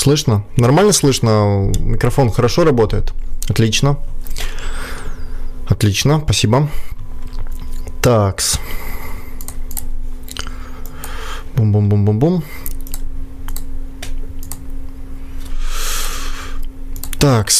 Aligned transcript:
Слышно? 0.00 0.44
Нормально 0.56 0.94
слышно? 0.94 1.70
Микрофон 1.78 2.30
хорошо 2.30 2.64
работает? 2.64 3.12
Отлично. 3.50 3.98
Отлично, 5.68 6.22
спасибо. 6.24 6.70
Такс. 8.00 8.58
Бум-бум-бум-бум-бум. 11.54 12.42
Так, 17.18 17.50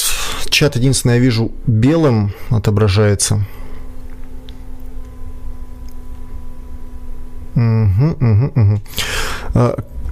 чат 0.48 0.76
единственное 0.76 1.16
я 1.16 1.20
вижу 1.20 1.52
белым 1.66 2.32
отображается. 2.48 3.44
Угу, 7.54 8.16
угу, 8.18 8.52
угу. 8.56 8.80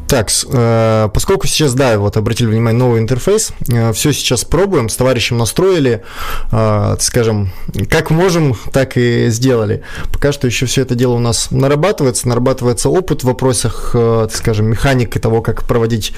Так, 0.09 0.30
э, 0.50 1.11
поскольку 1.12 1.46
сейчас, 1.46 1.75
да, 1.75 1.98
вот 1.98 2.16
обратили 2.16 2.49
внимание, 2.49 2.79
новый 2.79 2.99
интерфейс, 2.99 3.53
э, 3.68 3.93
все 3.93 4.12
сейчас 4.12 4.43
пробуем, 4.43 4.89
с 4.89 4.96
товарищем 4.96 5.36
настроили, 5.36 6.03
э, 6.50 6.96
скажем, 6.99 7.53
как 7.90 8.11
можем, 8.11 8.57
так 8.72 8.96
и 8.96 9.29
сделали. 9.29 9.82
Пока 10.11 10.32
что 10.32 10.46
еще 10.46 10.64
все 10.64 10.80
это 10.82 10.94
дело 10.94 11.13
у 11.13 11.18
нас 11.18 11.50
нарабатывается, 11.50 12.26
нарабатывается 12.26 12.89
опыт 12.89 13.22
в 13.22 13.26
вопросах, 13.26 13.94
скажем, 14.32 14.66
механики 14.66 15.18
того, 15.18 15.43
как 15.43 15.64
проводить 15.64 16.14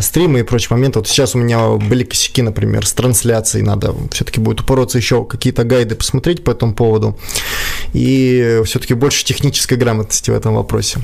стримы 0.00 0.40
и 0.40 0.42
прочие 0.44 0.76
моменты. 0.76 1.00
Вот 1.00 1.08
сейчас 1.08 1.34
у 1.34 1.38
меня 1.38 1.70
были 1.70 2.04
косяки, 2.04 2.42
например, 2.42 2.86
с 2.86 2.92
трансляцией, 2.92 3.64
надо 3.64 3.94
все-таки 4.12 4.40
будет 4.40 4.60
упороться 4.60 4.98
еще 4.98 5.24
какие-то 5.24 5.64
гайды 5.64 5.96
посмотреть 5.96 6.44
по 6.44 6.52
этому 6.52 6.74
поводу, 6.74 7.18
и 7.92 8.60
все-таки 8.64 8.94
больше 8.94 9.24
технической 9.24 9.76
грамотности 9.76 10.30
в 10.30 10.34
этом 10.34 10.54
вопросе. 10.54 11.00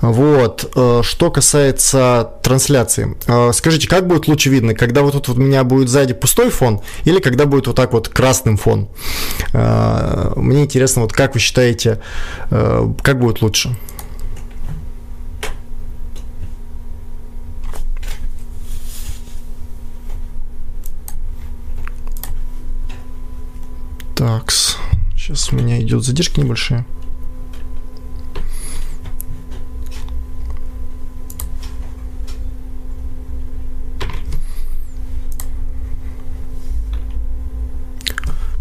Вот. 0.00 0.70
Э, 0.74 1.00
что 1.02 1.30
касается 1.30 2.32
трансляции. 2.42 3.16
Э, 3.26 3.52
скажите, 3.52 3.88
как 3.88 4.06
будет 4.06 4.28
лучше 4.28 4.50
видно? 4.50 4.74
Когда 4.74 5.02
вот 5.02 5.12
тут 5.12 5.28
у 5.28 5.40
меня 5.40 5.64
будет 5.64 5.88
сзади 5.88 6.14
пустой 6.14 6.50
фон 6.50 6.80
или 7.04 7.20
когда 7.20 7.46
будет 7.46 7.66
вот 7.66 7.76
так 7.76 7.92
вот 7.92 8.08
красным 8.08 8.56
фон? 8.56 8.88
Э, 9.52 10.32
мне 10.36 10.64
интересно, 10.64 11.02
вот 11.02 11.12
как 11.12 11.34
вы 11.34 11.40
считаете, 11.40 12.00
как 12.50 13.20
будет 13.20 13.42
лучше? 13.42 13.76
Такс. 24.14 24.76
Сейчас 25.16 25.52
у 25.52 25.56
меня 25.56 25.80
идет 25.80 26.02
задержки 26.02 26.40
небольшие. 26.40 26.84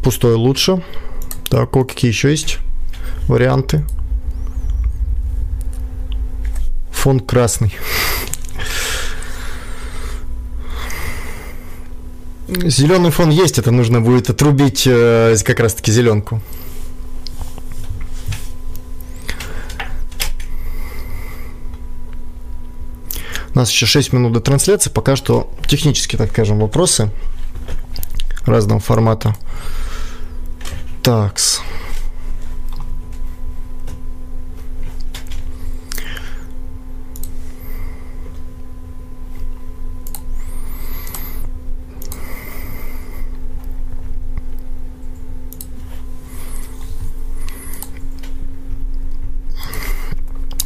Пустой 0.08 0.36
лучше. 0.36 0.81
Так, 1.50 1.75
о, 1.75 1.83
какие 1.83 2.09
еще 2.09 2.31
есть 2.31 2.59
варианты? 3.27 3.83
Фон 6.91 7.19
красный. 7.19 7.75
Зеленый 12.47 13.11
фон 13.11 13.31
есть, 13.31 13.59
это 13.59 13.72
нужно 13.72 14.00
будет 14.00 14.30
отрубить 14.30 14.88
э, 14.88 15.35
как 15.44 15.59
раз 15.59 15.73
таки 15.73 15.91
зеленку. 15.91 16.41
У 23.53 23.58
нас 23.58 23.69
еще 23.69 23.85
6 23.85 24.13
минут 24.13 24.31
до 24.31 24.39
трансляции, 24.39 24.89
пока 24.89 25.17
что 25.17 25.52
технические, 25.67 26.17
так 26.17 26.31
скажем, 26.31 26.59
вопросы 26.59 27.11
разного 28.45 28.80
формата. 28.80 29.35
Такс. 31.07 31.62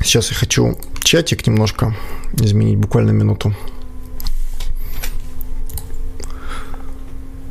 Сейчас 0.02 0.32
я 0.32 0.36
хочу 0.36 0.76
чатик 1.04 1.46
немножко 1.46 1.96
изменить, 2.34 2.80
буквально 2.80 3.12
минуту. 3.12 3.54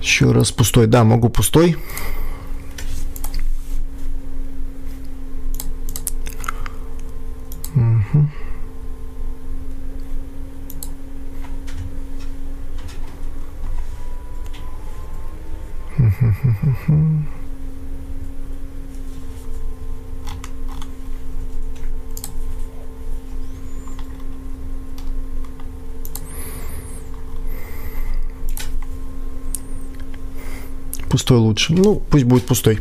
Еще 0.02 0.32
раз 0.32 0.50
пустой. 0.50 0.88
Да, 0.88 1.04
могу 1.04 1.28
пустой. 1.28 1.76
Пустой 31.10 31.38
лучше. 31.38 31.72
Ну, 31.72 31.96
пусть 31.96 32.24
будет 32.24 32.46
пустой. 32.46 32.80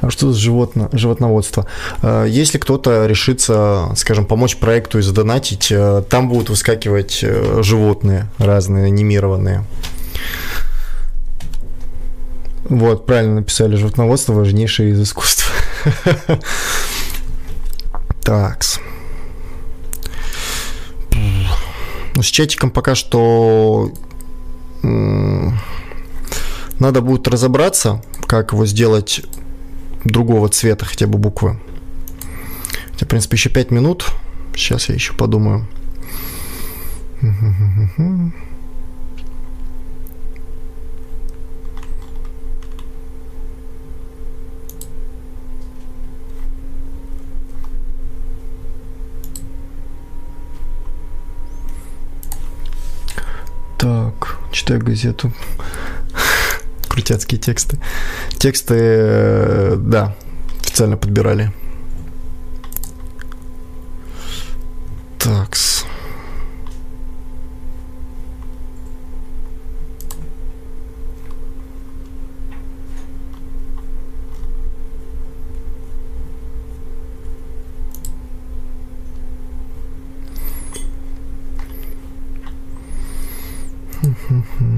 А 0.00 0.08
что 0.08 0.32
с 0.32 0.36
животно, 0.36 0.88
животноводство? 0.92 1.66
Э, 2.00 2.24
если 2.26 2.56
кто-то 2.56 3.04
решится, 3.04 3.92
скажем, 3.94 4.24
помочь 4.24 4.56
проекту 4.56 4.98
и 4.98 5.02
задонатить, 5.02 5.70
э, 5.70 6.02
там 6.08 6.30
будут 6.30 6.48
выскакивать 6.48 7.20
э, 7.22 7.60
животные 7.62 8.30
разные, 8.38 8.86
анимированные. 8.86 9.64
Вот, 12.64 13.04
правильно 13.04 13.34
написали, 13.34 13.76
животноводство 13.76 14.32
важнейшее 14.32 14.92
из 14.92 15.02
искусств. 15.02 15.52
Такс. 18.22 18.80
Ну, 22.14 22.22
с 22.22 22.26
чатиком 22.26 22.70
пока 22.70 22.94
что 22.94 23.92
надо 26.82 27.00
будет 27.00 27.28
разобраться, 27.28 28.02
как 28.26 28.52
его 28.52 28.66
сделать 28.66 29.22
другого 30.04 30.48
цвета 30.48 30.84
хотя 30.84 31.06
бы 31.06 31.16
буквы. 31.16 31.56
Хотя, 32.92 33.06
в 33.06 33.08
принципе, 33.08 33.36
еще 33.36 33.50
5 33.50 33.70
минут. 33.70 34.06
Сейчас 34.56 34.88
я 34.88 34.96
еще 34.96 35.14
подумаю. 35.14 35.66
Так, 53.78 54.38
читаю 54.50 54.80
газету 54.80 55.32
крутяцкие 56.92 57.40
тексты. 57.40 57.78
Тексты, 58.38 58.74
э, 58.76 59.76
да, 59.78 60.14
официально 60.60 60.98
подбирали. 60.98 61.50
Такс. 65.18 65.86
Mm-hmm. 84.02 84.71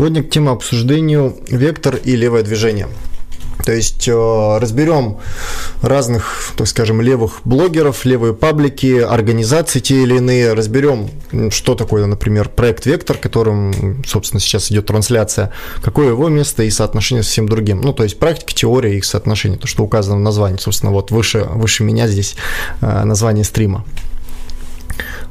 Сегодня 0.00 0.22
к 0.22 0.30
теме 0.30 0.48
обсуждению 0.48 1.36
вектор 1.50 1.94
и 1.94 2.16
левое 2.16 2.42
движение. 2.42 2.88
То 3.66 3.72
есть 3.72 4.08
э, 4.08 4.58
разберем 4.58 5.18
разных, 5.82 6.54
так 6.56 6.68
скажем, 6.68 7.02
левых 7.02 7.42
блогеров, 7.44 8.06
левые 8.06 8.32
паблики, 8.32 8.98
организации 8.98 9.80
те 9.80 10.02
или 10.02 10.16
иные, 10.16 10.54
разберем, 10.54 11.10
что 11.50 11.74
такое, 11.74 12.06
например, 12.06 12.48
проект 12.48 12.86
Вектор, 12.86 13.18
которым, 13.18 14.02
собственно, 14.06 14.40
сейчас 14.40 14.72
идет 14.72 14.86
трансляция, 14.86 15.52
какое 15.82 16.08
его 16.08 16.30
место 16.30 16.62
и 16.62 16.70
соотношение 16.70 17.22
с 17.22 17.26
всем 17.26 17.46
другим. 17.46 17.82
Ну, 17.82 17.92
то 17.92 18.02
есть 18.02 18.18
практика, 18.18 18.54
теория 18.54 18.96
их 18.96 19.04
соотношение, 19.04 19.58
то, 19.58 19.66
что 19.66 19.84
указано 19.84 20.16
в 20.16 20.20
названии, 20.20 20.56
собственно, 20.56 20.92
вот 20.92 21.10
выше, 21.10 21.40
выше 21.40 21.84
меня 21.84 22.08
здесь 22.08 22.36
э, 22.80 23.04
название 23.04 23.44
стрима 23.44 23.84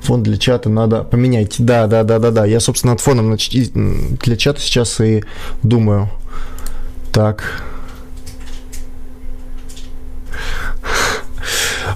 фон 0.01 0.24
для 0.24 0.38
чата 0.38 0.69
надо 0.69 1.04
поменять. 1.04 1.56
Да, 1.60 1.88
да, 1.88 2.04
да, 2.04 2.19
да, 2.19 2.31
да. 2.31 2.46
Я, 2.46 2.60
собственно, 2.60 2.94
над 2.94 3.01
фоном 3.01 3.36
для 3.36 4.38
чата 4.38 4.62
сейчас 4.62 5.00
и 5.01 5.24
думаю. 5.63 6.10
Так. 7.12 7.63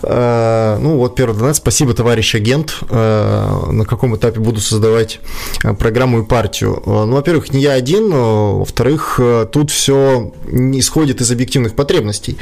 Ну, 0.04 0.98
вот 0.98 1.16
первый 1.16 1.38
донат. 1.38 1.56
Спасибо, 1.56 1.94
товарищ 1.94 2.36
агент. 2.36 2.76
Э, 2.90 3.70
на 3.72 3.86
каком 3.86 4.16
этапе 4.16 4.40
буду 4.40 4.60
создавать 4.60 5.20
э, 5.64 5.74
программу 5.74 6.22
и 6.22 6.26
партию? 6.26 6.82
Ну, 6.86 7.14
во-первых, 7.14 7.52
не 7.54 7.62
я 7.62 7.74
один. 7.74 8.12
Во-вторых, 8.12 9.20
тут 9.52 9.72
все 9.72 10.32
исходит 10.52 11.22
из 11.22 11.32
объективных 11.32 11.76
потребностей. 11.76 12.38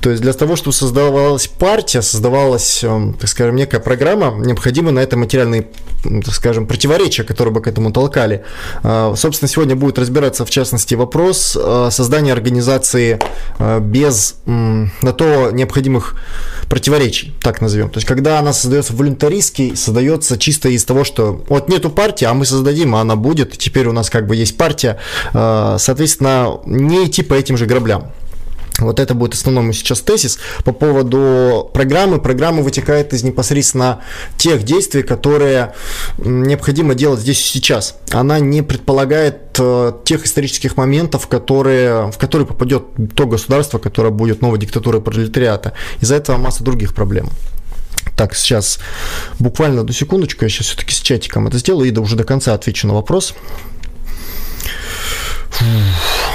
То 0.00 0.10
есть 0.10 0.22
для 0.22 0.32
того, 0.32 0.56
чтобы 0.56 0.74
создавалась 0.74 1.46
партия, 1.46 2.02
создавалась, 2.02 2.84
так 3.20 3.28
скажем, 3.28 3.56
некая 3.56 3.80
программа, 3.80 4.34
необходимо 4.44 4.90
на 4.90 5.00
это 5.00 5.16
материальные 5.16 5.68
так 6.24 6.34
скажем, 6.34 6.66
противоречия, 6.66 7.24
которые 7.24 7.52
бы 7.52 7.60
к 7.60 7.66
этому 7.66 7.90
толкали. 7.90 8.44
Собственно, 9.16 9.48
сегодня 9.48 9.74
будет 9.74 9.98
разбираться, 9.98 10.44
в 10.44 10.50
частности, 10.50 10.94
вопрос 10.94 11.58
создания 11.90 12.32
организации 12.32 13.18
без 13.80 14.36
на 14.46 15.12
то 15.16 15.50
необходимых 15.50 16.14
противоречий, 16.68 16.95
так 17.40 17.60
назовем. 17.60 17.90
То 17.90 17.98
есть, 17.98 18.06
когда 18.06 18.38
она 18.38 18.52
создается 18.52 18.94
волюнтаристски, 18.94 19.74
создается 19.74 20.38
чисто 20.38 20.68
из 20.68 20.84
того, 20.84 21.04
что 21.04 21.44
вот 21.48 21.68
нету 21.68 21.90
партии, 21.90 22.24
а 22.24 22.34
мы 22.34 22.46
создадим, 22.46 22.94
а 22.94 23.00
она 23.00 23.16
будет, 23.16 23.56
теперь 23.58 23.86
у 23.86 23.92
нас 23.92 24.10
как 24.10 24.26
бы 24.26 24.36
есть 24.36 24.56
партия, 24.56 24.98
э, 25.32 25.76
соответственно, 25.78 26.60
не 26.66 27.06
идти 27.06 27.22
по 27.22 27.34
этим 27.34 27.56
же 27.56 27.66
граблям. 27.66 28.12
Вот 28.78 29.00
это 29.00 29.14
будет 29.14 29.34
основной 29.34 29.72
сейчас 29.72 30.00
тезис 30.00 30.38
по 30.64 30.72
поводу 30.72 31.70
программы. 31.72 32.20
Программа 32.20 32.62
вытекает 32.62 33.12
из 33.12 33.22
непосредственно 33.22 34.02
тех 34.36 34.64
действий, 34.64 35.02
которые 35.02 35.74
необходимо 36.18 36.94
делать 36.94 37.20
здесь 37.20 37.40
и 37.40 37.58
сейчас. 37.58 37.96
Она 38.10 38.38
не 38.38 38.62
предполагает 38.62 39.56
э, 39.58 39.92
тех 40.04 40.26
исторических 40.26 40.76
моментов, 40.76 41.26
которые, 41.26 42.10
в 42.10 42.18
которые 42.18 42.46
попадет 42.46 42.84
то 43.14 43.26
государство, 43.26 43.78
которое 43.78 44.10
будет 44.10 44.42
новой 44.42 44.58
диктатурой 44.58 45.00
пролетариата. 45.00 45.72
Из-за 46.00 46.16
этого 46.16 46.36
масса 46.36 46.62
других 46.62 46.94
проблем. 46.94 47.30
Так, 48.16 48.34
сейчас 48.34 48.78
буквально 49.38 49.84
до 49.84 49.92
секундочку, 49.92 50.44
я 50.44 50.48
сейчас 50.48 50.68
все-таки 50.68 50.94
с 50.94 51.00
чатиком 51.00 51.46
это 51.46 51.58
сделаю 51.58 51.88
и 51.88 51.90
да 51.90 52.00
уже 52.00 52.16
до 52.16 52.24
конца 52.24 52.54
отвечу 52.54 52.86
на 52.86 52.94
вопрос. 52.94 53.34
Фух. 55.50 56.25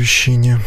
Партнер 0.00 0.10
оповещения. 0.40 0.58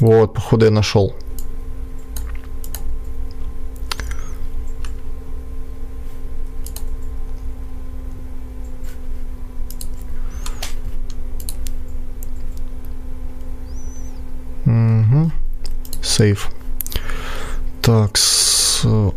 Вот, 0.00 0.34
походу 0.34 0.64
я 0.64 0.70
нашел. 0.70 1.14
Угу. 14.64 15.30
Сейф. 16.02 16.50
Так, 17.82 18.18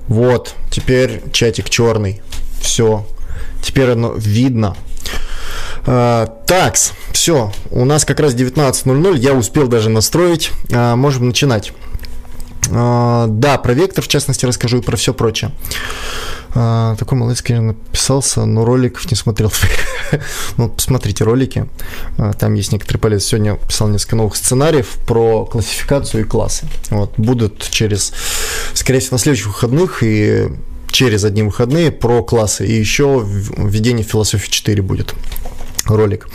вот, 0.08 0.56
теперь 0.70 1.22
чатик 1.32 1.70
черный. 1.70 2.22
Все. 2.64 3.06
Теперь 3.62 3.92
оно 3.92 4.14
видно. 4.14 4.76
Uh, 5.86 6.32
такс, 6.48 6.94
все, 7.12 7.52
у 7.70 7.84
нас 7.84 8.06
как 8.06 8.22
раз 8.22 8.34
19.00, 8.34 9.18
я 9.18 9.34
успел 9.34 9.68
даже 9.68 9.90
настроить, 9.90 10.52
uh, 10.70 10.96
можем 10.96 11.28
начинать. 11.28 11.74
Uh, 12.70 13.28
да, 13.28 13.58
про 13.58 13.74
вектор, 13.74 14.02
в 14.02 14.08
частности, 14.08 14.46
расскажу 14.46 14.78
и 14.78 14.82
про 14.82 14.96
все 14.96 15.14
прочее. 15.14 15.52
А, 16.56 16.96
такой 16.98 17.18
молодец, 17.18 17.42
конечно, 17.42 17.68
написался, 17.68 18.46
но 18.46 18.64
роликов 18.64 19.10
не 19.10 19.16
смотрел. 19.16 19.52
ну, 20.58 20.70
посмотрите 20.70 21.24
ролики, 21.24 21.68
а, 22.18 22.34
там 22.34 22.54
есть 22.54 22.72
некоторые 22.72 23.02
полезные. 23.02 23.28
Сегодня 23.28 23.56
писал 23.56 23.88
несколько 23.88 24.16
новых 24.16 24.36
сценариев 24.36 24.98
про 25.08 25.46
классификацию 25.46 26.22
и 26.22 26.28
классы. 26.28 26.68
Вот, 26.92 27.14
будут 27.18 27.68
через, 27.70 28.14
скорее 28.74 29.00
всего, 29.00 29.16
на 29.16 29.20
следующих 29.20 29.48
выходных 29.48 30.04
и 30.04 30.50
через 30.94 31.26
одни 31.26 31.44
выходные 31.44 31.92
про 31.92 32.24
классы. 32.24 32.66
И 32.66 32.72
еще 32.72 33.24
введение 33.26 34.06
философии 34.06 34.50
4 34.50 34.82
будет 34.82 35.14
ролик. 35.86 36.28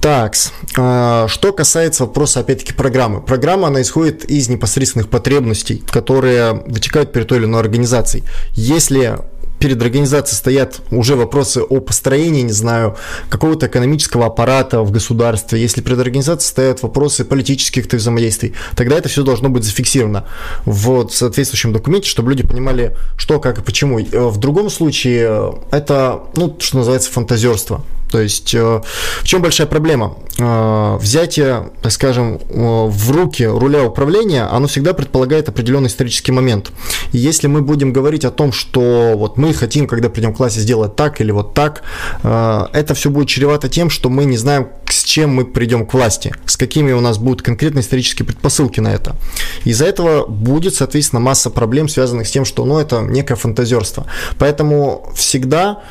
Так, 0.00 0.34
а, 0.76 1.28
что 1.28 1.52
касается 1.52 2.04
вопроса, 2.04 2.40
опять-таки, 2.40 2.72
программы. 2.72 3.20
Программа, 3.20 3.68
она 3.68 3.82
исходит 3.82 4.24
из 4.24 4.48
непосредственных 4.48 5.08
потребностей, 5.08 5.80
которые 5.88 6.54
вытекают 6.66 7.12
перед 7.12 7.28
той 7.28 7.38
или 7.38 7.44
иной 7.44 7.60
организацией. 7.60 8.24
Если 8.54 9.18
перед 9.62 9.80
организацией 9.80 10.36
стоят 10.36 10.80
уже 10.90 11.14
вопросы 11.14 11.62
о 11.62 11.80
построении, 11.80 12.42
не 12.42 12.52
знаю, 12.52 12.96
какого-то 13.28 13.68
экономического 13.68 14.26
аппарата 14.26 14.82
в 14.82 14.90
государстве, 14.90 15.60
если 15.60 15.82
перед 15.82 16.00
организацией 16.00 16.48
стоят 16.48 16.82
вопросы 16.82 17.24
политических 17.24 17.86
взаимодействий, 17.86 18.54
тогда 18.74 18.98
это 18.98 19.08
все 19.08 19.22
должно 19.22 19.50
быть 19.50 19.62
зафиксировано 19.62 20.26
в 20.64 21.08
соответствующем 21.10 21.72
документе, 21.72 22.08
чтобы 22.08 22.30
люди 22.32 22.44
понимали, 22.44 22.96
что, 23.16 23.38
как 23.38 23.58
и 23.58 23.62
почему. 23.62 24.00
В 24.00 24.36
другом 24.38 24.68
случае 24.68 25.54
это, 25.70 26.24
ну, 26.34 26.56
что 26.58 26.78
называется, 26.78 27.12
фантазерство. 27.12 27.84
То 28.12 28.20
есть 28.20 28.54
э, 28.54 28.82
в 29.22 29.24
чем 29.24 29.40
большая 29.40 29.66
проблема? 29.66 30.18
Э, 30.38 30.98
взятие, 31.00 31.70
так 31.80 31.90
скажем, 31.92 32.34
э, 32.34 32.86
в 32.86 33.10
руки 33.10 33.42
руля 33.42 33.84
управления, 33.84 34.42
оно 34.42 34.66
всегда 34.66 34.92
предполагает 34.92 35.48
определенный 35.48 35.88
исторический 35.88 36.30
момент. 36.30 36.72
И 37.12 37.18
если 37.18 37.46
мы 37.46 37.62
будем 37.62 37.90
говорить 37.90 38.26
о 38.26 38.30
том, 38.30 38.52
что 38.52 39.14
вот 39.16 39.38
мы 39.38 39.54
хотим, 39.54 39.86
когда 39.86 40.10
придем 40.10 40.34
в 40.34 40.36
классе, 40.36 40.60
сделать 40.60 40.94
так 40.94 41.22
или 41.22 41.30
вот 41.30 41.54
так, 41.54 41.84
это 42.22 42.92
все 42.94 43.08
будет 43.08 43.28
чревато 43.28 43.70
тем, 43.70 43.88
что 43.88 44.10
мы 44.10 44.26
не 44.26 44.36
знаем, 44.36 44.68
с 44.90 45.04
чем 45.04 45.30
мы 45.30 45.46
придем 45.46 45.86
к 45.86 45.94
власти, 45.94 46.34
с 46.44 46.58
какими 46.58 46.92
у 46.92 47.00
нас 47.00 47.16
будут 47.16 47.40
конкретные 47.40 47.82
исторические 47.82 48.26
предпосылки 48.26 48.80
на 48.80 48.88
это. 48.88 49.16
Из-за 49.64 49.86
этого 49.86 50.26
будет, 50.26 50.74
соответственно, 50.74 51.20
масса 51.20 51.48
проблем, 51.48 51.88
связанных 51.88 52.28
с 52.28 52.30
тем, 52.30 52.44
что 52.44 52.66
ну, 52.66 52.78
это 52.78 53.00
некое 53.00 53.36
фантазерство. 53.36 54.06
Поэтому 54.38 55.10
всегда 55.14 55.82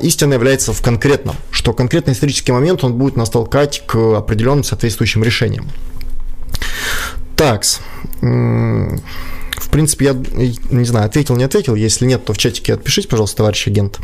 истина 0.00 0.34
является 0.34 0.72
в 0.72 0.80
конкретном 0.80 1.36
что 1.50 1.72
конкретный 1.72 2.12
исторический 2.12 2.52
момент 2.52 2.84
он 2.84 2.94
будет 2.94 3.16
нас 3.16 3.30
толкать 3.30 3.82
к 3.86 4.16
определенным 4.16 4.64
соответствующим 4.64 5.22
решениям. 5.22 5.68
Так, 7.36 7.64
в 8.20 9.70
принципе, 9.70 10.06
я 10.06 10.12
не 10.70 10.84
знаю, 10.84 11.06
ответил, 11.06 11.36
не 11.36 11.44
ответил. 11.44 11.74
Если 11.74 12.06
нет, 12.06 12.24
то 12.24 12.32
в 12.32 12.38
чатике 12.38 12.74
отпишите, 12.74 13.08
пожалуйста, 13.08 13.38
товарищ 13.38 13.66
агент. 13.66 13.98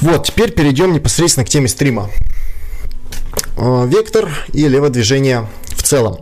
Вот, 0.00 0.26
теперь 0.26 0.52
перейдем 0.52 0.92
непосредственно 0.92 1.46
к 1.46 1.48
теме 1.48 1.68
стрима. 1.68 2.10
Э, 3.56 3.86
вектор 3.86 4.28
и 4.52 4.68
леводвижение 4.68 5.48
целом. 5.84 6.18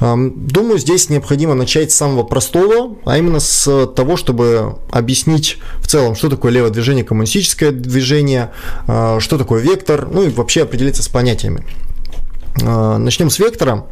Думаю, 0.00 0.78
здесь 0.78 1.08
необходимо 1.08 1.54
начать 1.54 1.92
с 1.92 1.96
самого 1.96 2.24
простого, 2.24 2.96
а 3.04 3.18
именно 3.18 3.40
с 3.40 3.86
того, 3.94 4.16
чтобы 4.16 4.76
объяснить 4.90 5.58
в 5.78 5.86
целом, 5.86 6.14
что 6.14 6.28
такое 6.28 6.52
левое 6.52 6.70
движение, 6.70 7.04
коммунистическое 7.04 7.70
движение, 7.70 8.50
э, 8.88 9.18
что 9.20 9.38
такое 9.38 9.62
вектор, 9.62 10.08
ну 10.10 10.22
и 10.22 10.28
вообще 10.30 10.62
определиться 10.62 11.02
с 11.02 11.08
понятиями. 11.08 11.64
Э, 12.62 12.96
начнем 12.96 13.30
с 13.30 13.38
вектора, 13.38 13.86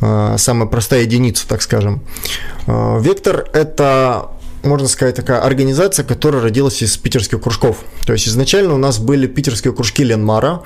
самая 0.00 0.68
простая 0.68 1.02
единица, 1.02 1.46
так 1.48 1.62
скажем. 1.62 2.02
Вектор– 2.66 3.48
это 3.52 4.30
можно 4.62 4.88
сказать, 4.88 5.16
такая 5.16 5.40
организация, 5.40 6.04
которая 6.04 6.42
родилась 6.42 6.82
из 6.82 6.96
питерских 6.96 7.40
кружков. 7.40 7.78
То 8.06 8.12
есть 8.12 8.28
изначально 8.28 8.74
у 8.74 8.78
нас 8.78 8.98
были 8.98 9.26
питерские 9.26 9.72
кружки 9.72 10.04
Ленмара. 10.04 10.62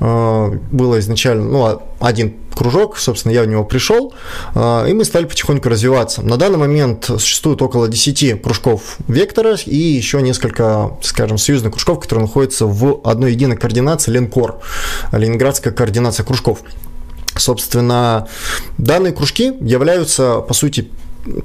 Э, 0.00 0.50
было 0.70 0.98
изначально 0.98 1.44
ну, 1.44 1.82
один 2.00 2.34
кружок, 2.54 2.98
собственно, 2.98 3.32
я 3.32 3.42
в 3.42 3.46
него 3.46 3.64
пришел, 3.64 4.14
э, 4.54 4.86
и 4.90 4.94
мы 4.94 5.04
стали 5.04 5.26
потихоньку 5.26 5.68
развиваться. 5.68 6.22
На 6.22 6.36
данный 6.36 6.58
момент 6.58 7.04
существует 7.04 7.62
около 7.62 7.88
10 7.88 8.42
кружков 8.42 8.96
Вектора 9.06 9.56
и 9.64 9.76
еще 9.76 10.20
несколько, 10.22 10.96
скажем, 11.02 11.38
союзных 11.38 11.72
кружков, 11.72 12.00
которые 12.00 12.26
находятся 12.26 12.66
в 12.66 13.00
одной 13.04 13.32
единой 13.32 13.56
координации 13.56 14.10
Ленкор, 14.10 14.60
Ленинградская 15.12 15.72
координация 15.72 16.24
кружков. 16.24 16.60
Собственно, 17.36 18.28
данные 18.78 19.12
кружки 19.12 19.52
являются, 19.60 20.40
по 20.40 20.54
сути, 20.54 20.90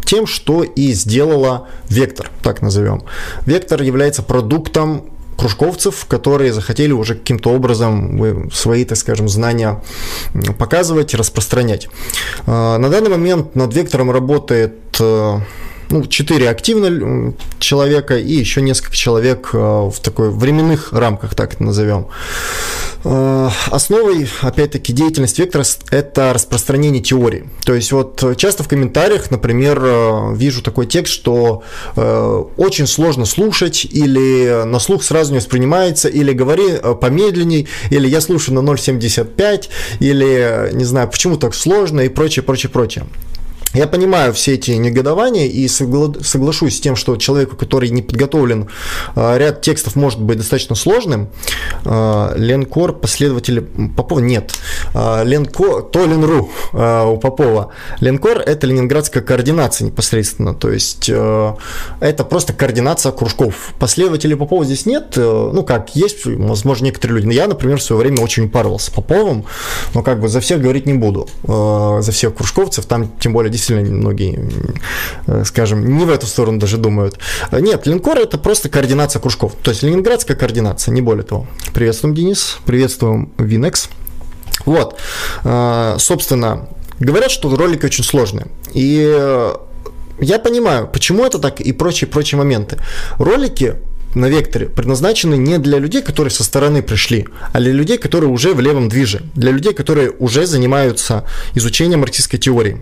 тем, 0.06 0.28
что 0.28 0.64
и 0.64 0.94
сделала 0.94 1.68
Вектор, 1.90 2.30
так 2.42 2.62
назовем. 2.62 3.04
Вектор 3.46 3.82
является 3.82 4.24
продуктом 4.24 5.06
кружковцев, 5.38 6.06
которые 6.08 6.54
захотели 6.54 6.92
уже 6.92 7.16
каким-то 7.16 7.50
образом 7.50 8.52
свои, 8.52 8.86
так 8.86 8.98
скажем, 8.98 9.28
знания 9.28 9.82
показывать, 10.60 11.16
распространять. 11.16 11.90
А, 12.46 12.78
на 12.78 12.90
данный 12.90 13.10
момент 13.10 13.56
над 13.56 13.74
Вектором 13.74 14.12
работает 14.12 14.76
э, 15.00 15.40
ну, 15.92 16.06
4 16.06 16.50
активно 16.50 17.34
человека 17.60 18.18
и 18.18 18.34
еще 18.34 18.62
несколько 18.62 18.96
человек 18.96 19.50
э, 19.54 19.58
в 19.58 19.96
такой 20.02 20.32
временных 20.32 20.94
рамках, 20.94 21.36
так 21.36 21.54
это 21.54 21.64
назовем. 21.64 22.08
Э, 23.04 23.50
основой, 23.68 24.28
опять-таки, 24.42 24.94
деятельности 24.94 25.42
вектора– 25.42 25.64
это 25.92 26.34
распространение 26.34 27.02
теории. 27.02 27.50
То 27.66 27.74
есть 27.74 27.92
вот 27.92 28.38
часто 28.38 28.64
в 28.64 28.68
комментариях, 28.68 29.32
например, 29.32 29.80
э, 29.84 30.36
вижу 30.36 30.62
такой 30.62 30.88
текст, 30.88 31.14
что 31.14 31.64
очень 31.96 32.88
сложно 32.88 33.26
слушать 33.26 33.86
или 33.86 34.64
на 34.66 34.80
слух 34.80 35.04
сразу 35.04 35.32
не 35.32 35.40
воспринимается, 35.40 36.08
или 36.08 36.32
говори 36.32 36.78
помедленней, 37.00 37.68
или 37.90 38.08
я 38.08 38.22
слушаю 38.22 38.62
на 38.62 38.72
0,75, 38.72 39.70
или, 40.00 40.70
не 40.74 40.86
знаю, 40.86 41.10
почему 41.10 41.38
так 41.38 41.54
сложно 41.54 42.02
и 42.02 42.10
прочее, 42.10 42.44
прочее, 42.44 42.70
прочее. 42.70 43.06
Я 43.74 43.88
понимаю 43.88 44.34
все 44.34 44.56
эти 44.56 44.72
негодования 44.72 45.46
и 45.48 45.66
согла- 45.68 46.22
соглашусь 46.22 46.78
с 46.78 46.82
тем, 46.82 46.98
что 46.98 47.16
человеку, 47.16 47.56
который 47.56 47.90
не 47.90 48.02
подготовлен, 48.02 48.68
а, 49.16 49.38
ряд 49.38 49.62
текстов 49.62 49.96
может 49.96 50.20
быть 50.20 50.38
достаточно 50.38 50.76
сложным. 50.76 51.30
А, 51.86 52.34
Ленкор, 52.36 52.92
последователи 52.94 53.62
Попова 53.96 54.20
нет. 54.20 54.54
А, 54.94 55.24
Ленкор, 55.24 55.84
то 55.84 56.06
Ленру 56.06 56.50
у 56.74 57.18
Попова. 57.18 57.72
Ленкор– 58.02 58.40
это 58.46 58.68
ленинградская 58.68 59.24
координация 59.24 59.86
непосредственно, 59.86 60.54
то 60.54 60.70
есть 60.72 61.10
это 61.10 62.24
просто 62.30 62.54
координация 62.54 63.12
кружков. 63.12 63.74
Последователей 63.80 64.36
Попова 64.36 64.66
здесь 64.66 64.86
нет, 64.86 65.14
ну 65.16 65.64
как, 65.64 65.96
есть, 65.96 66.26
возможно, 66.26 66.86
некоторые 66.86 67.22
люди. 67.22 67.34
Я, 67.36 67.48
например, 67.48 67.78
в 67.78 67.84
свое 67.84 68.02
время 68.02 68.22
очень 68.22 68.46
упарывался 68.46 68.92
Поповым, 68.92 69.46
но 69.94 70.04
как 70.04 70.20
бы 70.20 70.28
за 70.28 70.40
всех 70.40 70.62
говорить 70.62 70.86
не 70.86 70.94
буду, 70.94 71.30
за 71.44 72.12
всех 72.12 72.36
кружковцев, 72.36 72.86
там 72.86 73.12
тем 73.20 73.34
более 73.34 73.52
действительно 73.62 73.98
многие, 73.98 74.50
э, 75.28 75.44
скажем, 75.46 75.98
не 75.98 76.06
в 76.06 76.10
эту 76.10 76.26
сторону 76.26 76.60
даже 76.60 76.78
думают. 76.78 77.20
Нет, 77.52 77.86
линкор 77.86 78.18
это 78.18 78.38
просто 78.38 78.70
координация 78.70 79.20
кружков, 79.20 79.54
то 79.62 79.72
есть 79.72 79.84
ленинградская 79.84 80.36
координация, 80.36 80.92
не 80.92 81.02
более 81.02 81.24
того. 81.24 81.48
Приветствуем, 81.74 82.16
Денис, 82.16 82.58
приветствуем, 82.66 83.32
Винекс. 83.38 83.90
Вот, 84.66 84.98
э, 85.44 85.96
собственно, 86.00 86.68
говорят, 87.00 87.32
что 87.32 87.56
ролики 87.56 87.86
очень 87.86 88.04
сложные. 88.04 88.48
И 88.74 89.04
э, 89.08 89.54
я 90.20 90.40
понимаю, 90.40 90.88
почему 90.88 91.26
это 91.26 91.40
так 91.40 91.62
и 91.62 91.72
прочие-прочие 91.72 92.38
моменты. 92.38 92.78
Ролики 93.18 93.76
на 94.16 94.28
векторе 94.28 94.68
предназначены 94.68 95.36
не 95.36 95.58
для 95.58 95.78
людей, 95.78 96.02
которые 96.02 96.32
со 96.32 96.44
стороны 96.44 96.82
пришли, 96.82 97.28
а 97.54 97.60
для 97.60 97.72
людей, 97.72 97.98
которые 97.98 98.30
уже 98.30 98.54
в 98.54 98.60
левом 98.60 98.90
движе, 98.90 99.24
для 99.36 99.52
людей, 99.52 99.74
которые 99.74 100.12
уже 100.12 100.46
занимаются 100.46 101.24
изучением 101.56 102.02
марксистской 102.02 102.40
теории. 102.40 102.82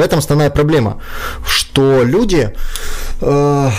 В 0.00 0.02
этом 0.02 0.20
основная 0.20 0.48
проблема, 0.48 0.96
что 1.46 2.02
люди 2.02 2.54
э, 3.20 3.70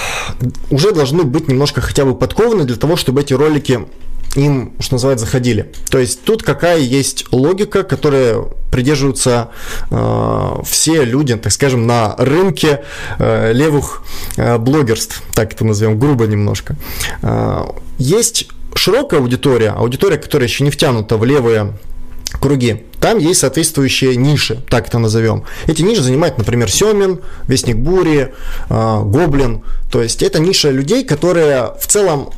уже 0.69 0.91
должны 0.91 1.23
быть 1.23 1.47
немножко 1.47 1.81
хотя 1.81 2.05
бы 2.05 2.13
подкованы 2.13 2.63
для 2.63 2.75
того, 2.75 2.95
чтобы 2.95 3.21
эти 3.21 3.33
ролики 3.33 3.87
им, 4.35 4.73
что 4.79 4.93
называется, 4.93 5.25
заходили. 5.25 5.71
То 5.89 5.97
есть 5.97 6.23
тут 6.23 6.43
какая 6.43 6.77
есть 6.77 7.25
логика, 7.31 7.81
которая 7.81 8.43
придерживаются 8.71 9.49
э, 9.89 10.57
все 10.63 11.05
люди, 11.05 11.35
так 11.37 11.51
скажем, 11.51 11.87
на 11.87 12.15
рынке 12.19 12.83
э, 13.17 13.51
левых 13.53 14.03
э, 14.37 14.59
блогерств, 14.59 15.23
так 15.33 15.53
это 15.53 15.65
назовем, 15.65 15.97
грубо 15.97 16.27
немножко. 16.27 16.75
Э, 17.23 17.63
есть 17.97 18.47
широкая 18.75 19.21
аудитория, 19.21 19.71
аудитория, 19.71 20.17
которая 20.17 20.47
еще 20.47 20.63
не 20.63 20.69
втянута 20.69 21.17
в 21.17 21.25
левые 21.25 21.73
круги. 22.39 22.85
Там 22.99 23.17
есть 23.17 23.39
соответствующие 23.39 24.15
ниши, 24.15 24.61
так 24.69 24.87
это 24.87 24.99
назовем. 24.99 25.43
Эти 25.67 25.81
ниши 25.81 26.01
занимает, 26.01 26.37
например, 26.37 26.69
Семин, 26.69 27.21
Вестник 27.47 27.77
Бури, 27.77 28.33
э, 28.69 29.01
Гоблин. 29.03 29.63
То 29.91 30.01
есть 30.01 30.21
это 30.21 30.39
ниша 30.39 30.69
людей, 30.69 31.03
которые 31.03 31.73
в 31.79 31.87
целом 31.87 32.31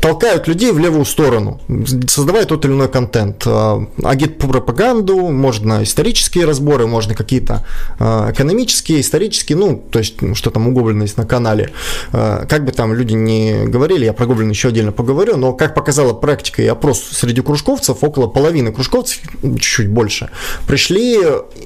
толкают 0.00 0.48
людей 0.48 0.72
в 0.72 0.78
левую 0.78 1.04
сторону, 1.04 1.60
создавая 2.08 2.44
тот 2.44 2.64
или 2.64 2.72
иной 2.72 2.88
контент. 2.88 3.42
А, 3.46 3.84
агит-пропаганду, 4.02 5.16
можно 5.30 5.82
исторические 5.82 6.44
разборы, 6.44 6.86
можно 6.86 7.14
какие-то 7.14 7.64
а, 7.98 8.30
экономические, 8.32 9.00
исторические, 9.00 9.58
ну, 9.58 9.84
то 9.90 9.98
есть, 9.98 10.22
ну, 10.22 10.34
что 10.34 10.50
там 10.50 10.68
у 10.68 10.72
Гоблина 10.72 11.02
есть 11.02 11.16
на 11.16 11.26
канале. 11.26 11.72
А, 12.12 12.46
как 12.46 12.64
бы 12.64 12.72
там 12.72 12.94
люди 12.94 13.14
не 13.14 13.66
говорили, 13.66 14.04
я 14.04 14.12
про 14.12 14.26
Гоблина 14.26 14.50
еще 14.50 14.68
отдельно 14.68 14.92
поговорю, 14.92 15.36
но, 15.36 15.52
как 15.52 15.74
показала 15.74 16.12
практика 16.12 16.62
и 16.62 16.66
опрос 16.66 17.02
среди 17.02 17.40
кружковцев, 17.40 18.02
около 18.02 18.26
половины 18.26 18.72
кружковцев, 18.72 19.20
чуть-чуть 19.42 19.88
больше, 19.88 20.30
пришли 20.66 21.18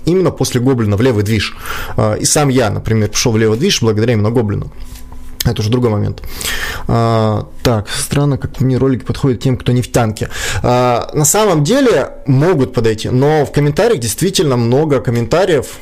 именно 0.04 0.30
после 0.30 0.60
Гоблина 0.60 0.96
в 0.96 1.02
левый 1.02 1.24
движ. 1.24 1.56
И 2.18 2.24
сам 2.24 2.48
я, 2.48 2.70
например, 2.70 3.08
пришел 3.08 3.32
в 3.32 3.38
левый 3.38 3.58
движ 3.58 3.82
благодаря 3.82 4.14
именно 4.14 4.30
Гоблину. 4.30 4.70
Это 5.44 5.62
уже 5.62 5.70
другой 5.70 5.90
момент. 5.90 6.22
А, 6.86 7.48
так, 7.62 7.88
странно, 7.88 8.36
как 8.36 8.60
мне 8.60 8.76
ролики 8.76 9.04
подходят 9.04 9.40
тем, 9.40 9.56
кто 9.56 9.72
не 9.72 9.80
в 9.80 9.90
танке. 9.90 10.28
А, 10.62 11.10
на 11.14 11.24
самом 11.24 11.64
деле 11.64 12.10
могут 12.26 12.74
подойти, 12.74 13.08
но 13.08 13.46
в 13.46 13.52
комментариях 13.52 14.00
действительно 14.00 14.56
много 14.56 15.00
комментариев, 15.00 15.78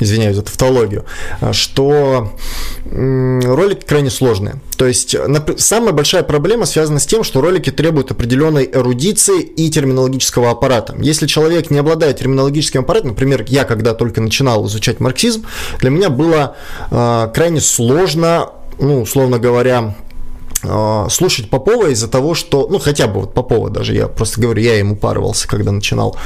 извиняюсь 0.00 0.36
за 0.36 0.42
тавтологию, 0.42 1.04
что 1.52 2.32
ролики 2.90 3.84
крайне 3.86 4.10
сложные. 4.10 4.56
То 4.76 4.86
есть 4.86 5.14
самая 5.58 5.92
большая 5.92 6.22
проблема 6.22 6.64
связана 6.66 6.98
с 6.98 7.06
тем, 7.06 7.22
что 7.22 7.40
ролики 7.40 7.70
требуют 7.70 8.10
определенной 8.10 8.68
эрудиции 8.72 9.42
и 9.42 9.70
терминологического 9.70 10.50
аппарата. 10.50 10.96
Если 10.98 11.26
человек 11.26 11.70
не 11.70 11.78
обладает 11.78 12.18
терминологическим 12.18 12.80
аппаратом, 12.80 13.10
например, 13.10 13.44
я 13.46 13.64
когда 13.64 13.94
только 13.94 14.20
начинал 14.20 14.66
изучать 14.66 15.00
марксизм, 15.00 15.46
для 15.80 15.90
меня 15.90 16.08
было 16.08 16.56
а, 16.90 17.28
крайне 17.28 17.60
сложно 17.60 18.50
ну, 18.80 19.02
условно 19.02 19.38
говоря, 19.38 19.94
а, 20.62 21.08
слушать 21.08 21.48
Попова 21.48 21.88
из-за 21.88 22.08
того, 22.08 22.34
что, 22.34 22.68
ну, 22.70 22.78
хотя 22.78 23.06
бы 23.06 23.20
вот 23.20 23.34
Попова 23.34 23.70
даже, 23.70 23.94
я 23.94 24.08
просто 24.08 24.40
говорю, 24.40 24.62
я 24.62 24.78
ему 24.78 24.96
паровался, 24.96 25.48
когда 25.48 25.72
начинал. 25.72 26.16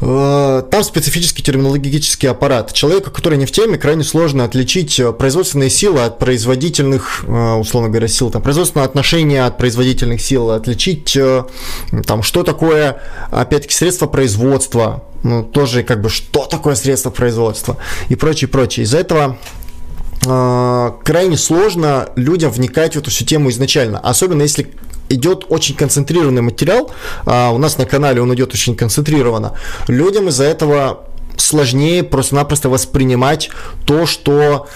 А, 0.00 0.62
там 0.62 0.84
специфический 0.84 1.42
терминологический 1.42 2.28
аппарат. 2.28 2.72
Человеку, 2.72 3.10
который 3.10 3.38
не 3.38 3.46
в 3.46 3.52
теме, 3.52 3.76
крайне 3.76 4.04
сложно 4.04 4.44
отличить 4.44 4.98
э, 5.00 5.12
производственные 5.12 5.68
силы 5.68 6.00
от 6.00 6.18
производительных, 6.18 7.24
условно 7.24 7.88
говоря, 7.88 8.08
сил, 8.08 8.30
там, 8.30 8.40
производственное 8.42 8.86
отношение 8.86 9.44
от 9.44 9.58
производительных 9.58 10.20
сил, 10.20 10.50
отличить, 10.50 11.18
там, 12.06 12.22
что 12.22 12.42
такое, 12.44 13.00
опять-таки, 13.30 13.74
средство 13.74 14.06
производства, 14.06 15.04
ну, 15.22 15.42
тоже, 15.42 15.82
как 15.82 16.00
бы, 16.00 16.08
что 16.08 16.46
такое 16.46 16.76
средство 16.76 17.10
производства 17.10 17.76
и 18.08 18.14
прочее, 18.14 18.48
прочее. 18.48 18.84
Из-за 18.84 18.98
этого 18.98 19.22
а, 19.22 19.36
крайне 20.22 21.36
сложно 21.36 22.08
людям 22.16 22.50
вникать 22.50 22.94
в 22.94 22.98
эту 22.98 23.10
всю 23.10 23.24
тему 23.24 23.50
изначально, 23.50 23.98
особенно 23.98 24.42
если 24.42 24.70
идет 25.08 25.46
очень 25.48 25.74
концентрированный 25.74 26.42
материал, 26.42 26.90
а 27.26 27.50
у 27.50 27.58
нас 27.58 27.78
на 27.78 27.84
канале 27.84 28.22
он 28.22 28.32
идет 28.34 28.54
очень 28.54 28.76
концентрированно, 28.76 29.54
людям 29.88 30.28
из-за 30.28 30.44
этого 30.44 31.09
сложнее 31.40 32.02
просто-напросто 32.02 32.68
воспринимать 32.68 33.50
то, 33.84 34.06
что, 34.06 34.68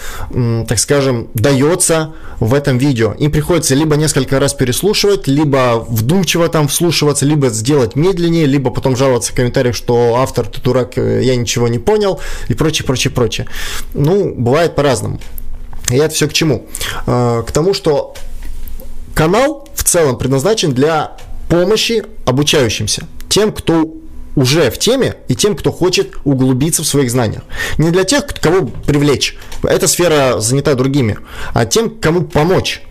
так 0.69 0.79
скажем, 0.79 1.29
дается 1.35 2.13
в 2.41 2.55
этом 2.55 2.79
видео. 2.79 3.13
Им 3.13 3.31
приходится 3.31 3.75
либо 3.75 3.97
несколько 3.97 4.41
раз 4.41 4.55
переслушивать, 4.55 5.27
либо 5.27 5.85
вдумчиво 5.89 6.49
там 6.49 6.69
вслушиваться, 6.69 7.25
либо 7.27 7.49
сделать 7.49 7.97
медленнее, 7.97 8.47
либо 8.47 8.71
потом 8.71 8.97
жаловаться 8.97 9.33
в 9.33 9.37
комментариях, 9.37 9.75
что 9.75 10.17
автор, 10.17 10.47
ты 10.47 10.61
дурак, 10.61 10.99
э, 10.99 11.23
я 11.23 11.37
ничего 11.37 11.69
не 11.69 11.79
понял, 11.79 12.21
и 12.49 12.55
прочее, 12.55 12.87
прочее, 12.87 13.13
прочее. 13.13 13.47
Ну, 13.95 14.35
бывает 14.35 14.75
по-разному. 14.75 15.21
И 15.91 15.97
это 15.97 16.15
все 16.15 16.29
к 16.29 16.33
чему? 16.33 16.67
Э, 17.07 17.43
к 17.47 17.53
тому, 17.53 17.75
что 17.75 18.15
канал 19.15 19.69
в 19.75 19.85
целом 19.85 20.19
предназначен 20.19 20.73
для 20.73 21.17
помощи 21.49 22.05
обучающимся, 22.27 23.07
тем, 23.29 23.53
кто 23.53 23.95
уже 24.37 24.71
в 24.71 24.79
теме 24.79 25.17
и 25.29 25.35
тем, 25.35 25.57
кто 25.57 25.73
хочет 25.73 26.15
углубиться 26.25 26.83
в 26.83 26.87
своих 26.87 27.11
знаниях. 27.11 27.43
Не 27.79 27.91
для 27.91 28.05
тех, 28.05 28.27
кого 28.27 28.67
привлечь, 28.67 29.37
эта 29.63 29.87
сфера 29.87 30.41
занята 30.41 30.75
другими, 30.75 31.19
а 31.53 31.67
тем, 31.67 31.91
кому 31.91 32.23
помочь. 32.23 32.83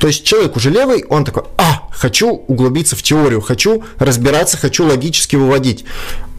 То 0.00 0.08
есть 0.08 0.24
человек 0.24 0.56
уже 0.56 0.70
левый, 0.70 1.04
он 1.08 1.24
такой, 1.24 1.44
а, 1.56 1.88
хочу 1.90 2.30
углубиться 2.30 2.96
в 2.96 3.02
теорию, 3.02 3.40
хочу 3.40 3.82
разбираться, 3.98 4.56
хочу 4.56 4.86
логически 4.86 5.36
выводить. 5.36 5.84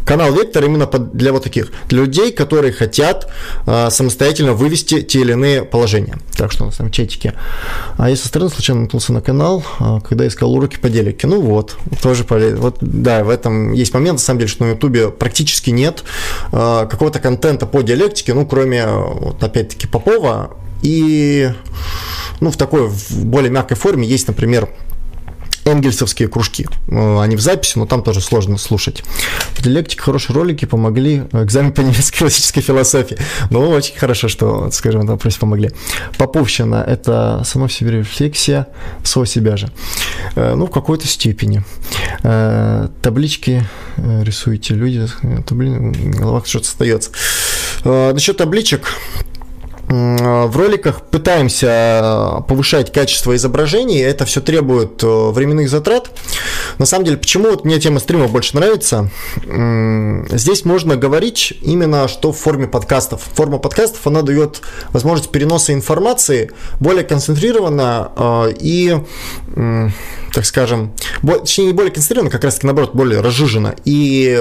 Канал 0.06 0.32
Вектор 0.34 0.64
именно 0.64 0.86
для 0.86 1.34
вот 1.34 1.44
таких, 1.44 1.72
для 1.90 2.02
людей, 2.02 2.32
которые 2.32 2.72
хотят 2.72 3.32
э, 3.66 3.90
самостоятельно 3.90 4.54
вывести 4.54 5.02
те 5.02 5.22
или 5.22 5.32
иные 5.32 5.64
положения. 5.64 6.18
Так 6.38 6.52
что 6.52 6.64
у 6.64 6.68
нас 6.68 6.78
там 6.78 6.92
чатики. 6.92 7.34
А 7.98 8.10
я 8.10 8.16
со 8.16 8.28
стороны 8.28 8.52
случайно 8.52 8.84
наткнулся 8.84 9.14
на 9.14 9.22
канал, 9.22 9.64
э, 9.80 10.00
когда 10.08 10.28
искал 10.28 10.54
уроки 10.54 10.78
по 10.78 10.90
делике. 10.90 11.26
Ну 11.26 11.42
вот, 11.42 11.76
тоже 12.02 12.24
полезно. 12.24 12.60
Вот, 12.60 12.78
да, 12.82 13.24
в 13.24 13.30
этом 13.30 13.74
есть 13.74 13.94
момент, 13.94 14.20
на 14.20 14.24
самом 14.24 14.40
деле, 14.40 14.50
что 14.50 14.64
на 14.64 14.72
Ютубе 14.72 15.10
практически 15.10 15.72
нет 15.72 16.04
э, 16.52 16.88
какого-то 16.90 17.20
контента 17.20 17.66
по 17.66 17.82
диалектике, 17.82 18.34
ну, 18.34 18.46
кроме, 18.46 18.86
вот, 18.86 19.44
опять-таки, 19.44 19.88
Попова 19.88 20.56
и 20.84 21.52
ну, 22.42 22.52
в 22.52 22.58
такой 22.58 22.88
в 22.88 23.26
более 23.26 23.50
мягкой 23.50 23.78
форме 23.78 24.08
есть, 24.08 24.28
например, 24.28 24.70
энгельсовские 25.66 26.28
кружки. 26.28 26.68
Э, 26.88 27.20
они 27.20 27.36
в 27.36 27.42
записи, 27.42 27.78
но 27.78 27.86
там 27.86 28.04
тоже 28.04 28.22
сложно 28.22 28.58
слушать. 28.58 29.04
В 29.54 29.64
диалектике 29.64 30.02
хорошие 30.02 30.36
ролики 30.36 30.66
помогли. 30.66 31.24
Экзамен 31.34 31.74
по 31.74 31.82
немецкой 31.82 32.20
классической 32.20 32.62
философии. 32.62 33.18
Ну, 33.50 33.70
очень 33.70 33.98
хорошо, 33.98 34.28
что, 34.28 34.70
скажем, 34.72 35.02
этом 35.02 35.16
вопросе 35.16 35.40
помогли. 35.40 35.72
Поповщина– 36.18 36.84
это 36.88 37.42
сама 37.46 37.68
в 37.68 37.74
себе 37.74 37.92
рефлексия 37.92 38.68
со 39.04 39.26
себя 39.26 39.58
же. 39.58 39.70
Э, 40.36 40.54
ну, 40.56 40.68
в 40.68 40.72
какой-то 40.72 41.08
степени. 41.08 41.64
Э, 42.24 42.88
таблички 43.02 43.68
рисуете 43.98 44.76
люди, 44.76 45.08
блин, 45.50 45.94
в 45.94 46.20
головах 46.20 46.46
что-то 46.46 46.68
остается. 46.68 47.12
Насчет 47.84 48.38
табличек, 48.38 48.88
в 49.96 50.58
роликах 50.58 51.02
пытаемся 51.02 51.68
э, 51.68 52.42
повышать 52.48 52.92
качество 52.92 53.36
изображений, 53.36 54.00
это 54.00 54.25
все 54.25 54.42
требует 54.42 55.04
э, 55.04 55.30
временных 55.32 55.70
затрат. 55.70 56.12
На 56.78 56.86
самом 56.86 57.06
деле, 57.06 57.18
почему 57.18 57.50
вот 57.50 57.66
мне 57.66 57.80
тема 57.80 58.00
стрима 58.00 58.28
больше 58.28 58.56
нравится? 58.56 59.10
Здесь 59.44 60.66
можно 60.66 60.96
говорить 60.96 61.54
именно 61.62 62.08
что 62.08 62.32
в 62.32 62.38
форме 62.38 62.68
подкастов. 62.68 63.22
Форма 63.34 63.58
подкастов, 63.58 64.06
она 64.08 64.22
дает 64.22 64.62
возможность 64.90 65.32
переноса 65.32 65.74
информации 65.74 66.52
более 66.80 67.04
концентрированно 67.04 68.12
э, 68.16 68.54
и 68.60 68.98
так 70.34 70.46
скажем, 70.46 70.94
точнее 71.22 71.68
не 71.68 71.74
более 71.74 71.92
концентрированно, 71.92 72.30
как 72.30 72.44
раз 72.44 72.56
таки 72.56 72.68
наоборот, 72.68 72.94
более 72.94 73.22
разжиженно 73.22 73.75
и 73.86 74.38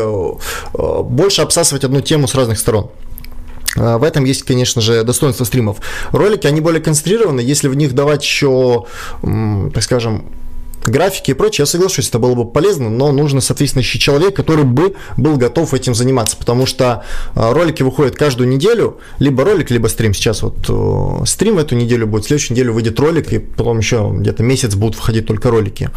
больше 0.73 1.43
обсасывать 1.43 1.85
одну 1.85 2.01
тему 2.01 2.27
с 2.27 2.35
разных 2.35 2.59
сторон. 2.59 2.91
А, 3.77 3.99
в 3.99 4.03
этом 4.03 4.25
есть, 4.25 4.43
конечно 4.43 4.81
же, 4.81 5.03
достоинство 5.05 5.45
стримов. 5.45 5.79
Ролики, 6.13 6.47
они 6.47 6.61
более 6.61 6.83
концентрированы, 6.83 7.41
если 7.41 7.69
в 7.69 7.75
них 7.75 7.95
давать 7.95 8.23
еще, 8.23 8.87
так 9.23 9.83
скажем, 9.83 10.27
графики 10.85 11.31
и 11.31 11.35
прочее, 11.35 11.63
я 11.63 11.67
соглашусь, 11.67 12.09
это 12.09 12.19
было 12.19 12.35
бы 12.35 12.45
полезно, 12.45 12.91
но 12.91 13.13
нужно, 13.13 13.41
соответственно, 13.41 13.81
еще 13.81 13.99
человек, 13.99 14.35
который 14.37 14.65
бы 14.65 14.95
был 15.17 15.37
готов 15.37 15.75
этим 15.75 15.95
заниматься, 15.95 16.37
потому 16.37 16.67
что 16.67 17.05
а, 17.35 17.53
ролики 17.53 17.83
выходят 17.83 18.17
каждую 18.17 18.49
неделю, 18.49 18.99
либо 19.19 19.45
ролик, 19.45 19.71
либо 19.71 19.89
стрим. 19.89 20.15
Сейчас 20.15 20.43
вот 20.43 20.57
э, 20.69 21.27
стрим 21.27 21.59
эту 21.59 21.75
неделю 21.75 22.07
будет, 22.07 22.25
в 22.25 22.27
следующую 22.29 22.57
неделю 22.57 22.73
выйдет 22.73 22.99
ролик, 23.01 23.33
и 23.33 23.39
потом 23.39 23.79
еще 23.79 24.13
где-то 24.15 24.43
месяц 24.43 24.75
будут 24.75 24.97
выходить 24.97 25.27
только 25.27 25.51
ролики. 25.51 25.91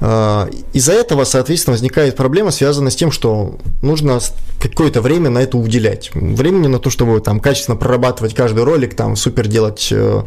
А, 0.00 0.48
из-за 0.72 0.92
этого, 0.92 1.24
соответственно, 1.24 1.72
возникает 1.72 2.16
проблема, 2.16 2.50
связанная 2.50 2.90
с 2.90 2.96
тем, 2.96 3.12
что 3.12 3.58
нужно 3.82 4.20
какое-то 4.60 5.00
время 5.00 5.30
на 5.30 5.38
это 5.38 5.58
уделять. 5.58 6.10
Времени 6.14 6.68
на 6.68 6.78
то, 6.78 6.90
чтобы 6.90 7.20
там 7.20 7.40
качественно 7.40 7.76
прорабатывать 7.76 8.34
каждый 8.34 8.64
ролик, 8.64 8.94
там 8.94 9.16
супер 9.16 9.46
делать, 9.46 9.88
э, 9.90 10.22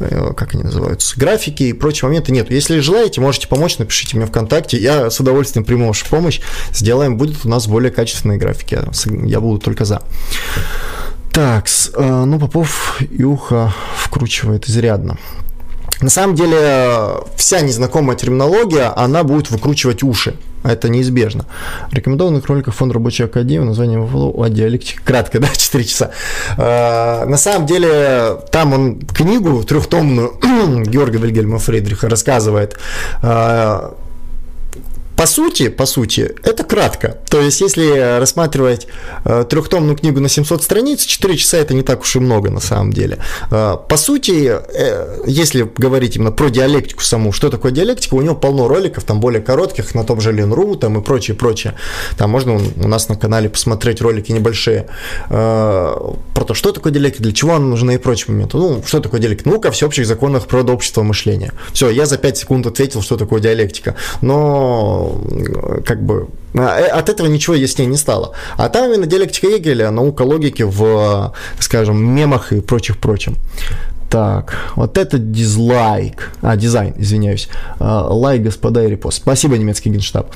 э, 0.00 0.32
как 0.34 0.54
они 0.54 0.64
называются, 0.64 1.18
графики 1.18 1.64
и 1.64 1.72
прочие 1.72 2.08
моменты 2.08 2.32
нет. 2.32 2.50
Если 2.50 2.80
желаете, 2.80 3.20
можете 3.20 3.48
помочь, 3.52 3.76
напишите 3.76 4.16
мне 4.16 4.24
ВКонтакте. 4.24 4.78
Я 4.78 5.10
с 5.10 5.20
удовольствием 5.20 5.66
приму 5.66 5.86
вашу 5.86 6.06
помощь. 6.08 6.40
Сделаем, 6.72 7.18
будет 7.18 7.44
у 7.44 7.50
нас 7.50 7.66
более 7.66 7.90
качественные 7.90 8.38
графики. 8.38 8.78
Я 9.26 9.40
буду 9.40 9.58
только 9.58 9.84
за. 9.84 10.00
Так, 11.32 11.66
э, 11.94 12.24
ну, 12.24 12.38
Попов 12.38 12.98
ухо 13.22 13.74
вкручивает 13.94 14.70
изрядно. 14.70 15.18
На 16.02 16.10
самом 16.10 16.34
деле, 16.34 17.22
вся 17.36 17.60
незнакомая 17.60 18.16
терминология, 18.16 18.92
она 18.96 19.22
будет 19.22 19.50
выкручивать 19.50 20.02
уши. 20.02 20.34
Это 20.64 20.88
неизбежно. 20.88 21.44
Рекомендованных 21.90 22.46
роликов 22.46 22.76
фонд 22.76 22.92
рабочей 22.92 23.24
академии, 23.24 23.64
название 23.64 24.00
о 24.00 24.48
диалектике. 24.48 25.00
Кратко, 25.04 25.40
да, 25.40 25.48
4 25.48 25.84
часа. 25.84 26.10
А, 26.56 27.24
на 27.26 27.36
самом 27.36 27.66
деле, 27.66 28.38
там 28.50 28.72
он 28.72 29.00
книгу 29.00 29.62
трехтомную 29.64 30.34
Георга 30.86 31.18
Вильгельма 31.18 31.58
Фридриха 31.58 32.08
рассказывает 32.08 32.76
а, 33.22 33.94
по 35.16 35.26
сути, 35.26 35.68
по 35.68 35.86
сути, 35.86 36.34
это 36.42 36.64
кратко. 36.64 37.18
То 37.28 37.40
есть, 37.40 37.60
если 37.60 38.18
рассматривать 38.18 38.86
э, 39.24 39.44
трехтомную 39.48 39.96
книгу 39.96 40.20
на 40.20 40.28
700 40.28 40.62
страниц, 40.62 41.04
4 41.04 41.36
часа 41.36 41.58
это 41.58 41.74
не 41.74 41.82
так 41.82 42.02
уж 42.02 42.16
и 42.16 42.18
много 42.18 42.50
на 42.50 42.60
самом 42.60 42.92
деле. 42.92 43.18
Э, 43.50 43.76
по 43.88 43.96
сути, 43.96 44.50
э, 44.52 45.22
если 45.26 45.70
говорить 45.76 46.16
именно 46.16 46.32
про 46.32 46.48
диалектику 46.48 47.02
саму, 47.02 47.32
что 47.32 47.50
такое 47.50 47.72
диалектика, 47.72 48.14
у 48.14 48.22
него 48.22 48.34
полно 48.34 48.68
роликов, 48.68 49.04
там 49.04 49.20
более 49.20 49.42
коротких, 49.42 49.94
на 49.94 50.04
том 50.04 50.20
же 50.20 50.32
Ленру, 50.32 50.76
там 50.76 50.98
и 50.98 51.02
прочее, 51.02 51.36
прочее. 51.36 51.74
Там 52.16 52.30
можно 52.30 52.54
у 52.54 52.88
нас 52.88 53.08
на 53.08 53.16
канале 53.16 53.48
посмотреть 53.48 54.00
ролики 54.00 54.32
небольшие 54.32 54.88
э, 55.28 55.94
про 56.34 56.44
то, 56.44 56.54
что 56.54 56.72
такое 56.72 56.92
диалектика, 56.92 57.22
для 57.22 57.32
чего 57.32 57.54
она 57.54 57.66
нужна 57.66 57.94
и 57.94 57.98
прочие 57.98 58.34
моменты. 58.34 58.56
Ну, 58.56 58.82
что 58.86 59.00
такое 59.00 59.20
диалектика? 59.20 59.50
Наука 59.50 59.68
о 59.68 59.70
всеобщих 59.72 60.06
законах 60.06 60.46
природы 60.46 60.72
общества 60.72 61.02
мышления. 61.02 61.52
Все, 61.72 61.90
я 61.90 62.06
за 62.06 62.18
5 62.18 62.38
секунд 62.38 62.66
ответил, 62.66 63.02
что 63.02 63.16
такое 63.16 63.40
диалектика. 63.40 63.94
Но 64.20 65.11
как 65.84 66.02
бы 66.02 66.28
а, 66.54 66.78
э, 66.78 66.86
от 66.86 67.08
этого 67.08 67.26
ничего 67.26 67.54
яснее 67.54 67.88
не 67.88 67.96
стало. 67.96 68.32
А 68.56 68.68
там 68.68 68.90
именно 68.90 69.06
диалектика 69.06 69.46
Егеля, 69.46 69.90
наука 69.90 70.22
логики 70.22 70.62
в, 70.62 71.32
скажем, 71.58 72.04
мемах 72.04 72.52
и 72.52 72.60
прочих 72.60 72.98
прочем. 72.98 73.36
Так, 74.10 74.56
вот 74.76 74.98
это 74.98 75.18
дизлайк. 75.18 76.32
А, 76.42 76.56
дизайн, 76.56 76.94
извиняюсь. 76.98 77.48
А, 77.78 78.08
лайк, 78.12 78.42
господа, 78.42 78.84
и 78.84 78.90
репост. 78.90 79.22
Спасибо, 79.22 79.56
немецкий 79.56 79.88
генштаб. 79.88 80.30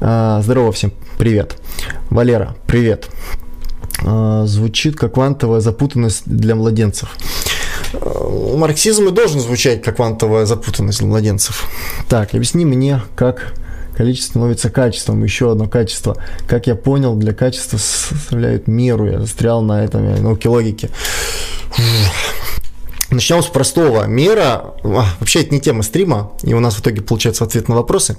А, 0.00 0.40
здорово 0.42 0.72
всем, 0.72 0.92
привет. 1.18 1.56
Валера, 2.08 2.56
привет. 2.66 3.08
Звучит 4.44 4.96
как 4.96 5.12
квантовая 5.14 5.60
запутанность 5.60 6.22
для 6.24 6.54
младенцев. 6.54 7.14
Марксизм 7.92 9.08
и 9.08 9.10
должен 9.10 9.40
звучать 9.40 9.82
как 9.82 9.96
квантовая 9.96 10.46
запутанность 10.46 11.00
для 11.00 11.08
младенцев. 11.08 11.68
Так, 12.08 12.32
объясни 12.32 12.64
мне, 12.64 13.02
как 13.14 13.52
количество 14.00 14.30
становится 14.30 14.70
качеством. 14.70 15.22
Еще 15.22 15.52
одно 15.52 15.68
качество. 15.68 16.16
Как 16.48 16.66
я 16.66 16.74
понял, 16.74 17.16
для 17.16 17.34
качества 17.34 17.76
составляют 17.76 18.66
меру. 18.66 19.06
Я 19.06 19.20
застрял 19.20 19.60
на 19.60 19.84
этом 19.84 20.22
науке 20.22 20.48
логики. 20.48 20.88
Начнем 23.10 23.42
с 23.42 23.46
простого. 23.46 24.06
Мера, 24.06 24.72
а, 24.82 25.04
вообще 25.18 25.42
это 25.42 25.52
не 25.52 25.60
тема 25.60 25.82
стрима, 25.82 26.32
и 26.42 26.54
у 26.54 26.60
нас 26.60 26.76
в 26.76 26.80
итоге 26.80 27.02
получается 27.02 27.44
ответ 27.44 27.68
на 27.68 27.74
вопросы. 27.74 28.16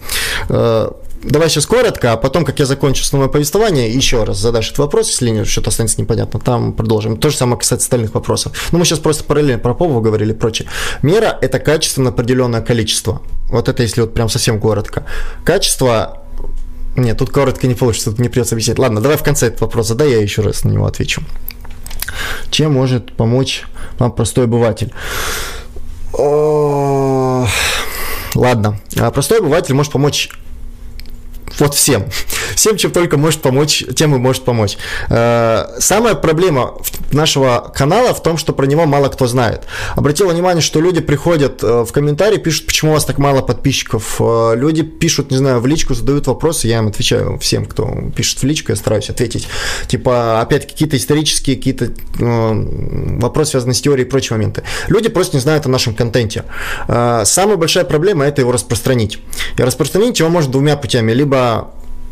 Давай 1.23 1.49
сейчас 1.49 1.67
коротко, 1.67 2.13
а 2.13 2.17
потом, 2.17 2.43
как 2.45 2.57
я 2.60 2.65
закончу 2.65 3.03
основное 3.03 3.29
повествование, 3.29 3.91
еще 3.91 4.23
раз 4.23 4.38
задашь 4.38 4.67
этот 4.67 4.79
вопрос, 4.79 5.10
если 5.10 5.43
что-то 5.43 5.69
останется 5.69 6.01
непонятно, 6.01 6.39
там 6.39 6.73
продолжим. 6.73 7.17
То 7.17 7.29
же 7.29 7.38
самое 7.38 7.60
касается 7.60 7.86
остальных 7.86 8.15
вопросов. 8.15 8.53
Но 8.71 8.79
мы 8.79 8.86
сейчас 8.86 8.99
просто 8.99 9.23
параллельно 9.23 9.60
про 9.60 9.73
Попова 9.73 10.01
говорили 10.01 10.31
и 10.31 10.36
прочее. 10.36 10.67
Мера– 11.03 11.38
это 11.41 11.60
качественно 11.60 12.10
определенное 12.10 12.62
количество. 12.62 13.21
Вот 13.49 13.69
это 13.69 13.84
если 13.84 14.01
вот 14.01 14.15
прям 14.15 14.29
совсем 14.29 14.60
коротко. 14.60 15.05
Качество 15.43 16.23
нет, 16.95 17.17
тут 17.17 17.29
коротко 17.29 17.67
не 17.67 17.75
получится, 17.75 18.10
тут 18.10 18.19
не 18.19 18.27
придется 18.27 18.55
объяснять. 18.55 18.79
Ладно, 18.79 18.99
давай 18.99 19.17
в 19.17 19.23
конце 19.23 19.47
этот 19.47 19.62
вопрос 19.62 19.88
задай, 19.88 20.12
я 20.12 20.21
еще 20.21 20.41
раз 20.41 20.63
на 20.63 20.69
него 20.69 20.86
отвечу. 20.86 21.21
Чем 22.49 22.73
может 22.73 23.15
помочь 23.15 23.63
вам 23.99 24.12
простой 24.12 24.45
обыватель? 24.45 24.91
Ладно, 28.34 28.79
а 28.97 29.12
простой 29.12 29.39
обыватель 29.39 29.73
может 29.73 29.91
помочь 29.91 30.29
вот 31.62 31.76
всем. 31.76 32.06
всем, 32.56 32.78
чем 32.78 32.91
только 32.91 33.17
может 33.17 33.41
помочь, 33.41 33.84
тем 33.95 34.15
и 34.15 34.17
может 34.17 34.43
помочь. 34.43 34.78
Э, 35.10 35.65
самая 35.80 36.15
проблема 36.15 36.74
нашего 37.12 37.71
канала 37.76 38.13
в 38.13 38.21
том, 38.24 38.38
что 38.38 38.54
про 38.54 38.65
него 38.65 38.86
мало 38.86 39.10
кто 39.10 39.28
знает. 39.28 39.63
Обратил 39.95 40.30
внимание, 40.30 40.62
что 40.62 40.82
люди 40.82 41.02
приходят 41.02 41.63
э, 41.63 41.84
в 41.84 41.91
комментарии, 41.91 42.38
пишут, 42.38 42.65
почему 42.65 42.91
у 42.91 42.93
вас 42.95 43.06
так 43.06 43.17
мало 43.17 43.41
подписчиков. 43.41 44.17
Э, 44.19 44.54
люди 44.56 44.84
пишут, 44.84 45.32
не 45.32 45.38
знаю, 45.38 45.60
в 45.60 45.67
личку 45.67 45.93
задают 45.93 46.28
вопросы, 46.28 46.67
я 46.67 46.80
им 46.80 46.88
отвечаю 46.88 47.38
всем, 47.39 47.65
кто 47.65 47.89
пишет 48.15 48.39
в 48.39 48.43
личку, 48.43 48.71
я 48.71 48.76
стараюсь 48.76 49.10
ответить. 49.10 49.47
Типа, 49.88 50.41
опять 50.41 50.67
какие-то 50.67 50.97
исторические, 50.97 51.56
какие-то 51.56 51.91
вопросы, 52.19 53.52
связанные 53.52 53.76
с 53.76 53.82
теорией 53.82 54.06
и 54.06 54.10
прочие 54.10 54.38
моменты. 54.38 54.63
Люди 54.88 55.10
просто 55.10 55.38
не 55.38 55.41
знают 55.41 55.65
о 55.65 55.69
нашем 55.69 55.93
контенте. 55.93 56.43
Самая 56.88 57.56
большая 57.56 57.84
проблема– 57.86 58.26
это 58.28 58.41
его 58.41 58.52
распространить. 58.52 59.19
И 59.58 59.62
распространить 59.62 60.19
его 60.19 60.30
можно 60.30 60.52
двумя 60.52 60.76
путями. 60.76 61.12
Либо 61.12 61.50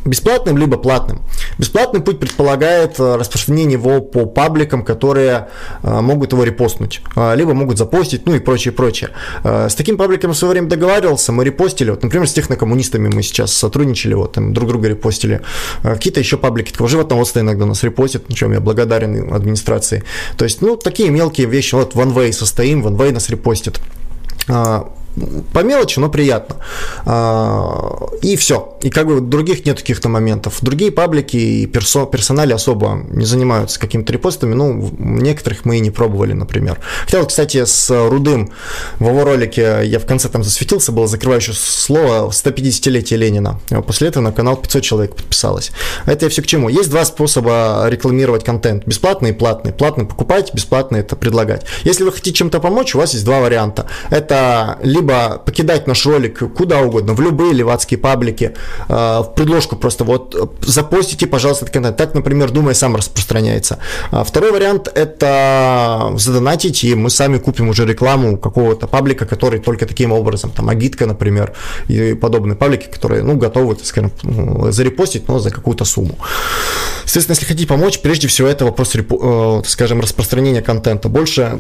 бесплатным, 0.06 0.58
либо 0.58 0.78
платным. 0.78 1.21
Бесплатный 1.58 2.02
путь 2.02 2.19
предполагает 2.19 2.99
э, 2.99 3.15
распространение 3.15 3.73
его 3.73 4.02
по 4.02 4.25
пабликам, 4.25 4.84
которые 4.84 5.49
э, 5.84 6.02
могут 6.02 6.32
его 6.32 6.43
репостнуть, 6.43 7.02
э, 7.15 7.36
либо 7.36 7.54
могут 7.54 7.78
запостить, 7.78 8.25
ну 8.25 8.34
и 8.34 8.39
прочее, 8.39 8.71
прочее. 8.71 9.10
С 9.43 9.75
таким 9.75 9.97
пабликом 9.97 10.32
в 10.32 10.38
свое 10.38 10.54
время 10.54 10.67
договаривался, 10.67 11.32
мы 11.32 11.43
репостили, 11.43 11.89
вот, 11.91 12.04
например, 12.04 12.28
с 12.28 12.34
технокоммунистами 12.34 13.10
мы 13.13 13.23
сейчас 13.23 13.54
сотрудничали, 13.54 14.13
вот, 14.13 14.34
там, 14.34 14.54
друг 14.54 14.69
друга 14.69 14.88
репостили. 14.88 15.41
Какие-то 15.84 16.19
еще 16.19 16.38
паблики, 16.38 16.71
такого 16.71 16.89
животноводства 16.89 17.39
иногда 17.39 17.65
нас 17.65 17.84
репостят, 17.84 18.30
на 18.30 18.36
чем 18.36 18.54
я 18.54 18.60
благодарен 18.60 19.34
администрации. 19.34 20.04
То 20.38 20.45
есть, 20.45 20.62
ну, 20.62 20.78
такие 20.78 21.10
мелкие 21.10 21.47
вещи, 21.47 21.75
вот 21.75 21.93
OneWay 21.93 22.32
состоим, 22.32 22.86
OneWay 22.86 23.12
нас 23.12 23.30
репостит 23.30 23.80
по 25.53 25.60
мелочи, 25.60 25.99
но 25.99 26.10
приятно. 26.10 26.58
А, 27.05 28.08
и 28.21 28.36
все. 28.36 28.77
И 28.82 28.89
как 28.89 29.08
бы 29.08 29.21
других 29.21 29.65
нет 29.65 29.77
каких-то 29.77 30.10
моментов. 30.10 30.58
Другие 30.62 30.91
паблики 30.91 31.38
и 31.38 31.65
персо, 31.65 32.05
персонали 32.05 32.53
особо 32.53 33.01
не 33.10 33.25
занимаются 33.25 33.79
какими-то 33.79 34.13
репостами. 34.13 34.53
Ну, 34.53 34.91
некоторых 34.97 35.65
мы 35.65 35.77
и 35.77 35.79
не 35.79 35.91
пробовали, 35.91 36.34
например. 36.34 36.79
Хотя 37.05 37.19
вот, 37.19 37.29
кстати, 37.29 37.65
с 37.65 37.89
Рудым 38.10 38.51
в 38.99 39.08
его 39.08 39.23
ролике 39.23 39.82
я 39.84 39.99
в 39.99 40.05
конце 40.05 40.29
там 40.29 40.43
засветился, 40.43 40.91
было 40.91 41.08
закрывающее 41.08 41.55
слово 41.55 42.29
150-летие 42.29 43.17
Ленина. 43.17 43.60
После 43.86 44.08
этого 44.08 44.23
на 44.23 44.32
канал 44.32 44.58
500 44.58 44.84
человек 44.84 45.15
подписалось. 45.15 45.71
Это 46.05 46.25
я 46.25 46.29
все 46.29 46.41
к 46.41 46.47
чему? 46.47 46.69
Есть 46.69 46.89
два 46.89 47.05
способа 47.05 47.86
рекламировать 47.88 48.43
контент. 48.43 48.86
Бесплатный 48.86 49.32
и 49.32 49.34
платный. 49.34 49.73
Платный 49.73 50.05
покупать, 50.05 50.53
бесплатный 50.53 50.99
это 50.99 51.15
предлагать. 51.15 51.65
Если 51.84 52.03
вы 52.03 52.12
хотите 52.12 52.34
чем-то 52.34 52.60
помочь, 52.60 52.95
у 52.95 52.99
вас 52.99 53.13
есть 53.13 53.25
два 53.25 53.39
варианта. 53.39 53.88
Это 54.10 54.77
либо 54.84 55.09
покидать 55.45 55.88
наш 55.88 56.06
ролик 56.06 56.39
куда 56.54 56.82
угодно, 56.82 57.13
в 57.13 57.22
любые 57.22 57.54
левацкие 57.54 57.98
паблики, 57.98 58.54
э, 58.88 58.93
в 58.93 59.34
предложку 59.36 59.76
просто 59.76 60.04
вот 60.04 60.58
запостите, 60.62 61.28
пожалуйста, 61.28 61.65
этот 61.65 61.74
контент. 61.74 61.98
Так, 61.98 62.13
например, 62.13 62.52
Думай 62.52 62.76
сам 62.76 62.95
распространяется. 62.95 63.80
А 64.12 64.24
второй 64.24 64.52
вариант– 64.52 64.88
это 64.95 66.13
задонатить, 66.17 66.84
и 66.84 66.95
мы 66.95 67.10
сами 67.10 67.38
купим 67.38 67.69
уже 67.69 67.86
рекламу 67.86 68.38
какого-то 68.38 68.88
паблика, 68.88 69.26
который 69.26 69.60
только 69.60 69.86
таким 69.86 70.12
образом, 70.12 70.52
там, 70.52 70.69
Агитка, 70.69 71.06
например, 71.06 71.54
и 71.88 72.13
подобные 72.13 72.56
паблики, 72.56 72.88
которые, 72.88 73.24
ну, 73.24 73.36
готовы, 73.38 73.76
так 73.76 73.86
скажем, 73.86 74.12
зарепостить, 74.72 75.28
но 75.28 75.39
за 75.39 75.52
какую-то 75.52 75.86
сумму. 75.86 76.17
Естественно, 77.06 77.34
если 77.34 77.45
хотите 77.45 77.67
помочь, 77.67 78.00
прежде 78.02 78.28
всего 78.28 78.48
это 78.48 78.65
вопрос, 78.65 78.95
э, 78.95 79.62
скажем, 79.65 80.02
распространения 80.02 80.62
контента. 80.62 81.10
Больше 81.10 81.60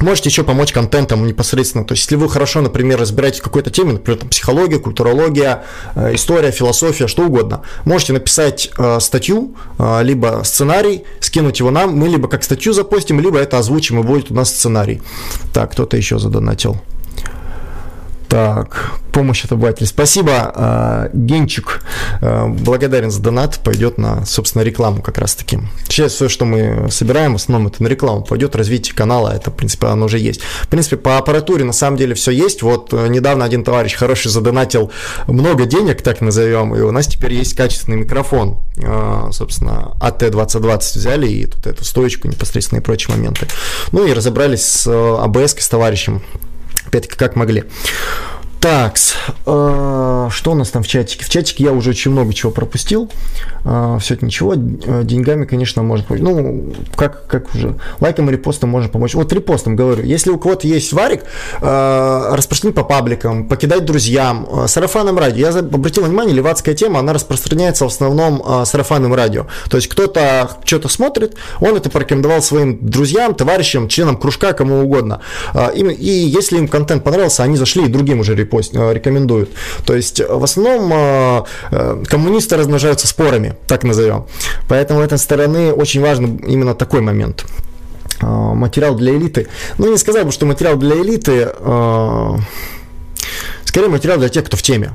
Можете 0.00 0.28
еще 0.28 0.42
помочь 0.42 0.72
контентом 0.72 1.26
непосредственно. 1.26 1.84
То 1.84 1.92
есть, 1.92 2.04
если 2.04 2.16
вы 2.16 2.28
хорошо, 2.28 2.60
например, 2.60 3.00
разбираетесь 3.00 3.40
в 3.40 3.42
какой-то 3.42 3.70
теме, 3.70 3.92
например, 3.94 4.20
там, 4.20 4.28
психология, 4.28 4.78
культурология, 4.78 5.64
э, 5.94 6.14
история, 6.14 6.50
философия, 6.50 7.06
что 7.06 7.24
угодно, 7.24 7.62
можете 7.84 8.12
написать 8.12 8.70
э, 8.76 9.00
статью, 9.00 9.54
э, 9.78 10.02
либо 10.02 10.42
сценарий, 10.44 11.04
скинуть 11.20 11.60
его 11.60 11.70
нам, 11.70 11.96
мы 11.96 12.08
либо 12.08 12.28
как 12.28 12.44
статью 12.44 12.74
запостим, 12.74 13.20
либо 13.20 13.38
это 13.38 13.58
озвучим, 13.58 14.00
и 14.00 14.02
будет 14.02 14.30
у 14.30 14.34
нас 14.34 14.50
сценарий. 14.50 15.00
Так, 15.54 15.72
кто-то 15.72 15.96
еще 15.96 16.18
задонатил. 16.18 16.76
Так, 18.28 18.92
помощь 19.12 19.44
от 19.44 19.52
обывателей. 19.52 19.86
Спасибо, 19.86 20.52
э, 20.54 21.10
Генчик. 21.14 21.82
Э, 22.20 22.46
благодарен 22.48 23.10
за 23.10 23.22
донат. 23.22 23.60
Пойдет 23.62 23.98
на, 23.98 24.26
собственно, 24.26 24.62
рекламу 24.62 25.00
как 25.00 25.18
раз-таки. 25.18 25.60
Сейчас 25.84 26.12
все, 26.12 26.28
что 26.28 26.44
мы 26.44 26.88
собираем, 26.90 27.34
в 27.34 27.36
основном 27.36 27.68
это 27.68 27.82
на 27.82 27.88
рекламу. 27.88 28.22
Пойдет 28.22 28.56
развитие 28.56 28.94
канала. 28.94 29.30
Это, 29.30 29.50
в 29.50 29.54
принципе, 29.54 29.86
оно 29.86 30.06
уже 30.06 30.18
есть. 30.18 30.40
В 30.42 30.68
принципе, 30.68 30.96
по 30.96 31.18
аппаратуре 31.18 31.64
на 31.64 31.72
самом 31.72 31.96
деле 31.96 32.14
все 32.14 32.32
есть. 32.32 32.62
Вот 32.62 32.92
э, 32.92 33.06
недавно 33.08 33.44
один 33.44 33.62
товарищ 33.62 33.94
хороший 33.94 34.28
задонатил 34.30 34.90
много 35.28 35.66
денег, 35.66 36.02
так 36.02 36.20
назовем. 36.20 36.74
И 36.74 36.80
у 36.80 36.90
нас 36.90 37.06
теперь 37.06 37.32
есть 37.32 37.54
качественный 37.54 37.98
микрофон. 37.98 38.58
Собственно, 39.32 39.96
AT2020 40.00 40.98
взяли 40.98 41.26
и 41.26 41.46
тут 41.46 41.66
эту 41.66 41.82
стоечку 41.84 42.28
непосредственно 42.28 42.80
и 42.80 42.82
прочие 42.82 43.16
моменты. 43.16 43.46
Ну 43.92 44.06
и 44.06 44.12
разобрались 44.12 44.66
с 44.66 44.86
АБС 44.86 45.56
с 45.58 45.68
товарищем 45.68 46.22
опять-таки, 46.86 47.16
как 47.16 47.36
могли. 47.36 47.64
Так, 48.66 48.96
э, 49.46 50.28
что 50.30 50.50
у 50.50 50.54
нас 50.56 50.70
там 50.70 50.82
в 50.82 50.88
чатике? 50.88 51.24
В 51.24 51.28
чатике 51.28 51.62
я 51.62 51.70
уже 51.70 51.90
очень 51.90 52.10
много 52.10 52.34
чего 52.34 52.50
пропустил. 52.50 53.08
Э, 53.64 53.98
все 54.00 54.14
это 54.14 54.26
ничего. 54.26 54.54
Э, 54.54 55.04
деньгами, 55.04 55.44
конечно, 55.44 55.84
можно 55.84 56.04
помочь. 56.04 56.20
Ну, 56.20 56.74
как, 56.96 57.28
как 57.28 57.54
уже. 57.54 57.76
Лайком 58.00 58.28
и 58.28 58.32
репостом 58.32 58.70
можно 58.70 58.88
помочь. 58.88 59.14
Вот 59.14 59.32
репостом 59.32 59.76
говорю. 59.76 60.02
Если 60.02 60.30
у 60.30 60.38
кого-то 60.38 60.66
есть 60.66 60.92
варик, 60.92 61.22
э, 61.62 62.34
распространить 62.34 62.74
по 62.74 62.82
пабликам, 62.82 63.46
покидать 63.46 63.84
друзьям, 63.84 64.48
э, 64.50 64.66
сарафанным 64.66 65.16
радио. 65.16 65.48
Я 65.48 65.56
обратил 65.56 66.02
внимание, 66.02 66.34
левацкая 66.34 66.74
тема, 66.74 66.98
она 66.98 67.12
распространяется 67.12 67.84
в 67.84 67.88
основном 67.88 68.42
э, 68.44 68.64
сарафанным 68.64 69.14
радио. 69.14 69.46
То 69.70 69.76
есть 69.76 69.86
кто-то 69.86 70.50
что-то 70.64 70.88
смотрит, 70.88 71.36
он 71.60 71.76
это 71.76 71.88
порекомендовал 71.88 72.42
своим 72.42 72.84
друзьям, 72.84 73.36
товарищам, 73.36 73.86
членам 73.86 74.16
кружка, 74.16 74.54
кому 74.54 74.82
угодно. 74.82 75.20
Э, 75.54 75.72
и, 75.72 75.82
и 75.82 76.10
если 76.10 76.58
им 76.58 76.66
контент 76.66 77.04
понравился, 77.04 77.44
они 77.44 77.56
зашли 77.56 77.84
и 77.84 77.88
другим 77.88 78.18
уже 78.18 78.34
репостом 78.34 78.55
репост, 78.56 78.74
э, 78.74 78.92
рекомендуют. 78.92 79.50
То 79.84 79.94
есть 79.94 80.20
в 80.20 80.42
основном 80.42 80.92
э, 80.92 81.42
э, 81.70 82.04
коммунисты 82.06 82.56
размножаются 82.56 83.06
спорами, 83.06 83.54
так 83.66 83.84
назовем. 83.84 84.26
Поэтому 84.68 85.00
в 85.00 85.02
этой 85.02 85.18
стороны 85.18 85.72
очень 85.72 86.00
важен 86.00 86.36
именно 86.36 86.74
такой 86.74 87.00
момент 87.00 87.44
материал 88.22 88.94
для 88.94 89.14
элиты. 89.14 89.46
Ну, 89.76 89.90
не 89.90 89.98
сказал 89.98 90.24
бы, 90.24 90.32
что 90.32 90.46
материал 90.46 90.76
для 90.76 90.96
элиты, 90.96 91.50
скорее 93.64 93.88
материал 93.88 94.18
для 94.18 94.30
тех, 94.30 94.44
кто 94.44 94.56
в 94.56 94.62
теме. 94.62 94.92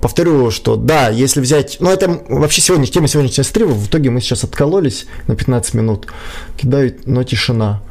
Повторю, 0.00 0.52
что 0.52 0.76
да, 0.76 1.08
если 1.08 1.40
взять... 1.40 1.78
Ну, 1.80 1.90
это 1.90 2.20
вообще 2.28 2.60
сегодня, 2.60 2.86
тема 2.86 3.08
сегодняшнего 3.08 3.42
стрима, 3.42 3.72
в 3.72 3.88
итоге 3.88 4.10
мы 4.10 4.20
сейчас 4.20 4.44
откололись 4.44 5.06
на 5.26 5.34
15 5.34 5.74
минут, 5.74 6.06
кидают, 6.56 7.04
но 7.08 7.24
тишина. 7.24 7.82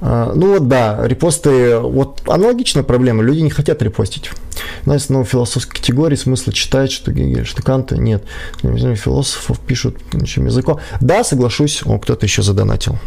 А, 0.00 0.32
ну 0.34 0.54
вот 0.54 0.68
да, 0.68 1.00
репосты, 1.06 1.78
вот 1.78 2.22
аналогичная 2.26 2.82
проблема, 2.82 3.22
люди 3.22 3.40
не 3.40 3.50
хотят 3.50 3.82
репостить. 3.82 4.30
Знаете, 4.84 5.06
ну, 5.08 5.24
философской 5.24 5.76
категории 5.76 6.16
смысла 6.16 6.52
читать, 6.52 6.92
что 6.92 7.12
Гегель, 7.12 7.46
что 7.46 7.62
Канта, 7.62 7.96
нет. 7.96 8.24
Философов 8.62 9.58
пишут 9.60 9.96
ничем 10.12 10.46
языком. 10.46 10.78
Да, 11.00 11.24
соглашусь, 11.24 11.82
о, 11.84 11.98
кто-то 11.98 12.26
еще 12.26 12.42
задонатил. 12.42 12.98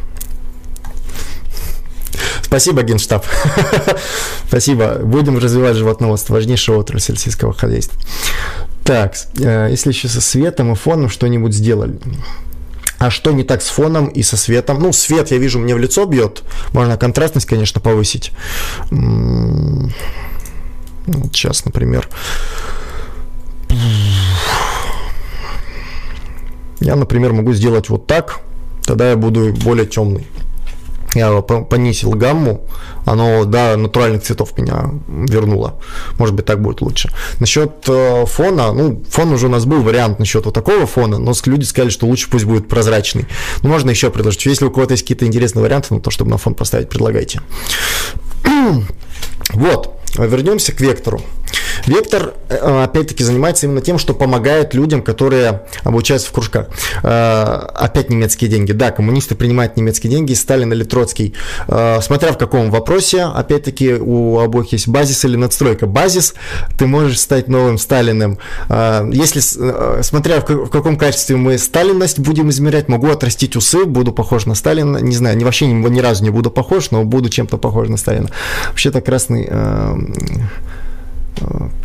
Спасибо, 2.41 2.81
Генштаб. 2.83 3.25
Спасибо. 4.47 4.99
Будем 5.03 5.37
развивать 5.37 5.75
животноводство, 5.75 6.33
важнейшая 6.33 6.77
отрасль 6.77 7.17
сельского 7.17 7.53
хозяйства. 7.53 7.99
Так, 8.83 9.15
э, 9.39 9.67
если 9.69 9.89
еще 9.89 10.07
со 10.07 10.21
светом 10.21 10.71
и 10.71 10.75
фоном 10.75 11.09
что-нибудь 11.09 11.53
сделали. 11.53 11.99
А 12.99 13.09
что 13.09 13.31
не 13.31 13.43
так 13.43 13.61
с 13.61 13.67
фоном 13.67 14.07
и 14.07 14.23
со 14.23 14.37
светом? 14.37 14.79
Ну, 14.79 14.91
свет, 14.91 15.31
я 15.31 15.37
вижу, 15.37 15.59
мне 15.59 15.75
в 15.75 15.77
лицо 15.77 16.05
бьет. 16.05 16.43
Можно 16.73 16.97
контрастность, 16.97 17.45
конечно, 17.45 17.79
повысить. 17.79 18.31
Сейчас, 21.31 21.63
например. 21.65 22.09
Я, 26.79 26.95
например, 26.95 27.33
могу 27.33 27.53
сделать 27.53 27.89
вот 27.89 28.07
так. 28.07 28.39
Тогда 28.83 29.09
я 29.09 29.15
буду 29.15 29.53
более 29.53 29.85
темный 29.85 30.27
я 31.15 31.41
понизил 31.41 32.11
гамму, 32.11 32.67
оно 33.05 33.45
до 33.45 33.77
натуральных 33.77 34.23
цветов 34.23 34.57
меня 34.57 34.91
вернуло. 35.07 35.79
Может 36.19 36.35
быть, 36.35 36.45
так 36.45 36.61
будет 36.61 36.81
лучше. 36.81 37.11
Насчет 37.39 37.87
э, 37.87 38.25
фона, 38.25 38.73
ну, 38.73 39.03
фон 39.09 39.31
уже 39.31 39.47
у 39.47 39.49
нас 39.49 39.65
был 39.65 39.81
вариант 39.81 40.19
насчет 40.19 40.45
вот 40.45 40.53
такого 40.53 40.85
фона, 40.85 41.17
но 41.17 41.33
люди 41.45 41.63
сказали, 41.63 41.89
что 41.89 42.05
лучше 42.05 42.29
пусть 42.29 42.45
будет 42.45 42.67
прозрачный. 42.67 43.25
Ну, 43.61 43.69
можно 43.69 43.89
еще 43.89 44.09
предложить. 44.09 44.45
Если 44.45 44.65
у 44.65 44.71
кого-то 44.71 44.93
есть 44.93 45.03
какие-то 45.03 45.25
интересные 45.25 45.63
варианты, 45.63 45.87
ну, 45.91 45.99
то, 45.99 46.11
чтобы 46.11 46.31
на 46.31 46.37
фон 46.37 46.53
поставить, 46.53 46.89
предлагайте. 46.89 47.41
вот, 49.53 49.99
вернемся 50.17 50.73
к 50.73 50.81
вектору. 50.81 51.21
Вектор, 51.85 52.33
э, 52.49 52.83
опять-таки, 52.83 53.23
занимается 53.23 53.65
именно 53.65 53.81
тем, 53.81 53.97
что 53.97 54.13
помогает 54.13 54.73
людям, 54.73 55.01
которые 55.01 55.63
обучаются 55.83 56.29
в 56.29 56.31
кружках. 56.33 56.67
Э, 57.03 57.67
опять 57.73 58.09
немецкие 58.09 58.49
деньги. 58.49 58.73
Да, 58.73 58.91
коммунисты 58.91 59.35
принимают 59.35 59.77
немецкие 59.77 60.11
деньги, 60.11 60.33
Сталин 60.33 60.71
или 60.73 60.83
Троцкий. 60.83 61.33
Э, 61.67 61.99
смотря 62.01 62.33
в 62.33 62.37
каком 62.37 62.71
вопросе, 62.71 63.23
опять-таки, 63.23 63.93
у 63.93 64.39
обоих 64.39 64.73
есть 64.73 64.87
базис 64.87 65.23
или 65.23 65.37
надстройка. 65.37 65.87
Базис, 65.87 66.33
ты 66.77 66.87
можешь 66.87 67.19
стать 67.19 67.47
новым 67.47 67.77
Сталиным. 67.77 68.37
Если, 68.69 69.39
смотря 70.01 70.41
в 70.41 70.69
каком 70.69 70.97
качестве 70.97 71.35
мы 71.35 71.57
Сталинность 71.57 72.19
будем 72.19 72.49
измерять, 72.49 72.89
могу 72.89 73.09
отрастить 73.09 73.55
усы, 73.55 73.85
буду 73.85 74.11
похож 74.11 74.45
на 74.45 74.55
Сталина, 74.55 74.97
не 74.97 75.15
знаю, 75.15 75.39
вообще 75.43 75.67
ни, 75.67 75.89
ни 75.89 75.99
разу 75.99 76.23
не 76.23 76.29
буду 76.29 76.51
похож, 76.51 76.91
но 76.91 77.03
буду 77.03 77.29
чем-то 77.29 77.57
похож 77.57 77.87
на 77.87 77.97
Сталина. 77.97 78.29
Вообще-то 78.69 79.01
красный 79.01 79.49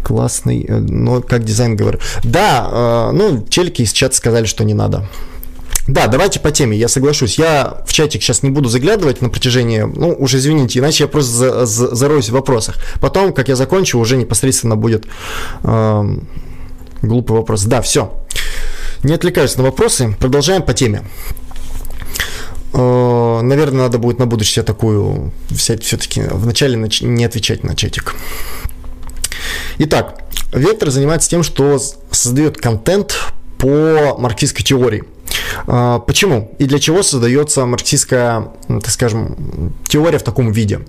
классный, 0.03 0.65
э, 0.69 0.79
но 0.79 1.21
как 1.21 1.45
дизайн 1.45 1.77
говорю. 1.77 1.99
Да, 2.25 2.69
э, 2.71 3.11
ну, 3.13 3.47
челики 3.49 3.83
из 3.83 3.93
чата 3.93 4.17
сказали, 4.17 4.47
что 4.47 4.65
не 4.65 4.75
надо. 4.75 5.09
Да, 5.89 6.07
давайте 6.07 6.39
по 6.39 6.53
теме, 6.53 6.77
я 6.77 6.89
соглашусь. 6.89 7.39
Я 7.39 7.83
в 7.87 7.93
чатик 7.93 8.23
сейчас 8.23 8.43
не 8.43 8.51
буду 8.51 8.69
заглядывать 8.69 9.21
на 9.21 9.29
протяжении, 9.29 9.81
ну, 9.81 10.13
уже 10.13 10.39
извините, 10.39 10.79
иначе 10.79 11.05
я 11.05 11.09
просто 11.09 11.33
за, 11.33 11.67
за, 11.67 11.95
зароюсь 11.95 12.29
в 12.29 12.33
вопросах. 12.33 12.77
Потом, 13.01 13.33
как 13.33 13.49
я 13.49 13.57
закончу, 13.57 13.99
уже 13.99 14.17
непосредственно 14.17 14.77
будет 14.77 15.07
э, 15.65 16.05
глупый 17.03 17.37
вопрос. 17.37 17.65
Да, 17.65 17.83
все. 17.83 18.13
Не 19.03 19.15
отвлекаюсь 19.15 19.57
на 19.57 19.65
вопросы, 19.65 20.15
продолжаем 20.21 20.63
по 20.63 20.73
теме. 20.73 21.03
Э, 22.75 23.41
наверное, 23.43 23.83
надо 23.83 23.99
будет 23.99 24.19
на 24.21 24.27
будущее 24.27 24.65
такую 24.65 25.33
взять 25.51 25.83
все-таки 25.83 26.23
вначале 26.31 26.77
не 27.01 27.25
отвечать 27.25 27.65
на 27.65 27.75
чатик. 27.75 28.15
Итак, 29.79 30.23
Вектор 30.53 30.91
занимается 30.91 31.31
тем, 31.31 31.43
что 31.43 31.81
создает 32.11 32.59
контент 32.59 33.33
по 33.59 34.17
марксистской 34.19 34.63
теории. 34.63 35.05
А, 35.67 35.99
почему 36.01 36.55
и 36.59 36.65
для 36.65 36.79
чего 36.79 37.03
создается 37.03 37.65
марксистская, 37.65 38.49
так 38.69 38.91
скажем, 38.91 39.73
теория 39.89 40.19
в 40.19 40.23
таком 40.23 40.53
виде? 40.53 40.81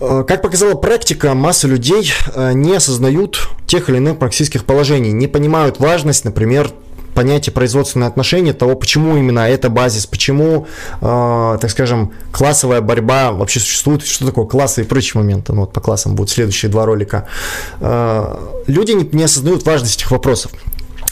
А, 0.00 0.24
как 0.24 0.42
показала 0.42 0.74
практика, 0.74 1.34
масса 1.34 1.68
людей 1.68 2.12
а, 2.34 2.52
не 2.52 2.74
осознают 2.74 3.48
тех 3.66 3.88
или 3.88 3.98
иных 3.98 4.20
марксистских 4.20 4.64
положений, 4.64 5.12
не 5.12 5.28
понимают 5.28 5.78
важность, 5.78 6.24
например, 6.24 6.72
понятие 7.16 7.52
производственные 7.52 8.08
отношения, 8.08 8.52
того, 8.52 8.76
почему 8.76 9.16
именно 9.16 9.40
это 9.40 9.70
базис, 9.70 10.06
почему, 10.06 10.66
э, 11.00 11.58
так 11.60 11.70
скажем, 11.70 12.12
классовая 12.30 12.82
борьба 12.82 13.32
вообще 13.32 13.58
существует, 13.58 14.04
что 14.04 14.26
такое 14.26 14.44
классы 14.44 14.82
и 14.82 14.84
прочие 14.84 15.22
моменты. 15.22 15.54
Ну, 15.54 15.62
вот 15.62 15.72
по 15.72 15.80
классам 15.80 16.14
будут 16.14 16.30
следующие 16.30 16.70
два 16.70 16.84
ролика. 16.84 17.26
Э, 17.80 18.36
люди 18.66 18.92
не, 18.92 19.08
не 19.12 19.24
осознают 19.24 19.64
важность 19.64 19.96
этих 19.96 20.10
вопросов. 20.10 20.52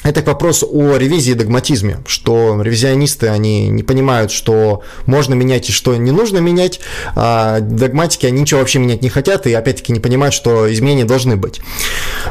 Это 0.05 0.21
к 0.21 0.27
вопросу 0.27 0.69
о 0.71 0.97
ревизии 0.97 1.33
и 1.33 1.35
догматизме, 1.35 2.01
что 2.07 2.61
ревизионисты, 2.61 3.29
они 3.29 3.69
не 3.69 3.83
понимают, 3.83 4.31
что 4.31 4.83
можно 5.07 5.33
менять 5.33 5.71
и 5.71 5.73
что 5.73 5.97
не 5.97 6.11
нужно 6.11 6.39
менять, 6.39 6.81
а 7.17 7.61
догматики, 7.61 8.27
они 8.27 8.43
ничего 8.43 8.61
вообще 8.61 8.79
менять 8.79 9.01
не 9.01 9.09
хотят 9.09 9.47
и 9.47 9.55
опять-таки 9.55 9.93
не 9.93 10.01
понимают, 10.01 10.35
что 10.35 10.73
изменения 10.73 11.07
должны 11.07 11.37
быть. 11.37 11.63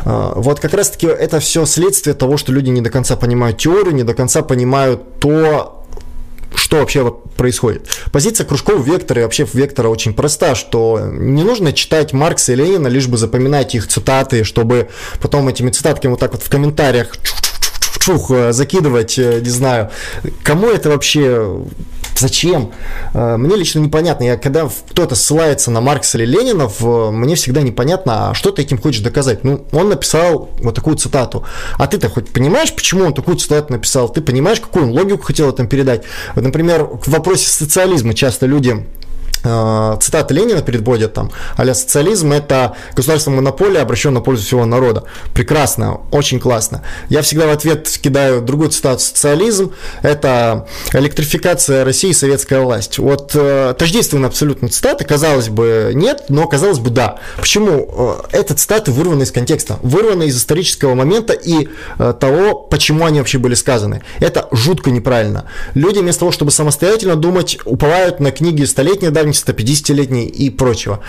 А, 0.06 0.34
вот 0.36 0.60
как 0.60 0.76
раз-таки 0.76 1.08
это 1.08 1.40
все 1.40 1.66
следствие 1.66 2.14
того, 2.14 2.38
что 2.38 2.52
люди 2.52 2.70
не 2.70 2.82
до 2.82 2.92
конца 2.92 3.16
понимают 3.16 3.58
теорию, 3.58 3.96
не 3.96 4.04
до 4.04 4.14
конца 4.14 4.44
понимают 4.44 5.20
то, 5.20 5.84
что 6.56 6.78
вообще 6.78 7.12
происходит. 7.36 7.88
Позиция 8.12 8.46
кружков 8.46 8.86
вектора 8.86 9.22
и 9.22 9.24
вообще 9.24 9.48
вектора 9.52 9.88
очень 9.90 10.14
проста, 10.14 10.54
что 10.54 11.00
не 11.02 11.44
нужно 11.44 11.74
читать 11.74 12.14
Маркса 12.14 12.54
и 12.54 12.56
Ленина, 12.56 12.88
лишь 12.88 13.08
бы 13.08 13.18
запоминать 13.18 13.74
их 13.74 13.88
цитаты, 13.88 14.44
чтобы 14.44 14.90
потом 15.22 15.48
этими 15.48 15.72
цитатками 15.72 16.12
вот 16.12 16.20
так 16.20 16.34
вот 16.34 16.44
в 16.44 16.50
комментариях 16.50 17.16
фух, 18.04 18.32
э, 18.32 18.52
закидывать, 18.52 19.18
э, 19.18 19.40
не 19.40 19.50
знаю, 19.50 19.90
кому 20.44 20.68
это 20.68 20.90
вообще, 20.90 21.62
зачем? 22.18 22.72
Э, 23.14 23.38
мне 23.38 23.56
лично 23.56 23.80
непонятно, 23.80 24.26
я 24.26 24.38
когда 24.38 24.68
кто-то 24.90 25.16
ссылается 25.16 25.72
на 25.72 25.82
Маркса 25.82 26.18
или 26.18 26.26
Ленина, 26.26 26.70
мне 27.12 27.36
всегда 27.36 27.62
непонятно, 27.62 28.30
а 28.30 28.34
что 28.34 28.52
ты 28.52 28.62
этим 28.62 28.78
хочешь 28.78 29.02
доказать? 29.02 29.44
Ну, 29.44 29.66
он 29.72 29.90
написал 29.90 30.50
вот 30.60 30.76
такую 30.76 30.98
цитату, 30.98 31.46
а 31.78 31.88
ты-то 31.88 32.10
хоть 32.10 32.30
понимаешь, 32.30 32.74
почему 32.74 33.06
он 33.06 33.14
такую 33.14 33.38
цитату 33.38 33.72
написал? 33.74 34.10
Ты 34.10 34.22
понимаешь, 34.22 34.60
какую 34.60 34.86
он 34.86 34.92
логику 34.92 35.24
хотел 35.24 35.52
там 35.54 35.68
передать? 35.68 36.04
Вот, 36.36 36.44
например, 36.44 36.84
в 36.84 37.08
вопросе 37.08 37.50
социализма 37.50 38.14
часто 38.14 38.46
люди 38.46 38.86
цитата 39.44 40.34
Ленина 40.34 40.62
переводят 40.62 41.14
там, 41.14 41.32
а 41.56 41.74
социализм– 41.74 42.32
это 42.34 42.76
государственная 42.96 43.38
монополия, 43.38 43.82
обращенная 43.82 44.14
на 44.14 44.22
пользу 44.22 44.44
всего 44.44 44.66
народа. 44.66 45.04
Прекрасно, 45.34 46.02
очень 46.12 46.40
классно. 46.40 46.84
Я 47.10 47.22
всегда 47.22 47.48
в 47.48 47.50
ответ 47.50 47.90
кидаю 48.02 48.42
другую 48.42 48.70
цитату. 48.70 49.02
Социализм– 49.02 49.74
это 50.02 50.68
электрификация 50.94 51.84
России 51.84 52.12
и 52.12 52.14
советская 52.14 52.62
власть. 52.62 53.00
Вот 53.00 53.32
э, 53.34 53.74
тождественная 53.78 54.30
абсолютно 54.30 54.70
цитата, 54.70 55.04
казалось 55.04 55.50
бы, 55.50 55.92
нет, 55.94 56.26
но 56.30 56.48
казалось 56.48 56.80
бы, 56.80 56.90
да. 56.90 57.20
Почему? 57.38 58.22
Э, 58.32 58.38
эта 58.38 58.54
цитаты 58.54 58.92
вырваны 58.92 59.24
из 59.24 59.32
контекста, 59.32 59.78
вырваны 59.82 60.24
из 60.24 60.38
исторического 60.38 60.94
момента 60.94 61.34
и 61.34 61.68
э, 62.00 62.14
того, 62.20 62.56
почему 62.56 63.06
они 63.06 63.20
вообще 63.20 63.38
были 63.38 63.56
сказаны. 63.56 64.04
Это 64.20 64.48
жутко 64.52 64.92
неправильно. 64.92 65.46
Люди 65.74 66.00
вместо 66.00 66.22
того, 66.22 66.32
чтобы 66.32 66.52
самостоятельно 66.52 67.16
думать, 67.16 67.58
уповают 67.66 68.20
на 68.20 68.32
книги 68.32 68.64
столетней 68.64 69.10
давней 69.34 69.74
150-летней 69.74 70.26
и 70.26 70.50
прочего. 70.50 71.00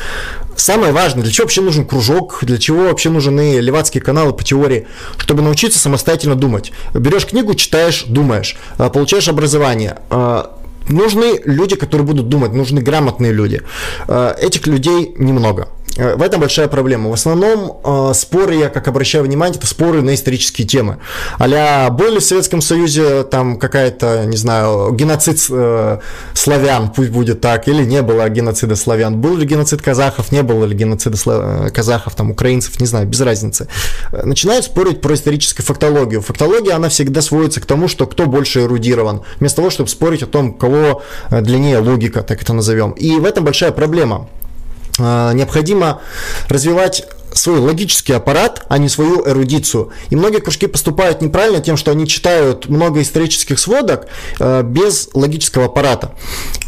Самое 0.57 0.93
важное, 0.93 1.23
для 1.23 1.33
чего 1.33 1.45
вообще 1.45 1.61
нужен 1.61 1.87
кружок, 1.87 2.39
для 2.43 2.59
чего 2.59 2.85
вообще 2.85 3.11
нужны 3.11 3.59
левацкие 3.61 4.03
каналы 4.03 4.33
по 4.33 4.45
теории, 4.45 4.87
чтобы 5.19 5.43
научиться 5.43 5.79
самостоятельно 5.79 6.35
думать. 6.35 6.73
Берешь 6.95 7.27
книгу, 7.27 7.55
читаешь, 7.55 8.05
думаешь, 8.07 8.57
а, 8.79 8.89
получаешь 8.89 9.29
образование, 9.29 9.99
а, 10.11 10.59
нужны 10.89 11.41
люди, 11.45 11.77
которые 11.77 12.07
будут 12.07 12.29
думать, 12.29 12.53
нужны 12.53 12.81
грамотные 12.81 13.33
люди. 13.33 13.63
А, 14.07 14.35
этих 14.41 14.67
людей 14.67 15.15
немного. 15.19 15.69
Э, 15.97 16.17
в 16.17 16.23
этом 16.23 16.41
большая 16.41 16.69
проблема. 16.69 17.11
В 17.11 17.13
основном 17.13 17.81
э, 17.85 18.13
споры, 18.15 18.57
я 18.57 18.69
как 18.69 18.89
обращаю 18.89 19.25
внимание, 19.25 19.57
это 19.57 19.67
споры 19.67 20.03
на 20.03 20.15
исторические 20.15 20.67
темы. 20.67 20.99
Аля, 21.41 21.89
был 21.91 22.13
ли 22.13 22.19
в 22.19 22.25
Советском 22.25 22.61
Союзе 22.61 23.23
там 23.25 23.59
какая-то, 23.59 24.25
не 24.27 24.37
знаю, 24.37 24.93
геноцид 24.93 25.45
э, 25.51 25.99
славян, 26.35 26.91
пусть 26.91 27.11
будет 27.11 27.41
так, 27.41 27.69
или 27.69 27.85
не 27.85 28.03
было 28.03 28.29
геноцида 28.29 28.77
славян, 28.77 29.21
был 29.21 29.37
ли 29.37 29.47
геноцид 29.47 29.83
казахов, 29.83 30.33
не 30.33 30.43
было 30.43 30.65
ли 30.65 30.75
геноцида 30.75 31.17
слав... 31.17 31.73
казахов, 31.73 32.15
там, 32.15 32.31
украинцев, 32.31 32.81
не 32.81 32.87
знаю, 32.87 33.07
без 33.07 33.21
разницы. 33.21 33.69
Начинают 34.11 34.65
спорить 34.65 35.01
про 35.01 35.15
историческую 35.15 35.65
фактологию. 35.65 36.21
Фактология, 36.21 36.75
она 36.75 36.89
всегда 36.89 37.21
сводится 37.21 37.61
к 37.61 37.67
тому, 37.67 37.89
что 37.89 38.07
кто 38.07 38.27
больше 38.27 38.63
эрудирован, 38.63 39.23
вместо 39.39 39.57
того, 39.57 39.71
чтобы 39.71 39.89
спорить 39.89 40.23
о 40.23 40.27
том, 40.27 40.55
кого 40.55 41.03
длиннее 41.31 41.79
логика, 41.79 42.23
так 42.23 42.43
это 42.43 42.53
назовем. 42.53 42.93
И 42.93 43.13
в 43.19 43.25
этом 43.25 43.45
большая 43.45 43.73
проблема. 43.73 44.29
А, 44.99 45.33
необходимо 45.33 46.01
развивать 46.49 47.07
свой 47.33 47.59
логический 47.59 48.13
аппарат, 48.13 48.65
а 48.69 48.79
не 48.79 48.89
свою 48.89 49.27
эрудицию. 49.27 49.91
И 50.11 50.17
многие 50.17 50.41
кружки 50.41 50.67
поступают 50.67 51.21
неправильно 51.21 51.61
тем, 51.61 51.77
что 51.77 51.91
они 51.91 52.07
читают 52.07 52.69
много 52.69 53.03
исторических 53.03 53.59
сводок 53.59 54.07
э, 54.39 54.63
без 54.63 55.09
логического 55.15 55.67
аппарата. 55.67 56.15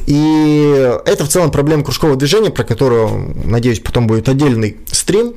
И 0.07 0.99
это 1.07 1.25
в 1.25 1.29
целом 1.29 1.51
проблема 1.51 1.85
кружкового 1.85 2.17
движения, 2.17 2.51
про 2.51 2.65
которую, 2.65 3.35
надеюсь, 3.45 3.81
потом 3.81 4.07
будет 4.07 4.29
отдельный 4.29 4.79
стрим. 4.91 5.35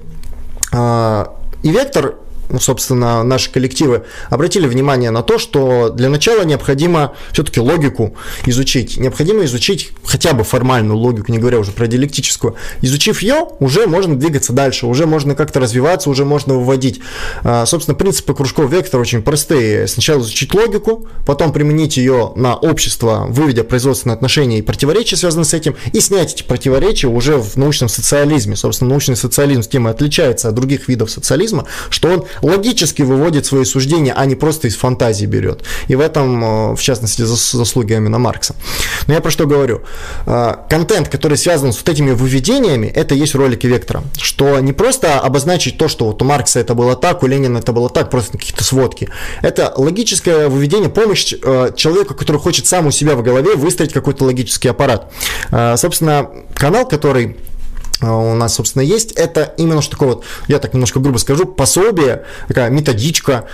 Э, 0.71 1.25
и 1.62 1.69
вектор 1.69 2.15
собственно, 2.59 3.23
наши 3.23 3.51
коллективы 3.51 4.03
обратили 4.29 4.67
внимание 4.67 5.12
на 5.12 5.21
то, 5.21 5.38
что 5.38 5.89
для 5.89 6.09
начала 6.09 6.43
необходимо 6.43 7.13
все-таки 7.31 7.59
логику 7.59 8.15
изучить. 8.45 8.97
Необходимо 8.97 9.43
изучить 9.45 9.91
хотя 10.03 10.33
бы 10.33 10.43
формальную 10.43 10.97
логику, 10.97 11.31
не 11.31 11.38
говоря 11.38 11.59
уже 11.59 11.71
про 11.71 11.88
диалектическую. 11.88 12.55
Изучив 12.81 13.21
ее, 13.21 13.47
уже 13.59 13.88
можно 13.88 14.15
двигаться 14.17 14.53
дальше, 14.53 14.88
уже 14.88 15.05
можно 15.05 15.35
как-то 15.35 15.59
развиваться, 15.59 16.09
уже 16.09 16.25
можно 16.25 16.55
выводить. 16.55 17.01
А, 17.43 17.65
собственно, 17.65 17.95
принципы 17.95 18.33
кружков 18.33 18.71
вектора 18.71 19.01
очень 19.01 19.21
простые. 19.21 19.88
Сначала 19.88 20.21
изучить 20.21 20.53
логику, 20.53 21.07
потом 21.25 21.53
применить 21.53 21.97
ее 21.97 22.33
на 22.35 22.55
общество, 22.55 23.25
выведя 23.29 23.63
производственные 23.63 24.15
отношения 24.15 24.59
и 24.59 24.62
противоречия, 24.62 25.15
связанные 25.15 25.45
с 25.45 25.53
этим, 25.53 25.75
и 25.93 25.99
снять 25.99 26.33
эти 26.33 26.43
противоречия 26.43 27.07
уже 27.07 27.38
в 27.38 27.57
научном 27.57 27.89
социализме. 27.89 28.55
Собственно, 28.55 28.89
научный 28.89 29.15
социализм 29.15 29.63
с 29.63 29.69
и 29.73 29.88
отличается 29.88 30.49
от 30.49 30.55
других 30.55 30.88
видов 30.88 31.12
социализма, 31.12 31.65
что 31.89 32.09
он 32.09 32.25
логически 32.41 33.02
выводит 33.02 33.45
свои 33.45 33.65
суждения, 33.65 34.13
а 34.15 34.25
не 34.25 34.36
просто 34.36 34.67
из 34.67 34.75
фантазии 34.75 35.25
берет. 35.25 35.63
И 35.88 35.95
в 35.95 35.99
этом, 35.99 36.71
э, 36.71 36.75
в 36.75 36.82
частности, 36.82 37.23
заслуги 37.23 37.93
именно 37.93 38.19
Маркса. 38.19 38.56
Но 39.08 39.13
я 39.13 39.21
про 39.21 39.32
что 39.32 39.45
говорю? 39.45 39.82
Э, 40.25 40.56
контент, 40.69 41.10
который 41.10 41.38
связан 41.38 41.73
с 41.73 41.78
вот 41.78 41.89
этими 41.89 42.12
выведениями, 42.12 42.88
это 42.88 43.15
есть 43.15 43.36
ролики 43.36 43.67
вектора. 43.67 44.04
Что 44.19 44.60
не 44.60 44.73
просто 44.73 45.19
обозначить 45.19 45.78
то, 45.78 45.88
что 45.88 46.06
вот 46.06 46.21
у 46.21 46.25
Маркса 46.25 46.60
это 46.60 46.73
было 46.73 46.95
так, 46.95 47.23
у 47.23 47.28
Ленина 47.28 47.60
это 47.60 47.71
было 47.71 47.89
так, 47.89 48.10
просто 48.10 48.38
какие-то 48.38 48.63
сводки. 48.63 49.10
Это 49.41 49.73
логическое 49.75 50.47
выведение, 50.47 50.89
помощь 50.89 51.34
э, 51.34 51.71
человеку, 51.75 52.15
который 52.15 52.38
хочет 52.38 52.65
сам 52.65 52.88
у 52.88 52.91
себя 52.91 53.15
в 53.15 53.23
голове 53.23 53.56
выстроить 53.56 53.93
какой-то 53.93 54.25
логический 54.25 54.69
аппарат. 54.69 55.12
Собственно, 55.78 56.30
канал, 56.56 56.88
который 56.88 57.38
у 58.01 58.33
нас, 58.33 58.55
собственно, 58.55 58.81
есть, 58.81 59.12
это 59.13 59.53
именно 59.57 59.81
что 59.81 59.91
такое 59.91 60.09
вот, 60.09 60.23
я 60.47 60.59
так 60.59 60.73
немножко 60.73 60.99
грубо 60.99 61.17
скажу, 61.17 61.45
пособие, 61.45 62.25
такая 62.47 62.69
методичка, 62.69 63.45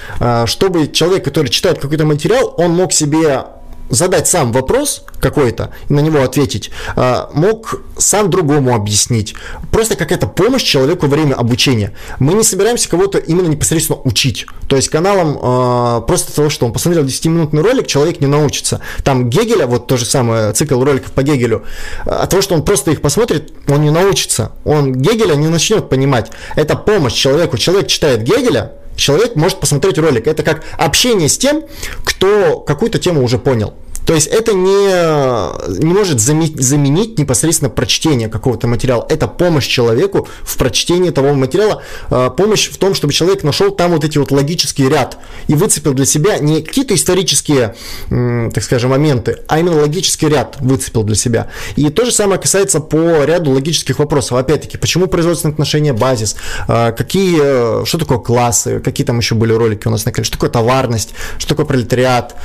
чтобы 0.46 0.88
человек, 0.92 1.26
который 1.26 1.50
читает 1.50 1.80
какой-то 1.80 2.06
материал, 2.06 2.54
он 2.58 2.72
мог 2.72 2.94
себе 2.94 3.46
задать 3.90 4.28
сам 4.28 4.52
вопрос 4.52 5.04
какой-то 5.20 5.72
на 5.90 6.00
него 6.00 6.24
ответить, 6.24 6.72
а, 6.96 7.30
мог 7.34 7.82
сам 7.98 8.30
другому 8.30 8.76
объяснить. 8.76 9.36
Просто 9.72 9.96
какая-то 9.96 10.28
помощь 10.28 10.64
человеку 10.64 11.08
во 11.08 11.16
время 11.16 11.36
обучения. 11.36 11.94
Мы 12.20 12.34
не 12.34 12.44
собираемся 12.44 12.90
кого-то 12.90 13.18
именно 13.18 13.48
непосредственно 13.48 14.00
учить. 14.04 14.46
То 14.68 14.76
есть 14.76 14.90
каналом 14.90 15.40
а, 15.42 16.02
просто 16.02 16.36
того, 16.36 16.50
что 16.50 16.66
он 16.66 16.74
посмотрел 16.74 17.06
10-минутный 17.06 17.62
ролик, 17.62 17.88
человек 17.88 18.20
не 18.22 18.28
научится. 18.28 18.82
Там 19.04 19.30
Гегеля, 19.30 19.68
вот 19.68 19.88
то 19.88 19.98
же 19.98 20.06
самое, 20.06 20.54
цикл 20.54 20.82
роликов 20.84 21.12
по 21.12 21.24
Гегелю, 21.24 21.64
а, 22.06 22.24
от 22.24 22.30
того, 22.30 22.42
что 22.42 22.56
он 22.56 22.64
просто 22.64 22.92
их 22.92 23.02
посмотрит, 23.02 23.54
он 23.68 23.82
не 23.82 23.92
научится. 23.92 24.52
Он 24.64 24.94
Гегеля 24.94 25.36
не 25.36 25.48
начнет 25.48 25.90
понимать. 25.90 26.32
Это 26.56 26.76
помощь 26.76 27.14
человеку. 27.14 27.58
Человек 27.58 27.88
читает 27.88 28.24
Гегеля, 28.24 28.74
человек 28.96 29.36
может 29.36 29.60
посмотреть 29.60 29.98
ролик. 29.98 30.28
Это 30.28 30.44
как 30.44 30.64
общение 30.78 31.30
с 31.30 31.38
тем, 31.38 31.64
кто 32.04 32.60
какую-то 32.60 33.00
тему 33.00 33.24
уже 33.24 33.38
понял. 33.38 33.74
То 34.06 34.14
есть 34.14 34.28
это 34.28 34.54
не, 34.54 35.80
не 35.84 35.94
может 35.94 36.20
заменить 36.20 37.18
непосредственно 37.18 37.70
прочтение 37.70 38.30
какого-то 38.30 38.68
материала. 38.68 39.06
Это 39.10 39.28
помощь 39.28 39.66
человеку 39.66 40.28
в 40.44 40.58
прочтении 40.58 41.10
того 41.10 41.34
материала, 41.34 41.82
а, 42.10 42.30
помощь 42.30 42.70
в 42.70 42.78
том, 42.78 42.94
чтобы 42.94 43.14
человек 43.14 43.44
нашел 43.44 43.72
там 43.72 43.92
вот 43.92 44.04
эти 44.04 44.18
вот 44.18 44.32
логический 44.32 44.88
ряд 44.88 45.18
и 45.48 45.56
выцепил 45.56 45.94
для 45.94 46.06
себя 46.06 46.38
не 46.38 46.62
какие-то 46.62 46.94
исторические, 46.94 47.76
так 48.10 48.64
скажем, 48.64 48.92
моменты, 48.92 49.40
а 49.48 49.60
именно 49.60 49.82
логический 49.82 50.28
ряд 50.28 50.58
выцепил 50.60 51.04
для 51.04 51.16
себя. 51.16 51.50
И 51.76 51.90
то 51.90 52.06
же 52.06 52.12
самое 52.12 52.40
касается 52.40 52.80
по 52.80 53.24
ряду 53.24 53.52
логических 53.52 54.00
вопросов. 54.00 54.38
Опять-таки, 54.38 54.78
почему 54.78 55.08
производственные 55.08 55.54
отношения 55.54 55.94
базис, 55.94 56.36
а, 56.68 56.92
какие, 56.92 57.86
что 57.86 57.98
такое 57.98 58.20
классы, 58.20 58.80
какие 58.80 59.06
там 59.06 59.18
еще 59.18 59.36
были 59.36 59.54
ролики 59.54 59.88
у 59.88 59.92
нас 59.92 60.06
на 60.06 60.12
канале, 60.12 60.26
что 60.26 60.38
такое 60.38 60.50
товарность, 60.50 61.14
что 61.38 61.50
такое 61.50 61.66
пролетариат, 61.66 62.36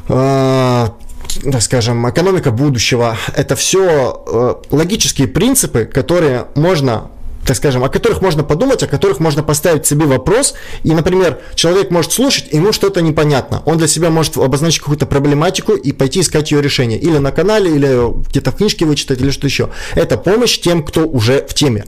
так 0.11 1.61
скажем, 1.61 2.09
экономика 2.09 2.51
будущего, 2.51 3.17
это 3.35 3.55
все 3.55 4.23
э, 4.27 4.55
логические 4.71 5.27
принципы, 5.27 5.85
которые 5.85 6.47
можно 6.55 7.09
так 7.45 7.57
скажем, 7.57 7.83
о 7.83 7.89
которых 7.89 8.21
можно 8.21 8.43
подумать, 8.43 8.83
о 8.83 8.87
которых 8.87 9.19
можно 9.19 9.41
поставить 9.41 9.87
себе 9.87 10.05
вопрос. 10.05 10.53
И, 10.83 10.93
например, 10.93 11.39
человек 11.55 11.89
может 11.89 12.11
слушать, 12.11 12.51
ему 12.51 12.71
что-то 12.71 13.01
непонятно. 13.01 13.63
Он 13.65 13.79
для 13.79 13.87
себя 13.87 14.11
может 14.11 14.37
обозначить 14.37 14.79
какую-то 14.79 15.07
проблематику 15.07 15.73
и 15.73 15.91
пойти 15.91 16.21
искать 16.21 16.51
ее 16.51 16.61
решение. 16.61 16.99
Или 16.99 17.17
на 17.17 17.31
канале, 17.31 17.75
или 17.75 18.27
где-то 18.29 18.51
в 18.51 18.57
книжке 18.57 18.85
вычитать, 18.85 19.21
или 19.21 19.31
что 19.31 19.47
еще. 19.47 19.69
Это 19.95 20.17
помощь 20.17 20.59
тем, 20.59 20.83
кто 20.83 21.07
уже 21.07 21.45
в 21.47 21.55
теме. 21.55 21.85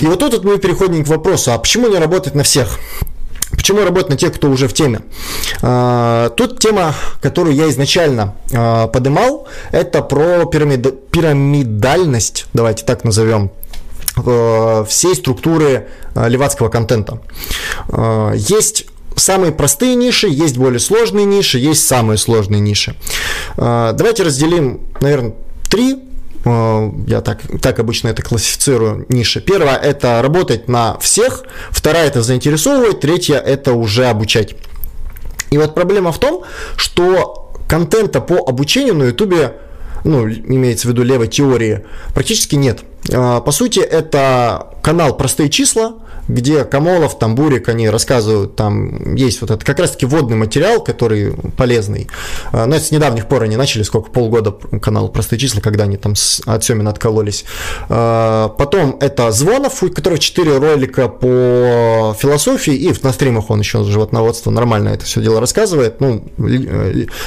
И 0.00 0.06
вот 0.06 0.18
тут 0.18 0.44
мы 0.44 0.58
переходим 0.58 1.04
к 1.04 1.08
вопросу, 1.08 1.52
а 1.52 1.58
почему 1.58 1.88
не 1.88 1.98
работает 1.98 2.34
на 2.34 2.42
всех? 2.42 2.78
Почему 3.50 3.82
работать 3.82 4.10
на 4.10 4.16
тех, 4.16 4.34
кто 4.34 4.50
уже 4.50 4.68
в 4.68 4.74
теме? 4.74 5.00
А, 5.62 6.30
тут 6.30 6.58
тема, 6.58 6.94
которую 7.20 7.54
я 7.56 7.68
изначально 7.70 8.34
а, 8.52 8.88
подымал, 8.88 9.48
это 9.70 10.02
про 10.02 10.44
пирамид, 10.44 11.10
пирамидальность, 11.10 12.46
давайте 12.52 12.84
так 12.84 13.04
назовем, 13.04 13.50
а, 14.16 14.84
всей 14.84 15.14
структуры 15.14 15.88
левацкого 16.14 16.68
контента. 16.68 17.20
Есть 18.34 18.86
самые 19.14 19.52
простые 19.52 19.94
ниши, 19.94 20.28
есть 20.28 20.56
более 20.56 20.80
сложные 20.80 21.24
ниши, 21.24 21.58
есть 21.58 21.86
самые 21.86 22.18
сложные 22.18 22.60
ниши. 22.60 22.96
Давайте 23.56 24.24
разделим, 24.24 24.80
наверное, 25.00 25.34
три 25.70 26.07
я 27.06 27.20
так, 27.20 27.40
так 27.60 27.78
обычно 27.78 28.08
это 28.08 28.22
классифицирую, 28.22 29.06
ниши. 29.08 29.40
Первая– 29.40 29.76
это 29.82 30.20
работать 30.22 30.68
на 30.68 30.98
всех, 30.98 31.44
вторая– 31.70 32.06
это 32.08 32.22
заинтересовывать, 32.22 33.00
третья– 33.00 33.38
это 33.46 33.72
уже 33.72 34.06
обучать. 34.06 34.54
И 35.50 35.58
вот 35.58 35.74
проблема 35.74 36.12
в 36.12 36.18
том, 36.18 36.44
что 36.76 37.52
контента 37.68 38.20
по 38.20 38.36
обучению 38.46 38.94
на 38.94 39.04
YouTube, 39.04 39.52
ну, 40.04 40.28
имеется 40.28 40.88
в 40.88 40.90
виду 40.90 41.02
левой 41.02 41.28
теории, 41.28 41.84
практически 42.14 42.56
нет. 42.56 42.80
Э, 43.10 43.40
по 43.44 43.52
сути, 43.52 43.80
это 43.80 44.74
канал 44.82 45.16
«Простые 45.16 45.48
числа», 45.50 45.94
где 46.28 46.64
Камолов, 46.64 47.18
там 47.18 47.34
Бурик, 47.34 47.68
они 47.68 47.88
рассказывают, 47.88 48.54
там 48.54 49.14
есть 49.14 49.40
вот 49.40 49.50
это 49.50 49.64
как 49.64 49.78
раз-таки 49.78 50.06
водный 50.06 50.36
материал, 50.36 50.82
который 50.82 51.32
полезный. 51.56 52.08
А, 52.52 52.66
но 52.66 52.76
с 52.76 52.90
недавних 52.90 53.26
пор 53.26 53.44
они 53.44 53.56
начали, 53.56 53.82
сколько, 53.82 54.10
полгода 54.10 54.52
канал 54.80 55.08
«Простые 55.08 55.38
числа», 55.38 55.60
когда 55.60 55.84
они 55.84 55.96
там 55.96 56.14
от 56.46 56.64
Семина 56.64 56.90
откололись. 56.90 57.44
А, 57.88 58.48
потом 58.48 58.98
это 59.00 59.30
Звонов, 59.32 59.82
у 59.82 59.90
которого 59.90 60.18
4 60.18 60.58
ролика 60.58 61.08
по 61.08 62.14
философии, 62.18 62.74
и 62.74 62.94
на 63.02 63.12
стримах 63.12 63.50
он 63.50 63.60
еще 63.60 63.82
животноводство 63.84 64.50
нормально 64.50 64.90
это 64.90 65.04
все 65.04 65.22
дело 65.22 65.40
рассказывает. 65.40 66.00
Ну, 66.00 66.24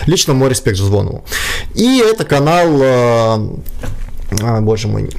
лично 0.05 0.33
мой 0.33 0.49
респект 0.49 0.77
Звонову. 0.77 1.23
И 1.73 1.99
это 1.99 2.23
канал 2.23 2.81
а, 4.41 4.61
боже 4.61 4.87
мой, 4.87 5.09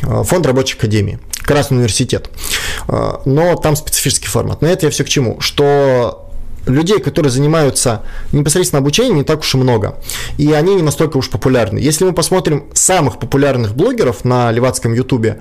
фонд 0.00 0.46
рабочей 0.46 0.76
академии. 0.76 1.18
Красный 1.48 1.78
университет. 1.78 2.28
А, 2.88 3.22
но 3.24 3.56
там 3.56 3.74
специфический 3.74 4.28
формат. 4.28 4.60
Но 4.60 4.68
это 4.68 4.84
я 4.84 4.92
все 4.92 5.02
к 5.02 5.08
чему? 5.08 5.40
Что 5.40 6.28
людей, 6.66 6.98
которые 7.00 7.32
занимаются 7.32 8.02
непосредственно 8.32 8.80
обучением, 8.80 9.16
не 9.16 9.24
так 9.24 9.40
уж 9.40 9.54
и 9.54 9.56
много. 9.56 9.96
И 10.36 10.52
они 10.52 10.74
не 10.74 10.82
настолько 10.82 11.16
уж 11.16 11.30
популярны. 11.30 11.78
Если 11.78 12.04
мы 12.04 12.12
посмотрим 12.12 12.64
самых 12.74 13.18
популярных 13.18 13.74
блогеров 13.74 14.26
на 14.26 14.52
левацком 14.52 14.92
ютубе, 14.92 15.40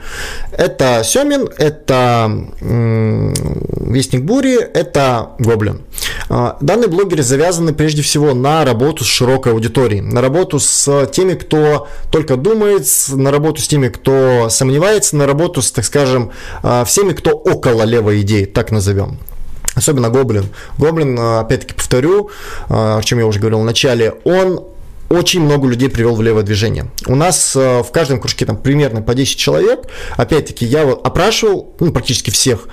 это 0.53 1.01
Семин, 1.03 1.49
это 1.57 2.31
Вестник 2.61 4.21
Бури, 4.23 4.59
это 4.59 5.31
Гоблин. 5.39 5.81
А, 6.29 6.57
данные 6.61 6.87
блогеры 6.87 7.23
завязаны 7.23 7.73
прежде 7.73 8.01
всего 8.01 8.33
на 8.33 8.65
работу 8.65 9.03
с 9.03 9.07
широкой 9.07 9.53
аудиторией, 9.53 10.01
на 10.01 10.21
работу 10.21 10.59
с 10.59 11.07
теми, 11.11 11.33
кто 11.33 11.87
только 12.11 12.35
думает, 12.35 12.85
на 13.09 13.31
работу 13.31 13.61
с 13.61 13.67
теми, 13.67 13.89
кто 13.89 14.47
сомневается, 14.49 15.15
на 15.15 15.25
работу 15.25 15.61
с, 15.61 15.71
так 15.71 15.85
скажем, 15.85 16.31
а, 16.63 16.85
всеми, 16.85 17.13
кто 17.13 17.31
около 17.31 17.83
левой 17.83 18.21
идеи, 18.21 18.45
так 18.45 18.71
назовем. 18.71 19.19
Особенно 19.75 20.09
Гоблин. 20.09 20.45
Гоблин, 20.77 21.17
а, 21.19 21.39
опять-таки 21.41 21.73
повторю, 21.73 22.29
о 22.69 23.01
чем 23.03 23.19
я 23.19 23.25
уже 23.25 23.39
говорил 23.39 23.59
в 23.59 23.65
начале, 23.65 24.15
он 24.23 24.65
очень 25.09 25.41
много 25.41 25.67
людей 25.69 25.89
привел 25.89 26.15
в 26.15 26.21
левое 26.21 26.43
движение. 26.43 26.87
У 27.05 27.15
нас 27.15 27.55
в 27.55 27.87
каждом 27.93 28.19
кружке 28.19 28.45
там 28.45 28.57
примерно 28.57 29.01
по 29.01 29.13
10 29.13 29.37
человек. 29.37 29.85
Опять-таки, 30.17 30.65
я 30.65 30.85
вот 30.85 31.05
опрашивал, 31.07 31.73
ну, 31.79 31.93
практически 31.93 32.29
всех, 32.29 32.67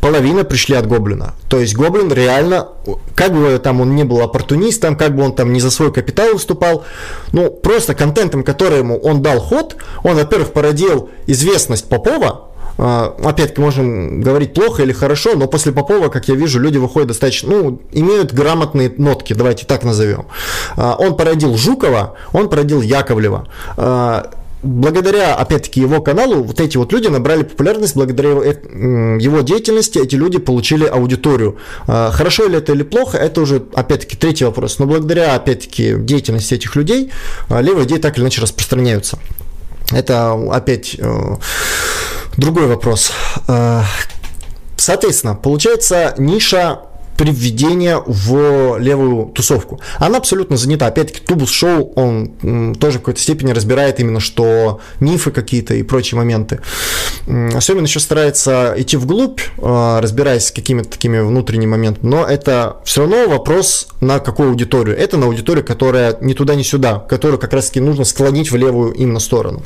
половина 0.00 0.44
пришли 0.44 0.76
от 0.76 0.86
Гоблина. 0.86 1.34
То 1.48 1.58
есть 1.60 1.74
Гоблин 1.74 2.12
реально, 2.12 2.68
как 3.14 3.32
бы 3.32 3.58
там 3.58 3.80
он 3.80 3.94
не 3.94 4.04
был 4.04 4.20
оппортунистом, 4.20 4.96
как 4.96 5.14
бы 5.14 5.22
он 5.22 5.34
там 5.34 5.52
не 5.52 5.60
за 5.60 5.70
свой 5.70 5.92
капитал 5.92 6.32
выступал, 6.32 6.84
ну, 7.32 7.50
просто 7.50 7.94
контентом, 7.94 8.42
которому 8.42 8.98
он 8.98 9.22
дал 9.22 9.40
ход, 9.40 9.76
он, 10.04 10.16
во-первых, 10.16 10.52
породил 10.52 11.10
известность 11.26 11.88
Попова, 11.88 12.48
а, 12.80 13.16
опять-таки 13.24 13.60
можем 13.60 14.20
говорить 14.20 14.54
плохо 14.54 14.84
или 14.84 14.92
хорошо, 14.92 15.34
но 15.34 15.48
после 15.48 15.72
Попова, 15.72 16.08
как 16.08 16.28
я 16.28 16.36
вижу, 16.36 16.60
люди 16.60 16.78
выходят 16.78 17.08
достаточно, 17.08 17.50
ну, 17.50 17.80
имеют 17.90 18.32
грамотные 18.32 18.92
нотки, 18.96 19.32
давайте 19.32 19.66
так 19.66 19.82
назовем. 19.82 20.26
А, 20.76 20.94
он 20.96 21.16
породил 21.16 21.56
Жукова, 21.56 22.14
он 22.32 22.48
породил 22.48 22.80
Яковлева 22.80 23.48
а, 23.76 24.30
благодаря, 24.62 25.34
опять-таки, 25.34 25.80
его 25.80 26.00
каналу, 26.00 26.42
вот 26.42 26.60
эти 26.60 26.76
вот 26.76 26.92
люди 26.92 27.08
набрали 27.08 27.42
популярность, 27.42 27.94
благодаря 27.94 28.30
его 28.30 29.40
деятельности 29.40 29.98
эти 29.98 30.16
люди 30.16 30.38
получили 30.38 30.84
аудиторию. 30.84 31.58
А, 31.86 32.10
хорошо 32.10 32.46
ли 32.46 32.58
это 32.58 32.72
или 32.72 32.82
плохо, 32.82 33.18
это 33.18 33.40
уже, 33.40 33.62
опять-таки, 33.74 34.16
третий 34.16 34.44
вопрос. 34.44 34.78
Но 34.78 34.86
благодаря, 34.86 35.34
опять-таки, 35.34 35.94
деятельности 35.96 36.54
этих 36.54 36.74
людей, 36.76 37.12
а, 37.48 37.60
левые 37.60 37.86
идеи 37.86 37.98
так 37.98 38.16
или 38.16 38.22
иначе 38.24 38.40
распространяются. 38.40 39.18
Это, 39.90 40.32
опять, 40.52 40.96
э, 40.98 41.36
другой 42.36 42.66
вопрос. 42.66 43.12
А, 43.46 43.84
соответственно, 44.76 45.34
получается 45.34 46.14
ниша 46.18 46.80
при 47.18 47.32
введении 47.32 47.94
в 48.06 48.78
левую 48.78 49.26
тусовку. 49.26 49.80
Она 49.98 50.18
абсолютно 50.18 50.56
занята. 50.56 50.86
Опять-таки, 50.86 51.20
Тубус 51.20 51.50
Шоу, 51.50 51.92
он 51.96 52.76
тоже 52.76 52.98
в 52.98 53.00
какой-то 53.00 53.20
степени 53.20 53.50
разбирает 53.50 53.98
именно, 53.98 54.20
что 54.20 54.80
мифы 55.00 55.32
какие-то 55.32 55.74
и 55.74 55.82
прочие 55.82 56.16
моменты. 56.16 56.60
Особенно 57.54 57.86
еще 57.86 57.98
старается 57.98 58.72
идти 58.76 58.96
вглубь, 58.96 59.40
а, 59.58 60.00
разбираясь 60.00 60.46
с 60.46 60.52
какими-то 60.52 60.88
такими 60.88 61.18
внутренними 61.18 61.70
моментами, 61.70 62.08
но 62.08 62.24
это 62.24 62.76
все 62.84 63.02
равно 63.02 63.28
вопрос 63.28 63.88
на 64.00 64.20
какую 64.20 64.50
аудиторию. 64.50 64.96
Это 64.96 65.16
на 65.16 65.26
аудиторию, 65.26 65.64
которая 65.64 66.16
ни 66.20 66.34
туда, 66.34 66.54
ни 66.54 66.62
сюда, 66.62 67.00
которую 67.00 67.38
как 67.38 67.52
раз-таки 67.52 67.80
нужно 67.80 68.04
склонить 68.04 68.52
в 68.52 68.56
левую 68.56 68.92
именно 68.92 69.18
сторону. 69.18 69.62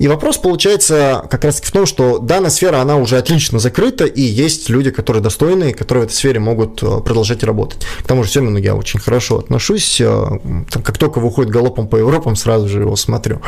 И 0.00 0.08
вопрос 0.08 0.38
получается 0.38 1.26
как 1.30 1.44
раз 1.44 1.60
в 1.60 1.70
том, 1.70 1.84
что 1.84 2.18
данная 2.18 2.48
сфера, 2.48 2.78
она 2.78 2.96
уже 2.96 3.18
отлично 3.18 3.58
закрыта, 3.58 4.06
и 4.06 4.22
есть 4.22 4.70
люди, 4.70 4.90
которые 4.90 5.22
достойные, 5.22 5.74
которые 5.74 6.04
в 6.04 6.06
этой 6.06 6.14
сфере 6.14 6.40
могут 6.40 6.82
э, 6.82 7.00
продолжать 7.04 7.44
работать. 7.44 7.84
К 8.02 8.06
тому 8.06 8.24
же 8.24 8.30
Семену 8.30 8.56
я 8.56 8.74
очень 8.74 8.98
хорошо 8.98 9.38
отношусь. 9.38 10.00
Э, 10.00 10.38
как 10.72 10.96
только 10.96 11.18
выходит 11.18 11.52
галопом 11.52 11.86
по 11.86 11.96
Европам, 11.96 12.34
сразу 12.34 12.66
же 12.66 12.80
его 12.80 12.96
смотрю, 12.96 13.42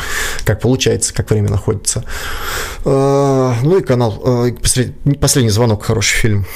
как 0.44 0.60
получается, 0.60 1.14
как 1.14 1.30
время 1.30 1.48
находится. 1.48 2.04
Э, 2.84 3.54
ну 3.62 3.78
и 3.78 3.82
канал. 3.82 4.22
Последний 5.20 5.50
звонок, 5.50 5.84
хороший 5.84 6.16
фильм. 6.18 6.46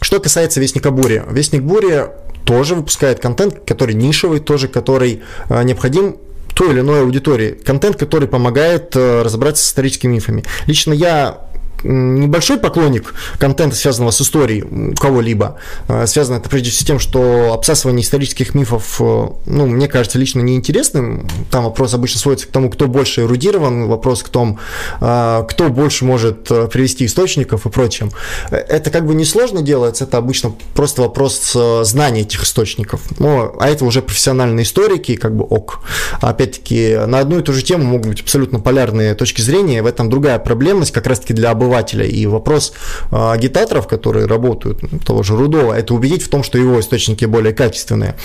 Что 0.00 0.18
касается 0.18 0.60
Вестника 0.60 0.90
Бури. 0.90 1.22
Вестник 1.30 1.60
Бури 1.60 2.06
тоже 2.46 2.74
выпускает 2.74 3.20
контент, 3.20 3.66
который 3.66 3.94
нишевый, 3.94 4.40
тоже 4.40 4.66
который 4.66 5.22
необходим 5.50 6.16
той 6.54 6.72
или 6.72 6.80
иной 6.80 7.00
аудитории. 7.02 7.52
Контент, 7.64 7.96
который 7.96 8.28
помогает 8.28 8.94
э, 8.96 9.22
разобраться 9.22 9.64
с 9.64 9.68
историческими 9.68 10.14
мифами. 10.14 10.44
Лично 10.66 10.92
я 10.92 11.49
небольшой 11.84 12.58
поклонник 12.58 13.14
контента, 13.38 13.76
связанного 13.76 14.10
с 14.10 14.20
историей 14.20 14.94
кого-либо. 14.96 15.56
Э, 15.88 16.06
связано 16.06 16.36
это 16.36 16.48
прежде 16.48 16.70
всего 16.70 16.80
с 16.80 16.86
тем, 16.86 16.98
что 16.98 17.52
обсасывание 17.52 18.02
исторических 18.02 18.54
мифов, 18.54 18.96
э, 19.00 19.28
ну, 19.46 19.66
мне 19.66 19.88
кажется, 19.88 20.18
лично 20.18 20.40
неинтересным. 20.40 21.26
Там 21.50 21.64
вопрос 21.64 21.94
обычно 21.94 22.20
сводится 22.20 22.46
к 22.46 22.50
тому, 22.50 22.70
кто 22.70 22.86
больше 22.86 23.22
эрудирован, 23.22 23.86
вопрос 23.88 24.22
к 24.22 24.28
тому, 24.28 24.58
э, 25.00 25.44
кто 25.48 25.68
больше 25.68 26.04
может 26.04 26.44
привести 26.70 27.06
источников 27.06 27.66
и 27.66 27.70
прочим. 27.70 28.10
Это 28.50 28.90
как 28.90 29.06
бы 29.06 29.14
несложно 29.14 29.62
делается, 29.62 30.04
это 30.04 30.18
обычно 30.18 30.54
просто 30.74 31.02
вопрос 31.02 31.56
знания 31.82 32.22
этих 32.22 32.42
источников. 32.44 33.00
Ну, 33.18 33.54
а 33.58 33.68
это 33.68 33.84
уже 33.84 34.02
профессиональные 34.02 34.64
историки, 34.64 35.16
как 35.16 35.34
бы 35.34 35.44
ок. 35.44 35.80
Опять-таки, 36.20 36.98
на 37.06 37.20
одну 37.20 37.38
и 37.38 37.42
ту 37.42 37.52
же 37.52 37.62
тему 37.62 37.84
могут 37.84 38.06
быть 38.06 38.20
абсолютно 38.20 38.60
полярные 38.60 39.14
точки 39.14 39.40
зрения, 39.40 39.82
в 39.82 39.86
этом 39.86 40.10
другая 40.10 40.38
проблемность, 40.38 40.92
как 40.92 41.06
раз-таки 41.06 41.34
для 41.34 41.50
обывателя 41.50 41.69
обывателя. 41.70 42.04
И 42.04 42.26
вопрос 42.26 42.72
а, 43.10 43.32
агитаторов, 43.32 43.86
которые 43.86 44.26
работают, 44.26 44.82
ну, 44.82 44.98
того 44.98 45.22
же 45.22 45.36
Рудова, 45.36 45.72
это 45.72 45.94
убедить 45.94 46.22
в 46.22 46.28
том, 46.28 46.42
что 46.42 46.58
его 46.58 46.80
источники 46.80 47.24
более 47.24 47.52
качественные. 47.52 48.16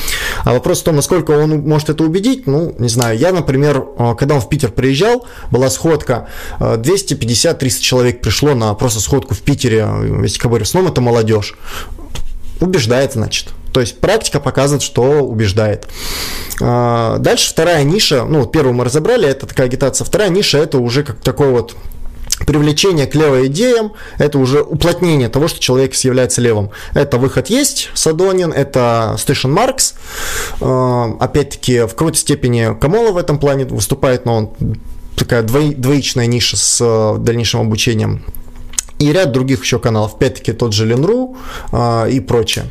А 0.43 0.53
вопрос 0.53 0.81
в 0.81 0.83
том, 0.83 0.95
насколько 0.95 1.31
он 1.31 1.59
может 1.61 1.89
это 1.89 2.03
убедить, 2.03 2.47
ну, 2.47 2.75
не 2.79 2.89
знаю. 2.89 3.17
Я, 3.17 3.31
например, 3.31 3.85
а, 3.97 4.15
когда 4.15 4.35
он 4.35 4.41
в 4.41 4.49
Питер 4.49 4.71
приезжал, 4.71 5.25
была 5.51 5.69
сходка, 5.69 6.27
250-300 6.59 7.53
а, 7.53 7.81
человек 7.81 8.21
пришло 8.21 8.55
на 8.55 8.73
просто 8.73 8.99
сходку 8.99 9.33
в 9.33 9.41
Питере, 9.41 9.87
весь 10.01 10.37
Кабаре, 10.37 10.65
в 10.65 10.67
основном 10.67 10.91
это 10.91 11.01
молодежь. 11.01 11.55
Убеждает, 12.59 13.13
значит. 13.13 13.49
То 13.73 13.81
есть 13.81 13.99
практика 13.99 14.39
показывает, 14.39 14.81
что 14.81 15.01
убеждает. 15.21 15.85
Дальше 16.59 17.49
вторая 17.49 17.83
ниша, 17.83 18.23
ну, 18.23 18.45
первую 18.45 18.73
мы 18.73 18.85
разобрали, 18.85 19.27
это 19.27 19.45
такая 19.45 19.67
агитация. 19.67 20.05
Вторая 20.05 20.29
ниша 20.29 20.57
это 20.59 20.77
уже 20.77 21.03
как 21.03 21.19
такой 21.19 21.49
вот 21.49 21.75
привлечение 22.45 23.07
к 23.07 23.15
левым 23.15 23.45
идеям, 23.47 23.93
это 24.17 24.37
уже 24.39 24.61
уплотнение 24.61 25.29
того, 25.29 25.47
что 25.47 25.59
человек 25.59 25.93
является 25.95 26.41
левым. 26.41 26.71
Это 26.93 27.17
выход 27.17 27.47
есть, 27.47 27.89
Садонин, 27.93 28.51
это 28.51 29.15
Station 29.17 29.49
Маркс. 29.49 29.95
Э, 30.61 31.11
опять-таки, 31.19 31.81
в 31.81 31.89
какой-то 31.89 32.17
степени 32.17 32.77
Камола 32.79 33.11
в 33.11 33.17
этом 33.17 33.39
плане 33.39 33.65
выступает, 33.65 34.25
но 34.25 34.35
он 34.35 34.51
такая 35.15 35.43
двоичная 35.43 36.25
ниша 36.25 36.57
с 36.57 36.79
э, 36.81 37.17
дальнейшим 37.19 37.61
обучением 37.61 38.23
и 38.99 39.11
ряд 39.11 39.31
других 39.31 39.61
еще 39.63 39.79
каналов, 39.79 40.15
опять-таки 40.15 40.53
тот 40.53 40.73
же 40.73 40.85
Ленру 40.85 41.35
э, 41.71 42.09
и 42.11 42.19
прочее. 42.19 42.65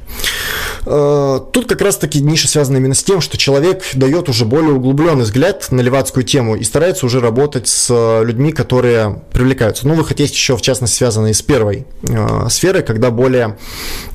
Э, 0.86 1.40
тут 1.52 1.68
как 1.68 1.80
раз-таки 1.82 2.20
ниша 2.20 2.48
связана 2.48 2.78
именно 2.78 2.94
с 2.94 3.02
тем, 3.02 3.20
что 3.20 3.36
человек 3.36 3.82
дает 3.94 4.28
уже 4.28 4.44
более 4.44 4.72
углубленный 4.72 5.24
взгляд 5.24 5.70
на 5.70 5.80
левацкую 5.80 6.24
тему 6.24 6.56
и 6.56 6.64
старается 6.64 7.06
уже 7.06 7.20
работать 7.20 7.68
с 7.68 7.88
э, 7.90 8.24
людьми, 8.24 8.52
которые 8.52 9.22
привлекаются. 9.32 9.86
Ну, 9.86 9.94
выход 9.94 10.20
есть 10.20 10.34
еще, 10.34 10.56
в 10.56 10.62
частности, 10.62 10.96
связанный 10.96 11.34
с 11.34 11.42
первой 11.42 11.86
э, 12.02 12.48
сферой, 12.48 12.82
когда 12.82 13.10
более, 13.10 13.58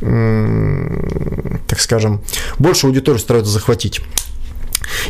э, 0.02 1.60
так 1.68 1.80
скажем, 1.80 2.24
больше 2.58 2.88
аудиторию 2.88 3.20
стараются 3.20 3.52
захватить. 3.52 4.02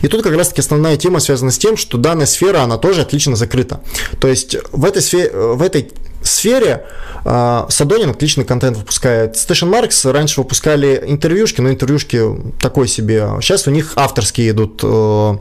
И 0.01 0.07
тут 0.07 0.23
как 0.23 0.35
раз-таки 0.35 0.59
основная 0.59 0.97
тема 0.97 1.19
связана 1.19 1.51
с 1.51 1.57
тем, 1.57 1.77
что 1.77 1.97
данная 1.97 2.25
сфера, 2.25 2.61
она 2.61 2.77
тоже 2.77 3.01
отлично 3.01 3.37
закрыта. 3.37 3.81
То 4.19 4.27
есть 4.27 4.57
в 4.71 4.83
этой, 4.83 5.01
сфере, 5.01 5.31
в 5.31 5.61
этой 5.61 5.91
сфере 6.27 6.85
э, 7.25 7.65
Садонин 7.69 8.09
отличный 8.09 8.45
контент 8.45 8.77
выпускает. 8.77 9.35
Station 9.35 9.71
Marks 9.71 10.11
раньше 10.11 10.41
выпускали 10.41 11.03
интервьюшки, 11.05 11.61
но 11.61 11.69
интервьюшки 11.69 12.21
такой 12.59 12.87
себе. 12.87 13.27
Сейчас 13.41 13.67
у 13.67 13.71
них 13.71 13.93
авторские 13.95 14.51
идут 14.51 14.81
э, 14.83 15.37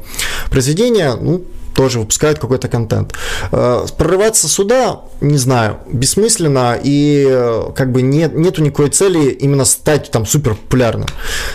произведения, 0.51 1.14
ну, 1.14 1.45
тоже 1.79 2.01
выпускают 2.01 2.41
какой-то 2.41 2.66
контент. 2.66 3.14
Э, 3.53 3.87
прорываться 3.97 4.49
сюда, 4.49 5.03
не 5.20 5.39
знаю, 5.39 5.79
бессмысленно 5.87 6.76
и 6.83 7.24
э, 7.29 7.70
как 7.76 7.93
бы 7.93 8.03
нет, 8.03 8.35
нету 8.35 8.62
никакой 8.62 8.91
цели 8.91 9.31
именно 9.31 9.64
стать 9.64 10.11
там 10.11 10.26
супер 10.26 10.57
популярным. 10.57 11.07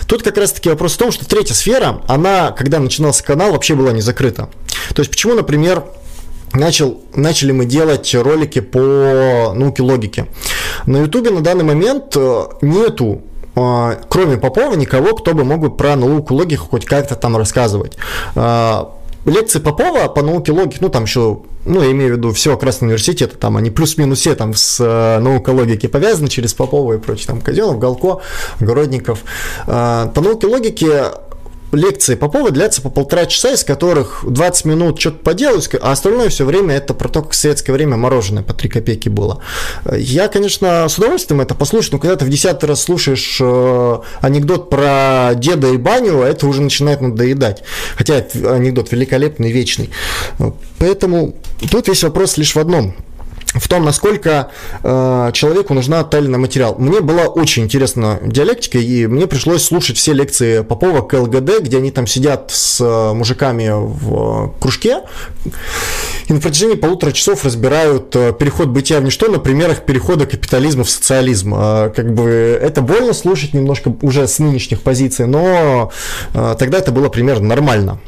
Тут 0.08 0.24
как 0.24 0.38
раз 0.38 0.54
таки 0.54 0.70
вопрос 0.70 0.94
в 0.94 0.98
том, 0.98 1.12
что 1.12 1.26
третья 1.26 1.54
сфера, 1.54 2.02
она, 2.08 2.52
когда 2.52 2.80
начинался 2.80 3.22
канал, 3.22 3.52
вообще 3.52 3.76
была 3.76 3.92
не 3.92 4.00
закрыта. 4.00 4.50
То 4.96 5.02
есть 5.02 5.12
почему, 5.12 5.34
например, 5.34 5.84
начал, 6.54 7.02
начали 7.16 7.52
мы 7.52 7.66
делать 7.66 8.14
ролики 8.16 8.62
по 8.62 9.54
науке 9.56 9.84
логики. 9.84 10.26
На 10.86 10.98
Ютубе 10.98 11.32
на 11.32 11.42
данный 11.42 11.64
момент 11.64 12.16
э, 12.16 12.44
нету 12.62 13.22
э, 13.56 13.96
кроме 14.10 14.38
Попова, 14.38 14.76
никого, 14.76 15.16
кто 15.16 15.34
бы 15.34 15.44
мог 15.44 15.62
бы 15.62 15.72
про 15.76 15.96
науку 15.96 16.34
логики 16.34 16.58
хоть 16.58 16.86
как-то 16.86 17.16
там 17.16 17.38
рассказывать. 17.38 17.98
Э, 18.36 18.86
лекции 19.26 19.60
Попова 19.60 20.08
по 20.08 20.22
науке 20.22 20.52
логики, 20.52 20.78
ну 20.82 20.90
там 20.90 21.04
еще, 21.04 21.40
ну 21.66 21.82
я 21.82 21.92
имею 21.92 22.16
в 22.16 22.18
виду 22.18 22.32
все 22.32 22.58
Красный 22.58 22.88
университет, 22.88 23.40
там 23.40 23.58
они 23.58 23.72
плюс-минус 23.72 24.20
все 24.20 24.36
там 24.36 24.54
с 24.54 24.80
э, 24.80 25.20
наукой 25.20 25.54
логики 25.54 25.88
повязаны 25.88 26.28
через 26.28 26.54
Попова 26.54 26.94
и 26.94 26.98
прочее, 26.98 27.28
там 27.28 27.42
Казенов, 27.42 27.80
Галко, 27.80 28.22
Городников. 28.60 29.20
По 29.66 30.12
науке 30.16 30.48
логики 30.48 30.90
лекции 31.76 32.16
Попова 32.16 32.52
длятся 32.52 32.82
по 32.82 32.90
полтора 32.90 33.26
часа, 33.26 33.54
из 33.54 33.64
которых 33.64 34.24
20 34.28 34.66
минут 34.66 35.00
что-то 35.00 35.20
поделать, 35.20 35.70
а 35.82 35.92
остальное 35.92 36.30
все 36.30 36.46
время 36.46 36.76
это 36.76 36.94
про 36.94 37.10
то, 37.10 37.22
как 37.22 37.32
в 37.32 37.36
советское 37.36 37.74
время 37.74 37.98
мороженое 37.98 38.44
по 38.44 38.54
3 38.54 38.70
копейки 38.70 39.10
было. 39.10 39.42
Я, 39.96 40.28
конечно, 40.28 40.88
с 40.88 40.98
удовольствием 40.98 41.42
это 41.42 41.56
послушаю, 41.56 41.94
но 41.94 42.00
когда 42.00 42.16
ты 42.16 42.26
в 42.26 42.30
десятый 42.30 42.68
раз 42.68 42.82
слушаешь 42.82 43.38
э, 43.42 43.98
анекдот 44.22 44.70
про 44.70 45.32
деда 45.36 45.70
и 45.70 45.78
баню, 45.78 46.22
это 46.22 46.48
уже 46.48 46.62
начинает 46.62 47.02
надоедать. 47.02 47.64
Хотя 47.96 48.26
анекдот 48.50 48.92
великолепный, 48.92 49.52
вечный. 49.52 49.90
Поэтому 50.80 51.36
тут 51.72 51.88
весь 51.88 52.04
вопрос 52.04 52.38
лишь 52.38 52.56
в 52.56 52.60
одном– 52.60 52.96
в 53.54 53.68
том, 53.68 53.86
насколько 53.86 54.50
э, 54.84 55.32
человеку 55.34 55.74
нужна 55.74 56.04
тайный 56.04 56.38
материал. 56.38 56.76
Мне 56.78 57.02
была 57.02 57.24
очень 57.24 57.64
интересна 57.64 58.20
диалектика, 58.24 58.78
и 58.78 59.08
мне 59.08 59.28
пришлось 59.28 59.64
слушать 59.64 59.98
все 59.98 60.14
лекции 60.14 60.62
Попова 60.62 61.02
к 61.02 61.14
ЛГД, 61.14 61.62
где 61.62 61.78
они 61.78 61.92
там 61.92 62.08
сидят 62.08 62.52
с 62.52 62.82
э, 62.82 63.14
мужиками 63.14 63.70
в 63.72 64.48
э, 64.48 64.60
кружке, 64.60 65.02
и 66.28 66.34
на 66.34 66.40
протяжении 66.40 66.76
полутора 66.76 67.12
часов 67.12 67.46
разбирают 67.46 68.16
э, 68.16 68.34
переход 68.34 68.70
бытия 68.70 69.00
в 69.00 69.04
ничто 69.04 69.30
на 69.30 69.40
примерах 69.40 69.86
перехода 69.86 70.26
капитализма 70.26 70.84
в 70.84 70.90
социализм. 70.90 71.54
Э, 71.56 71.92
как 71.96 72.14
бы 72.14 72.30
это 72.62 72.82
больно 72.82 73.14
слушать 73.14 73.54
немножко 73.54 73.94
уже 74.02 74.28
с 74.28 74.40
нынешних 74.40 74.82
позиций, 74.82 75.28
но 75.28 75.92
э, 76.34 76.56
тогда 76.58 76.80
это 76.80 76.92
было 76.92 77.10
примерно 77.10 77.48
нормально. 77.48 78.00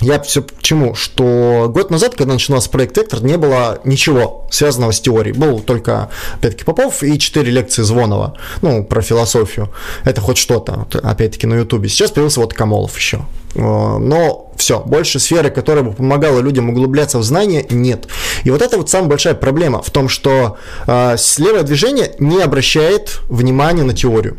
Я 0.00 0.20
все 0.20 0.42
к 0.42 0.62
чему? 0.62 0.94
Что 0.94 1.70
год 1.72 1.90
назад, 1.90 2.14
когда 2.14 2.34
начинался 2.34 2.70
проект 2.70 2.96
Эктор, 2.96 3.22
не 3.22 3.36
было 3.36 3.80
ничего 3.84 4.46
связанного 4.50 4.92
с 4.92 5.00
теорией. 5.00 5.34
Был 5.34 5.60
только, 5.60 6.10
опять-таки, 6.36 6.64
Попов 6.64 7.02
и 7.02 7.18
четыре 7.18 7.50
лекции 7.50 7.82
Звонова, 7.82 8.36
ну, 8.62 8.84
про 8.84 9.02
философию. 9.02 9.70
Это 10.04 10.20
хоть 10.20 10.38
что-то, 10.38 10.86
опять-таки, 11.02 11.46
на 11.46 11.54
Ютубе. 11.54 11.88
Сейчас 11.88 12.10
появился 12.10 12.40
вот 12.40 12.54
Камолов 12.54 12.96
еще. 12.96 13.22
Э, 13.54 13.98
но 13.98 14.52
все, 14.56 14.80
больше 14.80 15.18
сферы, 15.18 15.50
которая 15.50 15.84
бы 15.84 15.92
помогала 15.92 16.40
людям 16.40 16.70
углубляться 16.70 17.18
в 17.18 17.24
знания, 17.24 17.66
нет. 17.68 18.06
И 18.44 18.50
вот 18.50 18.62
это 18.62 18.76
вот 18.76 18.88
самая 18.90 19.08
большая 19.08 19.34
проблема 19.34 19.82
в 19.82 19.90
том, 19.90 20.08
что 20.08 20.58
э, 20.86 21.16
левое 21.38 21.62
движение 21.62 22.12
не 22.18 22.40
обращает 22.40 23.20
внимания 23.28 23.82
на 23.82 23.94
теорию. 23.94 24.36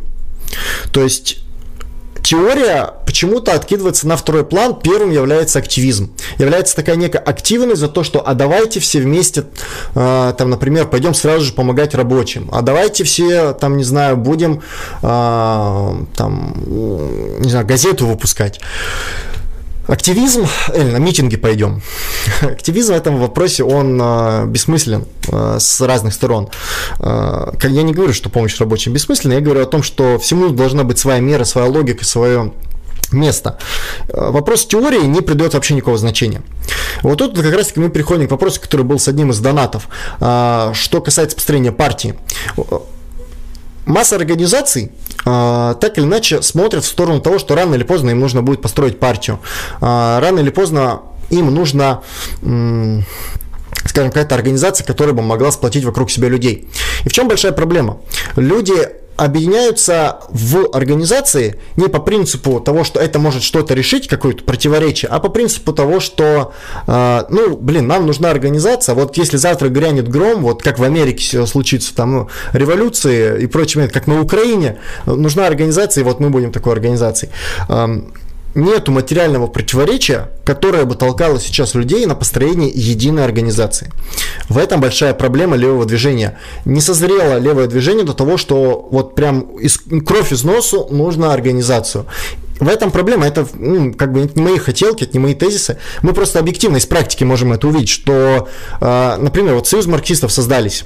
То 0.91 1.03
есть 1.03 1.43
теория 2.29 2.93
почему-то 3.07 3.53
откидывается 3.53 4.07
на 4.07 4.15
второй 4.15 4.45
план. 4.45 4.75
Первым 4.75 5.09
является 5.09 5.57
активизм. 5.57 6.13
Является 6.37 6.75
такая 6.75 6.95
некая 6.95 7.17
активность 7.17 7.79
за 7.79 7.87
то, 7.87 8.03
что 8.03 8.21
а 8.27 8.35
давайте 8.35 8.79
все 8.79 8.99
вместе, 8.99 9.45
э, 9.95 10.33
там, 10.37 10.51
например, 10.51 10.87
пойдем 10.87 11.15
сразу 11.15 11.45
же 11.45 11.53
помогать 11.53 11.95
рабочим. 11.95 12.47
А 12.51 12.61
давайте 12.61 13.03
все, 13.03 13.53
там, 13.53 13.77
не 13.77 13.83
знаю, 13.83 14.15
будем, 14.15 14.61
э, 15.01 15.91
там, 16.15 16.53
не 17.39 17.49
знаю, 17.49 17.65
газету 17.65 18.05
выпускать. 18.05 18.61
Активизм, 19.89 20.45
Эль, 20.71 20.91
на 20.91 20.97
митинги 20.97 21.35
пойдем. 21.35 21.81
Активизм 22.41 22.93
в 22.93 22.95
этом 22.95 23.17
вопросе, 23.17 23.63
он 23.63 23.99
э, 23.99 24.45
бессмыслен 24.45 25.05
э, 25.31 25.57
с 25.59 25.81
разных 25.81 26.13
сторон. 26.13 26.49
Э, 26.99 27.51
я 27.63 27.81
не 27.81 27.91
говорю, 27.91 28.13
что 28.13 28.29
помощь 28.29 28.59
рабочим 28.59 28.93
бессмысленна, 28.93 29.33
я 29.33 29.41
говорю 29.41 29.63
о 29.63 29.65
том, 29.65 29.81
что 29.81 30.19
всему 30.19 30.49
должна 30.49 30.83
быть 30.83 30.99
своя 30.99 31.19
мера, 31.19 31.43
своя 31.43 31.67
логика, 31.67 32.05
свое 32.05 32.53
место. 33.11 33.57
Вопрос 34.13 34.67
теории 34.67 35.01
не 35.01 35.21
придает 35.21 35.55
вообще 35.55 35.73
никакого 35.73 35.97
значения. 35.97 36.43
Вот 37.01 37.17
тут 37.17 37.35
как 37.35 37.55
раз 37.55 37.67
таки 37.67 37.79
мы 37.79 37.89
переходим 37.89 38.27
к 38.27 38.31
вопросу, 38.31 38.61
который 38.61 38.85
был 38.85 38.99
с 38.99 39.07
одним 39.07 39.31
из 39.31 39.39
донатов. 39.39 39.89
Что 40.19 41.01
касается 41.03 41.35
построения 41.35 41.71
партии. 41.71 42.13
Масса 43.85 44.15
организаций 44.15 44.91
так 45.23 45.97
или 45.97 46.05
иначе 46.05 46.41
смотрят 46.41 46.83
в 46.83 46.87
сторону 46.87 47.21
того, 47.21 47.39
что 47.39 47.55
рано 47.55 47.75
или 47.75 47.83
поздно 47.83 48.11
им 48.11 48.19
нужно 48.19 48.41
будет 48.41 48.61
построить 48.61 48.99
партию. 48.99 49.39
Рано 49.81 50.39
или 50.39 50.49
поздно 50.49 51.01
им 51.29 51.53
нужно 51.53 52.01
скажем, 53.85 54.11
какая-то 54.11 54.35
организация, 54.35 54.85
которая 54.85 55.13
бы 55.13 55.21
могла 55.21 55.51
сплотить 55.51 55.83
вокруг 55.83 56.11
себя 56.11 56.27
людей. 56.29 56.69
И 57.05 57.09
в 57.09 57.13
чем 57.13 57.27
большая 57.27 57.51
проблема? 57.51 57.97
Люди 58.35 58.75
объединяются 59.19 60.19
в 60.29 60.69
организации 60.73 61.59
не 61.75 61.87
по 61.87 61.99
принципу 61.99 62.59
того, 62.59 62.83
что 62.83 62.99
это 62.99 63.19
может 63.19 63.43
что-то 63.43 63.73
решить, 63.73 64.07
какое-то 64.07 64.43
противоречие, 64.43 65.09
а 65.09 65.19
по 65.19 65.29
принципу 65.29 65.73
того, 65.73 65.99
что, 65.99 66.53
э, 66.87 67.23
ну, 67.29 67.57
блин, 67.57 67.87
нам 67.87 68.05
нужна 68.05 68.31
организация, 68.31 68.95
вот 68.95 69.17
если 69.17 69.37
завтра 69.37 69.67
грянет 69.69 70.07
гром, 70.07 70.41
вот 70.41 70.63
как 70.63 70.79
в 70.79 70.83
Америке 70.83 71.45
случится 71.45 71.93
там 71.93 72.11
ну, 72.11 72.29
революции 72.53 73.43
и 73.43 73.47
прочее, 73.47 73.89
как 73.89 74.07
на 74.07 74.21
Украине, 74.21 74.79
нужна 75.05 75.47
организация, 75.47 76.01
и 76.01 76.05
вот 76.05 76.19
мы 76.19 76.29
будем 76.29 76.51
такой 76.51 76.73
организацией. 76.73 77.31
Нету 78.55 78.91
материального 78.91 79.47
противоречия, 79.47 80.29
которое 80.43 80.85
бы 80.85 80.95
толкало 80.95 81.39
сейчас 81.39 81.75
людей 81.75 82.05
на 82.07 82.15
построение 82.15 82.71
единой 82.73 83.23
организации. 83.23 83.91
В 84.49 84.57
этом 84.57 84.81
большая 84.81 85.13
проблема 85.13 85.55
левого 85.55 85.85
движения. 85.85 86.39
Не 86.65 86.81
созрело 86.81 87.37
левое 87.37 87.67
движение 87.67 88.03
до 88.03 88.13
того, 88.13 88.37
что 88.37 88.87
вот 88.89 89.13
прям 89.13 89.41
из, 89.59 89.79
кровь 90.05 90.31
из 90.31 90.43
носу 90.43 90.87
нужно 90.89 91.31
организацию. 91.31 92.07
В 92.59 92.67
этом 92.67 92.91
проблема, 92.91 93.25
это 93.25 93.47
ну, 93.53 93.93
как 93.93 94.11
бы 94.11 94.29
не 94.33 94.41
мои 94.41 94.57
хотелки, 94.57 95.03
это 95.03 95.13
не 95.13 95.19
мои 95.19 95.35
тезисы. 95.35 95.77
Мы 96.01 96.13
просто 96.13 96.39
объективно 96.39 96.77
из 96.77 96.85
практики 96.85 97.23
можем 97.23 97.53
это 97.53 97.67
увидеть, 97.67 97.89
что, 97.89 98.49
э, 98.81 99.15
например, 99.17 99.55
вот 99.55 99.67
союз 99.67 99.85
марксистов 99.85 100.31
создались 100.31 100.85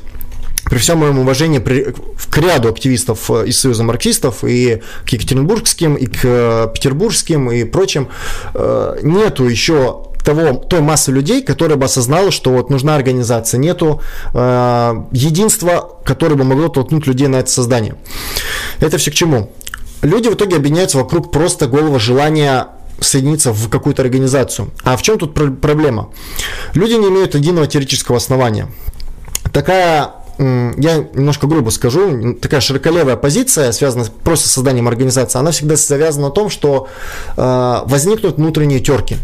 при 0.66 0.78
всем 0.78 1.00
моем 1.00 1.20
уважении 1.20 1.60
при, 1.60 1.94
к 2.30 2.38
ряду 2.38 2.70
активистов 2.70 3.30
э, 3.30 3.48
из 3.48 3.60
Союза 3.60 3.84
марксистов 3.84 4.44
и 4.44 4.82
к 5.06 5.10
екатеринбургским, 5.10 5.96
и 5.96 6.06
к 6.06 6.20
э, 6.24 6.68
петербургским, 6.74 7.52
и 7.52 7.64
прочим, 7.64 8.10
э, 8.54 9.00
нету 9.02 9.46
еще 9.46 10.08
того, 10.24 10.54
той 10.54 10.82
массы 10.82 11.12
людей, 11.12 11.44
которая 11.44 11.78
бы 11.78 11.86
осознала, 11.86 12.32
что 12.32 12.52
вот 12.52 12.70
нужна 12.70 12.96
организация, 12.96 13.58
нету 13.58 14.02
э, 14.34 14.94
единства, 15.12 16.00
которое 16.06 16.36
бы 16.36 16.44
могло 16.44 16.70
толкнуть 16.70 17.08
людей 17.08 17.28
на 17.28 17.38
это 17.38 17.50
создание. 17.50 17.96
Это 18.80 18.98
все 18.98 19.12
к 19.12 19.14
чему? 19.14 19.52
Люди 20.02 20.28
в 20.30 20.34
итоге 20.34 20.58
объединяются 20.58 20.98
вокруг 20.98 21.32
просто 21.32 21.68
голого 21.68 22.00
желания 22.00 22.68
соединиться 23.00 23.52
в 23.52 23.70
какую-то 23.70 24.02
организацию. 24.02 24.72
А 24.84 24.96
в 24.96 25.02
чем 25.02 25.18
тут 25.18 25.34
проблема? 25.34 26.10
Люди 26.74 26.94
не 26.94 27.08
имеют 27.10 27.36
единого 27.36 27.68
теоретического 27.68 28.18
основания. 28.18 28.68
Такая 29.52 30.23
я 30.38 30.98
немножко 31.14 31.48
грубо 31.48 31.70
скажу, 31.70 32.34
такая 32.36 32.62
широколевая 32.62 33.16
позиция, 33.16 33.72
связанная 33.72 34.08
просто 34.24 34.48
с 34.48 34.52
созданием 34.52 34.88
организации, 34.88 35.40
она 35.40 35.52
всегда 35.52 35.78
связана 35.78 36.28
на 36.28 36.32
том, 36.32 36.50
что 36.50 36.88
э, 37.38 37.80
возникнут 37.86 38.38
внутренние 38.38 38.80
терки. 38.80 39.18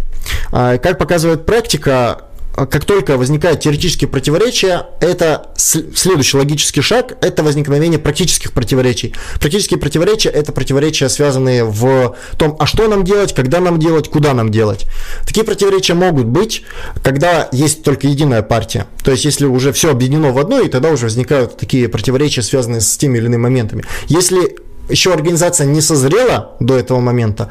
Э, 0.51 0.77
как 0.77 0.97
показывает 0.97 1.45
практика, 1.45 1.91
а 1.91 2.28
как 2.65 2.85
только 2.85 3.17
возникает 3.17 3.61
теоретические 3.61 4.09
противоречия, 4.09 4.87
это 4.99 5.51
следующий 5.55 6.37
логический 6.37 6.81
шаг, 6.81 7.17
это 7.21 7.43
возникновение 7.43 7.99
практических 7.99 8.51
противоречий. 8.53 9.13
Практические 9.39 9.79
противоречия– 9.79 10.29
это 10.33 10.51
противоречия, 10.51 11.09
связанные 11.09 11.63
в 11.63 12.15
том, 12.37 12.55
а 12.59 12.65
что 12.65 12.87
нам 12.87 13.03
делать, 13.03 13.33
когда 13.33 13.59
нам 13.59 13.79
делать, 13.79 14.09
куда 14.09 14.33
нам 14.33 14.49
делать. 14.49 14.85
Такие 15.25 15.45
противоречия 15.45 15.93
могут 15.93 16.25
быть, 16.25 16.63
когда 17.03 17.49
есть 17.51 17.83
только 17.83 18.07
единая 18.07 18.41
партия. 18.41 18.87
То 19.03 19.11
есть, 19.11 19.25
если 19.25 19.45
уже 19.45 19.71
все 19.71 19.91
объединено 19.91 20.31
в 20.31 20.37
одно, 20.37 20.59
и 20.59 20.69
тогда 20.69 20.91
уже 20.91 21.05
возникают 21.05 21.57
такие 21.57 21.87
противоречия, 21.89 22.41
связанные 22.41 22.81
с 22.81 22.97
теми 22.97 23.17
или 23.17 23.25
иными 23.25 23.41
моментами. 23.41 23.83
Если 24.07 24.57
еще 24.89 25.13
организация 25.13 25.65
не 25.67 25.81
созрела 25.81 26.55
до 26.59 26.77
этого 26.77 26.99
момента, 26.99 27.49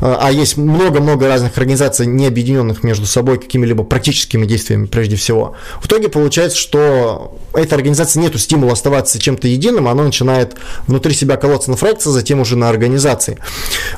э, 0.00 0.16
а 0.18 0.30
есть 0.32 0.56
много-много 0.56 1.28
разных 1.28 1.56
организаций, 1.56 2.06
не 2.06 2.26
объединенных 2.26 2.82
между 2.82 3.06
собой 3.06 3.38
какими-либо 3.38 3.84
практическими 3.84 4.46
действиями 4.46 4.86
прежде 4.86 5.16
всего, 5.16 5.54
в 5.80 5.86
итоге 5.86 6.08
получается, 6.08 6.58
что 6.58 7.38
эта 7.54 7.74
организация 7.74 8.20
нету 8.20 8.38
стимула 8.38 8.72
оставаться 8.72 9.18
чем-то 9.18 9.48
единым, 9.48 9.88
она 9.88 10.04
начинает 10.04 10.56
внутри 10.86 11.14
себя 11.14 11.36
колоться 11.36 11.70
на 11.70 11.76
фракции, 11.76 12.10
затем 12.10 12.40
уже 12.40 12.56
на 12.56 12.68
организации. 12.68 13.38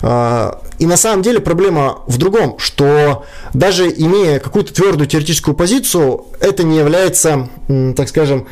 Э, 0.03 0.53
и 0.79 0.87
на 0.87 0.97
самом 0.97 1.23
деле 1.23 1.41
проблема 1.41 1.99
в 2.07 2.17
другом, 2.17 2.59
что 2.59 3.25
даже 3.53 3.89
имея 3.91 4.39
какую-то 4.39 4.73
твердую 4.73 5.07
теоретическую 5.07 5.55
позицию, 5.55 6.25
это 6.41 6.63
не 6.63 6.79
является, 6.79 7.51
так 7.97 8.09
скажем, 8.09 8.47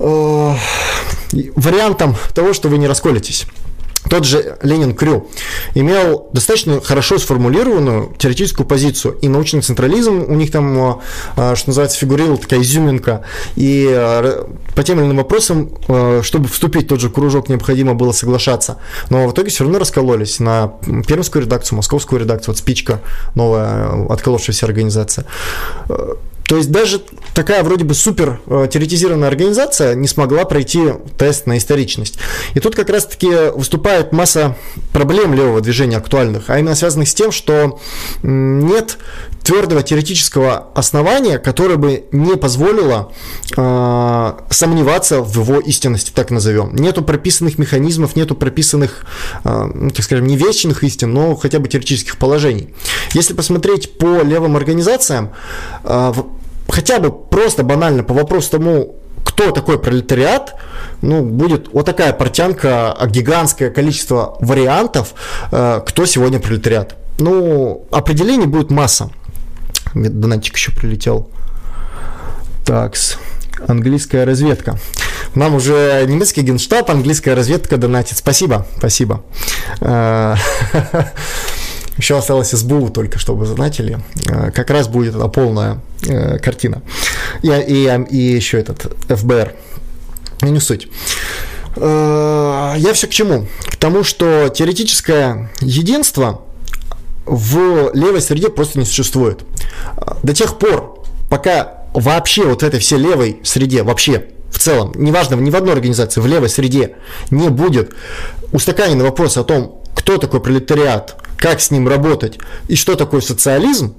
э, 0.00 0.54
вариантом 1.56 2.16
того, 2.34 2.52
что 2.52 2.68
вы 2.68 2.78
не 2.78 2.88
расколетесь. 2.88 3.46
Тот 4.08 4.24
же 4.24 4.56
Ленин 4.62 4.94
Крю 4.94 5.28
имел 5.74 6.28
достаточно 6.32 6.80
хорошо 6.80 7.18
сформулированную 7.18 8.14
теоретическую 8.18 8.66
позицию, 8.66 9.14
и 9.20 9.28
научный 9.28 9.60
централизм 9.60 10.24
у 10.26 10.34
них 10.34 10.50
там, 10.50 11.00
э, 11.36 11.54
что 11.54 11.68
называется, 11.68 11.98
фигурировал 11.98 12.38
такая 12.38 12.60
изюминка, 12.62 13.22
и 13.56 13.88
э, 13.88 14.44
по 14.74 14.82
тем 14.82 14.98
или 14.98 15.06
иным 15.06 15.18
вопросам, 15.18 15.70
э, 15.86 16.22
чтобы 16.24 16.48
вступить 16.48 16.86
в 16.86 16.88
тот 16.88 17.00
же 17.00 17.10
кружок, 17.10 17.48
необходимо 17.48 17.94
было 17.94 18.12
соглашаться. 18.12 18.78
Но 19.10 19.28
в 19.28 19.32
итоге 19.32 19.50
все 19.50 19.64
равно 19.64 19.78
раскололись 19.78 20.40
на 20.40 20.72
пермскую 21.06 21.44
редакцию, 21.44 21.76
московскую 21.76 22.20
редакцию, 22.20 22.54
вот 22.54 22.58
спичка 22.58 23.02
новая, 23.34 24.06
отколовшаяся 24.08 24.66
организация. 24.66 25.26
То 26.50 26.56
есть 26.56 26.72
даже 26.72 27.00
такая 27.32 27.62
вроде 27.62 27.84
бы 27.84 27.94
супер 27.94 28.40
э, 28.46 28.66
теоретизированная 28.68 29.28
организация 29.28 29.94
не 29.94 30.08
смогла 30.08 30.44
пройти 30.44 30.80
тест 31.16 31.46
на 31.46 31.56
историчность. 31.58 32.18
И 32.54 32.58
тут 32.58 32.74
как 32.74 32.90
раз-таки 32.90 33.28
выступает 33.54 34.10
масса 34.10 34.56
проблем 34.92 35.32
левого 35.32 35.60
движения 35.60 35.96
актуальных, 35.96 36.50
а 36.50 36.58
именно 36.58 36.74
связанных 36.74 37.08
с 37.08 37.14
тем, 37.14 37.30
что 37.30 37.78
нет 38.24 38.98
твердого 39.44 39.84
теоретического 39.84 40.68
основания, 40.74 41.38
которое 41.38 41.76
бы 41.76 42.04
не 42.10 42.36
позволило 42.36 43.12
э, 43.56 44.32
сомневаться 44.50 45.22
в 45.22 45.32
его 45.40 45.60
истинности, 45.60 46.10
так 46.12 46.30
назовем. 46.30 46.74
Нету 46.74 47.02
прописанных 47.02 47.58
механизмов, 47.58 48.16
нету 48.16 48.34
прописанных, 48.34 49.06
э, 49.44 49.70
ну, 49.72 49.90
так 49.90 50.04
скажем, 50.04 50.26
не 50.26 50.36
вечных 50.36 50.82
истин, 50.82 51.12
но 51.14 51.36
хотя 51.36 51.60
бы 51.60 51.68
теоретических 51.68 52.16
положений. 52.16 52.74
Если 53.14 53.34
посмотреть 53.34 53.98
по 53.98 54.22
левым 54.22 54.56
организациям, 54.56 55.30
э, 55.84 56.12
хотя 56.70 56.98
бы 56.98 57.10
просто 57.10 57.62
банально 57.62 58.02
по 58.02 58.14
вопросу 58.14 58.50
тому, 58.50 58.96
кто 59.24 59.50
такой 59.50 59.78
пролетариат, 59.78 60.54
ну, 61.02 61.22
будет 61.22 61.68
вот 61.72 61.86
такая 61.86 62.12
портянка, 62.12 62.92
а 62.92 63.06
гигантское 63.06 63.70
количество 63.70 64.36
вариантов, 64.40 65.14
э, 65.52 65.80
кто 65.86 66.06
сегодня 66.06 66.40
пролетариат. 66.40 66.96
Ну, 67.18 67.86
определений 67.90 68.46
будет 68.46 68.70
масса. 68.70 69.10
Донатик 69.94 70.56
еще 70.56 70.72
прилетел. 70.72 71.30
Такс. 72.64 73.18
Английская 73.66 74.24
разведка. 74.24 74.78
Нам 75.34 75.54
уже 75.54 76.04
немецкий 76.08 76.40
генштаб, 76.42 76.90
английская 76.90 77.34
разведка 77.34 77.76
донатит. 77.76 78.18
Спасибо, 78.18 78.66
спасибо. 78.78 79.22
Еще 81.96 82.16
осталось 82.16 82.50
СБУ 82.50 82.90
только, 82.90 83.18
чтобы 83.18 83.46
задонатили. 83.46 83.98
Э, 84.26 84.50
как 84.50 84.70
раз 84.70 84.88
будет 84.88 85.14
эта 85.14 85.28
полная 85.28 85.80
э, 86.06 86.38
картина. 86.38 86.82
И, 87.42 87.48
и, 87.48 88.04
и 88.10 88.16
еще 88.16 88.58
этот 88.58 88.96
ФБР. 89.08 89.54
Ну, 90.42 90.48
не 90.48 90.60
суть. 90.60 90.88
Э, 91.76 92.74
я 92.78 92.92
все 92.92 93.06
к 93.06 93.10
чему? 93.10 93.46
К 93.66 93.76
тому, 93.76 94.04
что 94.04 94.48
теоретическое 94.48 95.50
единство 95.60 96.42
в 97.26 97.92
левой 97.94 98.20
среде 98.20 98.48
просто 98.48 98.78
не 98.78 98.84
существует. 98.84 99.40
До 100.22 100.34
тех 100.34 100.58
пор, 100.58 101.04
пока 101.28 101.84
вообще 101.92 102.44
вот 102.44 102.62
в 102.62 102.66
этой 102.66 102.80
всей 102.80 102.98
левой 102.98 103.40
среде, 103.44 103.82
вообще 103.82 104.26
в 104.50 104.58
целом, 104.58 104.92
неважно, 104.96 105.36
ни 105.36 105.50
в 105.50 105.56
одной 105.56 105.74
организации, 105.74 106.20
в 106.20 106.26
левой 106.26 106.48
среде 106.48 106.96
не 107.30 107.48
будет 107.48 107.94
устаканенный 108.52 109.04
вопрос 109.04 109.36
о 109.36 109.44
том, 109.44 109.82
кто 109.94 110.18
такой 110.18 110.40
пролетариат, 110.40 111.16
как 111.36 111.60
с 111.60 111.70
ним 111.70 111.88
работать 111.88 112.38
и 112.68 112.76
что 112.76 112.96
такое 112.96 113.20
социализм, 113.20 113.94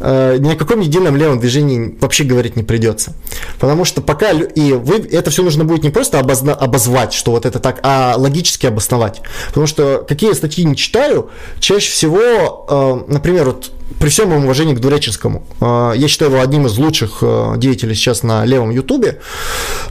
э, 0.00 0.36
ни 0.38 0.52
о 0.52 0.56
каком 0.56 0.80
едином 0.80 1.16
левом 1.16 1.38
движении 1.40 1.96
вообще 2.00 2.24
говорить 2.24 2.56
не 2.56 2.62
придется. 2.62 3.14
Потому 3.58 3.84
что 3.84 4.00
пока 4.00 4.30
и 4.30 4.72
вы 4.72 4.96
это 5.10 5.30
все 5.30 5.42
нужно 5.42 5.64
будет 5.64 5.82
не 5.82 5.90
просто 5.90 6.18
обозна, 6.18 6.54
обозвать, 6.54 7.12
что 7.12 7.32
вот 7.32 7.46
это 7.46 7.58
так, 7.58 7.80
а 7.82 8.14
логически 8.16 8.66
обосновать. 8.66 9.22
Потому 9.48 9.66
что 9.66 10.04
какие 10.08 10.32
статьи 10.32 10.64
не 10.64 10.76
читаю, 10.76 11.30
чаще 11.60 11.90
всего, 11.90 12.66
э, 13.08 13.12
например, 13.12 13.46
вот 13.46 13.70
при 13.98 14.08
всем 14.08 14.30
моем 14.30 14.44
уважении 14.44 14.74
к 14.74 14.80
Дуреченскому, 14.80 15.44
э, 15.60 15.92
я 15.96 16.08
считаю 16.08 16.30
его 16.32 16.40
одним 16.40 16.66
из 16.66 16.76
лучших 16.78 17.22
деятелей 17.56 17.94
сейчас 17.94 18.22
на 18.22 18.44
левом 18.44 18.70
ютубе, 18.70 19.20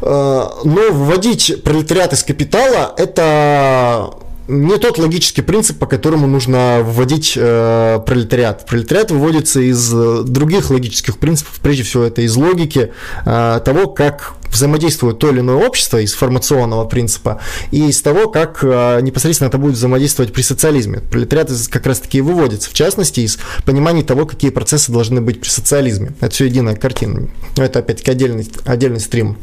но 0.01 0.87
вводить 0.91 1.63
пролетариат 1.63 2.13
из 2.13 2.23
капитала– 2.23 2.93
это 2.97 4.11
не 4.51 4.77
тот 4.77 4.97
логический 4.97 5.41
принцип, 5.41 5.79
по 5.79 5.85
которому 5.85 6.27
нужно 6.27 6.81
вводить 6.83 7.33
э, 7.37 7.99
пролетариат. 8.05 8.65
Пролетариат 8.65 9.11
выводится 9.11 9.61
из 9.61 9.91
э, 9.93 10.23
других 10.25 10.69
логических 10.69 11.17
принципов, 11.17 11.59
прежде 11.61 11.83
всего 11.83 12.03
это 12.03 12.21
из 12.21 12.35
логики 12.35 12.91
э, 13.25 13.61
того, 13.63 13.87
как 13.87 14.33
взаимодействует 14.51 15.19
то 15.19 15.29
или 15.29 15.39
иное 15.39 15.55
общество 15.55 16.01
из 16.01 16.13
формационного 16.13 16.85
принципа 16.85 17.39
и 17.71 17.87
из 17.87 18.01
того, 18.01 18.27
как 18.27 18.59
э, 18.61 18.99
непосредственно 19.01 19.47
это 19.47 19.57
будет 19.57 19.75
взаимодействовать 19.75 20.33
при 20.33 20.41
социализме. 20.41 20.99
Пролетариат 20.99 21.49
как 21.69 21.85
раз-таки 21.85 22.17
и 22.17 22.21
выводится, 22.21 22.69
в 22.69 22.73
частности, 22.73 23.21
из 23.21 23.39
понимания 23.65 24.03
того, 24.03 24.25
какие 24.25 24.51
процессы 24.51 24.91
должны 24.91 25.21
быть 25.21 25.39
при 25.39 25.47
социализме. 25.47 26.11
Это 26.19 26.33
все 26.33 26.45
единая 26.45 26.75
картина. 26.75 27.29
Но 27.55 27.63
это, 27.63 27.79
опять-таки, 27.79 28.11
отдельный, 28.11 28.47
отдельный 28.65 28.99
стрим. 28.99 29.37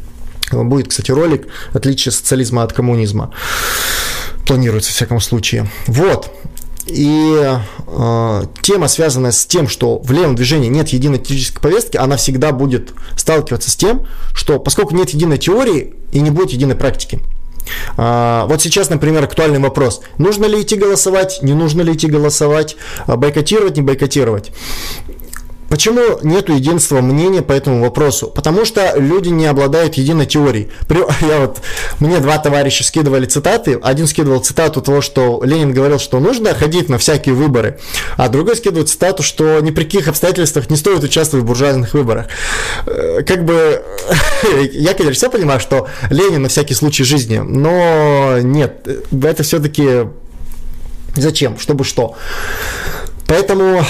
Будет, 0.51 0.89
кстати, 0.89 1.11
ролик 1.11 1.47
«Отличие 1.73 2.11
социализма 2.11 2.63
от 2.63 2.73
коммунизма». 2.73 3.33
Планируется, 4.49 4.89
в 4.89 4.95
всяком 4.95 5.19
случае. 5.19 5.69
Вот. 5.85 6.31
И 6.87 7.39
э, 7.85 8.43
тема, 8.63 8.87
связанная 8.87 9.31
с 9.31 9.45
тем, 9.45 9.67
что 9.67 9.99
в 9.99 10.11
левом 10.11 10.35
движении 10.35 10.69
нет 10.69 10.89
единой 10.89 11.19
теоретической 11.19 11.61
повестки, 11.61 11.97
она 11.97 12.17
всегда 12.17 12.51
будет 12.51 12.93
сталкиваться 13.15 13.69
с 13.69 13.75
тем, 13.75 14.07
что 14.33 14.57
поскольку 14.57 14.95
нет 14.95 15.11
единой 15.11 15.37
теории 15.37 15.93
и 16.11 16.19
не 16.19 16.31
будет 16.31 16.49
единой 16.49 16.73
практики. 16.73 17.19
Э, 17.95 18.45
вот 18.47 18.59
сейчас, 18.63 18.89
например, 18.89 19.23
актуальный 19.23 19.59
вопрос. 19.59 20.01
Нужно 20.17 20.45
ли 20.45 20.63
идти 20.63 20.77
голосовать, 20.77 21.43
не 21.43 21.53
нужно 21.53 21.83
ли 21.83 21.93
идти 21.93 22.07
голосовать, 22.07 22.75
бойкотировать, 23.05 23.77
не 23.77 23.83
бойкотировать. 23.83 24.51
Почему 25.69 26.19
нет 26.23 26.49
единства 26.49 27.01
мнения 27.01 27.41
по 27.41 27.53
этому 27.53 27.81
вопросу? 27.81 28.27
Потому 28.27 28.65
что 28.65 28.93
люди 28.97 29.29
не 29.29 29.45
обладают 29.45 29.95
единой 29.95 30.25
теорией. 30.25 30.69
Я 31.21 31.39
вот, 31.39 31.59
мне 31.99 32.19
два 32.19 32.37
товарища 32.39 32.83
скидывали 32.83 33.25
цитаты. 33.25 33.79
Один 33.81 34.07
скидывал 34.07 34.39
цитату 34.39 34.81
того, 34.81 35.01
что 35.01 35.41
Ленин 35.43 35.73
говорил, 35.73 35.99
что 35.99 36.19
нужно 36.19 36.53
ходить 36.55 36.89
на 36.89 36.97
всякие 36.97 37.35
выборы, 37.35 37.79
а 38.17 38.29
другой 38.29 38.55
скидывает 38.55 38.89
цитату, 38.89 39.23
что 39.23 39.59
ни 39.59 39.71
при 39.71 39.83
каких 39.83 40.07
обстоятельствах 40.07 40.69
не 40.69 40.75
стоит 40.75 41.03
участвовать 41.03 41.43
в 41.43 41.47
буржуазных 41.47 41.93
выборах. 41.93 42.27
Э, 42.85 43.21
как 43.23 43.45
бы, 43.45 43.83
я, 44.71 44.93
конечно, 44.93 45.13
все 45.13 45.29
понимаю, 45.29 45.59
что 45.59 45.87
Ленин 46.09 46.41
на 46.41 46.49
всякий 46.49 46.73
случай 46.73 47.03
жизни, 47.03 47.37
но 47.37 48.39
нет, 48.39 48.87
это 49.11 49.43
все-таки 49.43 50.07
зачем, 51.15 51.59
чтобы 51.59 51.83
что. 51.83 52.15
Поэтому 53.29 53.83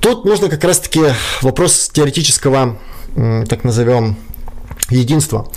тут 0.00 0.24
нужно 0.24 0.48
как 0.48 0.62
раз-таки 0.62 1.00
вопрос 1.42 1.90
теоретического, 1.92 2.78
так 3.48 3.64
назовем, 3.64 4.16
единства. 4.90 5.48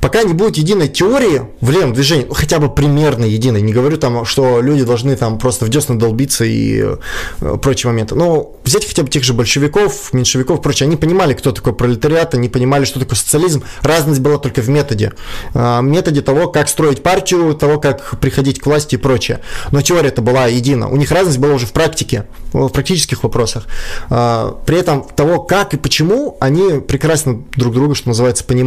Пока 0.00 0.22
не 0.22 0.32
будет 0.32 0.56
единой 0.56 0.88
теории 0.88 1.42
в 1.60 1.70
левом 1.70 1.92
движении, 1.92 2.24
ну, 2.28 2.34
хотя 2.34 2.60
бы 2.60 2.68
примерно 2.68 3.24
единой, 3.24 3.62
не 3.62 3.72
говорю 3.72 3.96
там, 3.96 4.24
что 4.24 4.60
люди 4.60 4.84
должны 4.84 5.16
там 5.16 5.38
просто 5.38 5.64
в 5.64 5.70
десны 5.70 5.96
долбиться 5.96 6.44
и 6.44 6.96
э, 7.40 7.56
прочие 7.60 7.90
моменты, 7.90 8.14
но 8.14 8.54
взять 8.64 8.86
хотя 8.86 9.02
бы 9.02 9.08
тех 9.08 9.24
же 9.24 9.32
большевиков, 9.34 10.12
меньшевиков, 10.12 10.62
прочее, 10.62 10.86
они 10.86 10.96
понимали, 10.96 11.34
кто 11.34 11.50
такой 11.50 11.74
пролетариат, 11.74 12.34
они 12.34 12.48
понимали, 12.48 12.84
что 12.84 13.00
такое 13.00 13.16
социализм, 13.16 13.64
разность 13.82 14.20
была 14.20 14.38
только 14.38 14.62
в 14.62 14.68
методе, 14.68 15.14
э, 15.54 15.82
методе 15.82 16.22
того, 16.22 16.48
как 16.48 16.68
строить 16.68 17.02
партию, 17.02 17.54
того, 17.54 17.80
как 17.80 18.20
приходить 18.20 18.60
к 18.60 18.66
власти 18.66 18.94
и 18.94 18.98
прочее, 18.98 19.40
но 19.72 19.82
теория 19.82 20.08
это 20.08 20.22
была 20.22 20.46
едина, 20.46 20.88
у 20.88 20.96
них 20.96 21.10
разность 21.10 21.38
была 21.38 21.54
уже 21.54 21.66
в 21.66 21.72
практике, 21.72 22.26
в 22.52 22.68
практических 22.68 23.24
вопросах, 23.24 23.66
э, 24.10 24.52
при 24.64 24.78
этом 24.78 25.02
того, 25.16 25.40
как 25.40 25.74
и 25.74 25.76
почему, 25.76 26.36
они 26.38 26.80
прекрасно 26.80 27.42
друг 27.56 27.74
друга, 27.74 27.96
что 27.96 28.08
называется, 28.08 28.44
понимали. 28.44 28.57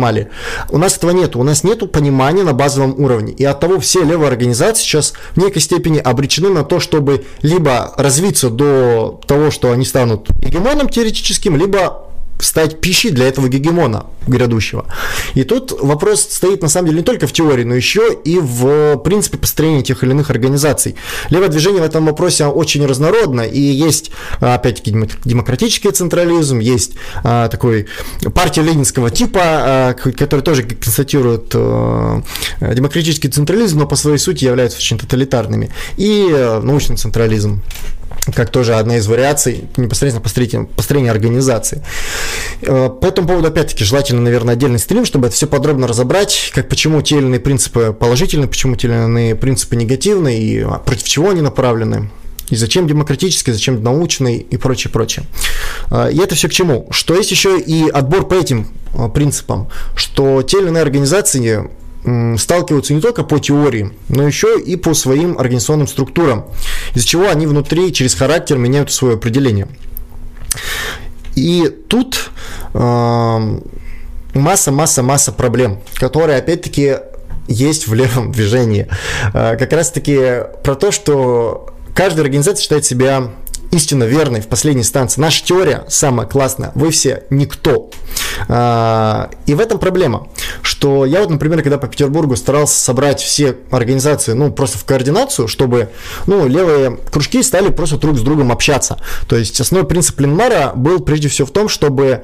У 0.69 0.77
нас 0.77 0.97
этого 0.97 1.11
нет, 1.11 1.35
у 1.35 1.43
нас 1.43 1.63
нет 1.63 1.91
понимания 1.91 2.43
на 2.43 2.53
базовом 2.53 2.95
уровне. 2.97 3.33
И 3.33 3.43
от 3.43 3.59
того 3.59 3.79
все 3.79 4.03
левые 4.03 4.29
организации 4.29 4.83
сейчас 4.83 5.13
в 5.35 5.37
некой 5.37 5.61
степени 5.61 5.99
обречены 5.99 6.49
на 6.49 6.63
то, 6.63 6.79
чтобы 6.79 7.25
либо 7.41 7.93
развиться 7.97 8.49
до 8.49 9.19
того, 9.27 9.51
что 9.51 9.71
они 9.71 9.85
станут 9.85 10.29
гегемоном 10.39 10.89
теоретическим, 10.89 11.55
либо 11.55 12.10
стать 12.41 12.81
пищей 12.81 13.11
для 13.11 13.27
этого 13.27 13.47
гегемона 13.47 14.05
грядущего. 14.27 14.85
И 15.33 15.43
тут 15.43 15.71
вопрос 15.81 16.21
стоит 16.21 16.61
на 16.61 16.69
самом 16.69 16.87
деле 16.87 16.99
не 16.99 17.05
только 17.05 17.27
в 17.27 17.33
теории, 17.33 17.63
но 17.63 17.75
еще 17.75 18.13
и 18.23 18.39
в 18.39 18.97
принципе 18.97 19.37
построения 19.37 19.81
тех 19.81 20.03
или 20.03 20.11
иных 20.11 20.29
организаций. 20.29 20.95
Левое 21.29 21.49
движение 21.49 21.81
в 21.81 21.85
этом 21.85 22.05
вопросе 22.05 22.45
очень 22.45 22.85
разнородно, 22.85 23.41
и 23.41 23.59
есть, 23.59 24.11
опять-таки, 24.39 24.91
демократический 25.25 25.91
централизм, 25.91 26.59
есть 26.59 26.93
а, 27.23 27.47
такой 27.47 27.87
партия 28.33 28.61
ленинского 28.61 29.09
типа, 29.09 29.41
а, 29.43 29.93
который 29.93 30.41
тоже 30.41 30.63
констатирует 30.63 31.51
а, 31.55 32.21
демократический 32.59 33.29
централизм, 33.29 33.79
но 33.79 33.87
по 33.87 33.95
своей 33.95 34.17
сути 34.17 34.45
являются 34.45 34.77
очень 34.77 34.97
тоталитарными, 34.97 35.71
и 35.97 36.27
научный 36.61 36.97
централизм 36.97 37.61
как 38.35 38.51
тоже 38.51 38.75
одна 38.75 38.97
из 38.97 39.07
вариаций 39.07 39.65
непосредственно 39.77 40.21
построения, 40.21 40.65
построения 40.65 41.11
организации. 41.11 41.83
Э, 42.61 42.89
по 42.89 43.05
этому 43.05 43.27
поводу, 43.27 43.47
опять-таки, 43.47 43.83
желательно, 43.83 44.21
наверное, 44.21 44.53
отдельный 44.53 44.79
стрим, 44.79 45.05
чтобы 45.05 45.27
это 45.27 45.35
все 45.35 45.47
подробно 45.47 45.87
разобрать, 45.87 46.51
как 46.53 46.69
почему 46.69 47.01
те 47.01 47.17
или 47.17 47.25
иные 47.25 47.39
принципы 47.39 47.95
положительны, 47.97 48.47
почему 48.47 48.75
те 48.75 48.87
или 48.87 48.93
иные 48.93 49.35
принципы 49.35 49.75
негативны, 49.75 50.37
и 50.37 50.61
а, 50.61 50.77
против 50.77 51.03
чего 51.05 51.31
они 51.31 51.41
направлены, 51.41 52.11
и 52.49 52.55
зачем 52.55 52.85
демократический, 52.85 53.53
зачем 53.53 53.81
научный 53.81 54.37
и 54.37 54.57
прочее, 54.57 54.91
прочее. 54.91 55.25
Э, 55.89 56.11
и 56.11 56.19
это 56.19 56.35
все 56.35 56.47
к 56.47 56.51
чему? 56.51 56.87
Что 56.91 57.15
есть 57.15 57.31
еще 57.31 57.59
и 57.59 57.89
отбор 57.89 58.27
по 58.27 58.35
этим 58.35 58.67
э, 58.93 59.07
принципам, 59.09 59.69
что 59.95 60.43
те 60.43 60.59
или 60.59 60.67
иные 60.67 60.83
организации 60.83 61.71
сталкиваются 62.37 62.93
не 62.93 63.01
только 63.01 63.23
по 63.23 63.39
теории, 63.39 63.91
но 64.09 64.25
еще 64.25 64.59
и 64.59 64.75
по 64.75 64.93
своим 64.93 65.37
организационным 65.37 65.87
структурам, 65.87 66.45
из-за 66.95 67.07
чего 67.07 67.29
они 67.29 67.45
внутри 67.47 67.93
через 67.93 68.15
характер 68.15 68.57
меняют 68.57 68.91
свое 68.91 69.15
определение. 69.15 69.67
И 71.35 71.69
тут 71.87 72.31
масса-масса-масса 74.33 75.31
проблем, 75.31 75.79
которые 75.95 76.37
опять-таки 76.37 76.97
есть 77.47 77.87
в 77.87 77.93
левом 77.93 78.31
движении. 78.31 78.87
Э, 79.33 79.57
как 79.57 79.73
раз-таки 79.73 80.43
про 80.63 80.75
то, 80.75 80.91
что 80.91 81.73
каждая 81.93 82.23
организация 82.23 82.61
считает 82.61 82.85
себя 82.85 83.31
истинно 83.71 84.03
верной 84.03 84.41
в 84.41 84.47
последней 84.47 84.81
инстанции. 84.81 85.19
Наша 85.21 85.43
теория 85.43 85.85
самая 85.87 86.27
классная. 86.27 86.71
Вы 86.75 86.91
все 86.91 87.23
никто. 87.29 87.89
А, 88.47 89.29
и 89.45 89.53
в 89.53 89.59
этом 89.59 89.79
проблема, 89.79 90.27
что 90.61 91.05
я 91.05 91.21
вот, 91.21 91.29
например, 91.29 91.61
когда 91.61 91.77
по 91.77 91.87
Петербургу 91.87 92.35
старался 92.35 92.77
собрать 92.77 93.21
все 93.21 93.57
организации, 93.71 94.33
ну, 94.33 94.51
просто 94.51 94.77
в 94.77 94.85
координацию, 94.85 95.47
чтобы, 95.47 95.89
ну, 96.27 96.47
левые 96.47 96.97
кружки 97.11 97.41
стали 97.43 97.69
просто 97.69 97.97
друг 97.97 98.17
с 98.17 98.21
другом 98.21 98.51
общаться. 98.51 98.99
То 99.27 99.35
есть 99.35 99.59
основной 99.59 99.87
принцип 99.87 100.19
Ленмара 100.19 100.73
был 100.75 100.99
прежде 100.99 101.29
всего 101.29 101.47
в 101.47 101.51
том, 101.51 101.69
чтобы 101.69 102.23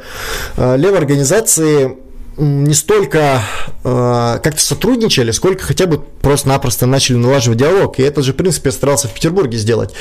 а, 0.57 0.75
левые 0.75 0.99
организации 0.99 1.97
не 2.37 2.73
столько 2.73 3.41
э, 3.83 4.39
как-то 4.43 4.61
сотрудничали, 4.61 5.31
сколько 5.31 5.63
хотя 5.63 5.87
бы 5.87 5.99
просто-напросто 5.99 6.85
начали 6.85 7.17
налаживать 7.17 7.59
диалог. 7.59 7.99
И 7.99 8.03
это 8.03 8.21
же, 8.21 8.33
в 8.33 8.35
принципе, 8.35 8.69
я 8.69 8.73
старался 8.73 9.07
в 9.07 9.13
Петербурге 9.13 9.57
сделать. 9.57 9.93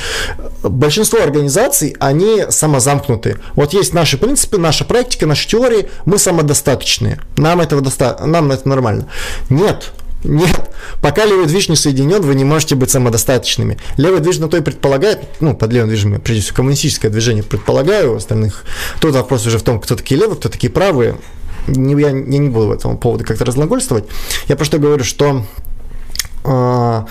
Большинство 0.63 1.23
организаций, 1.23 1.97
они 1.99 2.45
самозамкнуты. 2.51 3.39
Вот 3.55 3.73
есть 3.73 3.95
наши 3.95 4.19
принципы, 4.19 4.59
наша 4.59 4.85
практика, 4.85 5.27
наши 5.27 5.49
теории, 5.49 5.89
мы 6.05 6.19
самодостаточные. 6.19 7.21
Нам 7.37 7.61
этого 7.61 7.81
доста... 7.81 8.19
нам 8.27 8.53
это 8.53 8.69
нормально. 8.69 9.09
Нет, 9.49 9.93
нет, 10.25 10.71
пока 11.01 11.25
левый 11.25 11.47
движ 11.47 11.69
не 11.69 11.77
соединен, 11.77 12.21
вы 12.21 12.35
не 12.35 12.45
можете 12.45 12.75
быть 12.75 12.91
самодостаточными. 12.91 13.79
Левый 13.97 14.21
движ 14.21 14.39
на 14.39 14.49
то 14.49 14.57
и 14.57 14.61
предполагает, 14.61 15.21
ну, 15.41 15.57
под 15.57 15.73
левым 15.73 15.89
движением, 15.89 16.21
прежде 16.21 16.43
всего, 16.43 16.57
коммунистическое 16.57 17.11
движение, 17.11 17.45
предполагаю, 17.45 18.13
у 18.13 18.17
остальных. 18.17 18.65
Тут 19.01 19.15
вопрос 19.15 19.47
уже 19.47 19.59
в 19.59 19.63
том, 19.63 19.81
кто 19.81 19.95
такие 19.95 20.21
левые, 20.21 20.37
кто 20.37 20.49
такие 20.49 20.71
правые 20.71 21.17
не, 21.69 22.01
я, 22.01 22.09
я 22.09 22.13
не 22.13 22.49
буду 22.49 22.69
в 22.69 22.73
этом 22.73 22.97
поводу 22.99 23.25
как-то 23.25 23.45
разглагольствовать. 23.45 24.05
Я 24.49 24.57
просто 24.57 24.79
говорю, 24.79 25.05
что 25.05 25.45
э, 26.45 27.05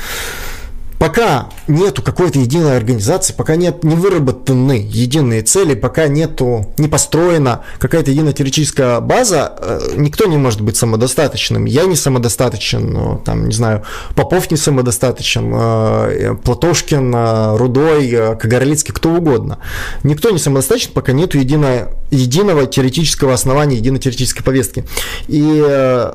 пока 1.05 1.49
нету 1.67 2.01
какой-то 2.01 2.39
единой 2.39 2.77
организации, 2.77 3.31
пока 3.31 3.55
нет, 3.57 3.83
не 3.83 3.95
выработаны 3.95 4.87
единые 4.89 5.43
цели, 5.43 5.75
пока 5.75 6.07
нету, 6.07 6.73
не 6.79 6.87
построена 6.87 7.61
какая-то 7.77 8.09
единая 8.09 8.33
теоретическая 8.33 8.99
база, 9.01 9.53
э, 9.55 9.91
никто 9.97 10.25
не 10.25 10.37
может 10.37 10.61
быть 10.61 10.77
самодостаточным. 10.77 11.65
Я 11.65 11.85
не 11.85 11.95
самодостаточен, 11.95 13.19
там, 13.23 13.47
не 13.47 13.53
знаю, 13.53 13.83
Попов 14.15 14.49
не 14.49 14.57
самодостаточен, 14.57 15.53
э, 15.55 16.35
Платошкин, 16.43 17.55
Рудой, 17.55 18.35
Кагарлицкий, 18.37 18.91
кто 18.91 19.09
угодно. 19.09 19.59
Никто 20.01 20.31
не 20.31 20.39
самодостаточен, 20.39 20.89
пока 20.91 21.11
нету 21.11 21.37
единого, 21.37 21.91
единого 22.09 22.65
теоретического 22.65 23.35
основания, 23.35 23.75
единой 23.75 23.99
теоретической 23.99 24.43
повестки. 24.43 24.85
И 25.27 25.63
э, 25.63 26.13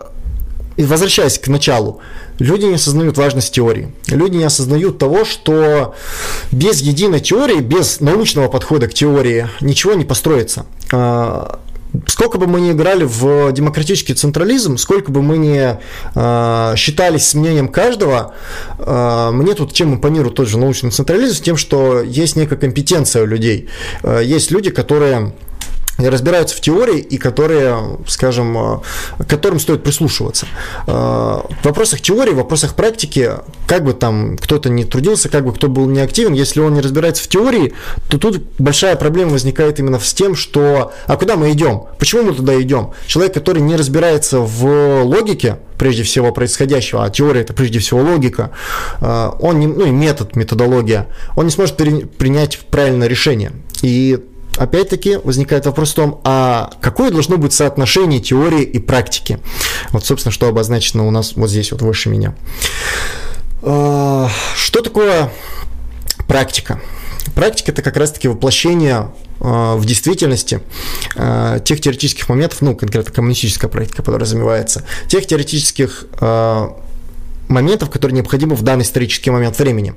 и 0.77 0.85
возвращаясь 0.85 1.39
к 1.39 1.49
началу, 1.49 2.01
люди 2.39 2.65
не 2.65 2.75
осознают 2.75 3.19
важность 3.19 3.53
теории. 3.53 3.93
Люди 4.09 4.37
не 4.37 4.45
осознают 4.45 4.99
того, 4.99 5.25
что 5.25 5.95
без 6.53 6.81
единой 6.81 7.21
теории, 7.21 7.61
без 7.61 8.01
научного 8.01 8.49
подхода 8.49 8.89
к 8.89 8.95
теории 8.95 9.49
ничего 9.61 9.95
не 9.95 10.05
построится. 10.05 10.67
А, 10.93 11.61
сколько 12.07 12.39
бы 12.39 12.47
мы 12.47 12.61
ни 12.61 12.73
играли 12.73 13.05
в 13.05 13.53
демократический 13.53 14.15
централизм, 14.15 14.77
сколько 14.77 15.11
бы 15.11 15.23
мы 15.23 15.39
ни 15.39 15.77
э, 16.15 16.77
считались 16.77 17.29
с 17.29 17.35
мнением 17.35 17.69
каждого, 17.69 18.35
э, 18.79 19.31
мне 19.33 19.55
тут 19.55 19.73
чем 19.73 19.95
импонирует 19.95 20.37
тот 20.37 20.49
же 20.49 20.59
научный 20.59 20.91
централизм, 20.91 21.43
тем, 21.43 21.57
что 21.57 22.01
есть 22.01 22.37
некая 22.37 22.57
компетенция 22.57 23.23
у 23.23 23.27
людей. 23.27 23.69
Э, 24.03 24.21
есть 24.25 24.51
люди, 24.51 24.71
которые 24.71 25.33
разбираются 26.09 26.57
в 26.57 26.61
теории 26.61 26.99
и 26.99 27.19
которые, 27.19 27.99
скажем, 28.07 28.81
э, 29.19 29.25
которым 29.29 29.61
стоит 29.61 29.83
прислушиваться. 29.83 30.47
Э, 30.87 30.93
в 30.93 31.65
вопросах 31.65 32.01
теории, 32.01 32.33
в 32.33 32.37
вопросах 32.37 32.75
практики, 32.75 33.31
как 33.67 33.85
бы 33.85 33.93
там 33.93 34.37
кто-то 34.37 34.69
не 34.71 34.85
трудился, 34.85 35.29
как 35.29 35.45
бы 35.45 35.53
кто 35.53 35.69
был 35.69 35.87
не 35.87 36.01
активен, 36.01 36.33
если 36.33 36.61
он 36.61 36.75
не 36.75 36.81
разбирается 36.81 37.25
в 37.25 37.29
теории, 37.29 37.75
то 38.09 38.19
тут 38.19 38.43
большая 38.59 38.97
проблема 38.97 39.33
возникает 39.33 39.79
именно 39.79 39.99
с 39.99 40.13
тем, 40.15 40.35
что 40.35 40.93
а 41.07 41.17
куда 41.17 41.37
мы 41.37 41.53
идем? 41.53 41.85
Почему 41.99 42.23
мы 42.23 42.33
туда 42.33 42.61
идем? 42.61 42.93
Человек, 43.07 43.35
который 43.35 43.63
не 43.63 43.77
разбирается 43.77 44.41
в 44.41 45.03
логике, 45.03 45.59
прежде 45.81 46.03
всего 46.03 46.31
происходящего, 46.31 47.05
а 47.05 47.11
теория 47.11 47.41
это 47.41 47.55
прежде 47.55 47.79
всего 47.79 48.01
логика, 48.01 48.51
э, 49.01 49.31
он 49.41 49.59
не, 49.59 49.67
ну 49.67 49.87
и 49.87 49.91
метод, 49.91 50.37
методология, 50.37 51.07
он 51.37 51.47
не 51.47 51.51
сможет 51.51 51.77
принять 51.77 52.59
правильное 52.71 53.09
решение. 53.09 53.53
И 53.83 54.23
опять-таки 54.57 55.17
возникает 55.17 55.67
вопрос 55.67 55.93
в 55.93 55.95
том, 55.95 56.21
а 56.25 56.71
какое 56.81 57.11
должно 57.11 57.37
быть 57.37 57.53
соотношение 57.53 58.21
теории 58.21 58.63
и 58.63 58.79
практики? 58.79 59.39
Вот, 59.91 60.05
собственно, 60.05 60.33
что 60.33 60.49
обозначено 60.49 61.07
у 61.07 61.11
нас 61.11 61.33
вот 61.37 61.51
здесь, 61.51 61.73
вот 61.73 61.83
выше 61.83 62.09
меня. 62.09 62.35
А, 63.63 64.29
что 64.57 64.83
такое 64.83 65.33
практика? 66.27 66.81
Практика– 67.35 67.73
это 67.73 67.83
как 67.83 67.97
раз-таки 67.97 68.29
воплощение 68.29 69.11
а, 69.41 69.77
в 69.77 69.85
действительности 69.85 70.61
а, 71.17 71.59
тех 71.61 71.81
теоретических 71.81 72.29
моментов, 72.29 72.61
ну, 72.61 72.75
конкретно 72.77 73.13
коммунистическая 73.13 73.69
практика 73.69 74.03
подразумевается, 74.03 74.85
тех 75.09 75.27
теоретических 75.27 76.07
моментов, 77.51 77.91
которые 77.91 78.17
необходимы 78.17 78.55
в 78.55 78.63
данный 78.63 78.83
исторический 78.83 79.31
момент 79.31 79.59
времени. 79.59 79.95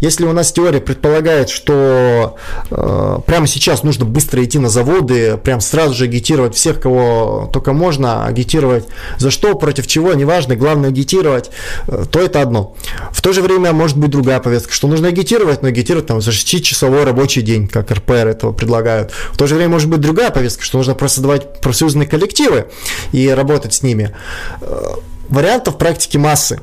Если 0.00 0.24
у 0.24 0.32
нас 0.32 0.52
теория 0.52 0.80
предполагает, 0.80 1.48
что 1.48 2.36
э, 2.70 3.18
прямо 3.26 3.46
сейчас 3.46 3.82
нужно 3.82 4.04
быстро 4.04 4.44
идти 4.44 4.58
на 4.58 4.68
заводы, 4.68 5.36
прям 5.36 5.60
сразу 5.60 5.94
же 5.94 6.04
агитировать 6.04 6.54
всех, 6.54 6.80
кого 6.80 7.48
только 7.52 7.72
можно, 7.72 8.26
агитировать 8.26 8.86
за 9.18 9.30
что, 9.30 9.54
против 9.54 9.86
чего, 9.86 10.12
неважно, 10.14 10.56
главное 10.56 10.90
агитировать, 10.90 11.50
э, 11.86 12.04
то 12.10 12.20
это 12.20 12.42
одно. 12.42 12.74
В 13.12 13.22
то 13.22 13.32
же 13.32 13.40
время 13.40 13.72
может 13.72 13.96
быть 13.96 14.10
другая 14.10 14.40
повестка, 14.40 14.72
что 14.72 14.88
нужно 14.88 15.08
агитировать, 15.08 15.62
но 15.62 15.68
агитировать 15.68 16.06
там 16.06 16.20
за 16.20 16.32
6-часовой 16.32 17.04
рабочий 17.04 17.42
день, 17.42 17.68
как 17.68 17.90
РПР 17.90 18.26
этого 18.26 18.52
предлагают. 18.52 19.12
В 19.32 19.36
то 19.36 19.46
же 19.46 19.54
время 19.54 19.70
может 19.70 19.88
быть 19.88 20.00
другая 20.00 20.30
повестка, 20.30 20.64
что 20.64 20.78
нужно 20.78 20.94
просто 20.94 21.16
создавать 21.16 21.60
профсоюзные 21.60 22.08
коллективы 22.08 22.66
и 23.12 23.28
работать 23.28 23.74
с 23.74 23.82
ними. 23.82 24.14
Э, 24.60 24.94
вариантов 25.28 25.78
практики 25.78 26.16
массы. 26.16 26.60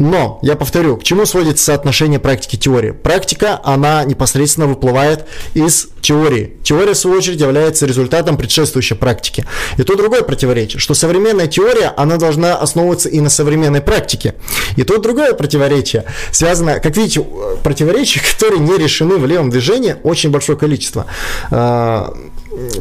Но, 0.00 0.38
я 0.40 0.56
повторю, 0.56 0.96
к 0.96 1.04
чему 1.04 1.26
сводится 1.26 1.66
соотношение 1.66 2.18
практики 2.18 2.56
и 2.56 2.58
теории? 2.58 2.92
Практика, 2.92 3.60
она 3.62 4.02
непосредственно 4.04 4.66
выплывает 4.66 5.26
из 5.52 5.88
теории. 6.00 6.56
Теория, 6.64 6.94
в 6.94 6.96
свою 6.96 7.18
очередь, 7.18 7.38
является 7.38 7.84
результатом 7.84 8.38
предшествующей 8.38 8.96
практики. 8.96 9.44
И 9.76 9.82
то 9.82 9.94
другое 9.96 10.22
противоречие, 10.22 10.80
что 10.80 10.94
современная 10.94 11.48
теория, 11.48 11.92
она 11.98 12.16
должна 12.16 12.56
основываться 12.56 13.10
и 13.10 13.20
на 13.20 13.28
современной 13.28 13.82
практике. 13.82 14.36
И 14.76 14.84
то 14.84 14.96
другое 14.96 15.34
противоречие 15.34 16.06
связано, 16.32 16.80
как 16.80 16.96
видите, 16.96 17.22
противоречия, 17.62 18.22
которые 18.32 18.60
не 18.60 18.78
решены 18.78 19.16
в 19.16 19.26
левом 19.26 19.50
движении, 19.50 19.96
очень 20.02 20.30
большое 20.30 20.56
количество. 20.56 21.04
А, 21.50 22.16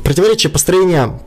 противоречие 0.06 0.50
построения 0.52 1.20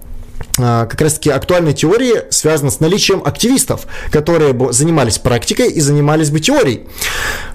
как 0.62 1.00
раз-таки 1.00 1.30
актуальной 1.30 1.72
теории 1.72 2.22
связана 2.30 2.70
с 2.70 2.80
наличием 2.80 3.22
активистов, 3.24 3.86
которые 4.10 4.52
бы 4.52 4.72
занимались 4.72 5.18
практикой 5.18 5.70
и 5.70 5.80
занимались 5.80 6.30
бы 6.30 6.40
теорией. 6.40 6.86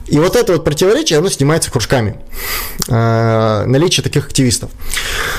И 0.08 0.20
вот 0.20 0.36
это 0.36 0.54
вот 0.54 0.64
противоречие, 0.64 1.20
оно 1.20 1.30
снимается 1.30 1.72
кружками. 1.72 2.20
Э, 2.88 3.66
наличие 3.66 4.04
таких 4.04 4.28
активистов. 4.28 4.70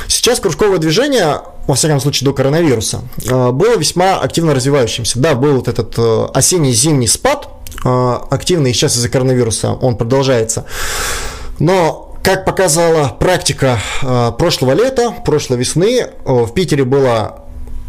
Сейчас 0.06 0.40
кружковое 0.40 0.78
движение, 0.78 1.40
во 1.66 1.74
всяком 1.74 2.00
случае 2.00 2.26
до 2.26 2.34
коронавируса, 2.34 3.02
э, 3.24 3.50
было 3.50 3.76
весьма 3.76 4.18
активно 4.18 4.54
развивающимся. 4.54 5.18
Да, 5.18 5.34
был 5.34 5.56
вот 5.56 5.68
этот 5.68 5.94
э, 5.96 6.26
осенний-зимний 6.34 7.06
спад, 7.08 7.48
активный, 7.84 8.72
сейчас 8.72 8.96
из-за 8.96 9.08
коронавируса 9.08 9.70
он 9.70 9.96
продолжается. 9.96 10.66
Но 11.60 12.08
как 12.28 12.44
показала 12.44 13.08
практика 13.08 13.78
э, 14.02 14.32
прошлого 14.38 14.72
лета, 14.72 15.14
прошлой 15.24 15.56
весны, 15.56 16.00
э, 16.00 16.08
в 16.26 16.52
Питере 16.52 16.84
было 16.84 17.44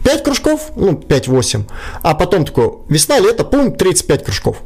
5 0.09 0.23
кружков, 0.23 0.71
ну, 0.75 0.93
5-8, 0.93 1.65
а 2.01 2.15
потом 2.15 2.43
такое, 2.43 2.71
весна, 2.89 3.19
лето, 3.19 3.43
пум, 3.43 3.75
35 3.75 4.25
кружков. 4.25 4.57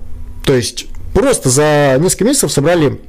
То 0.46 0.54
есть 0.54 0.86
просто 1.14 1.50
за 1.50 1.98
несколько 2.00 2.24
месяцев 2.24 2.50
собрали 2.50 3.02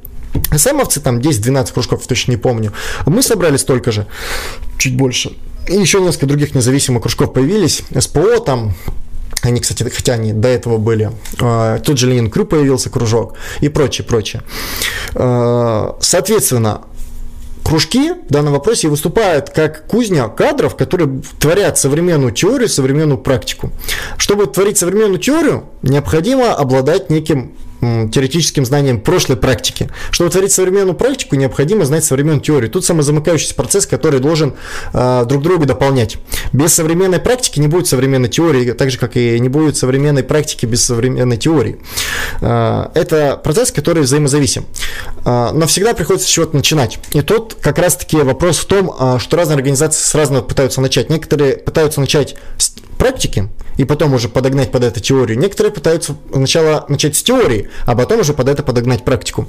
СМовцы, 0.53 0.99
там 0.99 1.19
10-12 1.19 1.73
кружков, 1.73 2.05
точно 2.05 2.31
не 2.31 2.37
помню. 2.37 2.73
Мы 3.05 3.23
собрали 3.23 3.55
столько 3.55 3.93
же, 3.93 4.05
чуть 4.77 4.97
больше. 4.97 5.37
И 5.69 5.75
еще 5.75 6.01
несколько 6.01 6.25
других 6.25 6.53
независимых 6.53 7.03
кружков 7.03 7.31
появились. 7.31 7.83
СПО 7.97 8.39
там, 8.39 8.73
они, 9.41 9.61
кстати, 9.61 9.83
хотя 9.83 10.15
они 10.15 10.33
до 10.33 10.49
этого 10.49 10.77
были. 10.77 11.11
А, 11.39 11.79
тут 11.79 11.97
же 11.97 12.09
Ленин 12.09 12.29
Крю 12.29 12.45
появился 12.45 12.89
кружок 12.89 13.35
и 13.61 13.69
прочее, 13.69 14.05
прочее. 14.05 14.43
А, 15.13 15.95
соответственно, 16.01 16.81
кружки 17.65 18.13
в 18.13 18.31
данном 18.31 18.53
вопросе 18.53 18.87
выступают 18.87 19.49
как 19.49 19.87
кузня 19.87 20.27
кадров, 20.27 20.75
которые 20.75 21.21
творят 21.39 21.79
современную 21.79 22.31
теорию, 22.31 22.69
современную 22.69 23.17
практику. 23.17 23.71
Чтобы 24.17 24.45
творить 24.45 24.77
современную 24.77 25.19
теорию, 25.19 25.65
необходимо 25.81 26.53
обладать 26.53 27.09
неким 27.09 27.55
теоретическим 27.81 28.65
знанием 28.65 28.99
прошлой 28.99 29.37
практики. 29.37 29.89
Чтобы 30.11 30.29
творить 30.29 30.51
современную 30.51 30.95
практику, 30.95 31.35
необходимо 31.35 31.85
знать 31.85 32.03
современную 32.03 32.41
теорию. 32.41 32.69
Тут 32.69 32.85
самозамыкающийся 32.85 33.55
процесс, 33.55 33.85
который 33.85 34.19
должен 34.19 34.53
э, 34.93 35.25
друг 35.27 35.43
друга 35.43 35.65
дополнять. 35.65 36.17
Без 36.53 36.73
современной 36.73 37.19
практики 37.19 37.59
не 37.59 37.67
будет 37.67 37.87
современной 37.87 38.29
теории, 38.29 38.71
так 38.71 38.91
же, 38.91 38.97
как 38.97 39.17
и 39.17 39.39
не 39.39 39.49
будет 39.49 39.77
современной 39.77 40.23
практики 40.23 40.65
без 40.65 40.83
современной 40.83 41.37
теории. 41.37 41.77
Э, 42.41 42.87
это 42.93 43.39
процесс, 43.43 43.71
который 43.71 44.03
взаимозависим. 44.03 44.65
Э, 45.25 45.51
но 45.53 45.67
всегда 45.67 45.93
приходится 45.93 46.27
с 46.27 46.31
чего-то 46.31 46.55
начинать. 46.55 46.99
И 47.13 47.21
тут 47.21 47.55
как 47.61 47.77
раз-таки 47.79 48.17
вопрос 48.17 48.57
в 48.57 48.65
том, 48.65 48.91
э, 48.97 49.19
что 49.19 49.37
разные 49.37 49.55
организации 49.55 50.03
с 50.03 50.15
разного 50.15 50.43
пытаются 50.43 50.81
начать. 50.81 51.09
Некоторые 51.09 51.57
пытаются 51.57 51.99
начать 51.99 52.35
с 52.57 52.73
практики 52.97 53.49
и 53.77 53.83
потом 53.83 54.13
уже 54.13 54.29
подогнать 54.29 54.71
под 54.71 54.83
это 54.83 54.99
теорию. 54.99 55.37
Некоторые 55.37 55.71
пытаются 55.71 56.15
сначала 56.31 56.85
начать 56.87 57.15
с 57.15 57.23
теории, 57.23 57.64
а 57.85 57.95
потом 57.95 58.21
уже 58.21 58.33
под 58.33 58.49
это 58.49 58.63
подогнать 58.63 59.03
практику. 59.03 59.47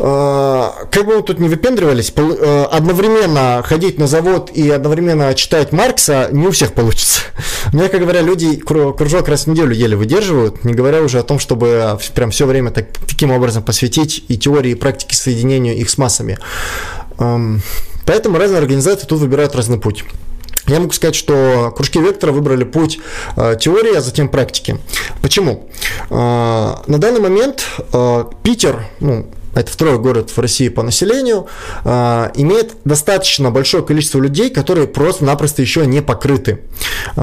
А, 0.00 0.74
как 0.90 1.06
бы 1.06 1.16
мы 1.16 1.22
тут 1.22 1.38
не 1.38 1.48
выпендривались, 1.48 2.12
э, 2.16 2.66
одновременно 2.70 3.62
ходить 3.64 3.98
на 3.98 4.06
завод 4.06 4.50
и 4.52 4.68
одновременно 4.70 5.34
читать 5.34 5.72
Маркса 5.72 6.28
не 6.32 6.46
у 6.46 6.50
всех 6.50 6.72
получится. 6.72 7.22
Мне, 7.72 7.88
как 7.88 8.00
говоря, 8.00 8.20
люди 8.20 8.56
кружок 8.56 9.28
раз 9.28 9.44
в 9.44 9.46
неделю 9.48 9.72
еле 9.72 9.96
выдерживают, 9.96 10.64
не 10.64 10.74
говоря 10.74 11.02
уже 11.02 11.20
о 11.20 11.22
том, 11.22 11.38
чтобы 11.38 11.98
прям 12.14 12.30
все 12.30 12.46
время 12.46 12.70
так, 12.70 12.86
таким 13.06 13.30
образом 13.30 13.62
посвятить 13.62 14.24
и 14.28 14.36
теории, 14.36 14.72
и 14.72 14.74
практике 14.74 15.16
соединению 15.16 15.76
их 15.76 15.88
с 15.88 15.98
массами. 15.98 16.38
Поэтому 18.06 18.38
разные 18.38 18.58
организации 18.58 19.06
тут 19.06 19.20
выбирают 19.20 19.54
разный 19.54 19.78
путь. 19.78 20.04
Я 20.66 20.80
могу 20.80 20.92
сказать, 20.92 21.14
что 21.14 21.72
кружки 21.76 21.98
Вектора 21.98 22.32
выбрали 22.32 22.64
путь 22.64 22.98
э, 23.36 23.56
теории, 23.60 23.96
а 23.96 24.00
затем 24.00 24.28
практики. 24.28 24.78
Почему? 25.20 25.68
Э, 26.08 26.76
на 26.86 26.98
данный 26.98 27.20
момент 27.20 27.64
э, 27.92 28.24
Питер, 28.42 28.86
ну, 29.00 29.26
это 29.54 29.70
второй 29.70 29.98
город 29.98 30.30
в 30.30 30.38
России 30.38 30.68
по 30.68 30.82
населению, 30.82 31.46
имеет 31.84 32.72
достаточно 32.84 33.52
большое 33.52 33.84
количество 33.84 34.18
людей, 34.18 34.50
которые 34.50 34.88
просто-напросто 34.88 35.62
еще 35.62 35.86
не 35.86 36.02
покрыты. 36.02 36.62
У 37.14 37.20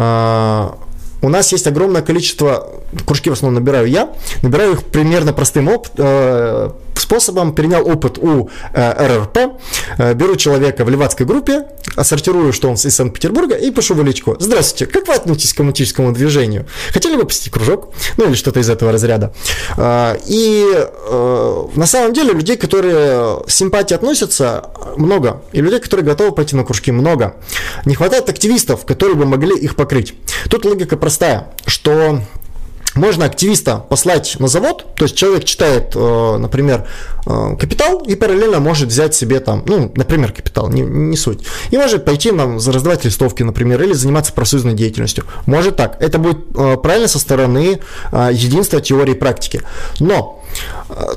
нас 1.30 1.52
есть 1.52 1.68
огромное 1.68 2.02
количество, 2.02 2.70
кружки 3.06 3.30
в 3.30 3.34
основном 3.34 3.64
набираю 3.64 3.88
я, 3.88 4.10
набираю 4.42 4.74
их 4.74 4.84
примерно 4.84 5.34
простым 5.34 5.68
опытом, 5.68 6.06
э, 6.06 6.70
способом, 7.02 7.54
перенял 7.54 7.86
опыт 7.88 8.18
у 8.20 8.50
э, 8.74 9.08
РРП, 9.08 9.60
э, 9.98 10.14
беру 10.14 10.36
человека 10.38 10.86
в 10.86 10.90
левацкой 10.90 11.26
группе, 11.26 11.66
сортирую, 12.02 12.54
что 12.54 12.70
он 12.70 12.76
из 12.76 12.96
Санкт-Петербурга, 12.96 13.56
и 13.56 13.72
пишу 13.72 13.96
в 13.96 14.04
личку. 14.04 14.38
Здравствуйте, 14.40 14.86
как 14.86 15.08
вы 15.08 15.16
относитесь 15.16 15.54
к 15.54 15.58
коммунистическому 15.58 16.14
движению? 16.14 16.68
Хотели 16.94 17.18
бы 17.18 17.26
посетить 17.26 17.52
кружок? 17.52 17.94
Ну, 18.18 18.28
или 18.28 18.36
что-то 18.36 18.60
из 18.60 18.70
этого 18.70 18.92
разряда. 18.92 19.34
Э, 19.78 20.18
и 20.26 20.66
э, 20.74 21.64
на 21.76 21.86
самом 21.86 22.14
деле 22.14 22.34
людей, 22.34 22.56
которые 22.56 23.44
с 23.46 23.54
симпатией 23.54 23.98
относятся, 23.98 24.70
много. 24.96 25.42
И 25.52 25.62
людей, 25.62 25.80
которые 25.80 26.06
готовы 26.06 26.32
пойти 26.32 26.56
на 26.56 26.64
кружки, 26.64 26.92
много. 26.92 27.36
Не 27.86 27.96
хватает 27.96 28.30
активистов, 28.30 28.86
которые 28.86 29.18
бы 29.18 29.26
могли 29.26 29.58
их 29.58 29.76
покрыть. 29.76 30.14
Тут 30.50 30.66
логика 30.66 30.98
простая, 30.98 31.50
что 31.66 32.22
можно 32.96 33.26
активиста 33.26 33.78
послать 33.78 34.36
на 34.40 34.48
завод, 34.48 34.96
то 34.96 35.06
есть 35.06 35.16
человек 35.16 35.46
читает, 35.46 35.94
э, 35.96 36.38
например, 36.38 36.88
э, 37.26 37.56
капитал 37.60 38.00
и 38.00 38.16
параллельно 38.16 38.60
может 38.60 38.90
взять 38.90 39.16
себе 39.16 39.40
там, 39.40 39.64
ну, 39.66 39.92
например, 39.96 40.34
капитал, 40.34 40.70
не, 40.70 40.82
не 40.82 41.16
суть, 41.16 41.46
и 41.70 41.78
может 41.78 42.06
пойти 42.06 42.32
нам 42.32 42.56
раздавать 42.56 43.06
листовки, 43.06 43.44
например, 43.44 43.82
или 43.82 43.94
заниматься 43.94 44.34
профсоюзной 44.34 44.74
деятельностью. 44.74 45.26
Может 45.46 45.78
так. 45.78 46.02
Это 46.02 46.18
будет 46.18 46.40
э, 46.56 46.78
правильно 46.78 47.08
со 47.08 47.20
стороны 47.20 47.80
единства 48.12 48.82
теории 48.82 49.14
и 49.14 49.18
практики. 49.18 49.62
Но 50.00 50.44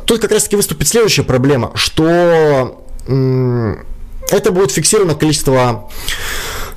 тут 0.07 0.21
как 0.21 0.31
раз-таки 0.31 0.57
выступит 0.57 0.89
следующая 0.89 1.23
проблема, 1.23 1.73
что 1.75 2.79
это 3.07 4.51
будет 4.53 4.71
фиксировано 4.71 5.15
количество 5.15 5.91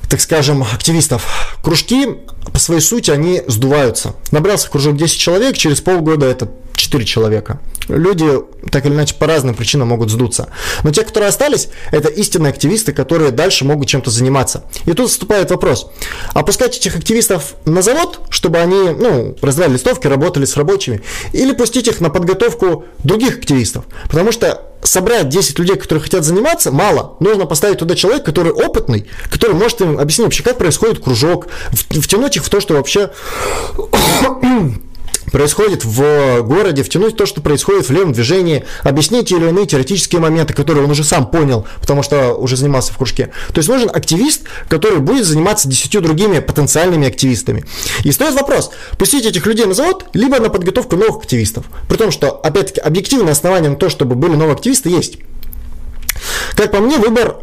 так 0.08 0.20
скажем, 0.20 0.62
активистов. 0.62 1.56
Кружки, 1.62 2.06
по 2.52 2.58
своей 2.58 2.80
сути, 2.80 3.10
они 3.10 3.42
сдуваются. 3.46 4.14
Набрался 4.30 4.70
кружок 4.70 4.96
10 4.96 5.18
человек, 5.18 5.56
через 5.56 5.80
полгода 5.80 6.26
это 6.26 6.50
4 6.78 7.04
человека. 7.04 7.60
Люди, 7.88 8.26
так 8.70 8.86
или 8.86 8.94
иначе, 8.94 9.14
по 9.14 9.26
разным 9.26 9.54
причинам 9.54 9.88
могут 9.88 10.10
сдуться. 10.10 10.48
Но 10.82 10.90
те, 10.90 11.02
которые 11.02 11.28
остались, 11.28 11.68
это 11.90 12.08
истинные 12.08 12.50
активисты, 12.50 12.92
которые 12.92 13.30
дальше 13.30 13.64
могут 13.64 13.88
чем-то 13.88 14.10
заниматься. 14.10 14.64
И 14.86 14.92
тут 14.92 15.10
вступает 15.10 15.50
вопрос. 15.50 15.90
Опускать 16.34 16.76
этих 16.76 16.96
активистов 16.96 17.54
на 17.64 17.82
завод, 17.82 18.20
чтобы 18.30 18.58
они, 18.58 18.90
ну, 18.90 19.36
раздавали 19.40 19.74
листовки, 19.74 20.06
работали 20.06 20.44
с 20.44 20.56
рабочими, 20.56 21.02
или 21.32 21.52
пустить 21.52 21.88
их 21.88 22.00
на 22.00 22.10
подготовку 22.10 22.84
других 23.04 23.38
активистов. 23.38 23.84
Потому 24.08 24.32
что 24.32 24.68
собрать 24.82 25.28
10 25.28 25.58
людей, 25.58 25.76
которые 25.76 26.02
хотят 26.02 26.24
заниматься, 26.24 26.70
мало. 26.70 27.16
Нужно 27.20 27.46
поставить 27.46 27.78
туда 27.78 27.94
человека, 27.94 28.26
который 28.26 28.52
опытный, 28.52 29.08
который 29.30 29.54
может 29.54 29.80
им 29.80 29.98
объяснить 29.98 30.26
вообще, 30.26 30.42
как 30.42 30.58
происходит 30.58 31.02
кружок, 31.02 31.48
втянуть 31.70 32.36
их 32.36 32.44
в 32.44 32.50
то, 32.50 32.60
что 32.60 32.74
вообще 32.74 33.10
происходит 35.30 35.84
в 35.84 36.42
городе, 36.42 36.82
втянуть 36.82 37.16
то, 37.16 37.26
что 37.26 37.40
происходит 37.40 37.88
в 37.88 37.92
левом 37.92 38.12
движении, 38.12 38.64
объяснить 38.82 39.28
те 39.28 39.36
или 39.36 39.48
иные 39.48 39.66
теоретические 39.66 40.20
моменты, 40.20 40.54
которые 40.54 40.84
он 40.84 40.90
уже 40.90 41.04
сам 41.04 41.26
понял, 41.30 41.66
потому 41.80 42.02
что 42.02 42.34
уже 42.34 42.56
занимался 42.56 42.92
в 42.92 42.96
кружке. 42.98 43.30
То 43.48 43.58
есть 43.58 43.68
нужен 43.68 43.90
активист, 43.92 44.42
который 44.68 44.98
будет 44.98 45.24
заниматься 45.24 45.68
десятью 45.68 46.00
другими 46.00 46.40
потенциальными 46.40 47.08
активистами. 47.08 47.64
И 48.04 48.12
стоит 48.12 48.34
вопрос, 48.34 48.70
пустить 48.98 49.26
этих 49.26 49.46
людей 49.46 49.66
на 49.66 49.74
завод, 49.74 50.06
либо 50.12 50.38
на 50.38 50.48
подготовку 50.48 50.96
новых 50.96 51.22
активистов. 51.22 51.66
При 51.88 51.96
том, 51.96 52.10
что, 52.10 52.30
опять-таки, 52.30 52.80
объективное 52.80 53.32
основание 53.32 53.70
на 53.70 53.76
то, 53.76 53.88
чтобы 53.88 54.14
были 54.14 54.32
новые 54.32 54.54
активисты, 54.54 54.88
есть. 54.88 55.18
Как 56.56 56.72
по 56.72 56.80
мне, 56.80 56.98
выбор 56.98 57.36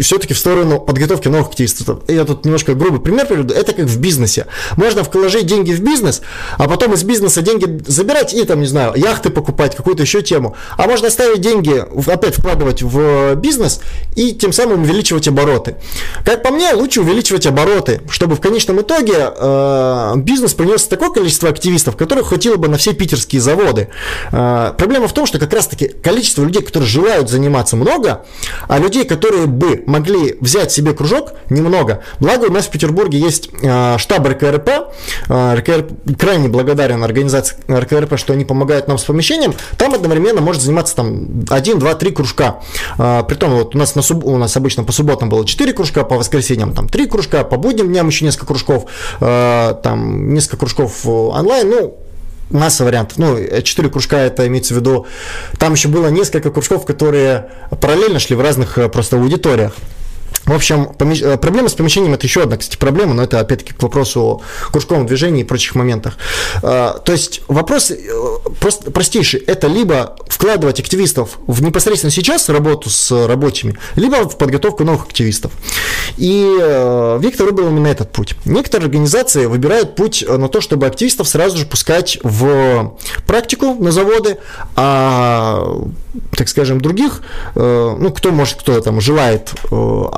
все-таки 0.00 0.34
в 0.34 0.38
сторону 0.38 0.80
подготовки 0.80 1.28
новых 1.28 1.48
активистов. 1.48 2.00
Я 2.08 2.24
тут 2.24 2.44
немножко 2.44 2.74
грубый 2.74 3.00
пример 3.00 3.26
приведу. 3.26 3.54
Это 3.54 3.72
как 3.72 3.86
в 3.86 3.98
бизнесе. 3.98 4.46
Можно 4.76 5.02
вложить 5.02 5.46
деньги 5.46 5.72
в 5.72 5.80
бизнес, 5.80 6.22
а 6.56 6.68
потом 6.68 6.94
из 6.94 7.04
бизнеса 7.04 7.42
деньги 7.42 7.82
забирать 7.86 8.34
и 8.34 8.44
там, 8.44 8.60
не 8.60 8.66
знаю, 8.66 8.94
яхты 8.96 9.30
покупать, 9.30 9.76
какую-то 9.76 10.02
еще 10.02 10.22
тему. 10.22 10.56
А 10.76 10.86
можно 10.86 11.08
оставить 11.08 11.40
деньги, 11.40 11.84
опять 12.10 12.36
вкладывать 12.36 12.82
в 12.82 13.34
бизнес 13.36 13.80
и 14.16 14.32
тем 14.32 14.52
самым 14.52 14.82
увеличивать 14.82 15.28
обороты. 15.28 15.76
Как 16.24 16.42
по 16.42 16.50
мне, 16.50 16.72
лучше 16.72 17.00
увеличивать 17.00 17.46
обороты, 17.46 18.00
чтобы 18.08 18.36
в 18.36 18.40
конечном 18.40 18.80
итоге 18.80 19.14
э, 19.16 20.12
бизнес 20.16 20.54
принес 20.54 20.86
такое 20.86 21.10
количество 21.10 21.48
активистов, 21.48 21.96
которых 21.96 22.28
хватило 22.28 22.56
бы 22.56 22.68
на 22.68 22.76
все 22.76 22.92
питерские 22.92 23.40
заводы. 23.40 23.88
Э, 24.32 24.72
проблема 24.76 25.08
в 25.08 25.12
том, 25.12 25.26
что 25.26 25.38
как 25.38 25.52
раз-таки 25.52 25.88
количество 25.88 26.42
людей, 26.42 26.62
которые 26.62 26.88
желают 26.88 27.28
заниматься 27.28 27.76
много, 27.76 28.24
а 28.68 28.78
людей, 28.78 29.04
которые 29.04 29.46
бы 29.60 29.84
могли 29.86 30.36
взять 30.40 30.72
себе 30.72 30.92
кружок, 30.92 31.34
немного. 31.50 32.02
Благо 32.18 32.46
у 32.46 32.52
нас 32.52 32.66
в 32.66 32.70
Петербурге 32.70 33.18
есть 33.18 33.50
э, 33.62 33.98
штаб 33.98 34.26
РКРП. 34.26 34.68
Э, 35.28 35.54
РКРП 35.54 35.92
крайне 36.18 36.48
благодарен 36.48 37.04
организации 37.04 37.56
РКРП, 37.68 38.18
что 38.18 38.32
они 38.32 38.44
помогают 38.44 38.88
нам 38.88 38.98
с 38.98 39.04
помещением. 39.04 39.54
Там 39.76 39.94
одновременно 39.94 40.40
может 40.40 40.62
заниматься 40.62 40.96
там 40.96 41.44
1, 41.48 41.78
2, 41.78 41.94
3 41.94 42.10
кружка. 42.10 42.60
Э, 42.98 43.22
притом 43.28 43.50
вот 43.50 43.76
у 43.76 43.78
нас, 43.78 43.94
на 43.94 44.02
суб... 44.02 44.24
у 44.24 44.36
нас 44.36 44.56
обычно 44.56 44.82
по 44.82 44.92
субботам 44.92 45.28
было 45.28 45.46
4 45.46 45.72
кружка, 45.74 46.02
по 46.02 46.16
воскресеньям 46.16 46.74
там 46.74 46.88
3 46.88 47.06
кружка, 47.06 47.44
по 47.44 47.56
будним 47.56 47.88
дням 47.88 48.08
еще 48.08 48.24
несколько 48.24 48.46
кружков, 48.46 48.86
там 49.20 50.32
несколько 50.32 50.56
кружков 50.56 51.06
онлайн. 51.06 51.68
Ну, 51.68 51.98
масса 52.50 52.84
вариантов. 52.84 53.18
Ну, 53.18 53.38
4 53.62 53.88
кружка 53.88 54.18
это 54.18 54.46
имеется 54.46 54.74
в 54.74 54.78
виду. 54.78 55.06
Там 55.58 55.72
еще 55.72 55.88
было 55.88 56.08
несколько 56.08 56.50
кружков, 56.50 56.84
которые 56.84 57.50
параллельно 57.80 58.18
шли 58.18 58.36
в 58.36 58.40
разных 58.40 58.78
э, 58.78 58.88
просто 58.88 59.16
аудиториях. 59.16 59.74
В 60.50 60.52
общем, 60.52 60.86
помещ... 60.86 61.22
Э, 61.22 61.36
проблема 61.36 61.68
с 61.68 61.74
помещением 61.74 62.14
это 62.14 62.26
еще 62.26 62.42
одна, 62.42 62.56
кстати, 62.56 62.76
проблема, 62.76 63.14
но 63.14 63.22
это 63.22 63.38
опять-таки 63.38 63.72
к 63.72 63.80
вопросу 63.82 64.20
о 64.20 64.72
кружковом 64.72 65.06
движении 65.06 65.42
и 65.42 65.44
прочих 65.44 65.76
моментах. 65.76 66.16
А, 66.62 66.98
то 66.98 67.12
есть 67.12 67.42
вопрос 67.46 67.92
э, 67.92 67.96
простейший. 68.92 69.40
Это 69.40 69.68
либо 69.68 70.16
вкладывать 70.26 70.80
активистов 70.80 71.38
в 71.46 71.62
непосредственно 71.62 72.10
сейчас 72.10 72.48
работу 72.48 72.90
с 72.90 73.26
рабочими, 73.28 73.78
либо 73.94 74.28
в 74.28 74.38
подготовку 74.38 74.82
новых 74.82 75.06
активистов. 75.06 75.52
И 76.16 76.56
э, 76.60 77.18
Виктор 77.22 77.46
выбрал 77.46 77.68
именно 77.68 77.86
этот 77.86 78.10
путь. 78.10 78.34
Некоторые 78.44 78.86
организации 78.86 79.46
выбирают 79.46 79.94
путь 79.94 80.24
на 80.26 80.48
то, 80.48 80.60
чтобы 80.60 80.86
активистов 80.86 81.28
сразу 81.28 81.58
же 81.58 81.66
пускать 81.66 82.18
в 82.24 82.96
практику 83.24 83.74
на 83.74 83.92
заводы, 83.92 84.38
а, 84.74 85.80
так 86.36 86.48
скажем, 86.48 86.80
других, 86.80 87.22
ну, 87.54 88.12
кто 88.12 88.32
может, 88.32 88.58
кто 88.58 88.80
там 88.80 89.00
желает 89.00 89.52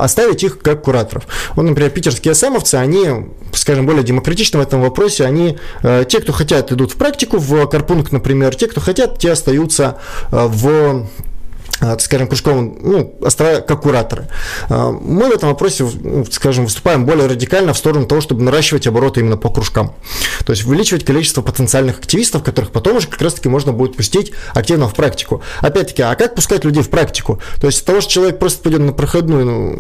оставить 0.03 0.43
их 0.43 0.59
как 0.59 0.83
кураторов. 0.83 1.27
Вот, 1.55 1.63
например, 1.63 1.91
питерские 1.91 2.35
СМовцы, 2.35 2.77
они, 2.77 3.07
скажем, 3.53 3.87
более 3.87 4.03
демократичны 4.03 4.59
в 4.59 4.63
этом 4.63 4.81
вопросе. 4.83 5.25
Они, 5.25 5.59
э, 5.83 6.05
те, 6.09 6.21
кто 6.21 6.33
хотят, 6.33 6.73
идут 6.73 6.93
в 6.93 6.97
практику, 6.97 7.39
в 7.39 7.67
Карпунг, 7.67 8.13
например, 8.13 8.55
те, 8.55 8.67
кто 8.67 8.81
хотят, 8.81 9.19
те 9.19 9.33
остаются 9.33 9.99
э, 10.31 10.47
в 10.47 11.07
скажем, 11.99 12.29
кружковым, 12.29 12.79
ну, 12.81 13.15
как 13.39 13.83
кураторы. 13.83 14.29
Э, 14.69 14.91
мы 14.91 15.29
в 15.29 15.33
этом 15.33 15.49
вопросе, 15.49 15.85
ну, 16.01 16.25
скажем, 16.31 16.65
выступаем 16.65 17.05
более 17.07 17.27
радикально 17.27 17.73
в 17.73 17.79
сторону 17.79 18.07
того, 18.07 18.21
чтобы 18.21 18.43
наращивать 18.43 18.87
обороты 18.87 19.21
именно 19.21 19.37
по 19.37 19.51
кружкам. 19.51 19.95
То 20.45 20.53
есть 20.53 20.65
увеличивать 20.65 21.05
количество 21.05 21.43
потенциальных 21.43 21.99
активистов, 21.99 22.43
которых 22.43 22.71
потом 22.71 22.97
уже 22.97 23.09
как 23.09 23.21
раз-таки 23.21 23.49
можно 23.49 23.73
будет 23.73 23.97
пустить 23.97 24.33
активно 24.55 24.89
в 24.89 24.95
практику. 24.95 25.43
Опять-таки, 25.61 26.03
а 26.03 26.15
как 26.15 26.35
пускать 26.35 26.65
людей 26.65 26.83
в 26.83 26.91
практику? 26.91 27.41
То 27.61 27.67
есть 27.67 27.85
того, 27.85 28.01
что 28.01 28.13
человек 28.13 28.39
просто 28.39 28.63
пойдет 28.63 28.81
на 28.81 28.93
проходную, 28.93 29.45
ну, 29.45 29.79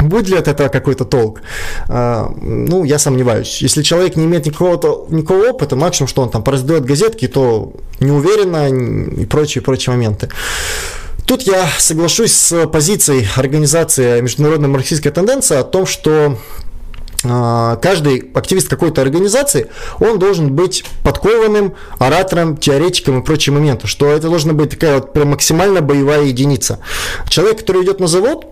Будет 0.00 0.28
ли 0.28 0.36
от 0.36 0.48
этого 0.48 0.68
какой-то 0.68 1.04
толк? 1.04 1.40
А, 1.88 2.30
ну, 2.40 2.84
я 2.84 2.98
сомневаюсь. 2.98 3.62
Если 3.62 3.82
человек 3.82 4.16
не 4.16 4.24
имеет 4.26 4.46
никакого, 4.46 5.06
никакого 5.08 5.48
опыта, 5.48 5.76
максимум, 5.76 6.08
что 6.08 6.22
он 6.22 6.30
там 6.30 6.42
пораздает 6.42 6.84
газетки, 6.84 7.26
то 7.26 7.72
неуверенно 7.98 8.68
и 8.68 9.24
прочие, 9.24 9.62
прочие 9.62 9.94
моменты. 9.94 10.28
Тут 11.26 11.42
я 11.42 11.66
соглашусь 11.78 12.32
с 12.32 12.66
позицией 12.68 13.28
организации 13.36 14.20
Международная 14.20 14.68
марксистская 14.68 15.12
тенденция 15.12 15.60
о 15.60 15.64
том, 15.64 15.84
что 15.84 16.38
а, 17.24 17.76
каждый 17.76 18.30
активист 18.34 18.68
какой-то 18.68 19.02
организации, 19.02 19.68
он 19.98 20.18
должен 20.18 20.54
быть 20.54 20.84
подкованным 21.02 21.74
оратором, 21.98 22.56
теоретиком 22.56 23.20
и 23.20 23.24
прочие 23.24 23.52
моменты, 23.52 23.86
что 23.88 24.06
это 24.08 24.28
должна 24.28 24.52
быть 24.52 24.70
такая 24.70 24.96
вот 24.96 25.12
прям 25.12 25.28
максимально 25.28 25.80
боевая 25.80 26.24
единица. 26.24 26.78
Человек, 27.28 27.58
который 27.58 27.82
идет 27.84 27.98
на 28.00 28.06
завод, 28.06 28.46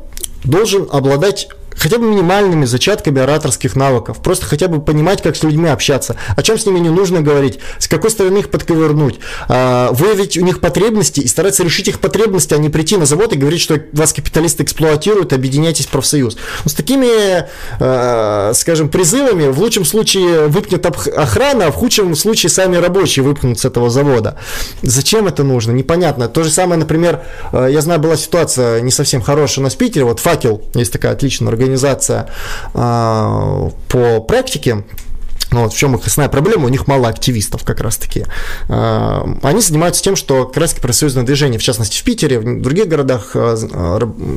должен 0.47 0.89
обладать 0.91 1.49
хотя 1.77 1.99
бы 1.99 2.07
минимальными 2.07 2.65
зачатками 2.65 3.21
ораторских 3.21 3.77
навыков, 3.77 4.19
просто 4.23 4.47
хотя 4.47 4.69
бы 4.69 4.81
понимать, 4.81 5.23
как 5.23 5.37
с 5.37 5.43
людьми 5.43 5.69
общаться, 5.69 6.17
о 6.37 6.43
чем 6.43 6.59
с 6.59 6.67
ними 6.67 6.79
не 6.79 6.91
нужно 6.91 7.21
говорить, 7.21 7.59
с 7.79 7.89
какой 7.89 8.11
стороны 8.11 8.39
их 8.39 8.51
подковырнуть, 8.51 9.19
а, 9.49 9.91
выявить 9.93 10.39
у 10.39 10.43
них 10.43 10.61
потребности 10.61 11.21
и 11.21 11.29
стараться 11.29 11.63
решить 11.63 11.89
их 11.89 12.01
потребности, 12.01 12.55
а 12.55 12.59
не 12.59 12.69
прийти 12.69 12.97
на 12.97 13.07
завод 13.07 13.33
и 13.33 13.37
говорить, 13.37 13.61
что 13.61 13.81
вас 13.93 14.13
капиталисты 14.13 14.63
эксплуатируют, 14.63 15.33
объединяйтесь 15.33 15.87
в 15.87 15.91
профсоюз. 15.91 16.37
Но 16.65 16.71
с 16.71 16.75
такими, 16.75 17.47
а, 17.81 18.53
скажем, 18.55 18.89
призывами 18.89 19.49
в 19.49 19.59
лучшем 19.61 19.85
случае 19.85 20.47
выпнет 20.47 20.85
охрана, 20.87 21.67
а 21.67 21.71
в 21.71 21.75
худшем 21.75 22.15
случае 22.15 22.51
сами 22.51 22.77
рабочие 22.77 23.25
выпнут 23.25 23.61
с 23.61 23.65
этого 23.65 23.91
завода. 23.91 24.39
Зачем 24.83 25.27
это 25.27 25.43
нужно? 25.43 25.73
Непонятно. 25.73 26.29
То 26.29 26.43
же 26.43 26.51
самое, 26.51 26.79
например, 26.79 27.23
а, 27.53 27.67
я 27.67 27.81
знаю, 27.81 28.01
была 28.01 28.17
ситуация 28.17 28.81
не 28.81 28.91
совсем 28.91 29.21
хорошая 29.21 29.63
у 29.63 29.65
нас 29.65 29.75
в 29.75 29.79
Питере, 29.79 30.05
вот 30.05 30.21
«Факел», 30.21 30.63
есть 30.75 30.93
такая 30.93 31.13
отличная 31.13 31.49
организация, 31.49 31.66
организация 31.67 32.29
а, 32.75 33.71
по 33.89 34.21
практике, 34.21 34.85
ну, 35.53 35.63
вот 35.63 35.73
в 35.73 35.77
чем 35.77 35.95
их 35.95 36.07
основная 36.07 36.31
проблема, 36.31 36.67
у 36.67 36.69
них 36.69 36.87
мало 36.87 37.09
активистов 37.09 37.63
как 37.65 37.81
раз-таки. 37.81 38.27
А, 38.69 39.27
они 39.43 39.61
занимаются 39.61 40.03
тем, 40.03 40.17
что 40.17 40.45
как 40.47 40.57
раз-таки 40.57 40.83
профсоюзное 40.83 41.25
движение, 41.25 41.59
в 41.59 41.63
частности 41.63 41.99
в 41.99 42.05
Питере, 42.05 42.41
в 42.41 42.63
других 42.63 42.89
городах, 42.89 43.31
а, 43.35 43.57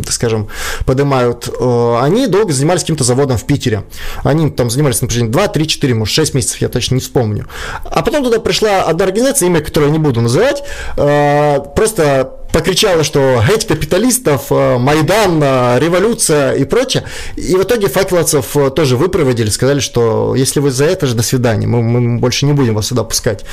так 0.03 0.11
скажем, 0.11 0.49
поднимают. 0.85 1.49
Они 1.59 2.27
долго 2.27 2.53
занимались 2.53 2.81
каким-то 2.81 3.03
заводом 3.03 3.37
в 3.37 3.45
Питере. 3.45 3.83
Они 4.23 4.49
там 4.49 4.69
занимались, 4.69 5.01
например, 5.01 5.29
2, 5.29 5.47
3, 5.47 5.67
4, 5.67 5.93
может, 5.93 6.13
6 6.13 6.33
месяцев, 6.33 6.61
я 6.61 6.69
точно 6.69 6.95
не 6.95 7.01
вспомню. 7.01 7.47
А 7.83 8.01
потом 8.01 8.23
туда 8.23 8.39
пришла 8.39 8.83
одна 8.83 9.05
организация, 9.05 9.47
имя 9.47 9.61
которой 9.61 9.85
я 9.85 9.91
не 9.91 9.99
буду 9.99 10.21
называть, 10.21 10.63
просто 10.95 12.38
покричала, 12.51 13.03
что 13.03 13.41
геть 13.47 13.67
капиталистов, 13.67 14.49
Майдан, 14.51 15.41
революция 15.79 16.53
и 16.53 16.65
прочее. 16.65 17.03
И 17.35 17.55
в 17.55 17.63
итоге 17.63 17.87
факеловцев 17.87 18.55
тоже 18.75 18.97
выпроводили, 18.97 19.49
сказали, 19.49 19.79
что 19.79 20.35
если 20.35 20.59
вы 20.59 20.71
за 20.71 20.85
это 20.85 21.07
же, 21.07 21.15
до 21.15 21.23
свидания, 21.23 21.67
мы, 21.67 21.81
мы 21.81 22.19
больше 22.19 22.45
не 22.45 22.53
будем 22.53 22.75
вас 22.75 22.87
сюда 22.87 23.03
пускать. 23.03 23.45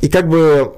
И 0.00 0.08
как 0.08 0.28
бы 0.28 0.72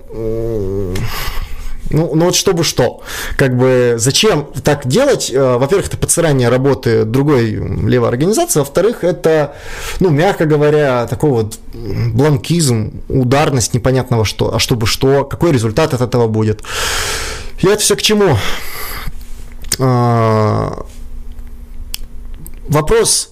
ну, 1.90 2.12
ну 2.14 2.24
вот 2.26 2.34
чтобы 2.34 2.64
что. 2.64 3.02
Как 3.36 3.56
бы 3.56 3.94
зачем 3.98 4.48
так 4.64 4.86
делать? 4.86 5.30
Э, 5.32 5.56
во-первых, 5.56 5.88
это 5.88 5.96
подсырание 5.96 6.48
работы 6.48 7.04
другой 7.04 7.52
левой 7.52 8.08
организации. 8.08 8.60
Во-вторых, 8.60 9.04
это, 9.04 9.54
ну, 10.00 10.10
мягко 10.10 10.46
говоря, 10.46 11.06
такой 11.06 11.30
вот 11.30 11.58
бланкизм, 11.72 13.02
ударность 13.08 13.74
непонятного 13.74 14.24
что. 14.24 14.54
А 14.54 14.58
чтобы 14.58 14.86
что? 14.86 15.24
Какой 15.24 15.52
результат 15.52 15.94
от 15.94 16.00
этого 16.00 16.26
будет? 16.26 16.62
И 17.60 17.66
это 17.66 17.78
все 17.78 17.96
к 17.96 18.02
чему? 18.02 18.36
А, 19.78 20.84
вопрос 22.68 23.30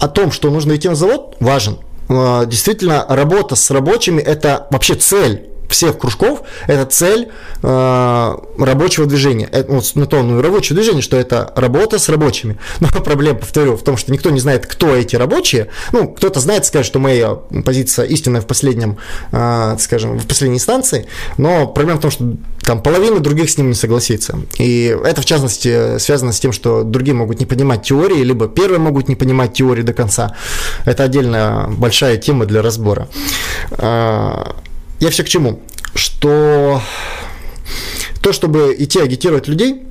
о 0.00 0.08
том, 0.08 0.32
что 0.32 0.50
нужно 0.50 0.76
идти 0.76 0.88
на 0.88 0.94
завод, 0.94 1.36
важен. 1.40 1.78
А, 2.08 2.44
действительно, 2.46 3.06
работа 3.08 3.56
с 3.56 3.70
рабочими– 3.70 4.20
это 4.22 4.66
вообще 4.70 4.94
цель 4.94 5.48
всех 5.68 5.98
кружков 5.98 6.42
это 6.66 6.86
цель 6.86 7.28
э, 7.62 8.36
рабочего 8.58 9.06
движения. 9.06 9.48
Это, 9.50 9.72
вот, 9.72 9.90
на 9.94 10.06
то, 10.06 10.22
ну, 10.22 10.40
рабочее 10.40 10.76
движение, 10.76 11.02
что 11.02 11.16
это 11.16 11.52
работа 11.56 11.98
с 11.98 12.08
рабочими. 12.08 12.58
Но 12.80 12.88
проблема, 12.88 13.38
повторю, 13.38 13.76
в 13.76 13.82
том, 13.82 13.96
что 13.96 14.12
никто 14.12 14.30
не 14.30 14.40
знает, 14.40 14.66
кто 14.66 14.94
эти 14.94 15.16
рабочие. 15.16 15.68
Ну, 15.92 16.08
кто-то 16.08 16.40
знает, 16.40 16.66
скажет, 16.66 16.86
что 16.86 16.98
моя 16.98 17.34
позиция 17.64 18.06
истинная 18.06 18.40
в 18.40 18.46
последнем, 18.46 18.98
э, 19.32 19.76
скажем, 19.78 20.18
в 20.18 20.26
последней 20.26 20.56
инстанции, 20.56 21.06
но 21.38 21.66
проблема 21.66 21.98
в 21.98 22.02
том, 22.02 22.10
что 22.10 22.34
там 22.62 22.82
половина 22.82 23.20
других 23.20 23.50
с 23.50 23.58
ним 23.58 23.68
не 23.68 23.74
согласится. 23.74 24.38
И 24.58 24.96
это, 25.04 25.20
в 25.20 25.24
частности, 25.24 25.98
связано 25.98 26.32
с 26.32 26.40
тем, 26.40 26.52
что 26.52 26.82
другие 26.82 27.14
могут 27.14 27.40
не 27.40 27.46
понимать 27.46 27.82
теории, 27.82 28.22
либо 28.22 28.48
первые 28.48 28.78
могут 28.78 29.08
не 29.08 29.16
понимать 29.16 29.52
теории 29.52 29.82
до 29.82 29.92
конца. 29.92 30.34
Это 30.84 31.04
отдельная 31.04 31.66
большая 31.68 32.16
тема 32.16 32.46
для 32.46 32.62
разбора. 32.62 33.08
Э, 33.72 34.44
я 35.00 35.10
все 35.10 35.24
к 35.24 35.28
чему? 35.28 35.60
Что 35.94 36.80
то, 38.22 38.32
чтобы 38.32 38.74
идти 38.78 39.00
агитировать 39.00 39.48
людей, 39.48 39.86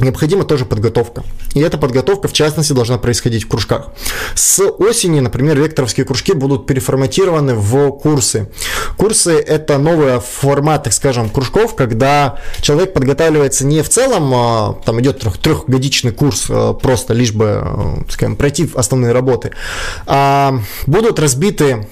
необходима 0.00 0.44
тоже 0.44 0.64
подготовка. 0.64 1.22
И 1.54 1.60
эта 1.60 1.78
подготовка, 1.78 2.28
в 2.28 2.32
частности, 2.32 2.72
должна 2.72 2.98
происходить 2.98 3.44
в 3.44 3.48
кружках. 3.48 3.88
С 4.34 4.62
осени, 4.62 5.20
например, 5.20 5.58
векторовские 5.58 6.04
кружки 6.04 6.34
будут 6.34 6.66
переформатированы 6.66 7.54
в 7.54 7.92
курсы. 7.92 8.50
Курсы– 8.96 9.32
это 9.46 9.78
новый 9.78 10.20
формат, 10.20 10.84
так 10.84 10.92
скажем, 10.92 11.30
кружков, 11.30 11.74
когда 11.74 12.38
человек 12.60 12.92
подготавливается 12.92 13.64
не 13.66 13.82
в 13.82 13.88
целом, 13.88 14.32
а, 14.34 14.78
там 14.84 15.00
идет 15.00 15.20
трех, 15.20 15.38
трехгодичный 15.38 16.12
курс, 16.12 16.46
а, 16.50 16.74
просто 16.74 17.14
лишь 17.14 17.32
бы, 17.32 17.62
а, 17.62 18.02
скажем, 18.10 18.36
пройти 18.36 18.68
основные 18.74 19.12
работы, 19.12 19.52
а 20.06 20.60
будут 20.86 21.18
разбиты 21.18 21.86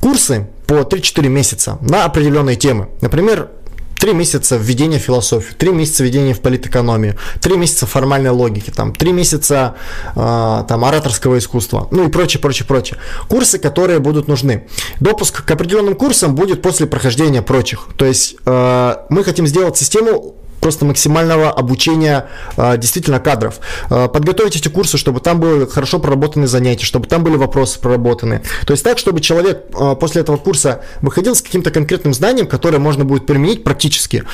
курсы 0.00 0.48
по 0.66 0.74
3-4 0.74 1.28
месяца 1.28 1.78
на 1.80 2.04
определенные 2.04 2.56
темы. 2.56 2.88
Например, 3.00 3.50
Три 3.98 4.12
месяца 4.12 4.56
введения 4.56 4.98
в 4.98 5.02
философию, 5.02 5.56
три 5.58 5.72
месяца 5.72 6.04
введения 6.04 6.32
в 6.32 6.40
политэкономию, 6.40 7.16
три 7.40 7.56
месяца 7.56 7.84
формальной 7.84 8.30
логики, 8.30 8.70
там, 8.70 8.92
три 8.92 9.10
месяца 9.10 9.74
э, 10.14 10.64
там, 10.68 10.84
ораторского 10.84 11.38
искусства, 11.38 11.88
ну 11.90 12.06
и 12.06 12.10
прочее, 12.10 12.40
прочее, 12.40 12.64
прочее. 12.64 12.98
Курсы, 13.28 13.58
которые 13.58 13.98
будут 13.98 14.28
нужны. 14.28 14.68
Допуск 15.00 15.44
к 15.44 15.50
определенным 15.50 15.96
курсам 15.96 16.36
будет 16.36 16.62
после 16.62 16.86
прохождения 16.86 17.42
прочих. 17.42 17.88
То 17.96 18.04
есть 18.04 18.36
э, 18.46 18.94
мы 19.08 19.24
хотим 19.24 19.48
сделать 19.48 19.76
систему 19.76 20.36
просто 20.60 20.84
максимального 20.84 21.50
обучения 21.50 22.28
э, 22.56 22.76
действительно 22.78 23.20
кадров. 23.20 23.60
Э, 23.90 24.08
подготовить 24.08 24.56
эти 24.56 24.68
курсы, 24.68 24.98
чтобы 24.98 25.20
там 25.20 25.40
были 25.40 25.66
хорошо 25.66 25.98
проработаны 25.98 26.46
занятия, 26.46 26.84
чтобы 26.84 27.06
там 27.06 27.24
были 27.24 27.36
вопросы 27.36 27.80
проработаны. 27.80 28.42
То 28.66 28.72
есть 28.72 28.84
так, 28.84 28.98
чтобы 28.98 29.20
человек 29.20 29.64
э, 29.78 29.96
после 29.98 30.22
этого 30.22 30.36
курса 30.36 30.82
выходил 31.00 31.34
с 31.34 31.42
каким-то 31.42 31.70
конкретным 31.70 32.14
знанием, 32.14 32.46
которое 32.46 32.78
можно 32.78 33.04
будет 33.04 33.26
применить 33.26 33.64
практически. 33.64 34.24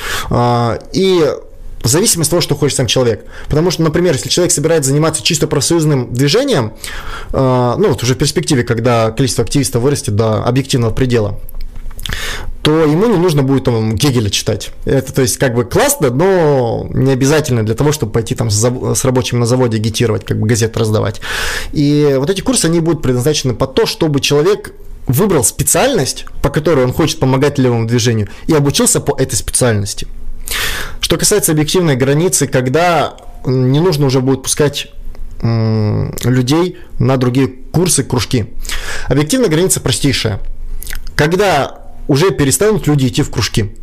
И 0.93 1.33
в 1.81 1.87
зависимости 1.87 2.29
от 2.29 2.31
того, 2.31 2.41
что 2.41 2.55
хочет 2.55 2.77
сам 2.77 2.87
человек. 2.87 3.25
Потому 3.47 3.69
что, 3.71 3.83
например, 3.83 4.13
если 4.13 4.29
человек 4.29 4.51
собирается 4.51 4.89
заниматься 4.89 5.21
чисто 5.21 5.47
профсоюзным 5.47 6.13
движением, 6.13 6.73
ну 7.31 7.89
вот 7.89 8.01
уже 8.01 8.15
в 8.15 8.17
перспективе, 8.17 8.63
когда 8.63 9.11
количество 9.11 9.43
активистов 9.43 9.83
вырастет 9.83 10.15
до 10.15 10.43
объективного 10.43 10.91
предела, 10.91 11.39
то 12.61 12.83
ему 12.83 13.05
не 13.05 13.17
нужно 13.17 13.43
будет 13.43 13.65
там 13.65 13.95
Гегеля 13.95 14.29
читать. 14.29 14.71
Это, 14.85 15.13
то 15.13 15.21
есть, 15.21 15.37
как 15.37 15.53
бы 15.53 15.65
классно, 15.65 16.09
но 16.09 16.87
не 16.89 17.11
обязательно 17.11 17.63
для 17.63 17.75
того, 17.75 17.91
чтобы 17.91 18.11
пойти 18.11 18.33
там 18.33 18.49
с, 18.49 18.95
с 18.95 19.05
рабочими 19.05 19.39
на 19.39 19.45
заводе 19.45 19.77
агитировать, 19.77 20.25
как 20.25 20.39
бы 20.39 20.47
газет 20.47 20.75
раздавать. 20.75 21.21
И 21.73 22.15
вот 22.17 22.29
эти 22.29 22.41
курсы, 22.41 22.65
они 22.65 22.79
будут 22.79 23.03
предназначены 23.03 23.53
под 23.53 23.75
то, 23.75 23.85
чтобы 23.85 24.19
человек 24.19 24.73
выбрал 25.05 25.43
специальность, 25.43 26.25
по 26.41 26.49
которой 26.49 26.85
он 26.85 26.93
хочет 26.93 27.19
помогать 27.19 27.59
левому 27.59 27.85
движению, 27.85 28.29
и 28.47 28.53
обучился 28.53 28.99
по 28.99 29.15
этой 29.15 29.35
специальности. 29.35 30.07
Что 31.01 31.17
касается 31.17 31.51
объективной 31.51 31.95
границы, 31.95 32.47
когда 32.47 33.15
не 33.45 33.79
нужно 33.79 34.07
уже 34.07 34.21
будет 34.21 34.41
пускать 34.41 34.87
людей 35.43 36.79
на 36.97 37.17
другие 37.17 37.47
курсы, 37.47 38.03
кружки. 38.03 38.47
Объективная 39.07 39.49
граница 39.49 39.79
простейшая. 39.81 40.39
Когда 41.15 41.84
уже 42.07 42.31
перестанут 42.31 42.87
люди 42.87 43.07
идти 43.07 43.23
в 43.23 43.31
кружки. 43.31 43.75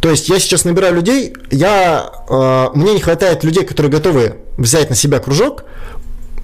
То 0.00 0.10
есть 0.10 0.28
я 0.28 0.38
сейчас 0.38 0.64
набираю 0.64 0.94
людей, 0.94 1.34
я, 1.50 2.10
э, 2.28 2.68
мне 2.74 2.94
не 2.94 3.00
хватает 3.00 3.44
людей, 3.44 3.64
которые 3.64 3.90
готовы 3.90 4.36
взять 4.56 4.90
на 4.90 4.96
себя 4.96 5.18
кружок. 5.18 5.64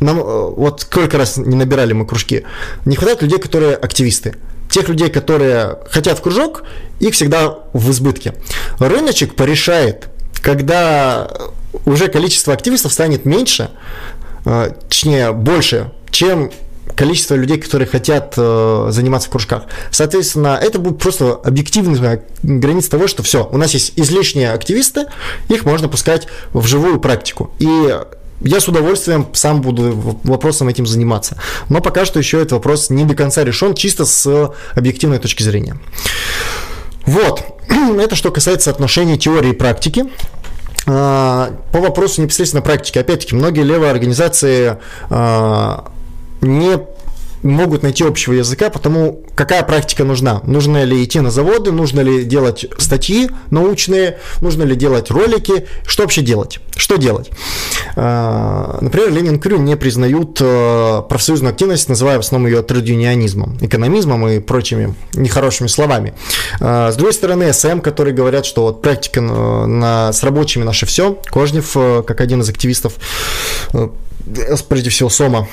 Нам, 0.01 0.18
э, 0.18 0.22
вот 0.22 0.83
сколько 0.83 1.18
раз 1.18 1.37
не 1.37 1.57
набирали 1.57 1.93
мы 1.93 2.07
кружки. 2.07 2.45
Не 2.85 2.97
хватает 2.97 3.22
людей, 3.22 3.39
которые 3.39 3.74
активисты. 3.74 4.37
Тех 4.70 4.89
людей, 4.89 5.09
которые 5.11 5.78
хотят 5.91 6.18
в 6.18 6.22
кружок, 6.22 6.64
их 6.99 7.14
всегда 7.14 7.59
в 7.72 7.91
избытке. 7.91 8.35
Рыночек 8.78 9.35
порешает, 9.35 10.09
когда 10.43 11.30
уже 11.85 12.09
количество 12.09 12.53
активистов 12.53 12.93
станет 12.93 13.24
меньше, 13.24 13.70
э, 14.45 14.72
точнее 14.89 15.33
больше, 15.33 15.93
чем 16.11 16.51
количество 16.95 17.35
людей, 17.35 17.59
которые 17.59 17.89
хотят 17.89 18.35
э, 18.37 18.89
заниматься 18.91 19.28
в 19.28 19.33
кружках. 19.33 19.64
Соответственно, 19.91 20.59
это 20.61 20.78
будет 20.78 20.99
просто 20.99 21.35
объективная 21.35 22.24
граница 22.43 22.91
того, 22.91 23.07
что 23.07 23.22
все, 23.22 23.49
у 23.51 23.57
нас 23.57 23.72
есть 23.72 23.93
излишние 23.97 24.53
активисты, 24.53 25.07
их 25.49 25.64
можно 25.64 25.89
пускать 25.89 26.28
в 26.53 26.66
живую 26.66 27.01
практику. 27.01 27.51
И 27.59 27.99
я 28.41 28.61
с 28.61 28.68
удовольствием 28.68 29.28
сам 29.33 29.62
буду 29.62 30.18
вопросом 30.24 30.68
этим 30.68 30.87
заниматься. 30.87 31.37
Но 31.68 31.80
пока 31.80 32.05
что 32.05 32.18
еще 32.18 32.39
этот 32.39 32.53
вопрос 32.53 32.91
не 32.91 33.05
до 33.05 33.14
конца 33.14 33.45
решен, 33.45 33.74
чисто 33.74 34.05
с 34.05 34.53
объективной 34.74 35.18
точки 35.18 35.43
зрения. 35.43 35.78
Вот, 37.07 37.45
это 38.01 38.16
что 38.16 38.30
касается 38.30 38.70
отношений 38.70 39.18
теории 39.18 39.51
и 39.51 39.55
практики. 39.55 40.07
А, 40.87 41.53
по 41.70 41.80
вопросу 41.80 42.20
непосредственно 42.22 42.62
практики, 42.62 42.99
опять-таки, 42.99 43.37
многие 43.37 43.62
левые 43.62 43.91
организации 43.91 44.78
а, 45.11 45.93
не 46.43 46.78
могут 47.43 47.82
найти 47.82 48.05
общего 48.05 48.32
языка, 48.34 48.70
потому 48.70 49.22
какая 49.34 49.62
практика 49.62 50.05
нужна. 50.05 50.40
Нужно 50.45 50.84
ли 50.84 51.03
идти 51.03 51.20
на 51.20 51.30
заводы, 51.30 51.72
нужно 51.72 52.01
ли 52.01 52.24
делать 52.24 52.66
статьи 52.78 53.30
научные, 53.51 54.18
нужно 54.40 54.62
ли 54.62 54.76
делать 54.76 55.11
ролики, 55.11 55.66
что 55.86 56.03
вообще 56.05 56.22
делать, 56.22 56.61
что 56.76 56.97
делать. 56.97 57.30
А, 57.97 58.78
например, 58.80 59.12
Ленин 59.12 59.40
Крю 59.40 59.59
не 59.59 59.76
признают 59.76 60.38
э, 60.40 61.03
профсоюзную 61.09 61.53
активность, 61.53 61.88
называя 61.88 62.18
в 62.18 62.20
основном 62.20 62.51
ее 62.51 62.62
традюнионизмом, 62.62 63.59
экономизмом 63.61 64.28
и 64.28 64.38
прочими 64.38 64.95
нехорошими 65.14 65.66
словами. 65.66 66.14
А, 66.61 66.93
с 66.93 66.97
другой 66.97 67.12
стороны, 67.12 67.53
СМ, 67.53 67.80
которые 67.80 68.14
говорят, 68.14 68.47
что 68.47 68.62
вот 68.62 68.82
практика 68.82 69.20
на, 69.20 70.12
с 70.12 70.22
рабочими 70.22 70.62
наше 70.62 70.86
все, 70.86 71.18
Кожнев, 71.30 71.72
э, 71.74 72.03
как 72.07 72.20
один 72.20 72.40
из 72.43 72.49
активистов, 72.49 72.95
э, 73.72 73.88
прежде 74.68 74.90
всего 74.90 75.09
Сома, 75.09 75.49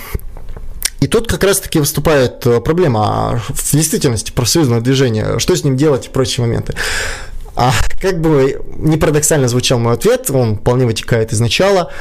и 1.01 1.07
тут 1.07 1.27
как 1.27 1.43
раз-таки 1.43 1.79
выступает 1.79 2.45
э, 2.45 2.59
проблема 2.59 3.01
а 3.05 3.39
в 3.47 3.71
действительности 3.71 4.31
профсоюзного 4.31 4.81
движения, 4.81 5.39
что 5.39 5.55
с 5.55 5.63
ним 5.63 5.77
делать 5.77 6.07
и 6.07 6.09
прочие 6.09 6.45
моменты. 6.45 6.75
А 7.55 7.73
как 8.01 8.21
бы 8.21 8.61
не 8.77 8.95
парадоксально 8.95 9.49
звучал 9.49 9.79
мой 9.79 9.93
ответ, 9.93 10.29
он 10.29 10.57
вполне 10.57 10.85
вытекает 10.85 11.33
из 11.33 11.39
начала. 11.39 11.91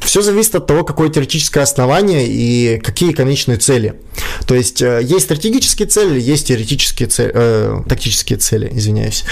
Все 0.00 0.22
зависит 0.22 0.54
от 0.54 0.66
того, 0.66 0.84
какое 0.84 1.08
теоретическое 1.08 1.62
основание 1.62 2.26
и 2.26 2.78
какие 2.78 3.12
конечные 3.12 3.58
цели. 3.58 4.00
То 4.46 4.54
есть 4.54 4.80
э, 4.82 5.00
есть 5.02 5.24
стратегические 5.24 5.88
цели, 5.88 6.20
есть 6.20 6.48
теоретические 6.48 7.08
цели, 7.08 7.32
э, 7.34 7.82
тактические 7.88 8.38
цели, 8.38 8.70
извиняюсь. 8.72 9.24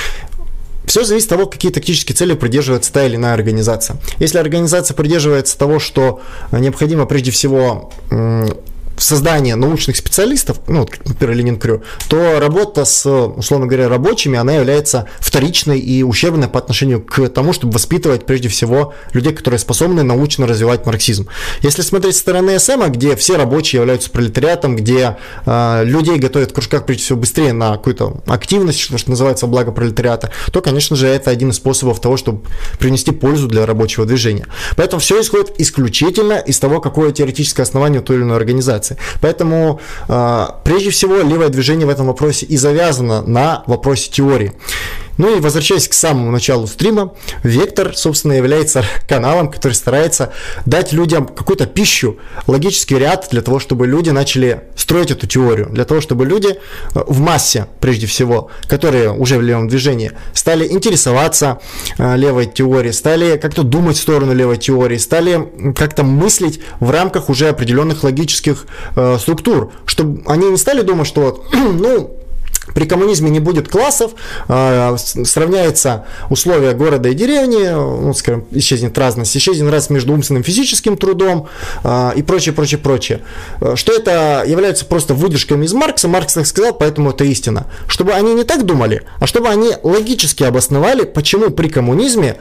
Все 0.87 1.05
зависит 1.05 1.33
от 1.33 1.39
того, 1.39 1.47
какие 1.47 1.73
тактические 1.73 2.15
цели 2.15 2.35
придерживается 2.35 2.93
та 2.93 3.07
или 3.07 3.17
иная 3.17 3.35
организация. 3.35 3.97
Если 4.19 4.39
организация 4.39 4.95
придерживается 4.95 5.59
того, 5.59 5.81
что 5.81 6.21
необходимо 6.53 7.07
прежде 7.07 7.33
всего 7.33 7.93
создание 8.97 9.57
научных 9.57 9.97
специалистов, 9.97 10.61
ну, 10.69 10.87
например, 11.05 11.37
Ленин 11.37 11.59
Крю, 11.59 11.83
то 12.09 12.39
работа 12.41 12.85
с, 12.85 13.07
условно 13.07 13.67
говоря, 13.67 13.89
рабочими, 13.89 14.39
она 14.39 14.55
является 14.55 15.07
вторичной 15.21 15.79
и 15.79 16.03
ущербной 16.03 16.49
по 16.49 16.59
отношению 16.59 17.03
к 17.03 17.29
тому, 17.29 17.53
чтобы 17.53 17.75
воспитывать 17.75 18.27
прежде 18.27 18.49
всего 18.49 18.95
людей, 19.13 19.33
которые 19.33 19.59
способны 19.59 20.03
научно 20.03 20.47
развивать 20.47 20.87
марксизм. 20.87 21.29
Если 21.63 21.83
смотреть 21.83 22.15
со 22.15 22.21
стороны 22.21 22.59
СМ, 22.59 22.91
где 22.91 23.17
все 23.17 23.37
рабочие 23.37 23.81
являются 23.81 24.11
пролетариатом, 24.11 24.77
где 24.77 25.17
э, 25.45 25.83
людей 25.85 26.19
готовят 26.19 26.51
в 26.51 26.55
кружках 26.55 26.87
прежде 26.87 27.05
всего 27.05 27.19
быстрее 27.19 27.53
на 27.53 27.73
какую-то 27.73 28.23
активность, 28.27 28.79
что, 28.81 28.99
что 28.99 29.11
называется 29.11 29.47
благо 29.47 29.73
пролетариата, 29.73 30.31
то, 30.53 30.61
конечно 30.61 30.97
же, 30.97 31.07
это 31.07 31.31
один 31.31 31.51
из 31.51 31.57
способов 31.57 32.01
того, 32.01 32.17
чтобы 32.17 32.43
принести 32.79 33.11
пользу 33.11 33.49
для 33.49 33.67
рабочего 33.67 34.07
движения. 34.07 34.47
Поэтому 34.77 35.01
все 35.01 35.21
исходит 35.21 35.53
исключительно 35.59 36.35
из 36.35 36.59
того, 36.59 36.81
какое 36.81 37.13
теоретическое 37.13 37.63
основание 37.63 38.01
у 38.01 38.05
той 38.05 38.17
или 38.17 38.23
иной 38.23 38.37
организации. 38.37 38.86
Поэтому, 39.21 39.81
э, 40.09 40.47
прежде 40.65 40.91
всего, 40.91 41.17
левое 41.17 41.49
движение 41.49 41.87
в 41.87 41.91
этом 41.91 42.07
вопросе 42.07 42.47
и 42.47 42.57
завязано 42.57 43.23
на 43.23 43.65
вопросе 43.67 44.11
теории. 44.11 44.53
Ну 45.19 45.37
и 45.37 45.41
возвращаясь 45.41 45.89
к 45.89 45.95
самому 45.95 46.31
началу 46.31 46.67
стрима, 46.67 47.15
Вектор, 47.43 47.97
собственно, 47.97 48.33
является 48.33 48.85
каналом, 49.09 49.51
который 49.51 49.73
старается 49.73 50.33
дать 50.65 50.93
людям 50.93 51.27
какую-то 51.27 51.67
пищу, 51.67 52.19
логический 52.47 52.99
ряд 52.99 53.29
для 53.31 53.43
того, 53.43 53.59
чтобы 53.59 53.87
люди 53.87 54.11
начали 54.11 54.63
строить 54.77 55.11
эту 55.11 55.27
теорию, 55.27 55.69
для 55.71 55.85
того, 55.85 56.01
чтобы 56.01 56.27
люди 56.27 56.49
э, 56.49 57.05
в 57.07 57.21
массе, 57.21 57.67
прежде 57.81 58.07
всего, 58.07 58.51
которые 58.69 59.13
уже 59.13 59.39
в 59.39 59.43
левом 59.43 59.69
движении, 59.69 60.13
стали 60.33 60.67
интересоваться 60.67 61.61
э, 61.99 62.17
левой 62.17 62.47
теорией, 62.47 62.93
стали 62.93 63.37
как-то 63.37 63.63
думать 63.63 63.97
в 63.97 64.01
сторону 64.01 64.35
левой 64.35 64.59
теории, 64.59 64.99
стали 64.99 65.73
как-то 65.75 66.05
мыслить 66.05 66.61
в 66.81 66.91
рамках 66.91 67.29
уже 67.29 67.49
определенных 67.49 68.05
логических 68.05 68.67
э, 68.95 69.19
структур, 69.19 69.73
чтобы 69.87 70.23
они 70.27 70.51
не 70.51 70.57
стали 70.57 70.83
думать, 70.83 71.07
что 71.07 71.45
ну, 71.53 72.16
при 72.75 72.85
коммунизме 72.85 73.31
не 73.31 73.41
будет 73.41 73.69
классов, 73.69 74.13
э, 74.49 74.97
сравняется 74.97 76.07
условия 76.31 76.73
города 76.73 77.09
и 77.09 77.15
деревни, 77.15 77.69
ну, 77.69 78.13
скажем, 78.15 78.47
исчезнет 78.51 78.97
разность, 78.99 79.37
исчезнет 79.37 79.71
разность 79.71 79.91
между 79.91 80.13
умственным 80.13 80.43
и 80.43 80.45
физическим 80.45 80.97
трудом 80.97 81.49
э, 81.85 82.13
и 82.17 82.23
прочее, 82.23 82.55
прочее, 82.55 82.79
прочее. 82.79 83.21
Э, 83.61 83.75
что 83.77 83.93
это 83.93 84.45
является 84.47 84.85
просто 84.85 85.15
выдержками 85.15 85.65
из 85.65 85.73
Маркса, 85.73 86.09
Маркс 86.09 86.35
так 86.35 86.47
сказал, 86.47 86.73
поэтому 86.73 87.11
это 87.11 87.25
истина. 87.25 87.67
Чтобы 87.87 88.13
они 88.13 88.35
не 88.35 88.45
так 88.45 88.65
думали, 88.65 89.03
а 89.21 89.27
чтобы 89.27 89.49
они 89.49 89.73
логически 89.83 90.43
обосновали, 90.43 91.05
почему 91.05 91.51
при 91.51 91.69
коммунизме 91.69 92.37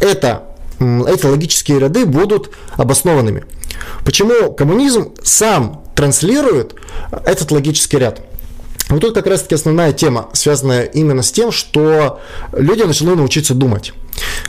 это, 0.00 0.44
эти 0.80 1.26
логические 1.26 1.78
ряды 1.78 2.06
будут 2.06 2.50
обоснованными. 2.76 3.44
Почему 4.04 4.52
коммунизм 4.52 5.12
сам 5.22 5.82
транслирует 5.94 6.74
этот 7.24 7.50
логический 7.50 7.98
ряд. 7.98 8.20
Вот 8.92 9.00
тут 9.00 9.14
как 9.14 9.26
раз-таки 9.26 9.54
основная 9.54 9.94
тема, 9.94 10.28
связанная 10.34 10.84
именно 10.84 11.22
с 11.22 11.32
тем, 11.32 11.50
что 11.50 12.20
люди 12.52 12.82
начали 12.82 13.08
научиться 13.08 13.54
думать. 13.54 13.94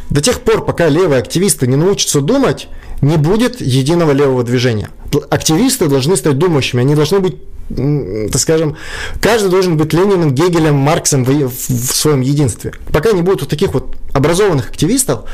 До 0.10 0.20
тех 0.20 0.42
пор, 0.42 0.66
пока 0.66 0.90
левые 0.90 1.20
активисты 1.20 1.66
не 1.66 1.78
научатся 1.78 2.20
думать, 2.20 2.68
не 3.02 3.16
будет 3.16 3.62
единого 3.62 4.12
левого 4.12 4.44
движения. 4.44 4.90
Активисты 5.30 5.88
должны 5.88 6.18
стать 6.18 6.38
думающими, 6.38 6.82
они 6.82 6.94
должны 6.94 7.20
быть 7.20 7.38
так 7.70 8.42
скажем, 8.42 8.76
каждый 9.22 9.50
должен 9.50 9.78
быть 9.78 9.94
Лениным, 9.94 10.36
Гегелем, 10.36 10.76
Марксом 10.76 11.24
в, 11.24 11.30
в 11.30 11.96
своем 11.96 12.20
единстве. 12.20 12.74
Пока 12.92 13.14
не 13.14 13.22
будет 13.22 13.40
вот 13.40 13.50
таких 13.50 13.74
вот 13.74 13.96
образованных 14.14 14.70
активистов, 14.70 15.26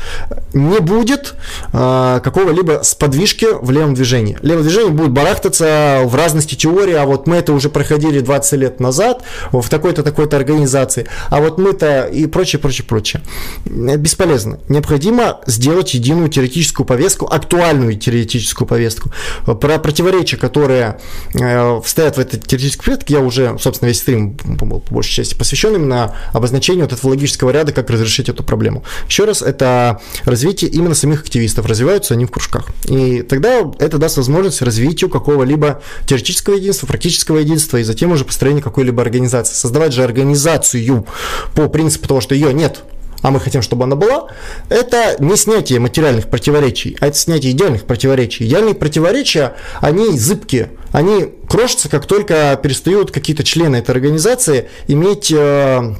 не 0.52 0.80
будет 0.80 1.34
э, 1.72 2.20
какого-либо 2.22 2.80
сподвижки 2.82 3.46
в 3.60 3.70
левом 3.70 3.94
движении. 3.94 4.38
Левое 4.42 4.62
движение 4.62 4.90
будет 4.90 5.10
барахтаться 5.10 6.02
в 6.04 6.14
разности 6.14 6.54
теории, 6.54 6.94
а 6.94 7.04
вот 7.04 7.26
мы 7.26 7.36
это 7.36 7.52
уже 7.52 7.68
проходили 7.68 8.20
20 8.20 8.52
лет 8.54 8.80
назад 8.80 9.22
в 9.52 9.68
такой-то, 9.68 10.02
такой-то 10.02 10.36
организации, 10.36 11.06
а 11.28 11.40
вот 11.40 11.58
мы-то 11.58 12.04
и 12.04 12.26
прочее, 12.26 12.60
прочее, 12.60 12.86
прочее. 12.86 13.22
Бесполезно. 13.64 14.58
Необходимо 14.68 15.40
сделать 15.46 15.94
единую 15.94 16.28
теоретическую 16.28 16.86
повестку, 16.86 17.26
актуальную 17.26 17.96
теоретическую 17.96 18.66
повестку. 18.66 19.10
Про 19.44 19.78
противоречия, 19.78 20.36
которые 20.36 20.98
э, 21.34 21.80
стоят 21.84 22.16
в 22.16 22.20
этой 22.20 22.40
теоретической 22.40 22.84
повестке, 22.84 23.14
я 23.14 23.20
уже, 23.20 23.56
собственно, 23.58 23.88
весь 23.88 24.00
стрим 24.00 24.36
был 24.44 24.80
по 24.80 24.94
большей 24.94 25.12
части 25.12 25.34
посвящен 25.34 25.74
именно 25.74 26.14
обозначению 26.32 26.84
вот 26.84 26.92
этого 26.92 27.10
логического 27.10 27.50
ряда, 27.50 27.72
как 27.72 27.90
разрешить 27.90 28.28
эту 28.28 28.42
проблему. 28.42 28.69
Еще 29.08 29.24
раз, 29.24 29.42
это 29.42 30.00
развитие 30.24 30.70
именно 30.70 30.94
самих 30.94 31.22
активистов, 31.22 31.66
развиваются 31.66 32.14
они 32.14 32.26
в 32.26 32.30
кружках. 32.30 32.68
И 32.84 33.22
тогда 33.22 33.70
это 33.78 33.98
даст 33.98 34.16
возможность 34.16 34.62
развитию 34.62 35.10
какого-либо 35.10 35.82
теоретического 36.06 36.54
единства, 36.54 36.86
практического 36.86 37.38
единства, 37.38 37.76
и 37.78 37.82
затем 37.82 38.12
уже 38.12 38.24
построение 38.24 38.62
какой-либо 38.62 39.02
организации. 39.02 39.54
Создавать 39.54 39.92
же 39.92 40.04
организацию 40.04 41.06
по 41.54 41.68
принципу 41.68 42.08
того, 42.08 42.20
что 42.20 42.34
ее 42.34 42.52
нет 42.54 42.82
а 43.22 43.30
мы 43.30 43.40
хотим, 43.40 43.62
чтобы 43.62 43.84
она 43.84 43.96
была, 43.96 44.28
это 44.68 45.16
не 45.18 45.36
снятие 45.36 45.78
материальных 45.78 46.28
противоречий, 46.28 46.96
а 47.00 47.06
это 47.06 47.16
снятие 47.16 47.52
идеальных 47.52 47.84
противоречий. 47.84 48.46
Идеальные 48.46 48.74
противоречия, 48.74 49.56
они 49.80 50.18
зыбкие, 50.18 50.70
они 50.92 51.32
крошатся, 51.48 51.88
как 51.88 52.06
только 52.06 52.58
перестают 52.62 53.10
какие-то 53.10 53.44
члены 53.44 53.76
этой 53.76 53.90
организации 53.90 54.68
иметь 54.88 55.32
э, 55.32 55.94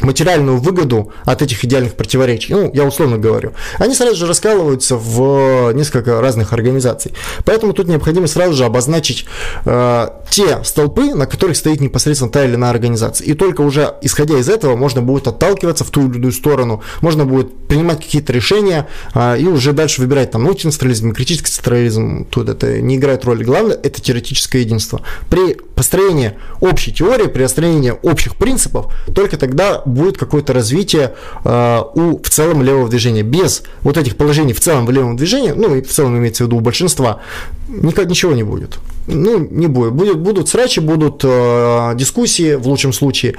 материальную 0.00 0.58
выгоду 0.58 1.12
от 1.24 1.42
этих 1.42 1.64
идеальных 1.64 1.94
противоречий, 1.94 2.54
ну, 2.54 2.70
я 2.72 2.84
условно 2.84 3.18
говорю, 3.18 3.52
они 3.78 3.94
сразу 3.94 4.16
же 4.16 4.26
раскалываются 4.26 4.96
в 4.96 5.72
несколько 5.72 6.20
разных 6.20 6.52
организаций. 6.52 7.12
Поэтому 7.44 7.72
тут 7.72 7.88
необходимо 7.88 8.26
сразу 8.26 8.54
же 8.54 8.64
обозначить 8.64 9.26
э, 9.64 10.08
те 10.30 10.64
столпы, 10.64 11.14
на 11.14 11.26
которых 11.26 11.56
стоит 11.56 11.80
непосредственно 11.80 12.30
та 12.30 12.44
или 12.44 12.54
иная 12.54 12.70
организация. 12.70 13.26
И 13.26 13.34
только 13.34 13.60
уже 13.60 13.94
исходя 14.02 14.38
из 14.38 14.48
этого 14.48 14.76
можно 14.76 15.02
будет 15.02 15.28
отталкиваться 15.28 15.84
в 15.84 15.90
ту 15.90 16.08
или 16.08 16.16
иную 16.16 16.32
сторону, 16.32 16.82
можно 17.00 17.24
будет 17.24 17.66
принимать 17.68 17.98
какие-то 17.98 18.32
решения 18.32 18.88
э, 19.14 19.38
и 19.38 19.46
уже 19.46 19.72
дальше 19.72 20.00
выбирать 20.00 20.30
там 20.30 20.44
научный 20.44 20.70
централизм, 20.70 21.12
критический 21.12 21.50
централизм, 21.50 22.24
тут 22.26 22.48
это 22.48 22.80
не 22.80 22.96
играет 22.96 23.24
роли. 23.24 23.44
Главное, 23.44 23.76
это 23.76 24.00
теоретическое 24.00 24.60
единство. 24.60 25.02
При 25.28 25.54
построении 25.54 26.34
общей 26.60 26.92
теории, 26.92 27.26
при 27.26 27.42
построении 27.42 27.94
общих 28.02 28.36
принципов, 28.36 28.92
только 29.14 29.36
тогда 29.36 29.81
будет 29.84 30.18
какое-то 30.18 30.52
развитие 30.52 31.14
э, 31.44 31.82
у 31.94 32.20
в 32.22 32.28
целом 32.28 32.62
левого 32.62 32.88
движения. 32.88 33.22
Без 33.22 33.62
вот 33.82 33.96
этих 33.96 34.16
положений 34.16 34.52
в 34.52 34.60
целом 34.60 34.86
в 34.86 34.90
левом 34.90 35.16
движении, 35.16 35.52
ну 35.52 35.74
и 35.74 35.82
в 35.82 35.90
целом 35.90 36.16
имеется 36.18 36.44
в 36.44 36.46
виду 36.46 36.56
у 36.56 36.60
большинства, 36.60 37.20
никак 37.68 38.08
ничего 38.08 38.32
не 38.32 38.42
будет. 38.42 38.78
Ну, 39.06 39.38
не 39.38 39.66
будет. 39.66 39.92
будет 39.92 40.18
будут 40.18 40.48
срачи, 40.48 40.80
будут 40.80 41.22
э, 41.24 41.92
дискуссии 41.96 42.54
в 42.54 42.68
лучшем 42.68 42.92
случае, 42.92 43.34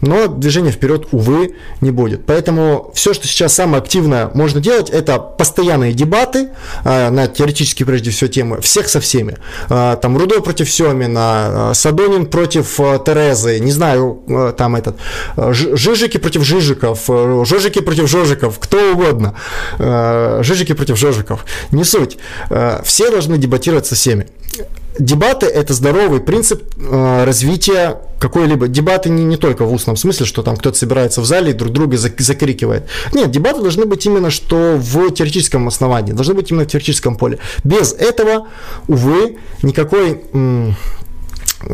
но 0.00 0.26
движение 0.26 0.72
вперед, 0.72 1.08
увы, 1.12 1.54
не 1.80 1.90
будет. 1.90 2.24
Поэтому 2.24 2.90
все, 2.94 3.12
что 3.12 3.26
сейчас 3.26 3.52
самое 3.52 3.82
активное 3.82 4.30
можно 4.34 4.60
делать, 4.60 4.88
это 4.88 5.18
постоянные 5.18 5.92
дебаты 5.92 6.48
э, 6.84 7.10
на 7.10 7.26
теоретические, 7.26 7.86
прежде 7.86 8.10
всего, 8.10 8.28
темы, 8.28 8.60
всех 8.62 8.88
со 8.88 9.00
всеми. 9.00 9.36
Э, 9.68 9.96
там 10.00 10.16
Рудой 10.16 10.42
против 10.42 10.70
Семина, 10.70 11.70
э, 11.70 11.74
Садонин 11.74 12.26
против 12.26 12.80
э, 12.80 12.98
Терезы, 13.04 13.60
не 13.60 13.72
знаю, 13.72 14.22
э, 14.28 14.54
там 14.56 14.76
этот, 14.76 14.96
э, 15.36 15.52
Жижики 15.52 16.16
против 16.16 16.42
Жижиков, 16.42 17.00
э, 17.08 17.44
Жожики 17.44 17.80
против 17.80 18.08
Жожиков, 18.08 18.58
кто 18.58 18.92
угодно. 18.92 19.34
Э, 19.78 20.40
Жижики 20.42 20.72
против 20.72 20.96
Жожиков. 20.96 21.44
Не 21.70 21.84
суть. 21.84 22.16
Э, 22.48 22.80
все 22.84 23.10
должны 23.10 23.36
дебатировать 23.36 23.86
со 23.86 23.94
всеми 23.94 24.26
дебаты– 24.98 25.46
это 25.54 25.74
здоровый 25.74 26.20
принцип 26.20 26.62
э, 26.76 27.24
развития 27.24 28.00
какой-либо... 28.18 28.68
Дебаты 28.68 29.08
не, 29.08 29.24
не 29.24 29.36
только 29.36 29.64
в 29.64 29.72
устном 29.72 29.96
смысле, 29.96 30.26
что 30.26 30.42
там 30.42 30.56
кто-то 30.56 30.78
собирается 30.78 31.20
в 31.20 31.24
зале 31.24 31.50
и 31.50 31.54
друг 31.54 31.72
друга 31.72 31.96
закрикивает. 31.96 32.84
Нет, 33.12 33.30
дебаты 33.30 33.60
должны 33.60 33.84
быть 33.84 34.06
именно 34.06 34.30
что 34.30 34.76
в 34.76 35.10
теоретическом 35.10 35.66
основании, 35.68 36.12
должны 36.12 36.34
быть 36.34 36.50
именно 36.50 36.64
в 36.64 36.68
теоретическом 36.68 37.16
поле. 37.16 37.38
Без 37.64 37.92
этого, 37.92 38.48
увы, 38.88 39.38
никакой... 39.62 40.22
М- 40.32 40.76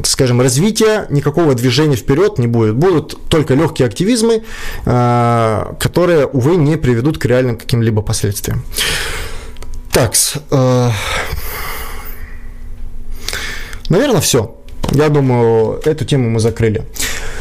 скажем, 0.04 0.40
развития, 0.40 1.06
никакого 1.08 1.54
движения 1.54 1.96
вперед 1.96 2.38
не 2.38 2.46
будет. 2.46 2.74
Будут 2.74 3.18
только 3.28 3.54
легкие 3.54 3.86
активизмы, 3.86 4.42
э, 4.84 5.74
которые, 5.80 6.26
увы, 6.26 6.56
не 6.56 6.76
приведут 6.76 7.18
к 7.18 7.24
реальным 7.24 7.56
каким-либо 7.56 8.02
последствиям. 8.02 8.62
Так, 9.92 10.12
э, 10.50 10.90
Наверное, 13.88 14.20
все. 14.20 14.54
Я 14.92 15.08
думаю, 15.08 15.80
эту 15.84 16.04
тему 16.04 16.30
мы 16.30 16.40
закрыли. 16.40 16.86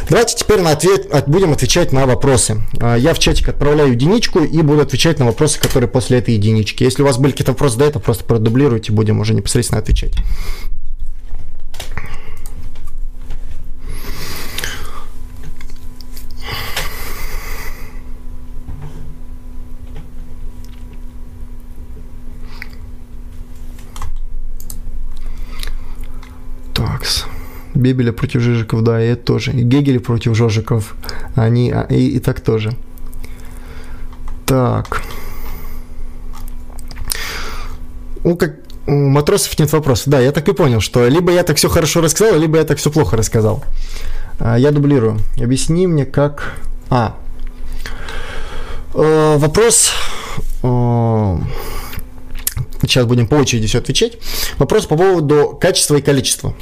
Давайте 0.10 0.36
теперь 0.36 0.62
на 0.62 0.72
ответ, 0.72 1.08
будем 1.28 1.52
отвечать 1.52 1.92
на 1.92 2.06
вопросы. 2.06 2.62
А, 2.80 2.96
я 2.96 3.14
в 3.14 3.20
чатик 3.20 3.50
отправляю 3.50 3.92
единичку 3.92 4.40
и 4.40 4.62
буду 4.62 4.82
отвечать 4.82 5.20
на 5.20 5.26
вопросы, 5.26 5.60
которые 5.60 5.90
после 5.90 6.20
этой 6.20 6.34
единички. 6.34 6.84
Если 6.84 7.04
у 7.04 7.06
вас 7.06 7.18
были 7.18 7.32
какие-то 7.32 7.52
вопросы 7.52 7.78
до 7.78 7.86
этого, 7.86 8.02
просто 8.02 8.24
продублируйте, 8.24 8.92
будем 8.92 9.20
уже 9.20 9.34
непосредственно 9.34 9.82
отвечать. 9.82 10.14
Бебеля 27.78 28.12
против 28.12 28.42
Жижиков, 28.42 28.84
да, 28.84 29.04
и 29.04 29.10
это 29.10 29.24
тоже. 29.24 29.52
И 29.52 29.62
Гегеля 29.62 30.00
против 30.00 30.36
Жожиков. 30.36 30.96
Они, 31.36 31.72
а, 31.72 31.82
и, 31.90 32.08
и 32.08 32.20
так 32.20 32.42
тоже. 32.42 32.72
Так. 34.46 35.04
Ну, 38.24 38.36
как 38.36 38.56
у 38.88 38.92
матросов 38.92 39.60
нет 39.60 39.72
вопросов. 39.72 40.08
Да, 40.08 40.20
я 40.20 40.32
так 40.32 40.48
и 40.50 40.54
понял, 40.54 40.82
что 40.82 41.08
либо 41.08 41.32
я 41.32 41.44
так 41.44 41.58
все 41.58 41.70
хорошо 41.70 42.02
рассказал, 42.02 42.40
либо 42.40 42.58
я 42.58 42.64
так 42.64 42.78
все 42.78 42.90
плохо 42.90 43.16
рассказал. 43.16 43.64
А, 44.40 44.58
я 44.58 44.72
дублирую. 44.72 45.20
Объясни 45.40 45.86
мне, 45.88 46.06
как... 46.06 46.54
А. 46.90 47.16
Э, 48.94 49.38
вопрос... 49.38 49.92
Сейчас 52.82 53.06
будем 53.06 53.28
по 53.28 53.36
очереди 53.36 53.68
все 53.68 53.80
отвечать. 53.80 54.14
Вопрос 54.58 54.86
по 54.86 54.96
поводу 54.96 55.58
качества 55.60 55.96
и 55.96 56.02
количества. 56.02 56.54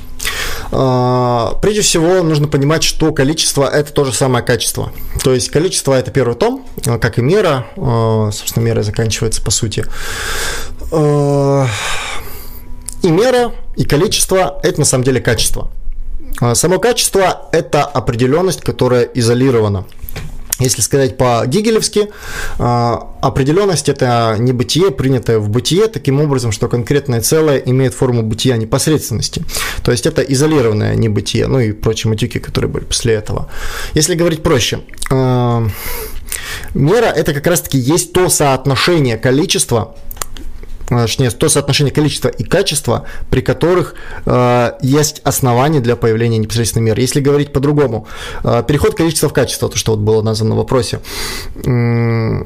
А, 0.72 1.58
прежде 1.62 1.82
всего, 1.82 2.24
нужно 2.24 2.48
понимать, 2.48 2.84
что 2.84 3.12
количество– 3.12 3.68
это 3.74 3.92
то 3.94 4.06
же 4.06 4.14
самое 4.14 4.44
качество. 4.44 4.92
То 5.24 5.34
есть, 5.34 5.50
количество– 5.50 5.94
это 5.98 6.12
первый 6.12 6.36
том, 6.36 6.66
а, 6.86 6.98
как 6.98 7.18
и 7.20 7.22
мера. 7.22 7.68
А, 7.78 8.30
собственно, 8.32 8.64
мера 8.64 8.82
заканчивается 8.82 9.42
по 9.42 9.52
сути. 9.52 9.86
И 13.02 13.12
мера, 13.12 13.52
и 13.76 13.84
количество– 13.86 14.60
это 14.64 14.80
на 14.80 14.86
самом 14.86 15.04
деле 15.04 15.22
качество. 15.22 15.70
Само 16.54 16.80
качество– 16.80 17.50
это 17.52 17.84
определенность, 17.84 18.62
которая 18.62 19.04
изолирована– 19.04 19.86
если 20.60 20.82
сказать 20.82 21.18
по-гигелевски, 21.18 22.10
а, 22.60 23.14
определенность– 23.22 23.90
это 23.90 24.38
не 24.40 24.54
бытие, 24.54 24.92
принятое 24.92 25.40
в 25.40 25.50
бытие, 25.50 25.88
таким 25.88 26.22
образом, 26.22 26.52
что 26.52 26.70
конкретное 26.70 27.22
целое 27.22 27.58
имеет 27.58 27.94
форму 27.94 28.24
бытия 28.24 28.56
непосредственности. 28.56 29.44
То 29.84 29.92
есть 29.92 30.06
это 30.06 30.22
изолированное 30.22 30.96
небытие, 30.96 31.48
ну 31.48 31.60
и 31.60 31.74
прочие 31.74 32.10
матюки, 32.10 32.40
которые 32.40 32.72
были 32.72 32.86
после 32.86 33.16
этого. 33.16 33.50
Если 33.94 34.16
говорить 34.16 34.44
проще, 34.44 34.80
а, 35.12 35.68
мера– 36.74 37.06
это 37.16 37.34
как 37.34 37.48
раз-таки 37.48 37.78
есть 37.78 38.14
то 38.14 38.30
соотношение 38.30 39.18
количества 39.18 39.96
точнее, 40.88 41.32
то 41.32 41.50
соотношение 41.50 41.94
количества 41.94 42.30
и 42.30 42.44
качества, 42.44 43.06
при 43.30 43.42
которых 43.42 43.96
э, 44.26 44.72
есть 44.82 45.22
основания 45.24 45.80
для 45.80 45.96
появления 45.96 46.38
непосредственно 46.38 46.84
меры. 46.84 47.02
Если 47.02 47.22
говорить 47.22 47.54
по-другому, 47.54 48.08
э, 48.44 48.64
переход 48.68 48.96
количества 48.96 49.30
в 49.30 49.34
качество, 49.34 49.70
то, 49.70 49.78
что 49.78 49.92
вот 49.92 50.02
было 50.02 50.22
названо 50.22 50.56
в 50.56 50.58
вопросе, 50.58 51.00
э, 51.66 52.46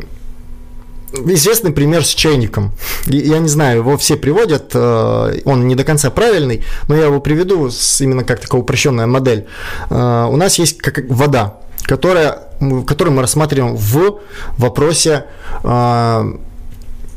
Известный 1.11 1.71
пример 1.71 2.05
с 2.05 2.09
чайником. 2.09 2.71
Я 3.07 3.39
не 3.39 3.47
знаю, 3.47 3.79
его 3.79 3.97
все 3.97 4.15
приводят, 4.15 4.71
э, 4.75 5.41
он 5.43 5.67
не 5.67 5.73
до 5.73 5.83
конца 5.83 6.11
правильный, 6.11 6.63
но 6.87 6.95
я 6.95 7.05
его 7.05 7.19
приведу 7.19 7.69
именно 7.99 8.23
как 8.23 8.39
такая 8.39 8.61
упрощенная 8.61 9.07
модель. 9.07 9.47
Э, 9.89 10.27
у 10.29 10.35
нас 10.35 10.59
есть 10.59 10.77
как 10.77 11.09
вода, 11.09 11.55
которая, 11.81 12.43
которую 12.85 13.15
мы 13.15 13.21
рассматриваем 13.23 13.75
в 13.75 14.19
вопросе 14.57 15.25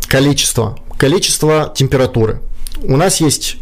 количества 0.08 0.78
количество 1.02 1.72
температуры. 1.74 2.40
У 2.80 2.96
нас 2.96 3.20
есть, 3.20 3.56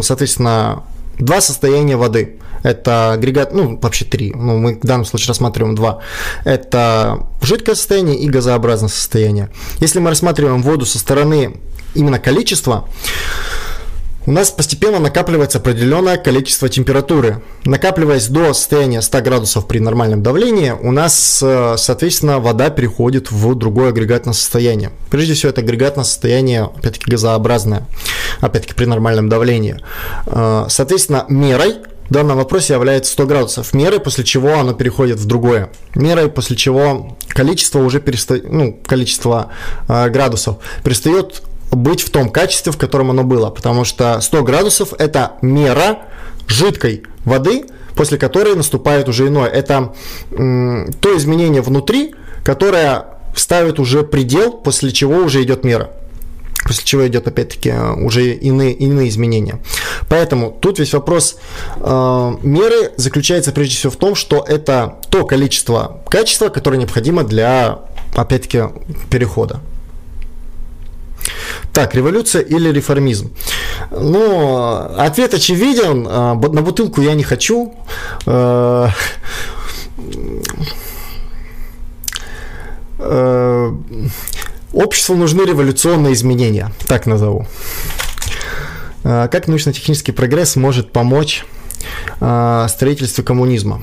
соответственно, 0.00 0.84
два 1.18 1.42
состояния 1.42 1.98
воды. 1.98 2.38
Это 2.62 3.12
агрегат, 3.12 3.52
ну, 3.52 3.78
вообще 3.78 4.06
три, 4.06 4.32
ну, 4.32 4.56
мы 4.56 4.76
в 4.76 4.86
данном 4.86 5.04
случае 5.04 5.28
рассматриваем 5.28 5.74
два. 5.74 5.98
Это 6.46 7.26
жидкое 7.42 7.74
состояние 7.74 8.16
и 8.16 8.26
газообразное 8.30 8.88
состояние. 8.88 9.50
Если 9.80 9.98
мы 9.98 10.08
рассматриваем 10.08 10.62
воду 10.62 10.86
со 10.86 10.98
стороны 10.98 11.60
именно 11.94 12.18
количества, 12.18 12.88
у 14.30 14.32
нас 14.32 14.52
постепенно 14.52 15.00
накапливается 15.00 15.58
определенное 15.58 16.16
количество 16.16 16.68
температуры. 16.68 17.42
Накапливаясь 17.64 18.28
до 18.28 18.52
состояния 18.52 19.02
100 19.02 19.22
градусов 19.22 19.66
при 19.66 19.80
нормальном 19.80 20.22
давлении, 20.22 20.70
у 20.70 20.92
нас, 20.92 21.40
э, 21.42 21.74
соответственно, 21.76 22.38
вода 22.38 22.70
переходит 22.70 23.32
в 23.32 23.56
другое 23.56 23.88
агрегатное 23.88 24.32
состояние. 24.32 24.92
Прежде 25.10 25.34
всего, 25.34 25.50
это 25.50 25.62
агрегатное 25.62 26.04
состояние, 26.04 26.70
опять-таки, 26.76 27.10
газообразное, 27.10 27.88
опять-таки, 28.40 28.74
при 28.74 28.84
нормальном 28.84 29.28
давлении. 29.28 29.80
Э, 30.26 30.66
соответственно, 30.68 31.24
мерой 31.28 31.78
в 32.08 32.12
данном 32.12 32.36
вопросе 32.36 32.74
является 32.74 33.10
100 33.10 33.26
градусов. 33.26 33.74
Мерой, 33.74 33.98
после 33.98 34.22
чего 34.22 34.60
оно 34.60 34.74
переходит 34.74 35.18
в 35.18 35.26
другое. 35.26 35.70
Мерой, 35.96 36.28
после 36.28 36.54
чего 36.54 37.16
количество 37.26 37.80
уже 37.80 37.98
перестает, 37.98 38.48
ну, 38.48 38.78
количество 38.86 39.50
э, 39.88 40.08
градусов 40.08 40.58
перестает 40.84 41.42
быть 41.70 42.02
в 42.02 42.10
том 42.10 42.30
качестве, 42.30 42.72
в 42.72 42.76
котором 42.76 43.10
оно 43.10 43.24
было, 43.24 43.50
потому 43.50 43.84
что 43.84 44.20
100 44.20 44.42
градусов– 44.42 44.92
это 44.98 45.32
мера 45.42 46.00
жидкой 46.46 47.04
воды, 47.24 47.64
после 47.94 48.18
которой 48.18 48.54
наступает 48.54 49.08
уже 49.08 49.28
иное. 49.28 49.48
Это 49.48 49.94
м, 50.32 50.92
то 51.00 51.16
изменение 51.16 51.62
внутри, 51.62 52.14
которое 52.44 53.04
ставит 53.36 53.78
уже 53.78 54.02
предел, 54.02 54.52
после 54.52 54.90
чего 54.90 55.16
уже 55.16 55.42
идет 55.42 55.64
мера. 55.64 55.90
После 56.64 56.84
чего 56.84 57.06
идет, 57.06 57.26
опять-таки, 57.26 57.72
уже 57.72 58.34
иные, 58.34 58.72
иные 58.72 59.08
изменения. 59.08 59.60
Поэтому 60.08 60.50
тут 60.50 60.78
весь 60.78 60.92
вопрос 60.92 61.36
э, 61.76 62.32
меры 62.42 62.92
заключается 62.96 63.52
прежде 63.52 63.76
всего 63.76 63.90
в 63.90 63.96
том, 63.96 64.14
что 64.14 64.44
это 64.46 64.96
то 65.08 65.24
количество 65.24 66.02
качества, 66.08 66.48
которое 66.48 66.76
необходимо 66.76 67.24
для, 67.24 67.80
опять-таки, 68.14 68.64
перехода. 69.10 69.60
Так, 71.72 71.94
революция 71.94 72.42
или 72.42 72.70
реформизм? 72.70 73.32
Ну, 73.90 74.68
ответ 74.96 75.34
очевиден. 75.34 76.06
А, 76.08 76.34
на 76.34 76.62
бутылку 76.62 77.00
я 77.00 77.14
не 77.14 77.22
хочу. 77.22 77.74
А, 78.26 78.90
а, 82.98 83.76
обществу 84.72 85.16
нужны 85.16 85.42
революционные 85.42 86.14
изменения, 86.14 86.72
так 86.86 87.06
назову. 87.06 87.46
Как 89.02 89.48
научно-технический 89.48 90.12
прогресс 90.12 90.56
может 90.56 90.92
помочь 90.92 91.46
строительству 92.18 93.24
коммунизма? 93.24 93.82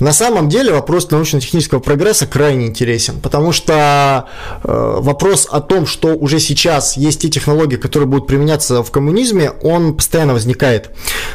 На 0.00 0.12
самом 0.12 0.48
деле 0.48 0.72
вопрос 0.72 1.10
научно-технического 1.10 1.78
прогресса 1.78 2.26
крайне 2.26 2.66
интересен, 2.66 3.20
потому 3.20 3.52
что 3.52 4.26
э, 4.64 4.96
вопрос 4.98 5.46
о 5.50 5.60
том, 5.60 5.86
что 5.86 6.14
уже 6.14 6.40
сейчас 6.40 6.96
есть 6.96 7.20
те 7.20 7.28
технологии, 7.28 7.76
которые 7.76 8.08
будут 8.08 8.26
применяться 8.26 8.82
в 8.82 8.90
коммунизме, 8.90 9.50
он 9.62 9.94
постоянно 9.94 10.32
возникает. 10.32 10.90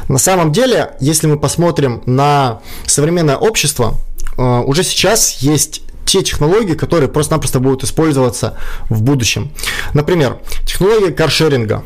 На 0.10 0.18
самом 0.18 0.52
деле, 0.52 0.96
если 1.00 1.28
мы 1.28 1.40
посмотрим 1.40 2.02
на 2.08 2.62
современное 2.88 3.38
общество, 3.38 3.96
э, 4.38 4.42
уже 4.42 4.84
сейчас 4.84 5.38
есть 5.42 5.84
те 6.06 6.24
технологии, 6.24 6.74
которые 6.74 7.08
просто-напросто 7.10 7.60
будут 7.60 7.84
использоваться 7.84 8.58
в 8.90 9.04
будущем. 9.04 9.52
Например, 9.94 10.40
технология 10.66 11.12
каршеринга 11.12 11.84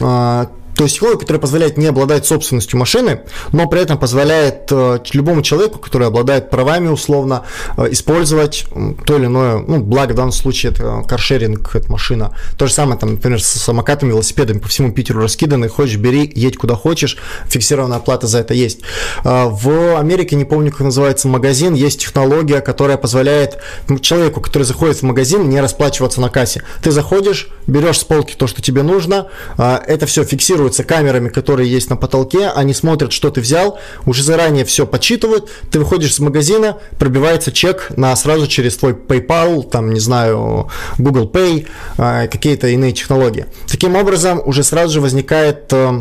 э, 0.00 0.46
то 0.84 0.86
есть 0.86 0.96
технология, 0.96 1.18
которая 1.18 1.40
позволяет 1.40 1.78
не 1.78 1.86
обладать 1.86 2.26
собственностью 2.26 2.78
машины, 2.78 3.22
но 3.52 3.66
при 3.66 3.80
этом 3.80 3.96
позволяет 3.96 4.70
э, 4.70 4.98
любому 5.14 5.40
человеку, 5.40 5.78
который 5.78 6.06
обладает 6.06 6.50
правами 6.50 6.88
условно, 6.88 7.44
э, 7.78 7.88
использовать 7.92 8.66
то 9.06 9.16
или 9.16 9.24
иное, 9.24 9.60
ну, 9.66 9.78
благо 9.80 10.12
в 10.12 10.14
данном 10.14 10.32
случае 10.32 10.72
это 10.72 11.02
каршеринг, 11.08 11.74
это 11.74 11.90
машина. 11.90 12.36
То 12.58 12.66
же 12.66 12.74
самое, 12.74 12.98
там, 12.98 13.12
например, 13.12 13.42
с 13.42 13.46
самокатами, 13.46 14.10
велосипедами 14.10 14.58
по 14.58 14.68
всему 14.68 14.92
Питеру 14.92 15.22
раскиданы, 15.22 15.70
хочешь, 15.70 15.96
бери, 15.96 16.30
едь 16.34 16.58
куда 16.58 16.74
хочешь, 16.74 17.16
фиксированная 17.48 17.96
оплата 17.96 18.26
за 18.26 18.40
это 18.40 18.52
есть. 18.52 18.80
Э, 19.24 19.46
в 19.46 19.98
Америке, 19.98 20.36
не 20.36 20.44
помню, 20.44 20.70
как 20.70 20.80
называется 20.80 21.28
магазин, 21.28 21.72
есть 21.72 22.00
технология, 22.00 22.60
которая 22.60 22.98
позволяет 22.98 23.56
человеку, 24.02 24.42
который 24.42 24.64
заходит 24.64 24.98
в 24.98 25.02
магазин, 25.02 25.48
не 25.48 25.62
расплачиваться 25.62 26.20
на 26.20 26.28
кассе. 26.28 26.62
Ты 26.82 26.90
заходишь, 26.90 27.48
берешь 27.66 28.00
с 28.00 28.04
полки 28.04 28.34
то, 28.36 28.46
что 28.46 28.60
тебе 28.60 28.82
нужно, 28.82 29.28
это 29.56 30.04
все 30.04 30.24
фиксируется 30.24 30.73
фиксируются 30.74 30.84
камерами, 30.84 31.28
которые 31.28 31.70
есть 31.70 31.90
на 31.90 31.96
потолке, 31.96 32.48
они 32.48 32.74
смотрят, 32.74 33.12
что 33.12 33.30
ты 33.30 33.40
взял, 33.40 33.78
уже 34.06 34.22
заранее 34.22 34.64
все 34.64 34.86
подсчитывают, 34.86 35.50
ты 35.70 35.78
выходишь 35.78 36.10
из 36.10 36.20
магазина, 36.20 36.76
пробивается 36.98 37.52
чек 37.52 37.90
на 37.96 38.14
сразу 38.16 38.46
через 38.46 38.76
твой 38.76 38.92
PayPal, 38.92 39.62
там, 39.68 39.92
не 39.92 40.00
знаю, 40.00 40.68
Google 40.98 41.30
Pay, 41.30 41.66
а, 41.98 42.26
какие-то 42.26 42.68
иные 42.68 42.92
технологии. 42.92 43.46
Таким 43.66 43.96
образом, 43.96 44.42
уже 44.44 44.62
сразу 44.62 44.94
же 44.94 45.00
возникает 45.00 45.72
э, 45.72 46.00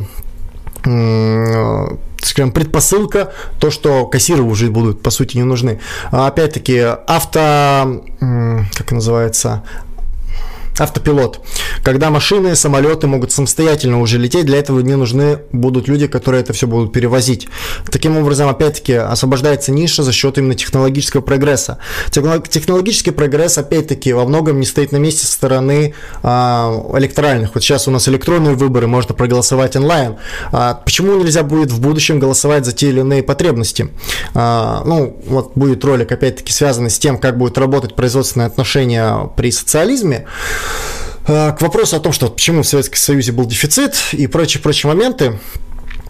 скажем, 2.21 2.51
предпосылка, 2.51 3.31
то, 3.59 3.71
что 3.71 4.05
кассиры 4.07 4.41
уже 4.41 4.69
будут, 4.69 5.01
по 5.01 5.11
сути, 5.11 5.37
не 5.37 5.43
нужны. 5.43 5.79
А 6.11 6.27
опять-таки, 6.27 6.79
авто, 7.07 8.03
как 8.77 8.91
называется, 8.91 9.61
автопилот. 10.79 11.41
Когда 11.83 12.09
машины, 12.09 12.55
самолеты 12.55 13.07
могут 13.07 13.31
самостоятельно 13.31 13.99
уже 13.99 14.17
лететь, 14.17 14.45
для 14.45 14.57
этого 14.57 14.79
не 14.79 14.95
нужны 14.95 15.39
будут 15.51 15.87
люди, 15.87 16.07
которые 16.07 16.41
это 16.41 16.53
все 16.53 16.67
будут 16.67 16.91
перевозить. 16.91 17.47
Таким 17.91 18.17
образом, 18.17 18.49
опять-таки, 18.49 18.93
освобождается 18.93 19.71
ниша 19.71 20.03
за 20.03 20.11
счет 20.11 20.37
именно 20.37 20.55
технологического 20.55 21.21
прогресса. 21.21 21.79
Технологический 22.09 23.11
прогресс, 23.11 23.57
опять-таки, 23.57 24.13
во 24.13 24.25
многом 24.25 24.59
не 24.59 24.65
стоит 24.65 24.91
на 24.91 24.97
месте 24.97 25.25
со 25.25 25.33
стороны 25.33 25.93
а, 26.21 26.91
электоральных. 26.97 27.53
Вот 27.53 27.63
сейчас 27.63 27.87
у 27.87 27.91
нас 27.91 28.07
электронные 28.07 28.55
выборы, 28.55 28.87
можно 28.87 29.13
проголосовать 29.13 29.75
онлайн. 29.75 30.15
А, 30.51 30.75
почему 30.75 31.15
нельзя 31.15 31.43
будет 31.43 31.71
в 31.71 31.81
будущем 31.81 32.19
голосовать 32.19 32.65
за 32.65 32.71
те 32.71 32.89
или 32.89 33.01
иные 33.01 33.23
потребности? 33.23 33.89
А, 34.33 34.83
ну, 34.85 35.19
вот 35.25 35.51
будет 35.55 35.83
ролик, 35.83 36.11
опять-таки, 36.11 36.51
связанный 36.51 36.89
с 36.89 36.99
тем, 36.99 37.17
как 37.17 37.37
будет 37.37 37.57
работать 37.57 37.95
производственные 37.95 38.47
отношения 38.47 39.29
при 39.35 39.51
социализме. 39.51 40.25
А, 41.25 41.51
к 41.51 41.61
вопросу 41.61 41.95
о 41.95 41.99
том, 41.99 42.11
что 42.11 42.27
почему 42.29 42.63
в 42.63 42.67
Советском 42.67 42.97
Союзе 42.97 43.31
был 43.31 43.45
дефицит 43.45 43.95
и 44.11 44.27
прочие-прочие 44.27 44.91
моменты, 44.93 45.39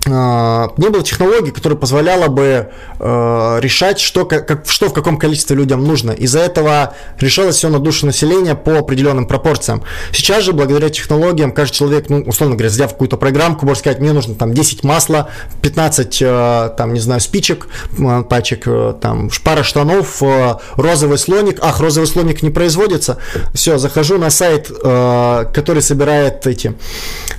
не 0.05 0.89
было 0.89 1.01
технологии, 1.01 1.51
которая 1.51 1.77
позволяла 1.77 2.27
бы 2.27 2.69
э, 2.99 3.57
решать, 3.61 3.99
что, 3.99 4.25
как, 4.25 4.63
что 4.67 4.89
в 4.89 4.93
каком 4.93 5.17
количестве 5.17 5.55
людям 5.55 5.83
нужно. 5.83 6.11
Из-за 6.11 6.39
этого 6.39 6.93
решалось 7.19 7.55
все 7.55 7.69
на 7.69 7.79
душу 7.79 8.05
населения 8.05 8.55
по 8.55 8.79
определенным 8.79 9.25
пропорциям. 9.27 9.83
Сейчас 10.11 10.43
же, 10.43 10.51
благодаря 10.51 10.89
технологиям, 10.89 11.53
каждый 11.53 11.75
человек, 11.75 12.09
ну, 12.09 12.21
условно 12.21 12.55
говоря, 12.55 12.69
взяв 12.69 12.91
какую-то 12.91 13.15
программку, 13.15 13.65
может 13.65 13.79
сказать, 13.79 13.99
мне 13.99 14.11
нужно 14.11 14.35
там 14.35 14.53
10 14.53 14.83
масла, 14.83 15.29
15, 15.61 16.21
э, 16.21 16.69
там, 16.77 16.93
не 16.93 16.99
знаю, 16.99 17.21
спичек, 17.21 17.67
пачек, 18.29 18.63
э, 18.65 18.95
там, 18.99 19.29
пара 19.43 19.63
штанов, 19.63 20.21
розовый 20.75 21.17
слоник. 21.17 21.59
Ах, 21.61 21.79
розовый 21.79 22.07
слоник 22.07 22.43
не 22.43 22.49
производится. 22.49 23.17
Все, 23.53 23.77
захожу 23.77 24.17
на 24.17 24.29
сайт, 24.29 24.67
который 24.67 25.81
собирает 25.81 26.45
эти, 26.47 26.73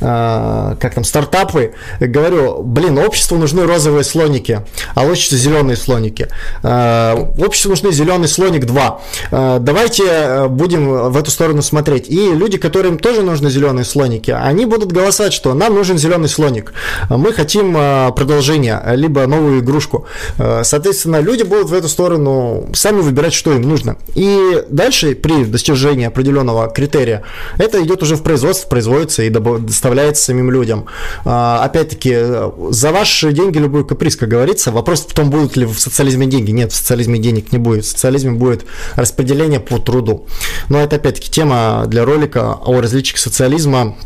как 0.00 0.94
там, 0.94 1.04
стартапы, 1.04 1.74
говорю, 2.00 2.53
блин, 2.62 2.98
обществу 2.98 3.38
нужны 3.38 3.64
розовые 3.64 4.04
слоники, 4.04 4.60
а 4.94 5.02
лучше 5.04 5.36
зеленые 5.36 5.76
слоники. 5.76 6.28
Э, 6.62 7.14
обществу 7.38 7.70
нужны 7.70 7.92
зеленый 7.92 8.28
слоник 8.28 8.64
2. 8.66 9.00
Э, 9.30 9.58
давайте 9.60 10.04
э, 10.06 10.48
будем 10.48 11.10
в 11.10 11.16
эту 11.16 11.30
сторону 11.30 11.62
смотреть. 11.62 12.08
И 12.08 12.32
люди, 12.32 12.58
которым 12.58 12.98
тоже 12.98 13.22
нужны 13.22 13.50
зеленые 13.50 13.84
слоники, 13.84 14.30
они 14.30 14.66
будут 14.66 14.92
голосовать, 14.92 15.32
что 15.32 15.54
нам 15.54 15.74
нужен 15.74 15.98
зеленый 15.98 16.28
слоник. 16.28 16.72
Мы 17.08 17.32
хотим 17.32 17.74
продолжение, 18.14 18.82
либо 18.94 19.26
новую 19.26 19.60
игрушку. 19.60 20.06
Соответственно, 20.62 21.20
люди 21.20 21.42
будут 21.42 21.68
в 21.68 21.74
эту 21.74 21.88
сторону 21.88 22.68
сами 22.74 23.00
выбирать, 23.00 23.34
что 23.34 23.52
им 23.52 23.62
нужно. 23.62 23.96
И 24.14 24.64
дальше, 24.68 25.14
при 25.14 25.44
достижении 25.44 26.06
определенного 26.06 26.68
критерия, 26.68 27.22
это 27.58 27.82
идет 27.82 28.02
уже 28.02 28.16
в 28.16 28.22
производство, 28.22 28.68
производится 28.68 29.22
и 29.22 29.30
доставляется 29.30 30.24
самим 30.24 30.50
людям. 30.50 30.86
Опять-таки, 31.24 32.14
за 32.70 32.92
ваши 32.92 33.32
деньги 33.32 33.58
любой 33.58 33.86
каприз, 33.86 34.16
как 34.16 34.28
говорится. 34.28 34.72
Вопрос 34.72 35.00
в 35.00 35.14
том, 35.14 35.30
будут 35.30 35.56
ли 35.56 35.66
в 35.66 35.78
социализме 35.78 36.26
деньги. 36.26 36.50
Нет, 36.50 36.72
в 36.72 36.76
социализме 36.76 37.18
денег 37.18 37.52
не 37.52 37.58
будет. 37.58 37.84
В 37.84 37.88
социализме 37.88 38.32
будет 38.32 38.64
распределение 38.96 39.60
по 39.60 39.78
труду. 39.78 40.26
Но 40.68 40.80
это 40.80 40.96
опять-таки 40.96 41.30
тема 41.30 41.84
для 41.86 42.04
ролика 42.04 42.54
о 42.54 42.80
различиях 42.80 43.18
социализма 43.18 43.96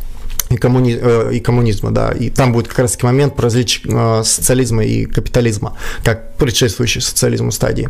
и, 0.51 0.57
коммуни... 0.57 0.99
Э, 1.01 1.31
и 1.33 1.41
коммунизма, 1.41 1.91
да, 1.91 2.13
и 2.13 2.31
там 2.31 2.53
будет 2.53 2.69
как 2.69 2.81
раз 2.81 2.93
таки 2.93 3.07
момент 3.07 3.37
про 3.37 3.45
различие 3.45 3.85
э, 3.89 4.23
социализма 4.25 4.85
и 4.85 5.05
капитализма, 5.05 5.77
как 6.05 6.37
предшествующий 6.37 7.01
социализму 7.01 7.53
стадии. 7.53 7.89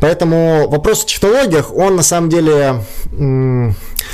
Поэтому 0.00 0.68
вопрос 0.68 1.04
о 1.04 1.06
технологиях, 1.06 1.74
он 1.74 1.96
на 1.96 2.02
самом 2.02 2.30
деле 2.30 2.84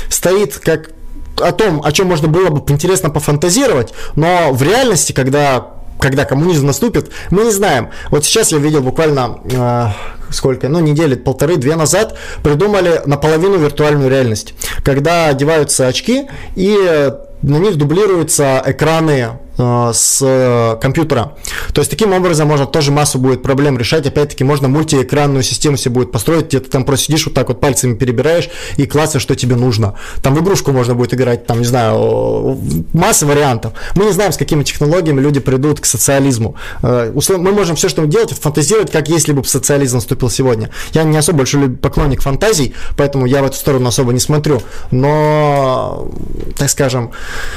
стоит 0.09 0.57
как 0.57 0.91
о 1.37 1.51
том, 1.51 1.81
о 1.83 1.91
чем 1.91 2.07
можно 2.07 2.27
было 2.27 2.49
бы 2.49 2.71
интересно 2.71 3.09
пофантазировать, 3.09 3.93
но 4.15 4.51
в 4.51 4.61
реальности, 4.63 5.11
когда 5.11 5.71
когда 5.97 6.25
коммунизм 6.25 6.67
наступит, 6.67 7.09
мы 7.31 7.45
не 7.45 7.51
знаем. 7.51 7.89
Вот 8.11 8.25
сейчас 8.25 8.51
я 8.51 8.57
видел 8.57 8.81
буквально 8.81 9.39
э, 9.45 9.87
сколько, 10.29 10.67
ну, 10.67 10.79
недели 10.79 11.15
полторы-две 11.15 11.75
назад 11.75 12.17
придумали 12.43 13.01
наполовину 13.05 13.57
виртуальную 13.57 14.09
реальность, 14.09 14.53
когда 14.83 15.29
одеваются 15.29 15.87
очки 15.87 16.27
и 16.55 17.11
на 17.41 17.57
них 17.57 17.77
дублируются 17.77 18.61
экраны 18.65 19.11
Э, 19.21 19.44
с 19.57 20.19
э, 20.21 20.77
компьютера. 20.81 21.33
То 21.73 21.81
есть 21.81 21.89
таким 21.89 22.13
образом 22.13 22.47
можно 22.47 22.65
тоже 22.65 22.91
массу 22.91 23.19
будет 23.19 23.41
проблем 23.41 23.77
решать. 23.77 24.05
Опять-таки 24.05 24.43
можно 24.43 24.67
мультиэкранную 24.67 25.43
систему 25.43 25.77
себе 25.77 25.95
будет 25.95 26.11
построить, 26.11 26.47
где 26.47 26.59
ты 26.59 26.69
там 26.69 26.83
просто 26.83 27.05
сидишь 27.05 27.25
вот 27.25 27.35
так 27.35 27.47
вот 27.47 27.59
пальцами 27.59 27.95
перебираешь 27.95 28.49
и 28.77 28.85
классишь, 28.85 29.21
что 29.21 29.35
тебе 29.35 29.55
нужно. 29.55 29.95
Там 30.21 30.35
в 30.35 30.41
игрушку 30.41 30.71
можно 30.71 30.95
будет 30.95 31.13
играть, 31.13 31.45
там, 31.45 31.59
не 31.59 31.65
знаю, 31.65 32.59
масса 32.93 33.25
вариантов. 33.25 33.73
Мы 33.95 34.05
не 34.05 34.11
знаем, 34.11 34.31
с 34.31 34.37
какими 34.37 34.63
технологиями 34.63 35.21
люди 35.21 35.39
придут 35.39 35.79
к 35.79 35.85
социализму. 35.85 36.55
Э, 36.83 37.11
мы 37.29 37.51
можем 37.51 37.75
все, 37.75 37.89
что 37.89 38.01
мы 38.01 38.07
делать, 38.07 38.31
фантазировать, 38.31 38.91
как 38.91 39.07
если 39.07 39.31
бы 39.31 39.43
социализм 39.43 39.97
наступил 39.97 40.29
сегодня. 40.29 40.69
Я 40.93 41.03
не 41.03 41.17
особо 41.17 41.39
большой 41.39 41.69
поклонник 41.69 42.21
фантазий, 42.21 42.73
поэтому 42.97 43.25
я 43.25 43.41
в 43.41 43.45
эту 43.45 43.55
сторону 43.55 43.87
особо 43.87 44.13
не 44.13 44.19
смотрю. 44.19 44.61
Но, 44.91 46.11
так 46.57 46.69
скажем, 46.69 47.11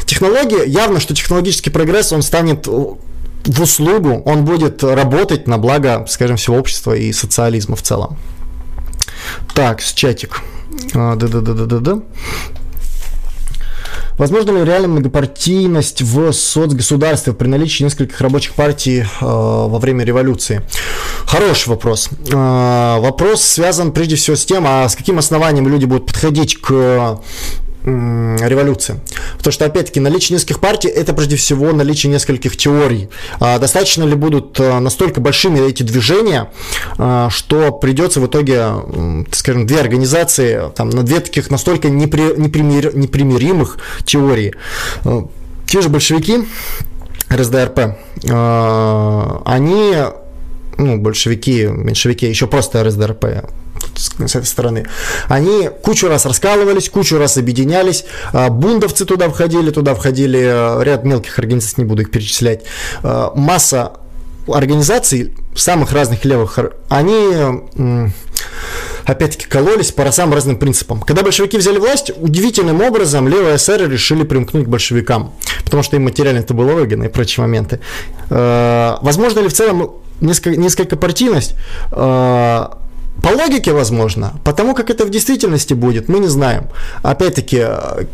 технологии, 0.05 0.69
явно, 0.69 1.01
что 1.01 1.15
технологический 1.15 1.71
прогресс 1.71 1.88
прогресс, 1.89 2.13
он 2.13 2.21
станет 2.21 2.67
в 2.67 3.63
услугу, 3.63 4.23
он 4.27 4.45
будет 4.45 4.85
работать 4.85 5.49
на 5.49 5.57
благо, 5.57 6.05
скажем, 6.07 6.37
всего 6.37 6.59
общества 6.59 6.93
и 6.93 7.13
социализма 7.13 7.77
в 7.77 7.83
целом. 7.83 8.19
Так, 9.55 9.81
с 9.81 9.95
чатик. 9.95 10.43
Да-да-да-да-да. 10.93 12.01
Возможно 14.19 14.51
ли 14.51 14.65
реальная 14.65 14.89
многопартийность 14.89 16.03
в 16.03 16.33
соцгосударстве 16.33 17.33
при 17.33 17.47
наличии 17.47 17.85
нескольких 17.85 18.21
рабочих 18.21 18.53
партий 18.53 19.01
э, 19.01 19.05
во 19.21 19.79
время 19.79 20.05
революции? 20.05 20.61
Хороший 21.25 21.69
вопрос. 21.69 22.11
Э, 22.31 22.99
вопрос 23.01 23.43
связан 23.43 23.93
прежде 23.93 24.17
всего 24.17 24.37
с 24.37 24.45
тем, 24.45 24.65
а 24.67 24.89
с 24.89 24.95
каким 24.95 25.19
основанием 25.19 25.69
люди 25.69 25.87
будут 25.87 26.07
подходить 26.07 26.61
к 26.61 27.21
революции. 27.89 29.01
Потому 29.37 29.53
что, 29.53 29.65
опять-таки, 29.65 30.01
наличие 30.01 30.35
нескольких 30.35 30.61
партий– 30.61 30.89
это, 30.95 31.13
прежде 31.13 31.37
всего, 31.37 31.73
наличие 31.73 32.13
нескольких 32.13 32.57
теорий. 32.57 33.09
А 33.41 33.59
достаточно 33.59 34.05
ли 34.05 34.15
будут 34.15 34.59
э, 34.61 34.79
настолько 34.79 35.21
большими 35.21 35.67
эти 35.69 35.83
движения, 35.83 36.51
э, 36.99 37.29
что 37.31 37.73
придется 37.73 38.21
в 38.21 38.27
итоге, 38.27 38.73
скажем, 39.33 39.67
две 39.67 39.81
организации, 39.81 40.71
там, 40.75 40.91
на 40.91 41.03
две 41.03 41.21
таких 41.21 41.51
настолько 41.51 41.89
непри, 41.89 42.35
непримир, 42.37 42.97
непримиримых 42.97 43.79
теории. 44.05 44.55
Э, 45.05 45.23
те 45.67 45.81
же 45.81 45.89
большевики, 45.89 46.47
РСДРП, 47.31 47.99
они, 48.25 49.95
ну, 50.79 50.97
большевики, 50.97 51.67
меньшевики, 51.67 52.27
еще 52.27 52.47
просто 52.47 52.83
РСДРП, 52.83 53.45
с 53.99 54.37
этой 54.37 54.47
стороны, 54.47 54.87
они 55.29 55.69
кучу 55.83 56.09
раз 56.09 56.25
раскалывались, 56.25 56.89
кучу 56.89 57.19
раз 57.19 57.37
объединялись, 57.37 58.05
а, 58.33 58.49
бундовцы 58.49 59.05
туда 59.05 59.29
входили, 59.29 59.71
туда 59.71 59.95
входили 59.95 60.41
а, 60.41 60.81
ряд 60.83 61.05
мелких 61.05 61.39
организаций, 61.39 61.83
не 61.83 61.85
буду 61.85 62.03
их 62.03 62.11
перечислять, 62.11 62.63
а, 63.03 63.33
масса 63.35 63.93
организаций 64.47 65.35
самых 65.55 65.93
разных 65.93 66.25
левых, 66.25 66.59
они 66.89 67.63
опять-таки 69.05 69.47
кололись 69.47 69.93
по 69.93 70.11
самым 70.11 70.35
разным 70.35 70.57
принципам. 70.57 71.03
Когда 71.03 71.23
большевики 71.23 71.59
взяли 71.59 71.79
власть, 71.79 72.13
удивительным 72.17 72.81
образом 72.81 73.29
левые 73.29 73.57
эсеры 73.57 73.87
решили 73.87 74.23
примкнуть 74.23 74.65
к 74.65 74.69
большевикам, 74.69 75.35
потому 75.65 75.83
что 75.83 75.97
им 75.97 76.05
материально 76.05 76.39
это 76.39 76.55
было 76.55 76.73
выгодно 76.73 77.05
и 77.05 77.09
прочие 77.09 77.45
моменты. 77.45 77.81
Возможно 78.31 79.41
ли 79.41 79.49
в 79.49 79.53
целом 79.53 79.97
несколько, 80.21 80.59
несколько 80.59 80.97
партийность? 80.97 81.55
По 83.23 83.29
логике, 83.29 83.73
возможно, 83.73 84.35
потому 84.45 84.75
как 84.75 84.91
это 84.91 85.05
в 85.05 85.11
действительности 85.11 85.75
будет, 85.75 86.09
мы 86.09 86.21
не 86.21 86.29
знаем. 86.29 86.69
Опять-таки, 87.03 87.59
э, 87.61 88.05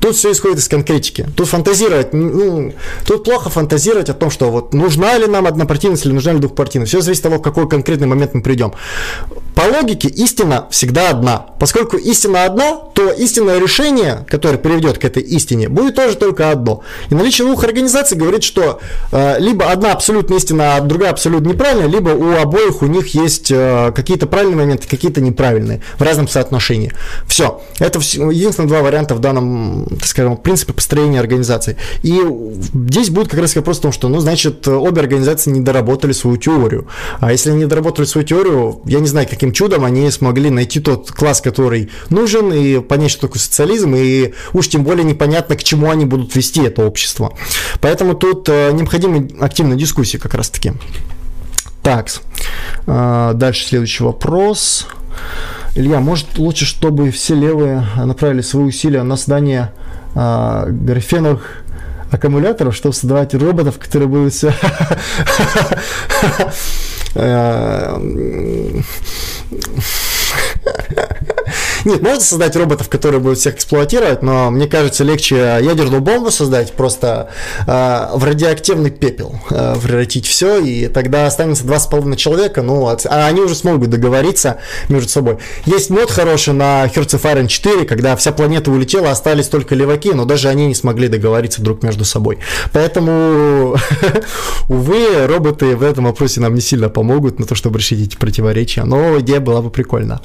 тут 0.00 0.16
все 0.16 0.32
исходит 0.32 0.58
из 0.58 0.68
конкретики. 0.68 1.26
Тут 1.36 1.48
фантазировать, 1.48 2.12
ну, 2.12 2.72
тут 3.06 3.24
плохо 3.24 3.48
фантазировать 3.48 4.08
о 4.08 4.14
том, 4.14 4.30
что 4.30 4.50
вот 4.50 4.74
нужна 4.74 5.16
ли 5.18 5.26
нам 5.26 5.46
однопартийность 5.46 6.04
или 6.04 6.12
нужна 6.12 6.32
ли 6.32 6.40
двухпартийность. 6.40 6.90
Все 6.90 7.00
зависит 7.00 7.24
от 7.24 7.30
того, 7.30 7.40
в 7.40 7.42
какой 7.42 7.68
конкретный 7.68 8.06
момент 8.06 8.34
мы 8.34 8.42
придем. 8.42 8.72
По 9.54 9.62
логике 9.62 10.08
истина 10.08 10.66
всегда 10.70 11.10
одна. 11.10 11.46
Поскольку 11.58 11.96
истина 11.96 12.44
одна, 12.44 12.76
то 12.94 13.10
истинное 13.10 13.58
решение, 13.58 14.24
которое 14.28 14.56
приведет 14.58 14.98
к 14.98 15.04
этой 15.04 15.22
истине, 15.22 15.68
будет 15.68 15.96
тоже 15.96 16.16
только 16.16 16.52
одно. 16.52 16.82
И 17.10 17.14
наличие 17.14 17.46
двух 17.46 17.64
организаций 17.64 18.16
говорит, 18.16 18.44
что 18.44 18.78
э, 19.10 19.40
либо 19.40 19.66
одна 19.66 19.92
абсолютно 19.92 20.34
истина, 20.34 20.76
а 20.76 20.80
другая 20.80 21.10
абсолютно 21.10 21.48
неправильная, 21.48 21.88
либо 21.88 22.10
у 22.10 22.36
обоих 22.36 22.82
у 22.82 22.86
них 22.86 23.14
есть 23.14 23.50
э, 23.50 23.92
какие-то 24.08 24.26
правильные 24.26 24.56
моменты, 24.56 24.88
какие-то 24.88 25.20
неправильные 25.20 25.82
в 25.98 26.02
разном 26.02 26.28
соотношении. 26.28 26.94
Все. 27.26 27.60
Это 27.78 27.98
единственные 27.98 28.68
два 28.68 28.80
варианта 28.80 29.14
в 29.14 29.18
данном, 29.18 29.86
так 29.86 30.06
скажем, 30.06 30.38
принципе 30.38 30.72
построения 30.72 31.20
организации. 31.20 31.76
И 32.02 32.18
здесь 32.72 33.10
будет 33.10 33.28
как 33.28 33.38
раз 33.40 33.54
вопрос 33.54 33.76
в 33.76 33.82
том, 33.82 33.92
что, 33.92 34.08
ну, 34.08 34.18
значит, 34.20 34.66
обе 34.66 35.02
организации 35.02 35.50
не 35.50 35.60
доработали 35.60 36.12
свою 36.12 36.38
теорию. 36.38 36.88
А 37.20 37.32
если 37.32 37.50
они 37.50 37.58
не 37.58 37.66
доработали 37.66 38.06
свою 38.06 38.26
теорию, 38.26 38.80
я 38.86 39.00
не 39.00 39.08
знаю, 39.08 39.28
каким 39.28 39.52
чудом 39.52 39.84
они 39.84 40.10
смогли 40.10 40.48
найти 40.48 40.80
тот 40.80 41.10
класс, 41.10 41.42
который 41.42 41.90
нужен, 42.08 42.50
и 42.50 42.80
понять, 42.80 43.10
что 43.10 43.26
такое 43.26 43.40
социализм, 43.40 43.94
и 43.94 44.32
уж 44.54 44.68
тем 44.68 44.84
более 44.84 45.04
непонятно, 45.04 45.54
к 45.54 45.62
чему 45.62 45.90
они 45.90 46.06
будут 46.06 46.34
вести 46.34 46.62
это 46.62 46.86
общество. 46.86 47.36
Поэтому 47.82 48.14
тут 48.14 48.48
э, 48.48 48.72
необходима 48.72 49.28
активная 49.38 49.76
дискуссия 49.76 50.16
как 50.16 50.32
раз-таки. 50.32 50.72
Так, 51.88 52.08
э, 52.86 53.32
дальше 53.34 53.66
следующий 53.66 54.04
вопрос. 54.04 54.86
Илья, 55.74 56.00
может 56.00 56.36
лучше, 56.36 56.66
чтобы 56.66 57.10
все 57.10 57.34
левые 57.34 57.82
направили 57.96 58.42
свои 58.42 58.64
усилия 58.64 59.02
на 59.04 59.16
создание 59.16 59.72
э, 60.14 60.66
графеновых 60.68 61.62
аккумуляторов, 62.10 62.76
чтобы 62.76 62.94
создавать 62.94 63.32
роботов, 63.32 63.78
которые 63.78 64.06
будут 64.06 64.34
все 64.34 64.52
Нет, 71.88 72.02
можно 72.02 72.20
создать 72.20 72.54
роботов, 72.54 72.90
которые 72.90 73.18
будут 73.18 73.38
всех 73.38 73.54
эксплуатировать, 73.54 74.20
но 74.22 74.50
мне 74.50 74.66
кажется, 74.66 75.04
легче 75.04 75.36
ядерную 75.36 76.02
бомбу 76.02 76.30
создать, 76.30 76.74
просто 76.74 77.30
э, 77.66 78.08
в 78.12 78.22
радиоактивный 78.22 78.90
пепел 78.90 79.34
э, 79.48 79.74
превратить 79.82 80.26
все, 80.26 80.60
и 80.60 80.88
тогда 80.88 81.26
останется 81.26 81.64
два 81.64 81.80
с 81.80 81.86
половиной 81.86 82.18
человека, 82.18 82.60
ну, 82.60 82.86
а 82.86 83.26
они 83.26 83.40
уже 83.40 83.54
смогут 83.54 83.88
договориться 83.88 84.58
между 84.90 85.08
собой. 85.08 85.38
Есть 85.64 85.88
мод 85.88 86.10
хороший 86.10 86.52
на 86.52 86.84
Hearts 86.84 87.18
of 87.18 87.22
Iron 87.22 87.46
4, 87.46 87.86
когда 87.86 88.14
вся 88.16 88.32
планета 88.32 88.70
улетела, 88.70 89.10
остались 89.10 89.48
только 89.48 89.74
леваки, 89.74 90.12
но 90.12 90.26
даже 90.26 90.50
они 90.50 90.66
не 90.66 90.74
смогли 90.74 91.08
договориться 91.08 91.62
друг 91.62 91.82
между 91.82 92.04
собой. 92.04 92.36
Поэтому, 92.74 93.78
увы, 94.68 95.26
роботы 95.26 95.74
в 95.74 95.82
этом 95.82 96.04
вопросе 96.04 96.42
нам 96.42 96.54
не 96.54 96.60
сильно 96.60 96.90
помогут 96.90 97.38
на 97.38 97.46
то, 97.46 97.54
чтобы 97.54 97.78
решить 97.78 98.08
эти 98.08 98.16
противоречия, 98.18 98.84
но 98.84 99.18
идея 99.20 99.40
была 99.40 99.62
бы 99.62 99.70
прикольна. 99.70 100.20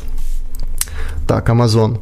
Так, 1.28 1.50
Amazon. 1.50 2.02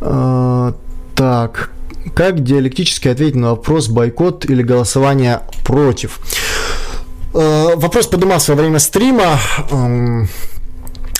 Э, 0.00 0.72
так, 1.14 1.70
как 2.14 2.42
диалектически 2.42 3.08
ответить 3.08 3.36
на 3.36 3.50
вопрос 3.50 3.88
бойкот 3.88 4.44
или 4.44 4.62
голосование 4.62 5.40
против? 5.64 6.20
Э, 7.34 7.74
вопрос 7.76 8.06
поднимался 8.06 8.54
во 8.54 8.60
время 8.60 8.78
стрима. 8.78 9.38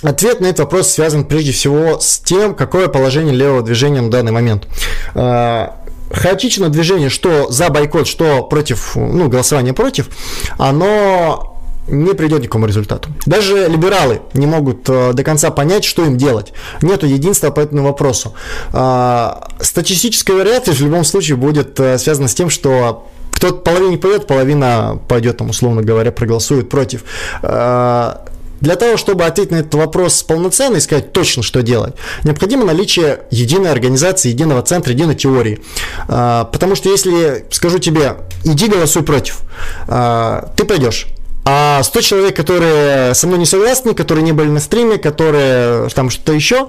Ответ 0.02 0.40
на 0.40 0.46
этот 0.46 0.60
вопрос 0.60 0.88
связан 0.90 1.24
прежде 1.24 1.50
всего 1.50 1.98
с 1.98 2.20
тем, 2.20 2.54
какое 2.54 2.86
положение 2.86 3.34
левого 3.34 3.62
движения 3.62 4.00
на 4.00 4.10
данный 4.10 4.30
момент. 4.30 4.68
Э, 5.14 5.68
хаотичное 6.12 6.68
движение, 6.68 7.08
что 7.08 7.50
за 7.50 7.68
бойкот, 7.68 8.06
что 8.06 8.44
против, 8.44 8.94
ну, 8.94 9.28
голосование 9.28 9.74
против, 9.74 10.08
оно 10.56 11.57
не 11.88 12.14
придет 12.14 12.40
к 12.40 12.44
какому 12.44 12.66
результату. 12.66 13.10
Даже 13.26 13.66
либералы 13.68 14.20
не 14.34 14.46
могут 14.46 14.88
э, 14.88 15.12
до 15.12 15.24
конца 15.24 15.50
понять, 15.50 15.84
что 15.84 16.04
им 16.04 16.16
делать. 16.16 16.52
Нету 16.82 17.06
единства 17.06 17.50
по 17.50 17.60
этому 17.60 17.84
вопросу. 17.84 18.34
Э, 18.72 19.32
статистическая 19.60 20.36
вероятность 20.36 20.80
в 20.80 20.84
любом 20.84 21.04
случае 21.04 21.36
будет 21.36 21.78
э, 21.80 21.98
связана 21.98 22.28
с 22.28 22.34
тем, 22.34 22.50
что 22.50 23.08
кто-то 23.32 23.58
половина 23.58 23.90
не 23.90 23.96
пойдет, 23.96 24.26
половина 24.26 24.98
пойдет, 25.08 25.36
там, 25.38 25.50
условно 25.50 25.82
говоря, 25.82 26.12
проголосует 26.12 26.68
против. 26.68 27.04
Э, 27.42 28.14
для 28.60 28.74
того, 28.74 28.96
чтобы 28.96 29.24
ответить 29.24 29.52
на 29.52 29.56
этот 29.56 29.74
вопрос 29.76 30.24
полноценно 30.24 30.78
и 30.78 30.80
сказать 30.80 31.12
точно, 31.12 31.44
что 31.44 31.62
делать, 31.62 31.94
необходимо 32.24 32.64
наличие 32.64 33.20
единой 33.30 33.70
организации, 33.70 34.30
единого 34.30 34.62
центра, 34.62 34.92
единой 34.92 35.14
теории. 35.14 35.60
Э, 36.08 36.44
потому 36.50 36.74
что 36.74 36.90
если 36.90 37.46
скажу 37.50 37.78
тебе, 37.78 38.16
иди 38.44 38.68
голосуй 38.68 39.02
против, 39.02 39.42
ты 39.86 40.64
пойдешь 40.64 41.08
а 41.50 41.82
100 41.82 42.00
человек, 42.02 42.36
которые 42.36 43.14
со 43.14 43.26
мной 43.26 43.38
не 43.38 43.46
согласны, 43.46 43.94
которые 43.94 44.22
не 44.22 44.32
были 44.32 44.48
на 44.48 44.60
стриме, 44.60 44.98
которые 44.98 45.88
там 45.88 46.10
что-то 46.10 46.34
еще, 46.34 46.68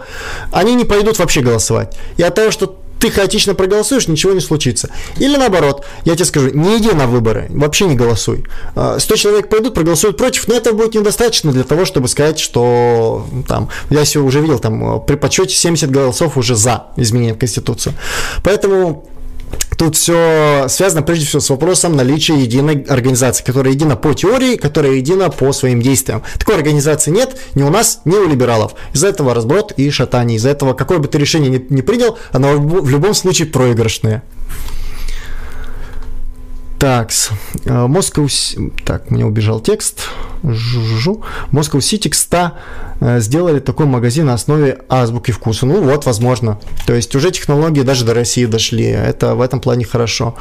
они 0.54 0.74
не 0.74 0.86
пойдут 0.86 1.20
вообще 1.20 1.42
голосовать. 1.42 1.98
И 2.16 2.24
от 2.24 2.34
того, 2.34 2.50
что 2.50 2.78
ты 2.98 3.12
хаотично 3.12 3.56
проголосуешь, 3.56 4.08
ничего 4.08 4.32
не 4.32 4.40
случится. 4.40 4.90
Или 5.18 5.36
наоборот, 5.36 5.86
я 6.06 6.16
тебе 6.16 6.24
скажу, 6.24 6.52
не 6.52 6.78
иди 6.78 6.92
на 6.94 7.08
выборы, 7.08 7.48
вообще 7.50 7.88
не 7.88 7.96
голосуй. 7.96 8.46
100 8.72 8.76
а, 8.76 9.00
человек 9.18 9.50
пойдут, 9.50 9.74
проголосуют 9.74 10.16
против, 10.16 10.48
но 10.48 10.56
этого 10.56 10.76
будет 10.76 10.96
недостаточно 10.96 11.52
для 11.52 11.64
того, 11.64 11.84
чтобы 11.84 12.08
сказать, 12.08 12.40
что 12.40 13.28
там, 13.50 13.68
я 13.90 14.06
сегодня 14.06 14.30
уже 14.30 14.40
видел, 14.40 14.60
там 14.60 15.04
при 15.06 15.16
подсчете 15.16 15.56
70 15.56 15.92
голосов 15.92 16.38
уже 16.38 16.56
за 16.56 16.88
изменение 16.96 17.34
в 17.34 17.38
Конституцию. 17.38 17.96
Поэтому 18.46 19.10
Тут 19.78 19.96
все 19.96 20.66
связано 20.68 21.04
прежде 21.04 21.26
всего 21.26 21.40
с 21.40 21.50
вопросом 21.50 21.96
наличия 21.96 22.38
единой 22.38 22.86
организации, 22.90 23.46
которая 23.46 23.74
едина 23.74 23.96
по 23.96 24.14
теории, 24.14 24.58
которая 24.58 24.94
едина 24.94 25.30
по 25.30 25.54
своим 25.54 25.82
действиям. 25.82 26.22
Такой 26.38 26.56
организации 26.56 27.12
нет 27.12 27.40
ни 27.56 27.64
у 27.64 27.70
нас, 27.70 28.02
ни 28.04 28.16
у 28.16 28.28
либералов. 28.28 28.74
Из-за 28.94 29.08
этого 29.08 29.34
разброд 29.34 29.72
и 29.78 29.90
шатание. 29.90 30.36
Из-за 30.36 30.50
этого 30.50 30.74
какое 30.74 30.98
бы 30.98 31.08
ты 31.08 31.18
решение 31.18 31.50
ни, 31.50 31.74
ни 31.74 31.80
принял, 31.80 32.18
оно 32.34 32.58
в 32.58 32.90
любом 32.90 33.14
случае 33.14 33.48
проигрышное. 33.48 34.24
Так, 36.80 37.12
Москва... 37.66 38.28
Так, 38.86 39.12
мне 39.12 39.26
убежал 39.26 39.60
текст. 39.60 40.10
Жу-жу-жу. 40.44 41.24
Moscow 41.52 41.80
City 41.80 42.14
100 42.14 42.38
э, 42.38 42.50
сделали 43.02 43.60
такой 43.60 43.86
магазин 43.86 44.26
на 44.28 44.34
основе 44.34 44.80
азбуки 44.90 45.32
вкуса. 45.32 45.66
Ну 45.66 45.82
вот, 45.82 46.06
возможно. 46.06 46.60
То 46.86 46.94
есть 46.94 47.16
уже 47.16 47.32
технологии 47.32 47.82
даже 47.82 48.06
до 48.06 48.14
России 48.14 48.46
дошли. 48.46 48.86
Это 48.86 49.36
в 49.36 49.42
этом 49.42 49.60
плане 49.62 49.86
хорошо. 49.86 50.36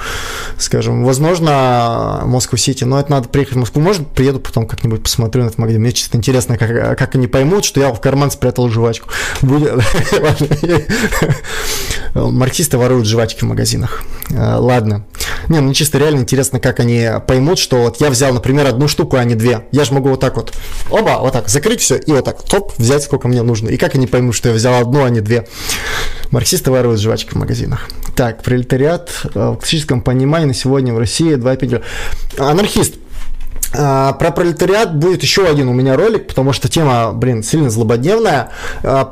Скажем, 0.59 1.05
возможно, 1.05 2.23
City, 2.25 2.85
но 2.85 2.99
это 3.01 3.11
надо 3.11 3.29
приехать 3.29 3.55
в 3.55 3.59
Москву. 3.59 3.83
Может, 3.83 4.07
приеду 4.09 4.41
потом 4.41 4.67
как-нибудь 4.67 5.03
посмотрю 5.03 5.43
на 5.43 5.47
этот 5.47 5.59
магазин. 5.59 5.81
Мне 5.81 5.93
чисто 5.93 6.17
интересно, 6.17 6.59
как, 6.59 6.99
как 6.99 7.15
они 7.15 7.27
поймут, 7.27 7.65
что 7.65 7.81
я 7.81 7.93
в 7.93 8.01
карман 8.01 8.31
спрятал 8.31 8.69
жвачку. 8.69 9.09
Марксисты 12.15 12.79
воруют 12.79 13.07
жвачки 13.07 13.41
в 13.41 13.49
магазинах. 13.49 14.03
Э, 14.31 14.57
ладно. 14.57 15.05
Не, 15.49 15.61
ну 15.61 15.73
чисто 15.73 15.99
реально 15.99 16.21
интересно, 16.21 16.61
как 16.61 16.81
они 16.81 17.09
поймут, 17.27 17.59
что 17.59 17.83
вот 17.83 18.01
я 18.01 18.11
взял, 18.11 18.33
например, 18.35 18.67
одну 18.67 18.89
штуку, 18.89 19.17
а 19.17 19.25
не 19.25 19.35
две. 19.35 19.67
Я 19.73 19.85
же 19.85 19.95
могу 19.95 20.11
вот 20.11 20.21
так 20.21 20.37
вот, 20.37 20.53
оба, 20.91 21.19
вот 21.21 21.33
так, 21.33 21.49
закрыть 21.49 21.81
все 21.81 21.97
и 21.97 22.11
вот 22.11 22.25
так, 22.25 22.43
топ, 22.49 22.73
взять 22.79 23.03
сколько 23.03 23.29
мне 23.29 23.43
нужно. 23.43 23.69
И 23.69 23.77
как 23.77 23.95
они 23.95 24.07
поймут, 24.07 24.35
что 24.35 24.49
я 24.49 24.55
взял 24.55 24.75
одну, 24.75 25.05
а 25.05 25.11
не 25.11 25.21
две. 25.21 25.47
Марксисты 26.31 26.71
воруют 26.71 27.01
жвачки 27.01 27.31
в 27.31 27.37
магазинах. 27.37 27.89
Так, 28.17 28.43
пролетариат 28.43 29.11
э, 29.23 29.29
в 29.51 29.57
классическом 29.57 30.01
понимании 30.01 30.47
на 30.47 30.55
сегодня 30.55 30.93
в 30.93 30.99
России 30.99 31.37
2,5. 31.37 31.83
Анархист. 32.39 32.95
А, 33.75 34.13
про 34.15 34.31
пролетариат 34.31 34.97
будет 34.97 35.23
еще 35.23 35.47
один 35.47 35.69
у 35.69 35.73
меня 35.73 35.97
ролик, 35.97 36.27
потому 36.27 36.53
что 36.53 36.69
тема, 36.69 37.13
блин, 37.13 37.43
сильно 37.43 37.71
злободневная. 37.71 38.51
А, 38.83 39.09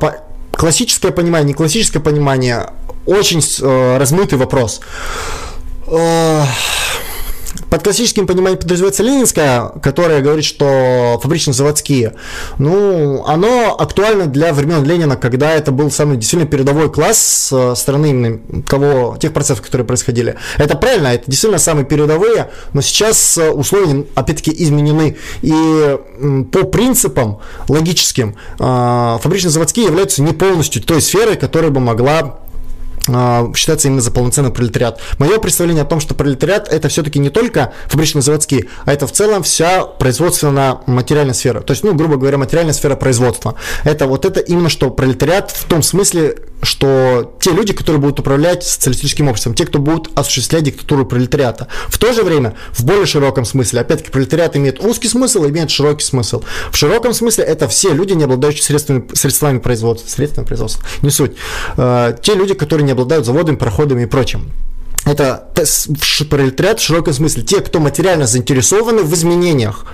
классическое 0.51 1.11
понимание, 1.11 1.49
не 1.49 1.53
классическое 1.53 2.01
понимание, 2.01 2.71
очень 3.05 3.41
э, 3.61 3.97
размытый 3.97 4.37
вопрос. 4.37 4.81
Под 7.69 7.83
классическим 7.83 8.27
пониманием 8.27 8.59
подразумевается 8.59 9.03
ленинская, 9.03 9.69
которая 9.81 10.21
говорит, 10.21 10.45
что 10.45 11.19
фабрично-заводские. 11.21 12.13
Ну, 12.59 13.25
оно 13.25 13.75
актуально 13.77 14.27
для 14.27 14.53
времен 14.53 14.83
Ленина, 14.83 15.17
когда 15.17 15.51
это 15.51 15.71
был 15.71 15.91
самый 15.91 16.17
действительно 16.17 16.49
передовой 16.49 16.91
класс 16.91 17.17
со 17.17 17.75
стороны 17.75 18.09
именно 18.11 18.63
того, 18.63 19.17
тех 19.19 19.33
процессов, 19.33 19.61
которые 19.65 19.85
происходили. 19.85 20.35
Это 20.57 20.77
правильно, 20.77 21.07
это 21.07 21.25
действительно 21.27 21.59
самые 21.59 21.85
передовые, 21.85 22.51
но 22.73 22.81
сейчас 22.81 23.37
условия, 23.53 24.05
опять-таки, 24.15 24.53
изменены. 24.55 25.17
И 25.41 25.97
по 26.51 26.63
принципам 26.63 27.39
логическим 27.67 28.35
а, 28.59 29.19
фабрично-заводские 29.21 29.87
являются 29.87 30.21
не 30.23 30.33
полностью 30.33 30.81
той 30.81 31.01
сферой, 31.01 31.35
которая 31.35 31.71
бы 31.71 31.79
могла 31.79 32.39
а, 33.07 33.51
считается 33.55 33.87
именно 33.87 34.01
за 34.01 34.11
полноценный 34.11 34.51
пролетариат. 34.51 34.99
Мое 35.17 35.39
представление 35.39 35.83
о 35.83 35.85
том, 35.85 35.99
что 35.99 36.15
пролетариат 36.15 36.67
это 36.71 36.89
все-таки 36.89 37.19
не 37.19 37.29
только 37.29 37.73
фабрично-заводские, 37.87 38.67
а 38.85 38.93
это 38.93 39.07
в 39.07 39.11
целом 39.11 39.43
вся 39.43 39.83
производственно-материальная 39.83 41.33
сфера. 41.33 41.61
То 41.61 41.71
есть, 41.71 41.83
ну, 41.83 41.93
грубо 41.93 42.17
говоря, 42.17 42.37
материальная 42.37 42.73
сфера 42.73 42.95
производства. 42.95 43.55
Это 43.83 44.07
вот 44.07 44.25
это 44.25 44.39
именно 44.39 44.69
что 44.69 44.89
пролетариат 44.89 45.51
в 45.51 45.65
том 45.65 45.83
смысле, 45.83 46.35
что 46.61 47.35
те 47.39 47.51
люди, 47.51 47.73
которые 47.73 48.01
будут 48.01 48.19
управлять 48.19 48.63
социалистическим 48.63 49.27
обществом, 49.27 49.53
те, 49.53 49.65
кто 49.65 49.79
будут 49.79 50.09
осуществлять 50.17 50.63
диктатуру 50.63 51.05
пролетариата. 51.05 51.67
В 51.87 51.97
то 51.97 52.13
же 52.13 52.23
время, 52.23 52.55
в 52.71 52.83
более 52.83 53.05
широком 53.05 53.45
смысле, 53.45 53.81
опять-таки, 53.81 54.11
пролетариат 54.11 54.55
имеет 54.57 54.83
узкий 54.83 55.07
смысл 55.07 55.43
и 55.45 55.49
имеет 55.49 55.69
широкий 55.69 56.03
смысл. 56.03 56.43
В 56.71 56.77
широком 56.77 57.13
смысле 57.13 57.43
это 57.43 57.67
все 57.67 57.93
люди, 57.93 58.13
не 58.13 58.23
обладающие 58.23 58.63
средствами, 58.63 59.07
средствами 59.13 59.59
производства, 59.59 60.09
средствами 60.09 60.45
производства, 60.45 60.83
не 61.01 61.09
суть. 61.09 61.33
Э, 61.77 62.15
те 62.21 62.33
люди, 62.33 62.53
которые 62.53 62.85
не 62.85 62.91
обладают 62.97 63.25
заводами, 63.25 63.55
проходами 63.55 64.03
и 64.03 64.05
прочим. 64.07 64.51
Это 65.05 65.49
пролетариат 66.29 66.79
в 66.79 66.83
широком 66.83 67.13
смысле. 67.13 67.43
Те, 67.43 67.61
кто 67.61 67.79
материально 67.79 68.25
заинтересованы 68.27 69.03
в 69.03 69.13
изменениях. 69.13 69.85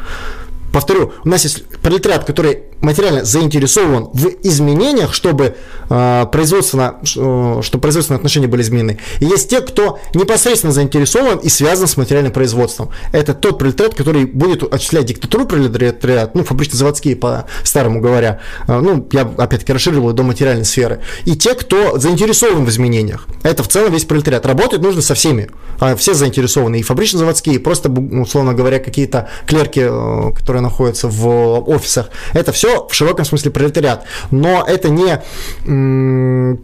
Повторю, 0.72 1.14
у 1.24 1.30
нас 1.30 1.44
есть 1.44 1.66
пролетариат, 1.82 2.24
который 2.24 2.64
материально 2.84 3.24
заинтересован 3.24 4.10
в 4.14 4.28
изменениях, 4.44 5.14
чтобы 5.14 5.56
э, 5.90 6.26
производственно, 6.32 6.98
э, 7.16 7.62
чтобы 7.64 7.82
производственные 7.82 8.18
отношения 8.18 8.48
были 8.48 8.62
изменены. 8.62 9.00
И 9.20 9.26
есть 9.26 9.50
те, 9.50 9.62
кто 9.62 10.00
непосредственно 10.14 10.74
заинтересован 10.74 11.38
и 11.38 11.50
связан 11.50 11.88
с 11.88 11.98
материальным 11.98 12.34
производством. 12.34 12.90
Это 13.14 13.34
тот 13.34 13.58
пролетариат, 13.58 13.96
который 13.96 14.26
будет 14.26 14.64
осуществлять 14.64 15.06
диктатуру 15.06 15.46
пролетариат, 15.46 16.36
ну, 16.36 16.44
фабрично-заводские, 16.44 17.16
по-старому 17.16 18.02
говоря. 18.02 18.42
Э, 18.68 18.80
ну, 18.80 19.08
я, 19.12 19.22
опять-таки, 19.22 19.72
расширил 19.72 20.12
до 20.12 20.24
материальной 20.24 20.66
сферы. 20.66 21.02
И 21.26 21.36
те, 21.38 21.56
кто 21.56 21.98
заинтересован 21.98 22.66
в 22.66 22.70
изменениях. 22.70 23.28
Это 23.44 23.64
в 23.64 23.70
целом 23.70 23.94
весь 23.94 24.04
пролетариат. 24.04 24.46
Работать 24.46 24.82
нужно 24.82 25.02
со 25.02 25.16
всеми. 25.16 25.50
А 25.80 25.96
все 25.96 26.14
заинтересованы. 26.14 26.80
И 26.80 26.84
фабрично-заводские, 26.84 27.56
и 27.56 27.58
просто, 27.60 27.90
условно 27.90 28.54
говоря, 28.54 28.80
какие-то 28.80 29.30
клерки, 29.46 29.82
э, 29.86 30.32
которые 30.36 30.62
находятся 30.62 31.08
в 31.08 31.60
офисах. 31.70 32.10
Это 32.34 32.52
все 32.52 32.73
в 32.90 32.94
широком 32.94 33.26
смысле 33.26 33.52
пролетариат. 33.52 34.06
Но 34.32 34.64
это 34.68 34.90
не 34.90 35.22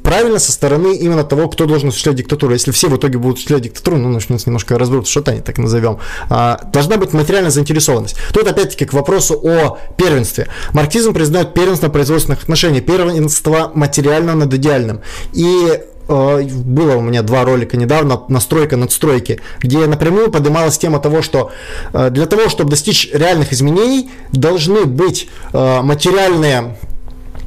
правильно 0.03 0.39
со 0.39 0.51
стороны 0.51 0.95
именно 0.95 1.23
того, 1.23 1.49
кто 1.49 1.65
должен 1.65 1.89
осуществлять 1.89 2.17
диктатуру. 2.17 2.53
Если 2.53 2.71
все 2.71 2.89
в 2.89 2.97
итоге 2.97 3.17
будут 3.17 3.37
осуществлять 3.37 3.63
диктатуру, 3.63 3.97
ну, 3.97 4.09
начнется 4.09 4.49
немножко 4.49 4.77
разброд 4.77 5.07
шатания, 5.07 5.41
так 5.41 5.57
назовем. 5.57 5.99
А, 6.29 6.61
должна 6.73 6.97
быть 6.97 7.13
материальная 7.13 7.51
заинтересованность. 7.51 8.15
Тут 8.33 8.47
опять-таки 8.47 8.85
к 8.85 8.93
вопросу 8.93 9.39
о 9.41 9.77
первенстве. 9.97 10.47
Марксизм 10.73 11.13
признает 11.13 11.53
первенство 11.53 11.89
производственных 11.89 12.43
отношений, 12.43 12.81
первенство 12.81 13.71
материального 13.73 14.37
над 14.37 14.53
идеальным. 14.53 15.01
И 15.33 15.81
было 16.09 16.95
у 16.95 17.01
меня 17.01 17.21
два 17.21 17.45
ролика 17.45 17.77
недавно, 17.77 18.23
настройка 18.29 18.77
надстройки, 18.77 19.41
где 19.59 19.85
напрямую 19.85 20.31
поднималась 20.31 20.77
тема 20.77 20.99
того, 20.99 21.21
что 21.21 21.51
э, 21.93 22.09
для 22.09 22.25
того, 22.25 22.49
чтобы 22.49 22.71
достичь 22.71 23.09
реальных 23.13 23.53
изменений, 23.53 24.09
должны 24.31 24.85
быть 24.85 25.29
э, 25.53 25.81
материальные 25.81 26.75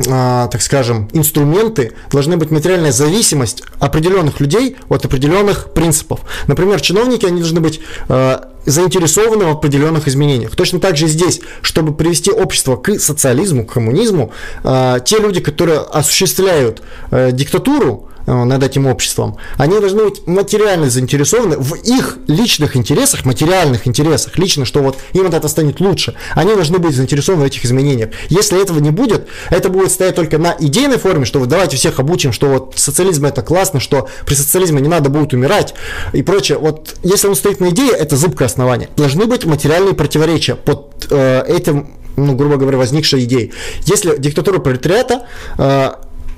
так 0.05 0.63
скажем, 0.63 1.09
инструменты, 1.13 1.93
должны 2.11 2.37
быть 2.37 2.51
материальная 2.51 2.91
зависимость 2.91 3.63
определенных 3.79 4.41
людей 4.41 4.77
от 4.89 5.05
определенных 5.05 5.73
принципов. 5.75 6.21
Например, 6.49 6.81
чиновники, 6.81 7.27
они 7.27 7.41
должны 7.41 7.61
быть 7.61 7.81
заинтересованы 8.09 9.45
в 9.45 9.51
определенных 9.51 10.09
изменениях. 10.09 10.57
Точно 10.57 10.81
так 10.81 10.97
же 10.97 11.07
здесь, 11.07 11.41
чтобы 11.61 11.95
привести 11.95 12.33
общество 12.33 12.77
к 12.77 12.99
социализму, 12.99 13.65
к 13.65 13.75
коммунизму, 13.75 14.33
те 14.65 15.19
люди, 15.21 15.41
которые 15.41 15.81
осуществляют 15.81 16.83
диктатуру, 17.13 18.09
Э, 18.09 18.12
над 18.27 18.63
этим 18.63 18.87
обществом, 18.87 19.37
они 19.57 19.79
должны 19.79 20.05
быть 20.05 20.27
материально 20.27 20.89
заинтересованы 20.91 21.57
в 21.59 21.75
их 21.75 22.19
личных 22.27 22.77
интересах, 22.77 23.25
материальных 23.25 23.87
интересах, 23.87 24.39
лично, 24.39 24.65
что 24.65 24.81
вот 24.81 24.99
им 25.13 25.27
от 25.27 25.35
этого 25.35 25.49
станет 25.49 25.81
лучше. 25.81 26.15
Они 26.35 26.55
должны 26.55 26.79
быть 26.79 26.95
заинтересованы 26.95 27.45
в 27.45 27.47
этих 27.47 27.65
изменениях. 27.65 28.11
Если 28.29 28.61
этого 28.61 28.79
не 28.79 28.91
будет, 28.91 29.29
это 29.51 29.69
будет 29.69 29.91
стоять 29.91 30.15
только 30.15 30.39
на 30.39 30.55
идейной 30.59 30.99
форме, 30.99 31.25
что 31.25 31.39
вот 31.39 31.49
давайте 31.49 31.77
всех 31.77 32.01
обучим, 32.01 32.33
что 32.33 32.49
вот 32.49 32.75
социализм 32.77 33.27
это 33.27 33.43
классно, 33.43 33.81
что 33.81 34.09
при 34.27 34.35
социализме 34.35 34.81
не 34.81 34.89
надо 34.89 35.11
будет 35.11 35.33
умирать 35.33 35.75
и 36.13 36.23
прочее. 36.23 36.59
Вот 36.59 36.97
если 37.03 37.29
он 37.29 37.35
стоит 37.35 37.61
на 37.61 37.71
идее, 37.71 37.93
это 37.93 38.17
зыбкое 38.17 38.47
основание. 38.47 38.89
Должны 38.97 39.27
быть 39.27 39.45
материальные 39.45 39.95
противоречия 39.95 40.55
под 40.55 41.07
э, 41.11 41.45
этим, 41.49 41.95
ну, 42.17 42.35
грубо 42.35 42.57
говоря, 42.57 42.79
возникшей 42.79 43.25
идеей. 43.25 43.53
Если 43.87 44.17
диктатура 44.19 44.59
пролетариата 44.59 45.27
э, 45.59 45.91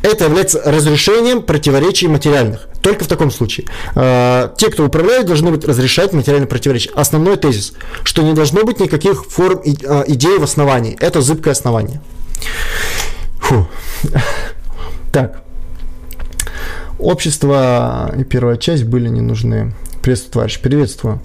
это 0.05 0.25
является 0.25 0.61
разрешением 0.65 1.43
противоречий 1.43 2.09
материальных. 2.09 2.69
Только 2.83 3.05
в 3.05 3.07
таком 3.07 3.31
случае. 3.31 3.67
Э, 3.95 4.51
те, 4.59 4.71
кто 4.71 4.85
управляет, 4.85 5.27
должны 5.27 5.51
быть 5.51 5.65
разрешать 5.65 6.13
материальные 6.13 6.47
противоречия. 6.47 6.91
Основной 6.95 7.39
тезис, 7.39 7.73
что 8.05 8.23
не 8.23 8.35
должно 8.35 8.65
быть 8.65 8.81
никаких 8.81 9.25
форм 9.25 9.63
э, 9.65 10.05
идей 10.09 10.39
в 10.39 10.43
основании. 10.43 10.95
Это 11.01 11.23
зыбкое 11.23 11.53
основание. 11.53 12.03
Фу. 13.41 13.67
Так. 15.11 15.43
Общество 16.99 18.13
и 18.19 18.25
первая 18.25 18.57
часть 18.57 18.85
были 18.85 19.09
не 19.09 19.21
нужны. 19.23 19.73
Приветствую, 20.03 20.33
товарищ, 20.33 20.61
приветствую. 20.61 21.23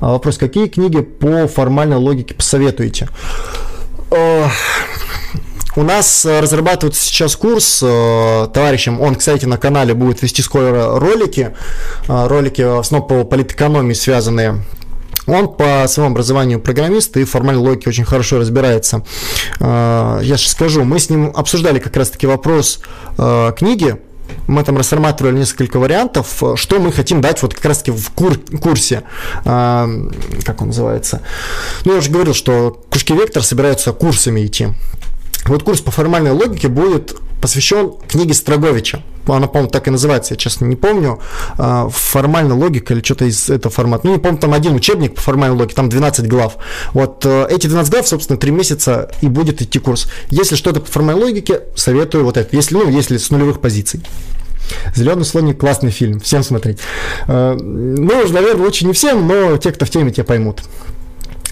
А 0.00 0.12
вопрос, 0.12 0.38
какие 0.38 0.68
книги 0.68 1.00
по 1.00 1.48
формальной 1.48 1.96
логике 1.96 2.34
посоветуете? 2.34 3.08
У 5.76 5.82
нас 5.82 6.26
э, 6.26 6.40
разрабатывается 6.40 7.02
сейчас 7.02 7.36
курс 7.36 7.80
э, 7.82 8.48
товарищем, 8.52 9.00
он, 9.00 9.14
кстати, 9.14 9.46
на 9.46 9.56
канале 9.56 9.94
будет 9.94 10.20
вести 10.22 10.42
скоро 10.42 10.98
ролики, 10.98 11.54
э, 12.08 12.26
ролики 12.26 12.62
в 12.62 12.80
основном 12.80 13.08
по 13.08 13.24
политэкономии 13.24 13.94
связанные 13.94 14.64
он 15.26 15.46
по 15.54 15.84
своему 15.86 16.12
образованию 16.12 16.58
программист 16.58 17.16
и 17.16 17.22
в 17.22 17.30
формальной 17.30 17.62
логике 17.62 17.90
очень 17.90 18.04
хорошо 18.04 18.40
разбирается. 18.40 19.04
Я 19.60 20.22
сейчас 20.22 20.52
скажу, 20.52 20.82
мы 20.82 20.98
с 20.98 21.08
ним 21.08 21.30
обсуждали 21.36 21.78
как 21.78 21.94
раз-таки 21.94 22.26
вопрос 22.26 22.80
книги, 23.16 24.00
мы 24.48 24.64
там 24.64 24.76
рассматривали 24.76 25.38
несколько 25.38 25.78
вариантов, 25.78 26.42
что 26.56 26.80
мы 26.80 26.90
хотим 26.90 27.20
дать 27.20 27.42
вот 27.42 27.54
как 27.54 27.64
раз-таки 27.66 27.92
в 27.92 28.10
кур 28.10 28.38
курсе, 28.60 29.04
как 29.44 30.62
он 30.62 30.68
называется. 30.68 31.20
Ну, 31.84 31.92
я 31.92 31.98
уже 31.98 32.10
говорил, 32.10 32.34
что 32.34 32.82
кружки 32.90 33.12
Вектор 33.12 33.44
собираются 33.44 33.92
курсами 33.92 34.44
идти. 34.44 34.68
Вот 35.46 35.62
курс 35.62 35.80
по 35.80 35.90
формальной 35.90 36.32
логике 36.32 36.68
будет 36.68 37.16
посвящен 37.40 37.94
книге 38.08 38.34
Строговича. 38.34 39.02
Она, 39.26 39.46
по-моему, 39.46 39.70
так 39.70 39.86
и 39.86 39.90
называется, 39.90 40.34
я 40.34 40.38
честно 40.38 40.64
не 40.64 40.76
помню. 40.76 41.20
А, 41.56 41.88
формальная 41.88 42.56
логика 42.56 42.94
или 42.94 43.02
что-то 43.02 43.26
из 43.26 43.48
этого 43.48 43.72
формата. 43.72 44.06
Ну, 44.06 44.14
не 44.14 44.18
помню, 44.18 44.38
там 44.38 44.52
один 44.52 44.74
учебник 44.74 45.14
по 45.14 45.20
формальной 45.20 45.56
логике, 45.56 45.76
там 45.76 45.88
12 45.88 46.26
глав. 46.26 46.56
Вот 46.94 47.24
э, 47.24 47.46
эти 47.48 47.66
12 47.68 47.92
глав, 47.92 48.08
собственно, 48.08 48.38
3 48.38 48.50
месяца 48.50 49.10
и 49.20 49.28
будет 49.28 49.62
идти 49.62 49.78
курс. 49.78 50.08
Если 50.30 50.56
что-то 50.56 50.80
по 50.80 50.90
формальной 50.90 51.22
логике, 51.22 51.60
советую 51.76 52.24
вот 52.24 52.36
это. 52.36 52.56
Если, 52.56 52.74
ну, 52.74 52.88
если 52.90 53.18
с 53.18 53.30
нулевых 53.30 53.60
позиций. 53.60 54.02
Зеленый 54.94 55.24
слоник 55.24 55.58
классный 55.58 55.90
фильм, 55.90 56.20
всем 56.20 56.42
смотреть. 56.42 56.78
Э, 57.28 57.54
ну, 57.54 58.28
наверное, 58.28 58.64
лучше 58.64 58.84
не 58.84 58.92
всем, 58.92 59.26
но 59.26 59.56
те, 59.58 59.70
кто 59.70 59.86
в 59.86 59.90
теме, 59.90 60.10
те 60.10 60.24
поймут. 60.24 60.62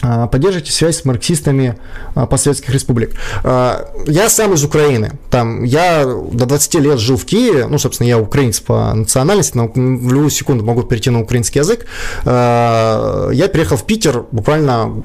А, 0.01 0.27
поддерживайте 0.27 0.73
связь 0.73 1.01
с 1.01 1.05
марксистами 1.05 1.77
а, 2.15 2.27
постсоветских 2.27 2.71
республик. 2.71 3.17
А, 3.43 3.93
я 4.07 4.29
сам 4.29 4.55
из 4.55 4.65
Украины. 4.65 5.13
Там, 5.31 5.65
я 5.65 6.05
до 6.05 6.47
20 6.47 6.75
лет 6.77 6.99
жил 6.99 7.17
в 7.17 7.25
Киеве. 7.25 7.67
Ну, 7.67 7.79
собственно, 7.79 8.07
я 8.07 8.19
украинец 8.19 8.61
по 8.61 8.95
национальности, 8.95 9.57
но 9.57 9.69
в 9.69 9.77
любую 10.13 10.31
секунду 10.31 10.65
могу 10.65 10.83
перейти 10.83 11.11
на 11.11 11.21
украинский 11.21 11.61
язык. 11.61 11.87
Я 12.25 13.49
переехал 13.53 13.77
в 13.77 13.85
Питер 13.85 14.25
буквально 14.31 15.03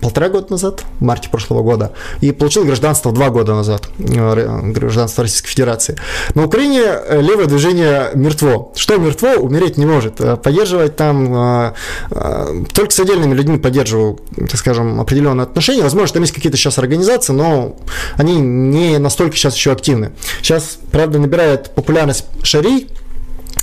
полтора 0.00 0.28
года 0.28 0.46
назад, 0.50 0.84
в 1.00 1.04
марте 1.04 1.28
прошлого 1.28 1.62
года, 1.62 1.92
и 2.20 2.32
получил 2.32 2.64
гражданство 2.64 3.12
два 3.12 3.30
года 3.30 3.54
назад, 3.54 3.88
э, 3.98 4.70
гражданство 4.72 5.22
Российской 5.22 5.48
Федерации. 5.48 5.96
На 6.34 6.44
Украине 6.44 6.82
э, 6.82 7.20
левое 7.20 7.46
движение 7.46 8.10
мертво. 8.14 8.72
Что 8.76 8.96
мертво, 8.96 9.34
умереть 9.40 9.76
не 9.76 9.86
может. 9.86 10.20
Э, 10.20 10.36
поддерживать 10.36 10.96
там, 10.96 11.74
только 12.72 12.90
с 12.90 13.00
отдельными 13.00 13.34
людьми 13.34 13.58
поддерживаю, 13.58 14.18
так 14.36 14.56
скажем, 14.56 15.00
определенные 15.00 15.44
отношения. 15.44 15.82
Возможно, 15.82 16.14
там 16.14 16.22
есть 16.22 16.34
какие-то 16.34 16.56
сейчас 16.56 16.78
организации, 16.78 17.32
но 17.32 17.76
они 18.16 18.36
не 18.36 18.98
настолько 18.98 19.36
сейчас 19.36 19.54
еще 19.54 19.72
активны. 19.72 20.12
Сейчас, 20.42 20.78
правда, 20.90 21.18
набирает 21.18 21.70
популярность 21.74 22.24
Шарий, 22.42 22.88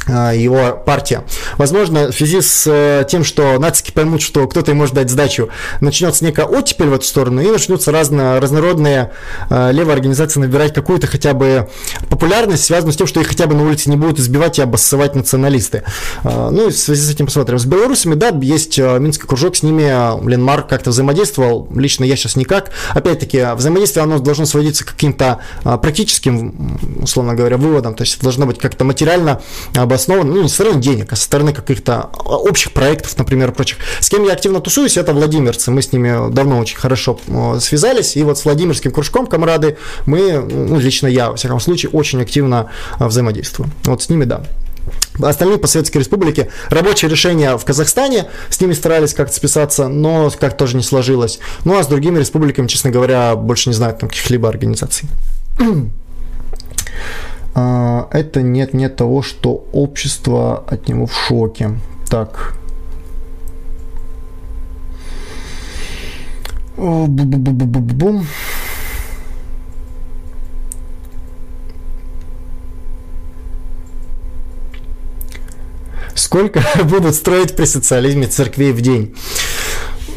его 0.08 0.82
партия. 0.86 1.24
Возможно, 1.58 2.12
в 2.12 2.16
связи 2.16 2.42
с 2.42 2.66
э, 2.68 3.06
тем, 3.10 3.24
что 3.24 3.58
нацики 3.60 3.92
поймут, 3.92 4.22
что 4.22 4.48
кто-то 4.48 4.72
им 4.72 4.78
может 4.78 4.96
дать 4.96 5.10
сдачу, 5.10 5.50
начнется 5.82 6.24
некая 6.24 6.46
оттепель 6.46 6.88
в 6.88 6.94
эту 6.94 7.06
сторону, 7.06 7.42
и 7.42 7.48
начнутся 7.50 7.92
разно, 7.92 8.40
разнородные 8.40 9.12
э, 9.50 9.72
левые 9.72 9.94
организации 9.94 10.40
набирать 10.40 10.74
какую-то 10.74 11.08
хотя 11.08 11.34
бы 11.34 11.70
популярность, 12.10 12.66
связанную 12.66 12.94
с 12.94 12.98
тем, 12.98 13.08
что 13.08 13.22
их 13.22 13.28
хотя 13.28 13.48
бы 13.48 13.56
на 13.56 13.64
улице 13.64 13.90
не 13.90 13.98
будут 13.98 14.20
избивать 14.20 14.60
и 14.60 14.62
обоссывать 14.62 15.16
националисты. 15.16 15.84
А, 16.24 16.52
ну 16.52 16.68
и 16.68 16.72
в 16.72 16.78
связи 16.78 17.02
с 17.02 17.10
этим 17.10 17.26
посмотрим. 17.26 17.58
С 17.58 17.66
белорусами, 17.66 18.16
да, 18.16 18.30
есть 18.42 18.78
э, 18.78 19.00
Минский 19.00 19.28
кружок, 19.28 19.56
с 19.56 19.64
ними 19.64 19.86
Ленмар 20.30 20.64
как-то 20.64 20.92
взаимодействовал, 20.92 21.68
лично 21.76 22.04
я 22.04 22.16
сейчас 22.16 22.36
никак. 22.36 22.72
Опять-таки, 22.94 23.56
взаимодействие, 23.56 24.04
оно 24.04 24.20
должно 24.20 24.46
сводиться 24.46 24.86
к 24.86 24.90
каким-то 24.90 25.40
практическим, 25.64 26.78
условно 27.02 27.34
говоря, 27.36 27.58
выводам, 27.58 27.96
то 27.96 28.04
есть 28.04 28.22
должно 28.22 28.46
быть 28.46 28.60
как-то 28.60 28.86
материально 28.86 29.42
обоснован, 29.96 30.30
ну, 30.30 30.44
не 30.44 30.50
со 30.50 30.56
стороны 30.56 30.82
денег, 30.82 31.14
а 31.14 31.16
со 31.16 31.24
стороны 31.24 31.54
каких-то 31.54 32.10
общих 32.26 32.74
проектов, 32.74 33.18
например, 33.18 33.52
прочих. 33.54 33.78
С 34.00 34.10
кем 34.10 34.26
я 34.26 34.34
активно 34.34 34.60
тусуюсь, 34.60 34.98
это 34.98 35.14
владимирцы. 35.14 35.72
Мы 35.72 35.82
с 35.82 35.92
ними 35.92 36.32
давно 36.32 36.60
очень 36.60 36.78
хорошо 36.78 37.20
связались, 37.60 38.18
и 38.18 38.24
вот 38.24 38.38
с 38.38 38.46
Владимирским 38.46 38.92
кружком 38.92 39.28
комрады 39.28 39.78
мы, 40.06 40.40
ну, 40.40 40.80
лично 40.80 41.08
я, 41.08 41.30
во 41.30 41.36
всяком 41.38 41.60
случае, 41.60 41.90
очень 41.92 42.22
активно 42.22 42.70
а, 43.00 43.08
взаимодействую. 43.08 43.70
Вот 43.86 44.04
с 44.04 44.10
ними, 44.10 44.26
да. 44.26 44.44
Остальные 45.22 45.58
по 45.58 45.68
Советской 45.68 46.00
Республике 46.00 46.50
рабочие 46.70 47.10
решения 47.10 47.58
в 47.58 47.66
Казахстане, 47.66 48.26
с 48.50 48.60
ними 48.60 48.74
старались 48.74 49.14
как-то 49.14 49.34
списаться, 49.34 49.88
но 49.88 50.30
как 50.40 50.58
тоже 50.58 50.76
не 50.76 50.84
сложилось. 50.84 51.40
Ну 51.64 51.80
а 51.80 51.84
с 51.84 51.88
другими 51.88 52.20
республиками, 52.20 52.68
честно 52.68 52.92
говоря, 52.92 53.36
больше 53.36 53.70
не 53.70 53.76
знаю 53.76 53.96
там 53.96 54.10
каких-либо 54.10 54.50
организаций. 54.50 55.08
А, 57.56 58.08
это 58.12 58.42
нет-нет 58.42 58.96
того, 58.96 59.22
что 59.22 59.66
общество 59.72 60.64
от 60.68 60.88
него 60.88 61.08
в 61.08 61.14
шоке. 61.14 61.72
Так, 62.10 62.56
Бум. 66.78 68.28
Сколько 76.14 76.62
будут 76.84 77.16
строить 77.16 77.56
при 77.56 77.66
социализме 77.66 78.28
церквей 78.28 78.74
в 78.74 78.82
день? 78.82 79.16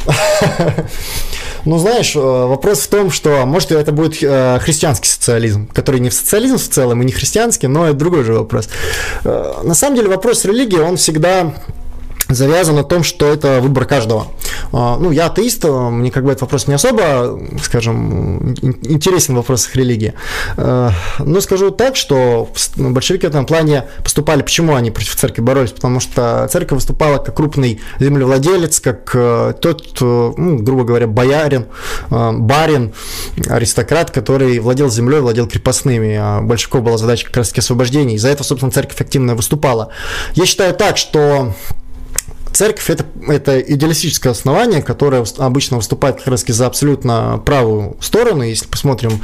Ну, 1.64 1.78
знаешь, 1.78 2.14
э, 2.14 2.18
вопрос 2.18 2.80
в 2.80 2.89
том, 2.89 3.10
что, 3.10 3.44
может, 3.47 3.72
это 3.72 3.93
будет 3.93 4.22
э, 4.22 4.59
христианский 4.60 5.09
социализм, 5.09 5.68
который 5.68 6.01
не 6.01 6.10
в 6.10 6.14
социализм 6.14 6.59
в 6.59 6.68
целом 6.68 7.02
и 7.02 7.05
не 7.05 7.12
христианский, 7.12 7.66
но 7.66 7.86
это 7.86 7.94
другой 7.94 8.24
же 8.24 8.35
вопрос. 8.35 8.68
Э, 9.24 9.60
на 9.62 9.74
самом 9.74 9.97
деле 9.97 10.09
вопрос 10.09 10.44
религии, 10.44 10.78
он 10.78 10.97
всегда 10.97 11.55
завязан 12.28 12.76
на 12.76 12.84
том, 12.84 13.02
что 13.02 13.26
это 13.26 13.60
выбор 13.60 13.84
каждого. 13.86 14.28
А, 14.72 14.98
ну, 14.98 15.10
я 15.10 15.26
атеист, 15.26 15.64
а, 15.64 15.90
мне 15.90 16.10
как 16.10 16.24
бы 16.24 16.30
этот 16.30 16.42
вопрос 16.42 16.66
не 16.66 16.74
особо, 16.74 17.40
скажем, 17.62 18.55
интересен 18.82 19.34
в 19.34 19.38
вопросах 19.38 19.74
религии. 19.76 20.14
А, 20.56 20.92
но 21.18 21.40
скажу 21.40 21.70
так, 21.70 21.96
что 21.96 22.48
большевики 22.76 23.26
в 23.26 23.30
этом 23.30 23.46
плане 23.46 23.84
поступали, 24.02 24.42
почему 24.42 24.74
они 24.74 24.90
против 24.90 25.16
церкви 25.16 25.40
боролись, 25.40 25.72
потому 25.72 26.00
что 26.00 26.48
церковь 26.50 26.76
выступала 26.76 27.18
как 27.18 27.36
крупный 27.36 27.80
землевладелец, 27.98 28.80
как 28.80 29.10
тот, 29.60 30.00
ну, 30.00 30.59
грубо 30.59 30.84
говоря, 30.84 31.06
боярин, 31.06 31.66
барин, 32.10 32.92
аристократ, 33.48 34.10
который 34.10 34.59
владел 34.59 34.90
землей, 34.90 35.20
владел 35.20 35.46
крепостными. 35.46 36.16
А 36.20 36.40
большевиков 36.40 36.82
была 36.82 36.98
задача 36.98 37.26
как 37.26 37.38
раз-таки 37.38 37.60
освобождения, 37.60 38.14
и 38.14 38.18
за 38.18 38.28
это, 38.28 38.44
собственно, 38.44 38.72
церковь 38.72 39.00
активно 39.00 39.34
выступала. 39.34 39.90
Я 40.34 40.46
считаю 40.46 40.74
так, 40.74 40.96
что 40.96 41.55
Церковь 42.52 42.90
это, 42.90 43.04
это 43.26 43.60
идеалистическое 43.60 44.32
основание, 44.32 44.82
которое 44.82 45.24
обычно 45.38 45.76
выступает 45.76 46.16
как 46.16 46.28
раз 46.28 46.44
за 46.46 46.66
абсолютно 46.66 47.40
правую 47.44 47.96
сторону. 48.00 48.42
Если 48.42 48.66
посмотрим 48.66 49.20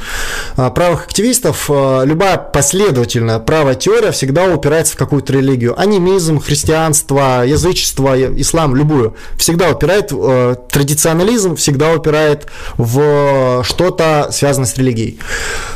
а, 0.57 0.69
правых 0.69 1.05
активистов, 1.05 1.69
а, 1.69 2.03
любая 2.03 2.37
последовательная 2.37 3.39
правая 3.39 3.75
теория 3.75 4.11
всегда 4.11 4.45
упирается 4.45 4.93
в 4.93 4.97
какую-то 4.97 5.33
религию. 5.33 5.79
Анимизм, 5.79 6.39
христианство, 6.39 7.45
язычество, 7.45 8.15
ислам, 8.39 8.75
любую. 8.75 9.15
Всегда 9.37 9.69
упирает, 9.69 10.09
а, 10.11 10.55
традиционализм 10.55 11.55
всегда 11.55 11.93
упирает 11.93 12.47
в 12.77 13.63
что-то 13.63 14.29
связанное 14.31 14.67
с 14.67 14.77
религией. 14.77 15.19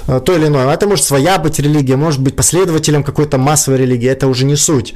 То 0.06 0.36
или 0.36 0.48
иное. 0.48 0.74
Это 0.74 0.88
может 0.88 1.06
своя 1.06 1.38
быть 1.38 1.60
религия, 1.60 1.96
может 1.96 2.22
быть 2.22 2.36
последователем 2.36 3.04
какой-то 3.04 3.38
массовой 3.38 3.78
религии. 3.78 4.10
Это 4.10 4.28
уже 4.28 4.46
не 4.46 4.56
суть. 4.56 4.96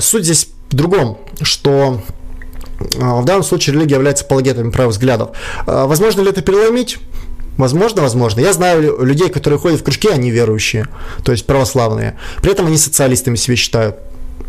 Суть 0.00 0.24
здесь 0.24 0.48
в 0.72 0.76
другом, 0.76 1.18
что 1.42 2.00
а, 3.00 3.20
в 3.20 3.24
данном 3.24 3.42
случае 3.42 3.74
религия 3.76 3.94
является 3.94 4.24
апологетами 4.24 4.70
правых 4.70 4.94
взглядов. 4.94 5.30
А, 5.66 5.86
возможно 5.86 6.22
ли 6.22 6.30
это 6.30 6.42
переломить? 6.42 6.98
Возможно, 7.58 8.02
возможно. 8.02 8.40
Я 8.40 8.52
знаю 8.52 9.04
людей, 9.04 9.28
которые 9.28 9.58
ходят 9.58 9.80
в 9.80 9.84
кружки, 9.84 10.08
они 10.08 10.30
верующие, 10.30 10.86
то 11.22 11.32
есть 11.32 11.46
православные. 11.46 12.18
При 12.40 12.52
этом 12.52 12.66
они 12.66 12.78
социалистами 12.78 13.36
себя 13.36 13.56
считают. 13.56 13.96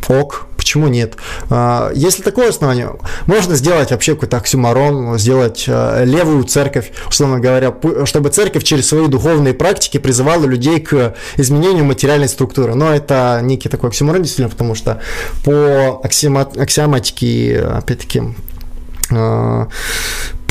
Ок, 0.07 0.47
почему 0.63 0.87
нет? 0.87 1.17
А, 1.49 1.91
если 1.93 2.23
такое 2.23 2.49
основание, 2.49 2.89
можно 3.27 3.55
сделать 3.55 3.91
вообще 3.91 4.13
какой-то 4.13 4.37
оксюмарон, 4.37 5.19
сделать 5.19 5.65
а, 5.67 6.03
левую 6.05 6.45
церковь, 6.45 6.91
условно 7.07 7.39
говоря, 7.39 7.75
чтобы 8.05 8.29
церковь 8.29 8.63
через 8.63 8.87
свои 8.87 9.07
духовные 9.07 9.53
практики 9.53 9.97
призывала 9.97 10.45
людей 10.45 10.79
к 10.79 11.15
изменению 11.35 11.83
материальной 11.83 12.29
структуры. 12.29 12.75
Но 12.75 12.93
это 12.93 13.41
некий 13.43 13.67
такой 13.67 13.89
оксюмарон, 13.89 14.23
действительно, 14.23 14.49
потому 14.49 14.73
что 14.73 15.01
по 15.43 16.01
аксиоматике, 16.01 17.59
опять-таки, 17.59 18.21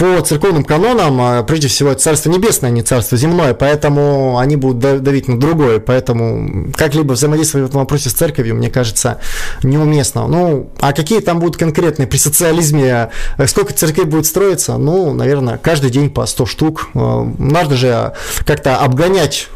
по 0.03 0.21
церковным 0.21 0.65
канонам, 0.65 1.21
а, 1.21 1.43
прежде 1.45 1.69
всего, 1.69 1.91
это 1.91 2.01
Царство 2.01 2.29
Небесное, 2.29 2.71
а 2.71 2.73
не 2.73 2.83
Царство 2.83 3.17
Земное, 3.17 3.55
поэтому 3.55 4.37
они 4.39 4.57
будут 4.57 4.81
давить 5.03 5.29
на 5.29 5.39
другое, 5.39 5.79
поэтому 5.79 6.73
как-либо 6.75 7.13
взаимодействовать 7.13 7.67
в 7.67 7.69
этом 7.71 7.83
вопросе 7.83 8.11
с 8.11 8.13
церковью, 8.13 8.57
мне 8.57 8.69
кажется, 8.69 9.21
неуместно. 9.63 10.27
Ну, 10.27 10.71
а 10.81 10.93
какие 10.93 11.21
там 11.21 11.39
будут 11.39 11.57
конкретные 11.57 12.09
при 12.09 12.17
социализме, 12.17 13.11
э, 13.39 13.47
сколько 13.47 13.75
церквей 13.75 14.05
будет 14.05 14.27
строиться? 14.27 14.77
Ну, 14.77 15.13
наверное, 15.13 15.57
каждый 15.57 15.91
день 15.91 16.11
по 16.11 16.27
100 16.27 16.47
штук. 16.47 16.89
Э, 16.95 17.25
надо 17.39 17.77
же 17.77 18.13
как-то 18.45 18.79
обгонять 18.79 19.51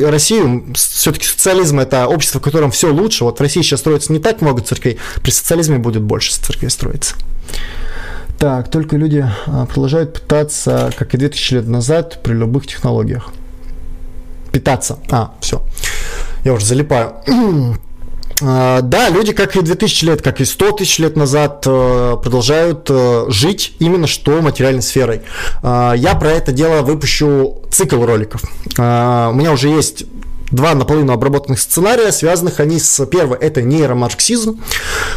Россию, 0.00 0.64
все-таки 0.74 1.26
социализм 1.26 1.78
это 1.78 2.08
общество, 2.08 2.40
в 2.40 2.42
котором 2.42 2.72
все 2.72 2.92
лучше. 2.92 3.22
Вот 3.22 3.38
в 3.38 3.40
России 3.40 3.62
сейчас 3.62 3.78
строится 3.80 4.12
не 4.12 4.18
так 4.18 4.40
много 4.40 4.62
церквей, 4.62 4.98
при 5.22 5.30
социализме 5.30 5.78
будет 5.78 6.02
больше 6.02 6.32
церквей 6.32 6.70
строиться. 6.70 7.14
Так, 8.42 8.68
только 8.72 8.96
люди 8.96 9.24
а, 9.46 9.66
продолжают 9.66 10.14
пытаться, 10.14 10.90
как 10.98 11.14
и 11.14 11.16
2000 11.16 11.54
лет 11.54 11.68
назад, 11.68 12.24
при 12.24 12.32
любых 12.32 12.66
технологиях. 12.66 13.28
Питаться. 14.50 14.98
А, 15.12 15.32
все. 15.40 15.62
Я 16.44 16.54
уже 16.54 16.66
залипаю. 16.66 17.14
А, 18.44 18.80
да, 18.80 19.08
люди, 19.08 19.32
как 19.32 19.54
и 19.54 19.62
2000 19.62 20.04
лет, 20.04 20.22
как 20.22 20.40
и 20.40 20.44
100 20.44 20.72
тысяч 20.72 20.98
лет 20.98 21.14
назад, 21.14 21.62
э, 21.64 22.16
продолжают 22.20 22.88
э, 22.90 23.26
жить 23.28 23.76
именно 23.78 24.08
что 24.08 24.42
материальной 24.42 24.82
сферой. 24.82 25.22
А, 25.62 25.92
я 25.92 26.16
про 26.16 26.30
это 26.30 26.50
дело 26.50 26.82
выпущу 26.82 27.62
цикл 27.70 28.04
роликов. 28.04 28.42
У 28.76 28.80
меня 28.80 29.52
уже 29.52 29.68
есть 29.68 30.06
два 30.52 30.74
наполовину 30.74 31.12
обработанных 31.12 31.58
сценария, 31.58 32.12
связанных 32.12 32.60
они 32.60 32.78
с... 32.78 33.04
Первое, 33.06 33.38
это 33.38 33.62
нейромарксизм, 33.62 34.60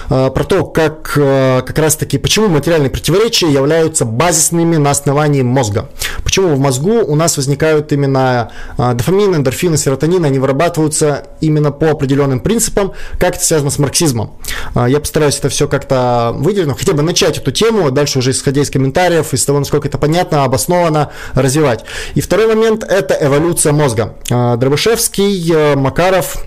э, 0.10 0.32
про 0.34 0.44
то, 0.44 0.66
как 0.66 1.14
э, 1.18 1.62
как 1.66 1.78
раз-таки, 1.78 2.18
почему 2.18 2.48
материальные 2.48 2.90
противоречия 2.90 3.52
являются 3.52 4.06
базисными 4.06 4.78
на 4.78 4.92
основании 4.92 5.42
мозга. 5.42 5.90
Почему 6.24 6.56
в 6.56 6.60
мозгу 6.60 7.02
у 7.06 7.16
нас 7.16 7.38
возникают 7.38 7.92
именно 7.92 8.52
э, 8.78 8.94
дофамин, 8.94 9.36
эндорфины, 9.36 9.78
серотонин, 9.78 10.24
они 10.26 10.40
вырабатываются 10.40 11.28
именно 11.42 11.72
по 11.72 11.92
определенным 11.92 12.40
принципам, 12.40 12.94
как 13.20 13.36
это 13.36 13.46
связано 13.46 13.70
с 13.70 13.78
марксизмом. 13.78 14.38
Я 14.76 15.00
постараюсь 15.00 15.38
это 15.38 15.50
все 15.50 15.68
как-то 15.68 16.34
выделить, 16.36 16.68
но 16.68 16.76
хотя 16.76 16.94
бы 16.94 17.02
начать 17.02 17.38
эту 17.38 17.52
тему, 17.52 17.92
дальше 17.92 18.20
уже 18.20 18.32
исходя 18.32 18.62
из 18.62 18.70
комментариев, 18.70 19.34
из 19.34 19.44
того, 19.46 19.60
насколько 19.60 19.88
это 19.88 19.98
понятно, 19.98 20.44
обосновано, 20.44 21.12
развивать. 21.34 21.84
И 22.14 22.22
второй 22.22 22.48
момент– 22.48 22.84
это 22.88 23.18
эволюция 23.20 23.74
мозга. 23.74 24.16
Дробышевский 24.30 25.25
Сергей 25.26 25.52
э, 25.54 25.76
Макаров, 25.76 26.38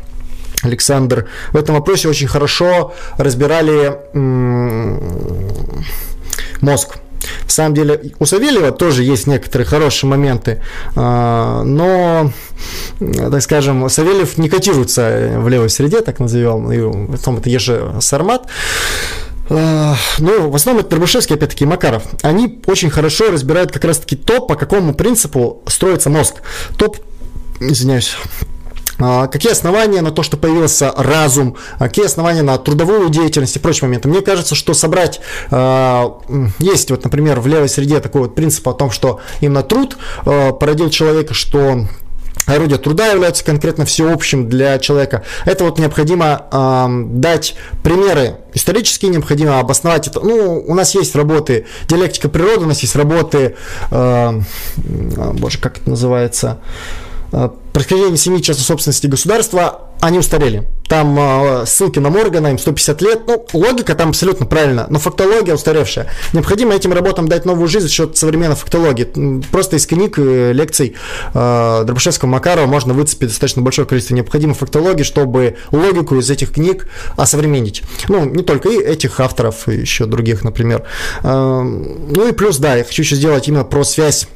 Александр 0.62 1.28
в 1.52 1.56
этом 1.56 1.74
вопросе 1.74 2.08
очень 2.08 2.28
хорошо 2.28 2.94
разбирали 3.16 3.98
мозг. 6.60 6.96
На 7.44 7.50
самом 7.50 7.74
деле, 7.74 8.12
у 8.18 8.26
Савельева 8.26 8.70
тоже 8.70 9.02
есть 9.02 9.26
некоторые 9.26 9.66
хорошие 9.66 10.08
моменты, 10.08 10.62
а, 10.94 11.62
но, 11.64 12.32
так 13.00 13.42
скажем, 13.42 13.88
Савельев 13.88 14.38
не 14.38 14.48
котируется 14.48 15.34
в 15.36 15.48
левой 15.48 15.68
среде, 15.68 16.00
так 16.00 16.20
назовем, 16.20 16.70
и 16.72 17.12
потом 17.12 17.38
это 17.38 17.50
Еже 17.50 17.94
Сармат. 18.00 18.46
Ну, 19.48 19.94
в 20.50 20.54
основном 20.54 20.82
это 20.82 20.90
Дробышевский, 20.90 21.36
опять-таки, 21.36 21.64
и 21.64 21.66
Макаров. 21.66 22.02
Они 22.22 22.60
очень 22.66 22.90
хорошо 22.90 23.30
разбирают 23.30 23.72
как 23.72 23.84
раз-таки 23.84 24.14
то, 24.14 24.40
по 24.40 24.54
какому 24.56 24.94
принципу 24.94 25.62
строится 25.66 26.10
мозг. 26.10 26.34
Топ, 26.76 26.98
извиняюсь, 27.58 28.14
какие 28.98 29.52
основания 29.52 30.00
на 30.00 30.10
то, 30.10 30.22
что 30.22 30.36
появился 30.36 30.92
разум, 30.96 31.56
а 31.78 31.88
какие 31.88 32.06
основания 32.06 32.42
на 32.42 32.58
трудовую 32.58 33.08
деятельность 33.10 33.56
и 33.56 33.58
прочие 33.58 33.88
моменты. 33.88 34.08
Мне 34.08 34.20
кажется, 34.20 34.54
что 34.54 34.74
собрать, 34.74 35.20
а, 35.50 36.18
есть 36.58 36.90
вот, 36.90 37.04
например, 37.04 37.40
в 37.40 37.46
левой 37.46 37.68
среде 37.68 38.00
такой 38.00 38.22
вот 38.22 38.34
принцип 38.34 38.66
о 38.68 38.72
том, 38.72 38.90
что 38.90 39.20
именно 39.40 39.62
труд 39.62 39.96
породил 40.24 40.90
человека, 40.90 41.34
что 41.34 41.86
орудия 42.54 42.78
труда 42.78 43.08
являются 43.08 43.44
конкретно 43.44 43.84
всеобщим 43.84 44.48
для 44.48 44.78
человека. 44.78 45.24
Это 45.44 45.64
вот 45.64 45.78
необходимо 45.78 46.46
э, 46.50 46.86
дать 47.18 47.54
примеры 47.82 48.36
исторические, 48.54 49.10
необходимо 49.10 49.60
обосновать 49.60 50.08
это. 50.08 50.20
Ну, 50.20 50.64
у 50.66 50.74
нас 50.74 50.94
есть 50.94 51.14
работы 51.14 51.66
диалектика 51.88 52.28
природы, 52.28 52.64
у 52.64 52.68
нас 52.68 52.80
есть 52.80 52.96
работы, 52.96 53.56
э, 53.90 54.40
боже, 54.76 55.58
как 55.58 55.78
это 55.78 55.90
называется, 55.90 56.58
э, 56.58 57.07
происхождение 57.30 58.16
семьи 58.16 58.40
частной 58.40 58.64
собственности 58.64 59.06
государства, 59.06 59.88
они 60.00 60.18
устарели. 60.18 60.66
Там 60.88 61.18
э, 61.18 61.66
ссылки 61.66 61.98
на 61.98 62.08
Моргана, 62.08 62.48
им 62.48 62.58
150 62.58 63.02
лет. 63.02 63.20
Ну, 63.26 63.44
логика 63.52 63.94
там 63.94 64.10
абсолютно 64.10 64.46
правильно, 64.46 64.86
но 64.88 64.98
фактология 64.98 65.54
устаревшая. 65.54 66.08
Необходимо 66.32 66.74
этим 66.74 66.92
работам 66.92 67.28
дать 67.28 67.44
новую 67.44 67.68
жизнь 67.68 67.86
за 67.86 67.92
счет 67.92 68.16
современной 68.16 68.56
фактологии. 68.56 69.42
Просто 69.50 69.76
из 69.76 69.86
книг, 69.86 70.18
э, 70.18 70.52
лекций 70.52 70.94
э, 71.34 71.82
Дробышевского 71.84 72.30
Макарова 72.30 72.66
можно 72.66 72.94
выцепить 72.94 73.28
достаточно 73.28 73.60
большое 73.60 73.86
количество 73.86 74.14
необходимой 74.14 74.54
фактологии, 74.54 75.02
чтобы 75.02 75.56
логику 75.72 76.16
из 76.16 76.30
этих 76.30 76.52
книг 76.52 76.88
осовременить. 77.16 77.82
Ну, 78.08 78.24
не 78.24 78.42
только 78.42 78.70
и 78.70 78.78
этих 78.80 79.20
авторов, 79.20 79.68
и 79.68 79.74
еще 79.74 80.06
других, 80.06 80.42
например. 80.42 80.84
Э, 81.22 81.62
ну 81.62 82.28
и 82.28 82.32
плюс, 82.32 82.58
да, 82.58 82.76
я 82.76 82.84
хочу 82.84 83.02
еще 83.02 83.16
сделать 83.16 83.46
именно 83.48 83.64
про 83.64 83.84
связь 83.84 84.26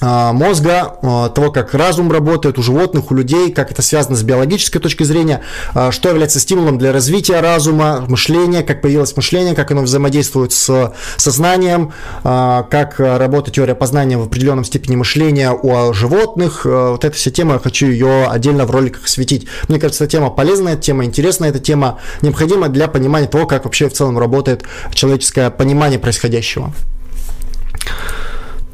мозга, 0.00 0.96
а, 1.02 1.28
того, 1.30 1.50
как 1.50 1.74
разум 1.74 2.12
работает 2.12 2.58
у 2.58 2.62
животных, 2.62 3.10
у 3.10 3.14
людей, 3.14 3.50
как 3.52 3.70
это 3.70 3.82
связано 3.82 4.16
с 4.16 4.22
биологической 4.22 4.78
точки 4.78 5.04
зрения, 5.04 5.42
а, 5.74 5.90
что 5.90 6.08
является 6.08 6.38
стимулом 6.38 6.78
для 6.78 6.92
развития 6.92 7.40
разума, 7.40 8.04
мышления, 8.06 8.62
как 8.62 8.82
появилось 8.82 9.16
мышление, 9.16 9.54
как 9.54 9.70
оно 9.70 9.82
взаимодействует 9.82 10.52
с 10.52 10.92
сознанием, 11.16 11.92
как 12.22 12.98
работает 12.98 13.56
теория 13.56 13.74
познания 13.74 14.18
в 14.18 14.22
определенном 14.22 14.64
степени 14.64 14.96
мышления 14.96 15.52
у 15.52 15.92
животных. 15.92 16.64
Вот 16.64 17.04
эта 17.04 17.16
вся 17.16 17.30
тема, 17.30 17.54
я 17.54 17.58
хочу 17.58 17.86
ее 17.86 18.26
отдельно 18.26 18.66
в 18.66 18.70
роликах 18.70 19.04
осветить. 19.04 19.46
Мне 19.68 19.78
кажется, 19.78 20.04
эта 20.04 20.12
тема 20.12 20.30
полезная, 20.30 20.76
тема 20.76 21.04
интересная, 21.04 21.50
эта 21.50 21.58
тема 21.58 21.98
необходима 22.22 22.68
для 22.68 22.88
понимания 22.88 23.26
того, 23.26 23.46
как 23.46 23.64
вообще 23.64 23.88
в 23.88 23.92
целом 23.92 24.18
работает 24.18 24.64
человеческое 24.92 25.50
понимание 25.50 25.98
происходящего. 25.98 26.72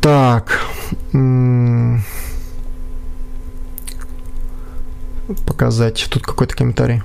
Так. 0.02 0.60
Показать. 5.46 6.08
Тут 6.10 6.24
какой-то 6.24 6.56
комментарий. 6.56 7.02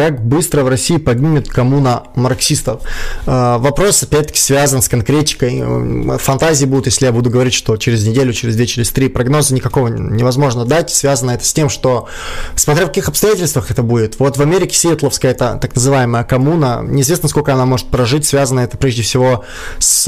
Как 0.00 0.24
быстро 0.24 0.62
в 0.62 0.68
России 0.68 0.96
погибнет 0.96 1.50
коммуна 1.50 2.04
марксистов? 2.14 2.80
А, 3.26 3.58
вопрос, 3.58 4.02
опять-таки, 4.02 4.38
связан 4.38 4.80
с 4.80 4.88
конкретикой. 4.88 6.16
Фантазии 6.16 6.64
будут, 6.64 6.86
если 6.86 7.04
я 7.04 7.12
буду 7.12 7.28
говорить, 7.28 7.52
что 7.52 7.76
через 7.76 8.06
неделю, 8.06 8.32
через 8.32 8.56
две, 8.56 8.66
через 8.66 8.88
три. 8.92 9.10
Прогноза 9.10 9.54
никакого 9.54 9.88
невозможно 9.88 10.64
дать. 10.64 10.88
Связано 10.88 11.32
это 11.32 11.44
с 11.44 11.52
тем, 11.52 11.68
что, 11.68 12.08
смотря 12.54 12.86
в 12.86 12.88
каких 12.88 13.08
обстоятельствах 13.08 13.70
это 13.70 13.82
будет. 13.82 14.18
Вот 14.18 14.38
в 14.38 14.40
Америке 14.40 14.74
Сиэтловская, 14.74 15.32
это 15.32 15.58
так 15.60 15.74
называемая 15.74 16.24
коммуна, 16.24 16.80
неизвестно, 16.82 17.28
сколько 17.28 17.52
она 17.52 17.66
может 17.66 17.88
прожить. 17.88 18.24
Связано 18.24 18.60
это 18.60 18.78
прежде 18.78 19.02
всего 19.02 19.44
с, 19.78 20.04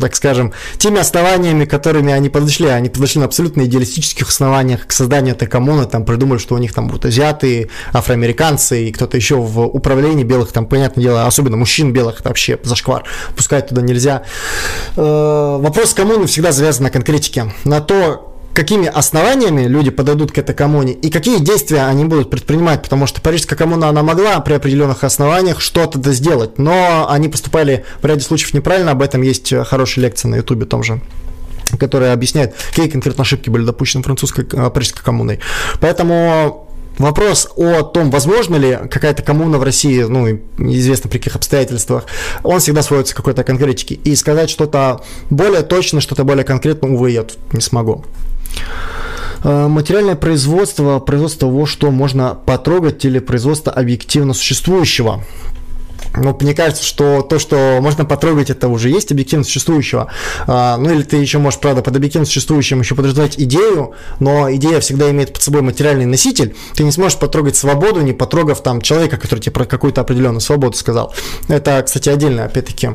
так 0.00 0.16
скажем, 0.16 0.54
теми 0.78 0.98
основаниями, 0.98 1.66
которыми 1.66 2.12
они 2.12 2.30
подошли. 2.30 2.66
Они 2.66 2.88
подошли 2.88 3.20
на 3.20 3.26
абсолютно 3.26 3.62
идеалистических 3.62 4.28
основаниях 4.28 4.88
к 4.88 4.90
созданию 4.90 5.36
этой 5.36 5.46
коммуны. 5.46 5.86
Там 5.86 6.04
придумали, 6.04 6.38
что 6.38 6.56
у 6.56 6.58
них 6.58 6.74
там 6.74 6.88
будут 6.88 7.04
азиаты, 7.04 7.70
афроамериканцы, 7.92 8.71
и 8.74 8.92
кто-то 8.92 9.16
еще 9.16 9.36
в 9.36 9.60
управлении 9.60 10.24
белых, 10.24 10.52
там, 10.52 10.66
понятное 10.66 11.02
дело, 11.02 11.26
особенно 11.26 11.56
мужчин 11.56 11.92
белых, 11.92 12.20
это 12.20 12.28
вообще 12.28 12.58
зашквар, 12.62 13.04
пускать 13.36 13.68
туда 13.68 13.82
нельзя. 13.82 14.22
Э, 14.96 15.58
вопрос 15.60 15.94
коммуны 15.94 16.26
всегда 16.26 16.52
завязан 16.52 16.84
на 16.84 16.90
конкретике, 16.90 17.52
на 17.64 17.80
то, 17.80 18.32
какими 18.54 18.86
основаниями 18.86 19.66
люди 19.66 19.90
подойдут 19.90 20.32
к 20.32 20.38
этой 20.38 20.54
коммуне 20.54 20.92
и 20.92 21.10
какие 21.10 21.38
действия 21.38 21.84
они 21.84 22.04
будут 22.04 22.30
предпринимать, 22.30 22.82
потому 22.82 23.06
что 23.06 23.20
Парижская 23.20 23.58
коммуна, 23.58 23.88
она 23.88 24.02
могла 24.02 24.38
при 24.40 24.54
определенных 24.54 25.04
основаниях 25.04 25.60
что-то 25.60 26.12
сделать, 26.12 26.58
но 26.58 27.06
они 27.08 27.28
поступали 27.28 27.84
в 28.00 28.06
ряде 28.06 28.20
случаев 28.20 28.54
неправильно, 28.54 28.92
об 28.92 29.02
этом 29.02 29.22
есть 29.22 29.52
хорошая 29.66 30.04
лекция 30.04 30.28
на 30.28 30.36
ютубе 30.36 30.66
том 30.66 30.82
же 30.82 31.00
которая 31.78 32.12
объясняет, 32.12 32.54
какие 32.68 32.88
конкретно 32.88 33.22
ошибки 33.22 33.48
были 33.48 33.64
допущены 33.64 34.04
французской 34.04 34.46
э, 34.52 34.70
парижской 34.70 35.02
коммуной. 35.02 35.40
Поэтому 35.80 36.68
Вопрос 36.98 37.48
о 37.56 37.82
том, 37.82 38.10
возможно 38.10 38.56
ли 38.56 38.78
какая-то 38.90 39.22
коммуна 39.22 39.58
в 39.58 39.62
России, 39.62 40.02
ну, 40.02 40.40
неизвестно 40.58 41.08
при 41.08 41.18
каких 41.18 41.36
обстоятельствах, 41.36 42.04
он 42.42 42.60
всегда 42.60 42.82
сводится 42.82 43.14
к 43.14 43.16
какой-то 43.16 43.44
конкретике. 43.44 43.94
И 43.94 44.14
сказать 44.14 44.50
что-то 44.50 45.02
более 45.30 45.62
точно, 45.62 46.00
что-то 46.00 46.24
более 46.24 46.44
конкретно, 46.44 46.92
увы, 46.92 47.10
я 47.10 47.22
тут 47.22 47.38
не 47.52 47.60
смогу. 47.60 48.04
Э, 49.44 49.66
материальное 49.68 50.14
производство, 50.14 50.98
производство 51.00 51.48
того, 51.48 51.66
что 51.66 51.90
можно 51.90 52.34
потрогать, 52.34 53.04
или 53.04 53.18
производство 53.18 53.72
объективно 53.72 54.34
существующего. 54.34 55.24
Ну, 56.16 56.36
мне 56.40 56.54
кажется, 56.54 56.84
что 56.84 57.22
то, 57.22 57.38
что 57.38 57.78
можно 57.80 58.04
потрогать, 58.04 58.50
это 58.50 58.68
уже 58.68 58.90
есть 58.90 59.10
объективно 59.12 59.44
существующего. 59.44 60.10
А, 60.46 60.76
ну, 60.76 60.90
или 60.90 61.02
ты 61.02 61.16
еще 61.16 61.38
можешь, 61.38 61.60
правда, 61.60 61.82
под 61.82 61.96
объективно 61.96 62.26
существующим 62.26 62.80
еще 62.80 62.94
подразумевать 62.94 63.38
идею, 63.38 63.94
но 64.20 64.52
идея 64.54 64.80
всегда 64.80 65.10
имеет 65.10 65.32
под 65.32 65.42
собой 65.42 65.62
материальный 65.62 66.06
носитель. 66.06 66.54
Ты 66.74 66.84
не 66.84 66.92
сможешь 66.92 67.18
потрогать 67.18 67.56
свободу, 67.56 68.00
не 68.00 68.12
потрогав 68.12 68.62
там 68.62 68.80
человека, 68.80 69.16
который 69.16 69.40
тебе 69.40 69.52
про 69.52 69.64
какую-то 69.64 70.00
определенную 70.00 70.40
свободу 70.40 70.76
сказал. 70.76 71.14
Это, 71.48 71.82
кстати, 71.82 72.08
отдельно, 72.08 72.44
опять-таки. 72.44 72.90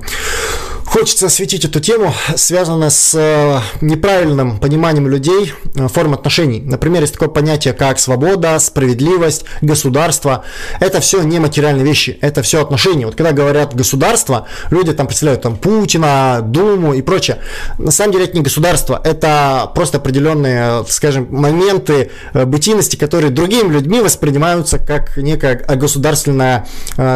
Хочется 0.87 1.25
осветить 1.25 1.65
эту 1.65 1.81
тему, 1.81 2.13
связанную 2.37 2.91
с 2.91 3.13
э, 3.13 3.59
неправильным 3.81 4.57
пониманием 4.57 5.05
людей 5.09 5.53
э, 5.75 5.89
форм 5.89 6.13
отношений. 6.13 6.61
Например, 6.61 7.01
есть 7.01 7.13
такое 7.13 7.27
понятие, 7.27 7.73
как 7.73 7.99
свобода, 7.99 8.57
справедливость, 8.59 9.43
государство. 9.61 10.45
Это 10.79 11.01
все 11.01 11.23
не 11.23 11.39
материальные 11.39 11.85
вещи, 11.85 12.17
это 12.21 12.41
все 12.41 12.61
отношения. 12.61 13.05
Вот 13.05 13.15
когда 13.15 13.33
говорят 13.33 13.75
государство, 13.75 14.47
люди 14.71 14.93
там 14.93 15.07
представляют 15.07 15.41
там 15.41 15.57
Путина, 15.57 16.39
Думу 16.41 16.93
и 16.93 17.01
прочее. 17.01 17.39
На 17.77 17.91
самом 17.91 18.13
деле 18.13 18.23
это 18.23 18.37
не 18.37 18.41
государство, 18.41 18.99
это 19.03 19.69
просто 19.75 19.97
определенные, 19.97 20.85
скажем, 20.87 21.27
моменты 21.29 22.11
э, 22.33 22.45
бытийности, 22.45 22.95
которые 22.95 23.31
другими 23.31 23.73
людьми 23.73 23.99
воспринимаются 23.99 24.79
как 24.79 25.17
некая 25.17 25.57
государственная 25.75 26.65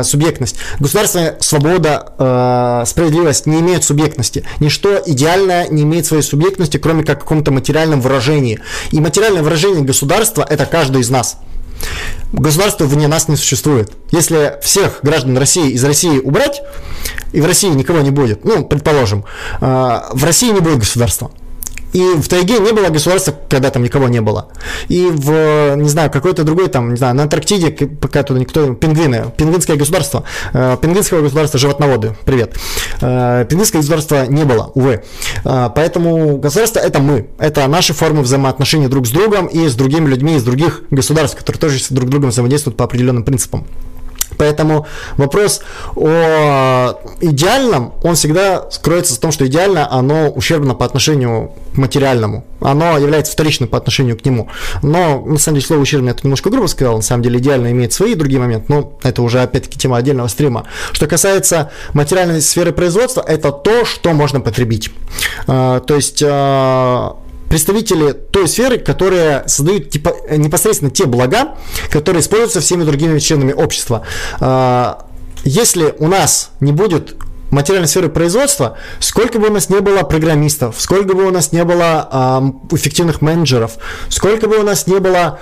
субъектность. 0.03 0.57
Государственная 0.80 1.38
свобода, 1.39 2.84
справедливость 2.85 3.45
не 3.45 3.60
имеют 3.61 3.83
субъектности. 3.83 4.43
Ничто 4.59 5.01
идеальное 5.05 5.67
не 5.69 5.83
имеет 5.83 6.05
своей 6.05 6.23
субъектности, 6.23 6.77
кроме 6.77 7.03
как 7.03 7.19
в 7.19 7.21
каком-то 7.21 7.51
материальном 7.51 8.01
выражении. 8.01 8.59
И 8.91 8.99
материальное 8.99 9.43
выражение 9.43 9.83
государства– 9.83 10.45
это 10.49 10.65
каждый 10.65 11.01
из 11.01 11.09
нас. 11.09 11.38
Государство 12.33 12.85
вне 12.85 13.07
нас 13.07 13.27
не 13.27 13.35
существует. 13.35 13.91
Если 14.11 14.59
всех 14.61 14.99
граждан 15.03 15.38
России 15.38 15.71
из 15.71 15.83
России 15.83 16.19
убрать, 16.19 16.61
и 17.33 17.41
в 17.41 17.45
России 17.45 17.69
никого 17.69 17.99
не 17.99 18.11
будет, 18.11 18.45
ну, 18.45 18.65
предположим, 18.65 19.25
э, 19.59 19.99
в 20.11 20.23
России 20.23 20.51
не 20.51 20.59
будет 20.59 20.79
государства. 20.79 21.31
И 21.93 22.01
в 22.01 22.27
тайге 22.27 22.59
не 22.59 22.72
было 22.72 22.89
государства, 22.89 23.34
когда 23.49 23.69
там 23.69 23.84
никого 23.84 24.07
не 24.07 24.22
было. 24.22 24.47
И 24.88 25.07
в, 25.07 25.76
не 25.76 25.89
знаю, 25.89 26.09
какой-то 26.11 26.43
другой 26.43 26.68
там, 26.68 26.91
не 26.91 26.97
знаю, 26.97 27.15
на 27.15 27.23
Антарктиде, 27.23 27.72
пока 27.72 28.23
туда 28.23 28.39
никто, 28.39 28.73
пингвины, 28.73 29.26
пингвинское 29.35 29.76
государство, 29.76 30.23
э, 30.53 30.77
пингвинского 30.81 31.22
государства 31.22 31.59
животноводы, 31.59 32.15
привет. 32.26 32.55
Э, 33.01 33.45
пингвинское 33.49 33.81
государство 33.81 34.26
не 34.26 34.45
было, 34.45 34.72
увы. 34.73 35.03
Э, 35.43 35.69
поэтому 35.73 36.38
государство 36.38 36.80
это 36.80 36.99
мы, 36.99 37.27
это 37.38 37.68
наши 37.68 37.93
формы 37.93 38.22
взаимоотношений 38.22 38.88
друг 38.88 39.07
с 39.07 39.11
другом 39.11 39.47
и 39.47 39.68
с 39.68 39.76
другими 39.76 40.07
людьми 40.07 40.35
из 40.35 40.43
других 40.43 40.84
государств, 40.91 41.38
которые 41.38 41.59
тоже 41.59 41.80
друг 41.89 42.07
с 42.07 42.11
другом 42.11 42.30
взаимодействуют 42.30 42.77
по 42.77 42.85
определенным 42.85 43.23
принципам. 43.23 43.65
Поэтому 44.41 44.88
вопрос 45.18 45.61
о 45.95 46.97
идеальном, 47.19 47.93
он 48.01 48.15
всегда 48.15 48.72
скроется 48.72 49.13
в 49.13 49.19
том, 49.19 49.31
что 49.31 49.45
идеально 49.45 49.88
оно 49.93 50.31
ущербно 50.31 50.73
по 50.73 50.84
отношению 50.84 51.51
к 51.76 51.77
материальному. 51.77 52.43
Оно 52.59 52.97
является 52.97 53.34
вторичным 53.34 53.69
по 53.69 53.77
отношению 53.77 54.18
к 54.18 54.26
нему. 54.26 54.49
Но, 54.81 55.23
на 55.23 55.38
самом 55.38 55.57
деле, 55.57 55.68
слово 55.68 55.81
ущербно 55.81 56.09
это 56.09 56.22
немножко 56.23 56.49
грубо 56.49 56.65
сказал. 56.65 56.95
На 56.95 57.03
самом 57.03 57.22
деле, 57.22 57.38
идеально 57.38 57.72
имеет 57.72 57.93
свои 57.93 58.15
другие 58.15 58.39
моменты, 58.39 58.65
но 58.69 58.97
это 59.03 59.22
уже, 59.22 59.43
опять-таки, 59.43 59.77
тема 59.77 59.97
отдельного 59.97 60.27
стрима. 60.27 60.65
Что 60.91 61.05
касается 61.05 61.69
материальной 61.93 62.41
сферы 62.41 62.72
производства, 62.72 63.22
это 63.22 63.51
то, 63.51 63.85
что 63.85 64.11
можно 64.13 64.41
потребить. 64.41 64.89
А, 65.45 65.81
то 65.81 65.95
есть 65.95 66.23
а, 66.26 67.15
представители 67.51 68.13
той 68.13 68.47
сферы, 68.47 68.77
которые 68.77 69.43
создают 69.45 69.89
типа, 69.89 70.15
непосредственно 70.37 70.89
те 70.89 71.05
блага, 71.05 71.57
которые 71.89 72.21
используются 72.21 72.61
всеми 72.61 72.85
другими 72.85 73.19
членами 73.19 73.51
общества. 73.51 74.05
А, 74.39 75.05
если 75.43 75.93
у 75.99 76.07
нас 76.07 76.51
не 76.61 76.71
будет 76.71 77.17
материальной 77.49 77.89
сферы 77.89 78.07
производства, 78.07 78.77
сколько 79.01 79.37
бы 79.37 79.49
у 79.49 79.51
нас 79.51 79.69
не 79.69 79.81
было 79.81 80.03
программистов, 80.03 80.75
сколько 80.79 81.13
бы 81.13 81.27
у 81.27 81.31
нас 81.31 81.51
не 81.51 81.65
было 81.65 82.07
э, 82.71 82.75
эффективных 82.77 83.19
менеджеров, 83.19 83.73
сколько 84.07 84.47
бы 84.47 84.57
у 84.57 84.63
нас 84.63 84.87
не 84.87 84.99
было 84.99 85.41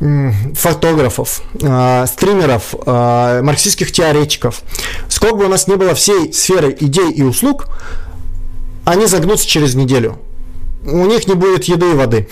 э, 0.00 0.30
фотографов, 0.54 1.40
э, 1.62 2.04
стримеров, 2.08 2.74
э, 2.74 3.40
марксистских 3.40 3.90
теоретиков, 3.90 4.60
сколько 5.08 5.36
бы 5.36 5.46
у 5.46 5.48
нас 5.48 5.66
не 5.66 5.76
было 5.76 5.94
всей 5.94 6.30
сферы 6.34 6.76
идей 6.78 7.10
и 7.10 7.22
услуг, 7.22 7.68
они 8.84 9.06
загнутся 9.06 9.48
через 9.48 9.74
неделю 9.74 10.18
у 10.84 11.06
них 11.06 11.26
не 11.26 11.34
будет 11.34 11.64
еды 11.64 11.90
и 11.90 11.94
воды. 11.94 12.28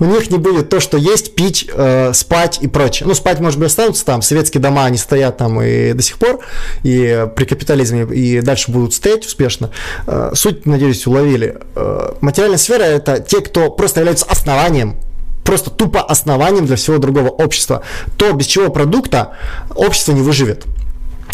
У 0.00 0.04
них 0.04 0.30
не 0.30 0.38
будет 0.38 0.68
то, 0.68 0.80
что 0.80 0.96
есть, 0.96 1.34
пить, 1.34 1.68
э, 1.72 2.12
спать 2.14 2.58
и 2.60 2.68
прочее. 2.68 3.06
Ну, 3.06 3.14
спать, 3.14 3.40
может 3.40 3.58
быть, 3.58 3.68
останутся 3.68 4.04
там. 4.04 4.22
Советские 4.22 4.60
дома, 4.60 4.84
они 4.84 4.96
стоят 4.96 5.38
там 5.38 5.60
и 5.60 5.92
до 5.92 6.02
сих 6.02 6.18
пор, 6.18 6.40
и 6.82 7.26
при 7.34 7.44
капитализме, 7.44 8.02
и 8.14 8.40
дальше 8.40 8.70
будут 8.70 8.94
стоять 8.94 9.26
успешно. 9.26 9.70
Э, 10.06 10.30
суть, 10.34 10.66
надеюсь, 10.66 11.06
уловили. 11.06 11.58
Э, 11.74 12.12
материальная 12.20 12.58
сфера– 12.58 12.82
это 12.84 13.18
те, 13.20 13.40
кто 13.40 13.70
просто 13.70 14.00
являются 14.00 14.26
основанием 14.26 14.96
просто 15.44 15.70
тупо 15.70 16.02
основанием 16.02 16.66
для 16.66 16.76
всего 16.76 16.98
другого 16.98 17.30
общества. 17.30 17.82
То, 18.18 18.32
без 18.32 18.44
чего 18.44 18.68
продукта 18.68 19.30
общество 19.74 20.12
не 20.12 20.20
выживет. 20.20 20.66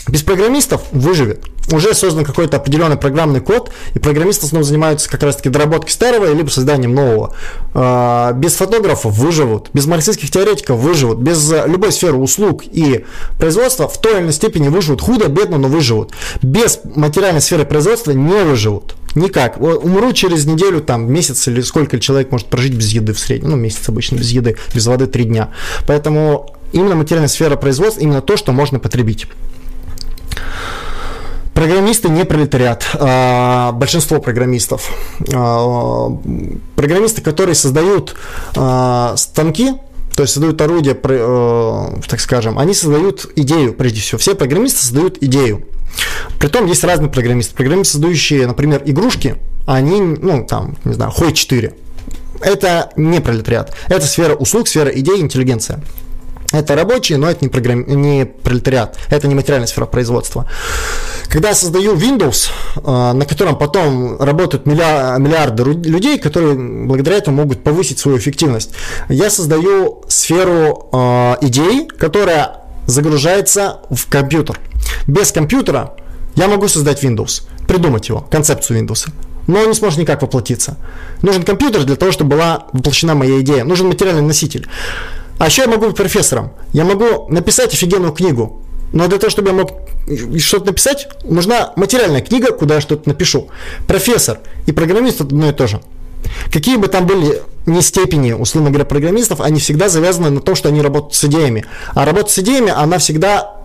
Без 0.09 0.23
программистов 0.23 0.83
выживет. 0.93 1.45
Уже 1.73 1.95
создан 1.95 2.25
какой-то 2.25 2.59
определенный 2.59 2.97
программный 2.97 3.41
код, 3.41 3.71
и 3.95 3.99
программисты 3.99 4.47
снова 4.47 4.65
занимаются 4.65 5.09
как 5.09 5.23
раз-таки 5.23 5.49
доработкой 5.49 5.93
старого, 5.93 6.31
либо 6.31 6.51
созданием 6.51 6.95
нового. 6.95 7.35
А, 7.73 8.33
без 8.33 8.55
фотографов 8.55 9.17
выживут, 9.17 9.71
без 9.73 9.87
марксистских 9.87 10.31
теоретиков 10.31 10.79
выживут, 10.79 11.19
без 11.19 11.51
любой 11.67 11.93
сферы 11.93 12.17
услуг 12.17 12.65
и 12.67 13.07
производства 13.39 13.89
в 13.89 13.99
той 13.99 14.15
или 14.15 14.21
иной 14.21 14.33
степени 14.33 14.69
выживут. 14.69 15.01
Худо, 15.01 15.29
бедно, 15.29 15.57
но 15.57 15.69
выживут. 15.69 16.13
Без 16.43 16.81
материальной 16.85 17.41
сферы 17.41 17.65
производства 17.65 18.11
не 18.11 18.45
выживут. 18.45 18.97
Никак. 19.15 19.61
Умру 19.61 20.13
через 20.13 20.45
неделю, 20.45 20.81
там, 20.81 21.11
месяц 21.11 21.49
или 21.49 21.61
сколько 21.63 21.99
человек 21.99 22.31
может 22.31 22.49
прожить 22.49 22.75
без 22.75 22.93
еды 22.93 23.15
в 23.15 23.19
среднем. 23.19 23.51
Ну, 23.51 23.57
месяц 23.57 23.89
обычно 23.89 24.17
без 24.17 24.31
еды, 24.31 24.57
без 24.75 24.87
воды 24.87 25.07
три 25.07 25.25
дня. 25.25 25.51
Поэтому 25.87 26.55
именно 26.73 26.97
материальная 26.97 27.29
сфера 27.29 27.57
производства, 27.57 28.01
именно 28.01 28.21
то, 28.21 28.37
что 28.37 28.53
можно 28.53 28.79
потребить. 28.79 29.27
Программисты 31.55 32.09
не 32.09 32.25
пролетариат. 32.25 32.85
А, 32.95 33.73
большинство 33.73 34.21
программистов. 34.21 34.91
А, 35.33 36.09
программисты, 36.75 37.23
которые 37.23 37.55
создают 37.55 38.17
а, 38.57 39.15
станки, 39.17 39.73
то 40.17 40.23
есть 40.23 40.35
создают 40.35 40.61
орудия, 40.61 40.95
так 40.95 42.21
скажем, 42.21 42.59
они 42.59 42.73
создают 42.73 43.33
идею, 43.35 43.73
прежде 43.75 44.01
всего. 44.01 44.19
Все 44.19 44.35
программисты 44.35 44.81
создают 44.83 45.19
идею. 45.23 45.67
Притом 46.39 46.67
есть 46.67 46.85
разные 46.85 47.11
программисты. 47.11 47.55
Программисты, 47.55 47.95
создающие, 47.95 48.47
например, 48.47 48.83
игрушки, 48.85 49.37
они, 49.67 50.01
ну, 50.01 50.47
там, 50.47 50.77
не 50.85 50.95
знаю, 50.95 51.11
Хой 51.11 51.33
4. 51.33 51.75
Это 52.41 52.91
не 52.97 53.21
пролетариат. 53.21 53.75
Это 53.89 54.07
сфера 54.07 54.35
услуг, 54.35 54.69
сфера 54.69 54.91
идей, 54.91 55.21
интеллигенция. 55.21 55.81
Это 56.53 56.77
рабочие, 56.77 57.19
но 57.19 57.29
это 57.29 57.45
не, 57.45 57.49
программ... 57.49 57.85
не 57.87 58.25
пролетариат, 58.25 58.97
это 59.11 59.27
не 59.27 59.35
материальная 59.35 59.67
сфера 59.67 59.87
производства. 59.87 60.49
Когда 61.29 61.49
я 61.49 61.55
создаю 61.55 61.97
Windows, 61.97 62.49
э, 62.77 63.13
на 63.13 63.25
котором 63.25 63.59
потом 63.59 64.21
работают 64.21 64.67
миллиарды 64.67 65.65
людей, 65.65 66.19
которые 66.19 66.55
благодаря 66.55 67.17
этому 67.17 67.39
могут 67.39 67.65
повысить 67.65 67.99
свою 67.99 68.19
эффективность, 68.19 68.71
я 69.09 69.31
создаю 69.31 70.03
сферу 70.09 70.89
э, 70.93 71.37
идей, 71.41 71.89
которая 71.89 72.61
загружается 72.87 73.81
в 73.91 74.09
компьютер. 74.09 74.61
Без 75.07 75.33
компьютера 75.33 75.95
я 76.37 76.49
могу 76.49 76.69
создать 76.69 77.03
Windows, 77.03 77.43
придумать 77.67 78.09
его, 78.09 78.21
концепцию 78.21 78.81
Windows, 78.81 79.09
но 79.47 79.61
он 79.61 79.69
не 79.69 79.75
сможет 79.75 79.99
никак 79.99 80.23
воплотиться. 80.23 80.77
Нужен 81.23 81.43
компьютер 81.43 81.85
для 81.85 81.97
того, 81.97 82.13
чтобы 82.13 82.37
была 82.37 82.67
воплощена 82.73 83.15
моя 83.15 83.41
идея. 83.41 83.65
Нужен 83.65 83.89
материальный 83.89 84.23
носитель. 84.23 84.69
А 85.39 85.47
еще 85.47 85.63
я 85.63 85.69
могу 85.69 85.87
быть 85.87 85.97
профессором. 85.97 86.53
Я 86.73 86.85
могу 86.85 87.29
написать 87.29 87.73
офигенную 87.73 88.13
книгу. 88.13 88.63
Но 88.93 89.09
для 89.09 89.19
того, 89.19 89.31
чтобы 89.31 89.49
я 89.49 89.55
мог 89.55 89.73
что-то 90.39 90.67
написать, 90.67 91.09
нужна 91.25 91.73
материальная 91.77 92.21
книга, 92.21 92.53
куда 92.53 92.77
я 92.77 92.81
что-то 92.81 93.09
напишу. 93.09 93.49
Профессор 93.87 94.39
и 94.67 94.73
программист 94.73 95.21
одно 95.21 95.49
и 95.49 95.53
то 95.53 95.67
же. 95.67 95.81
Какие 96.53 96.77
бы 96.77 96.89
там 96.89 97.07
были 97.07 97.43
не 97.67 97.83
степени, 97.83 98.33
условно 98.33 98.71
говоря, 98.71 98.85
программистов, 98.85 99.41
они 99.41 99.59
всегда 99.59 99.89
завязаны 99.89 100.31
на 100.31 100.41
том, 100.41 100.55
что 100.55 100.69
они 100.69 100.81
работают 100.83 101.15
с 101.15 101.25
идеями. 101.25 101.65
А 101.95 102.05
работа 102.05 102.31
с 102.31 102.39
идеями, 102.39 102.71
она 102.71 102.99
всегда 102.99 103.57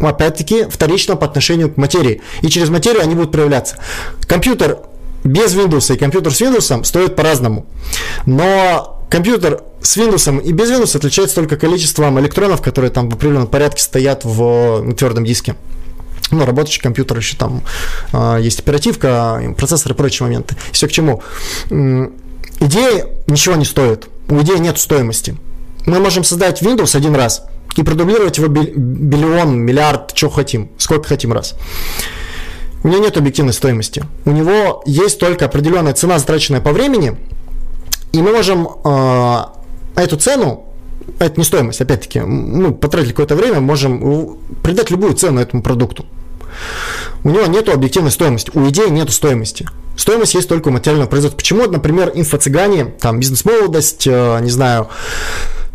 опять-таки 0.00 0.64
вторично 0.64 1.16
по 1.16 1.26
отношению 1.26 1.72
к 1.72 1.76
материи. 1.76 2.20
И 2.42 2.48
через 2.48 2.68
материю 2.68 3.02
они 3.02 3.14
будут 3.14 3.32
проявляться. 3.32 3.78
Компьютер 4.26 4.78
без 5.22 5.54
Windows 5.54 5.94
и 5.94 5.98
компьютер 5.98 6.34
с 6.34 6.40
Windows 6.40 6.84
стоит 6.84 7.16
по-разному. 7.16 7.66
Но 8.26 9.03
компьютер 9.10 9.62
с 9.80 9.96
Windows 9.96 10.42
и 10.42 10.52
без 10.52 10.70
Windows 10.70 10.96
отличается 10.96 11.36
только 11.36 11.56
количеством 11.56 12.18
электронов, 12.20 12.62
которые 12.62 12.90
там 12.90 13.08
в 13.08 13.14
определенном 13.14 13.48
порядке 13.48 13.82
стоят 13.82 14.24
в 14.24 14.94
твердом 14.94 15.24
диске. 15.24 15.56
Ну, 16.30 16.44
работающий 16.44 16.80
компьютер 16.80 17.18
еще 17.18 17.36
там 17.36 17.62
э, 18.12 18.38
есть 18.40 18.60
оперативка, 18.60 19.54
процессор 19.56 19.92
и 19.92 19.94
прочие 19.94 20.26
моменты. 20.26 20.56
Все 20.72 20.88
к 20.88 20.92
чему. 20.92 21.22
Идея 22.60 23.08
ничего 23.26 23.56
не 23.56 23.64
стоит. 23.64 24.08
У 24.28 24.40
идеи 24.40 24.58
нет 24.58 24.78
стоимости. 24.78 25.36
Мы 25.86 25.98
можем 25.98 26.24
создать 26.24 26.62
Windows 26.62 26.96
один 26.96 27.14
раз 27.14 27.44
и 27.76 27.82
продублировать 27.82 28.38
его 28.38 28.48
биллион, 28.48 29.58
миллиард, 29.58 30.16
что 30.16 30.30
хотим, 30.30 30.70
сколько 30.78 31.08
хотим 31.08 31.32
раз. 31.32 31.54
У 32.82 32.88
него 32.88 33.02
нет 33.02 33.16
объективной 33.16 33.52
стоимости. 33.52 34.04
У 34.24 34.30
него 34.30 34.82
есть 34.86 35.18
только 35.18 35.44
определенная 35.46 35.94
цена, 35.94 36.18
затраченная 36.18 36.60
по 36.60 36.72
времени, 36.72 37.16
и 38.14 38.22
мы 38.22 38.32
можем 38.32 38.68
э, 38.84 39.38
эту 39.96 40.16
цену, 40.16 40.66
это 41.18 41.34
не 41.36 41.44
стоимость, 41.44 41.80
опять-таки, 41.80 42.20
мы 42.20 42.72
потратили 42.72 43.10
какое-то 43.10 43.34
время, 43.34 43.60
можем 43.60 44.38
придать 44.62 44.90
любую 44.90 45.14
цену 45.14 45.40
этому 45.40 45.64
продукту. 45.64 46.06
У 47.24 47.30
него 47.30 47.44
нет 47.46 47.68
объективной 47.68 48.12
стоимости, 48.12 48.52
у 48.54 48.68
идеи 48.68 48.88
нет 48.88 49.10
стоимости. 49.10 49.68
Стоимость 49.96 50.34
есть 50.34 50.48
только 50.48 50.68
у 50.68 50.70
материального 50.70 51.08
производства. 51.08 51.38
Почему, 51.38 51.66
например, 51.66 52.12
инфо-цыгане, 52.14 52.84
там, 53.00 53.18
бизнес-молодость, 53.18 54.06
э, 54.06 54.38
не 54.42 54.50
знаю, 54.50 54.88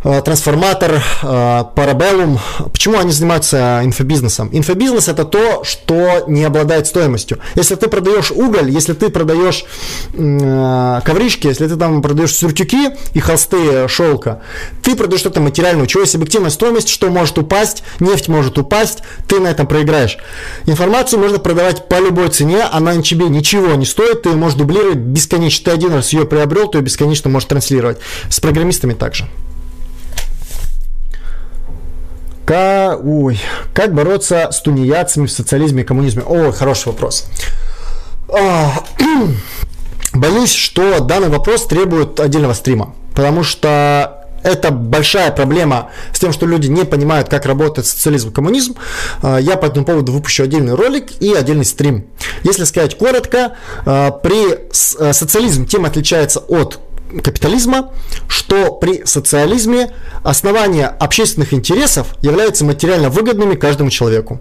трансформатор, 0.02 1.02
э, 1.24 1.64
Parabellum. 1.76 2.40
Почему 2.72 2.98
они 2.98 3.12
занимаются 3.12 3.82
инфобизнесом? 3.84 4.50
Инфобизнес 4.52 5.08
это 5.08 5.26
то, 5.26 5.64
что 5.64 6.24
не 6.28 6.44
обладает 6.44 6.88
стоимостью. 6.88 7.40
Если 7.56 7.76
ты 7.76 7.88
продаешь 7.88 8.32
уголь, 8.32 8.70
если 8.70 8.94
ты 8.94 9.10
продаешь 9.10 9.66
э, 10.14 11.02
ковришки, 11.04 11.48
если 11.48 11.68
ты 11.68 11.76
там 11.76 12.02
продаешь 12.02 12.34
сюртюки 12.34 12.92
и 13.14 13.20
холсты 13.20 13.88
шелка, 13.88 14.42
ты 14.82 14.96
продаешь 14.96 15.22
что-то 15.22 15.42
материальное, 15.42 15.84
у 15.84 15.88
чего 15.88 16.02
есть 16.02 16.16
объективная 16.16 16.50
стоимость, 16.50 16.90
что 16.90 17.10
может 17.10 17.38
упасть, 17.38 17.84
нефть 18.00 18.30
может 18.30 18.58
упасть, 18.58 19.00
ты 19.28 19.40
на 19.40 19.48
этом 19.48 19.68
проиграешь. 19.68 20.18
Информацию 20.66 21.20
можно 21.20 21.40
продавать 21.40 21.90
по 21.90 22.00
любой 22.00 22.30
цене, 22.30 22.64
она 22.64 23.02
тебе 23.02 23.26
ничего 23.28 23.76
не 23.76 23.86
стоит, 23.86 24.24
ты 24.24 24.30
можешь 24.30 24.58
дублировать 24.58 24.98
бесконечно. 24.98 25.66
Ты 25.66 25.72
один 25.72 25.94
раз 25.94 26.14
ее 26.14 26.26
приобрел, 26.26 26.68
ты 26.68 26.78
ее 26.78 26.84
бесконечно 26.84 27.30
можешь 27.30 27.50
транслировать. 27.50 27.98
С 28.30 28.40
программистами 28.40 28.94
также. 28.94 29.28
Как, 32.50 33.06
ой, 33.06 33.40
как 33.76 33.94
бороться 33.94 34.50
с 34.52 34.60
тунеядцами 34.64 35.28
в 35.28 35.32
социализме 35.32 35.84
и 35.84 35.86
коммунизме? 35.86 36.24
О, 36.24 36.52
хороший 36.52 36.88
вопрос. 36.88 37.28
А, 38.28 38.72
боюсь, 40.16 40.52
что 40.52 41.00
данный 41.00 41.30
вопрос 41.30 41.68
требует 41.68 42.20
отдельного 42.20 42.54
стрима, 42.54 42.96
потому 43.14 43.44
что 43.44 44.26
это 44.42 44.72
большая 44.72 45.32
проблема 45.32 45.92
с 46.12 46.20
тем, 46.20 46.34
что 46.34 46.48
люди 46.48 46.66
не 46.66 46.86
понимают, 46.86 47.30
как 47.30 47.46
работает 47.46 47.86
социализм 47.86 48.30
и 48.30 48.32
коммунизм. 48.32 48.76
А, 49.22 49.38
я 49.38 49.56
по 49.56 49.68
этому 49.68 49.86
поводу 49.86 50.12
выпущу 50.12 50.44
отдельный 50.44 50.74
ролик 50.74 51.12
и 51.20 51.32
отдельный 51.34 51.66
стрим. 51.66 52.08
Если 52.44 52.64
сказать 52.64 52.98
коротко, 52.98 53.58
а, 53.86 54.10
при 54.10 54.56
э, 54.56 55.14
социализм 55.14 55.68
тем 55.68 55.86
отличается 55.86 56.40
от 56.40 56.80
капитализма, 57.24 57.92
что 58.28 58.74
при 58.74 59.06
социализме 59.06 59.92
основание 60.24 60.88
общественных 60.88 61.54
интересов 61.54 62.16
является 62.22 62.66
материально 62.66 63.10
выгодными 63.10 63.56
каждому 63.56 63.90
человеку. 63.90 64.40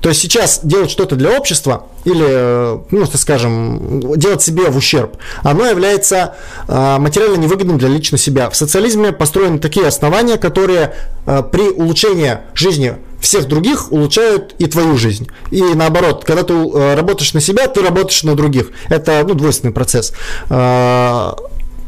То 0.00 0.08
есть 0.08 0.20
сейчас 0.20 0.60
делать 0.62 0.90
что-то 0.90 1.16
для 1.16 1.38
общества 1.38 1.86
или, 2.04 2.26
э, 2.26 2.78
ну, 2.90 3.06
так 3.06 3.20
скажем, 3.20 4.18
делать 4.18 4.42
себе 4.42 4.70
в 4.70 4.76
ущерб, 4.76 5.16
оно 5.42 5.66
является 5.66 6.36
э, 6.66 6.98
материально 6.98 7.36
невыгодным 7.36 7.78
для 7.78 7.88
лично 7.88 8.18
себя. 8.18 8.50
В 8.50 8.56
социализме 8.56 9.12
построены 9.12 9.58
такие 9.58 9.86
основания, 9.86 10.36
которые 10.36 10.94
э, 11.26 11.42
при 11.50 11.68
улучшении 11.70 12.38
жизни 12.54 12.96
всех 13.20 13.46
других 13.48 13.92
улучшают 13.92 14.54
и 14.58 14.66
твою 14.66 14.96
жизнь. 14.96 15.28
И 15.50 15.60
наоборот, 15.60 16.24
когда 16.24 16.44
ты 16.44 16.54
работаешь 16.94 17.34
на 17.34 17.40
себя, 17.40 17.66
ты 17.66 17.82
работаешь 17.82 18.22
на 18.22 18.36
других. 18.36 18.70
Это 18.88 19.24
ну, 19.26 19.34
двойственный 19.34 19.72
процесс 19.72 20.12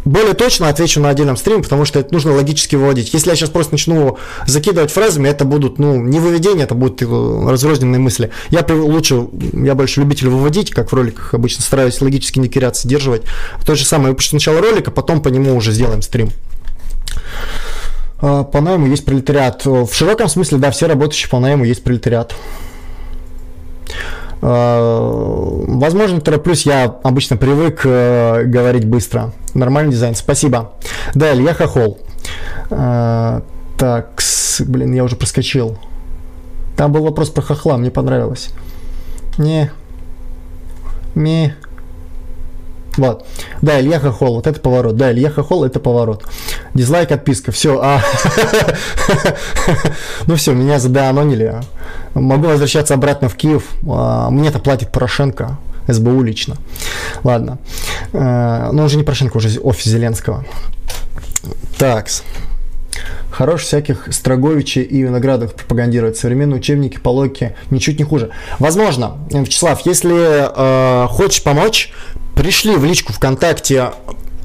более 0.04 0.34
точно 0.34 0.68
отвечу 0.68 1.00
на 1.00 1.10
отдельном 1.10 1.36
стриме, 1.36 1.62
потому 1.62 1.84
что 1.84 1.98
это 1.98 2.12
нужно 2.12 2.34
логически 2.34 2.76
выводить. 2.76 3.12
Если 3.12 3.30
я 3.30 3.36
сейчас 3.36 3.50
просто 3.50 3.74
начну 3.74 4.18
закидывать 4.46 4.90
фразами, 4.90 5.28
это 5.28 5.44
будут, 5.44 5.78
ну, 5.78 5.96
не 5.96 6.20
выведения, 6.20 6.64
это 6.64 6.74
будут 6.74 7.02
разрозненные 7.02 7.98
мысли. 7.98 8.30
Я 8.50 8.64
лучше, 8.68 9.26
я 9.52 9.74
больше 9.74 10.00
любитель 10.00 10.28
выводить, 10.28 10.70
как 10.70 10.90
в 10.90 10.94
роликах 10.94 11.34
обычно 11.34 11.62
стараюсь 11.62 12.00
логически 12.00 12.38
не 12.38 12.48
киряться, 12.48 12.86
сдерживать. 12.86 13.22
То 13.66 13.74
же 13.74 13.84
самое, 13.84 14.10
выпущу 14.10 14.30
сначала 14.30 14.60
ролика, 14.60 14.90
потом 14.90 15.22
по 15.22 15.28
нему 15.28 15.54
уже 15.54 15.72
сделаем 15.72 16.02
стрим. 16.02 16.30
А, 18.20 18.44
по 18.44 18.60
найму 18.60 18.86
есть 18.86 19.04
пролетариат. 19.04 19.64
В 19.64 19.92
широком 19.92 20.28
смысле, 20.28 20.58
да, 20.58 20.70
все 20.70 20.86
работающие 20.86 21.28
по 21.28 21.38
найму 21.38 21.64
есть 21.64 21.82
пролетариат. 21.82 22.34
А, 24.42 25.64
возможно, 25.66 26.20
тороплюсь, 26.20 26.66
я 26.66 26.84
обычно 27.02 27.36
привык 27.36 27.82
э, 27.84 28.44
говорить 28.44 28.86
быстро. 28.86 29.32
Нормальный 29.54 29.92
дизайн, 29.92 30.14
спасибо. 30.14 30.72
Далее, 31.14 31.44
я 31.44 31.54
хохол. 31.54 31.98
А, 32.70 33.42
так, 33.76 34.22
блин, 34.60 34.92
я 34.94 35.04
уже 35.04 35.16
проскочил. 35.16 35.78
Там 36.76 36.92
был 36.92 37.02
вопрос 37.02 37.30
про 37.30 37.42
хохла, 37.42 37.76
мне 37.76 37.90
понравилось. 37.90 38.50
Не. 39.38 39.70
Не. 41.14 41.54
Вот. 42.96 43.26
Да, 43.62 43.80
Илья 43.80 43.98
Хохол, 44.00 44.36
вот 44.36 44.46
это 44.46 44.60
поворот. 44.60 44.96
Да, 44.96 45.12
Илья 45.12 45.30
Хохол, 45.30 45.64
это 45.64 45.80
поворот. 45.80 46.24
Дизлайк, 46.74 47.12
отписка. 47.12 47.52
Все. 47.52 47.80
А... 47.82 48.02
ну 50.26 50.34
все, 50.36 50.52
меня 50.52 50.78
заданонили. 50.78 51.60
Могу 52.14 52.46
возвращаться 52.46 52.94
обратно 52.94 53.28
в 53.28 53.36
Киев. 53.36 53.64
А, 53.88 54.30
мне 54.30 54.48
это 54.48 54.58
платит 54.58 54.90
Порошенко. 54.92 55.58
СБУ 55.88 56.22
лично. 56.22 56.56
Ладно. 57.24 57.58
А, 58.12 58.70
но 58.72 58.84
уже 58.84 58.96
не 58.96 59.02
Порошенко, 59.02 59.36
уже 59.36 59.60
офис 59.60 59.86
Зеленского. 59.86 60.44
Так. 61.78 62.08
Хорош 63.30 63.62
всяких 63.62 64.08
Строговичей 64.10 64.82
и 64.82 65.02
Виноградов 65.02 65.54
пропагандировать. 65.54 66.16
Современные 66.16 66.58
учебники 66.58 66.98
по 66.98 67.08
логике 67.08 67.56
ничуть 67.70 67.98
не 67.98 68.04
хуже. 68.04 68.30
Возможно, 68.58 69.18
Вячеслав, 69.30 69.80
если 69.86 71.04
э, 71.04 71.06
хочешь 71.08 71.42
помочь, 71.42 71.92
пришли 72.34 72.76
в 72.76 72.84
личку 72.84 73.12
ВКонтакте 73.12 73.92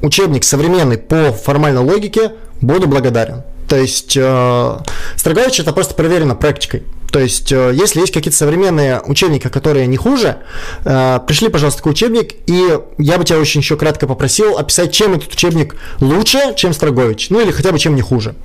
учебник 0.01 0.43
современный 0.43 0.97
по 0.97 1.31
формальной 1.31 1.81
логике, 1.81 2.33
буду 2.61 2.87
благодарен. 2.87 3.43
То 3.67 3.75
есть 3.75 4.15
э, 4.15 4.77
Строгович 5.15 5.59
это 5.59 5.73
просто 5.73 5.95
проверено 5.95 6.35
практикой. 6.35 6.83
То 7.15 7.21
есть, 7.21 7.49
э, 7.53 7.71
если 7.73 8.01
есть 8.01 8.11
какие-то 8.11 8.35
современные 8.35 8.99
учебники, 8.99 9.47
которые 9.47 9.87
не 9.87 9.95
хуже, 9.95 10.39
э, 10.83 11.19
пришли, 11.25 11.47
пожалуйста, 11.47 11.81
к 11.81 11.85
учебник, 11.85 12.33
и 12.45 12.77
я 12.97 13.17
бы 13.17 13.23
тебя 13.23 13.39
очень 13.39 13.61
еще 13.61 13.77
кратко 13.77 14.05
попросил 14.05 14.57
описать, 14.57 14.91
чем 14.91 15.13
этот 15.13 15.31
учебник 15.31 15.77
лучше, 16.01 16.53
чем 16.57 16.73
Строгович, 16.73 17.29
ну 17.29 17.39
или 17.39 17.51
хотя 17.51 17.71
бы 17.71 17.79
чем 17.79 17.95
не 17.95 18.01
хуже. 18.01 18.35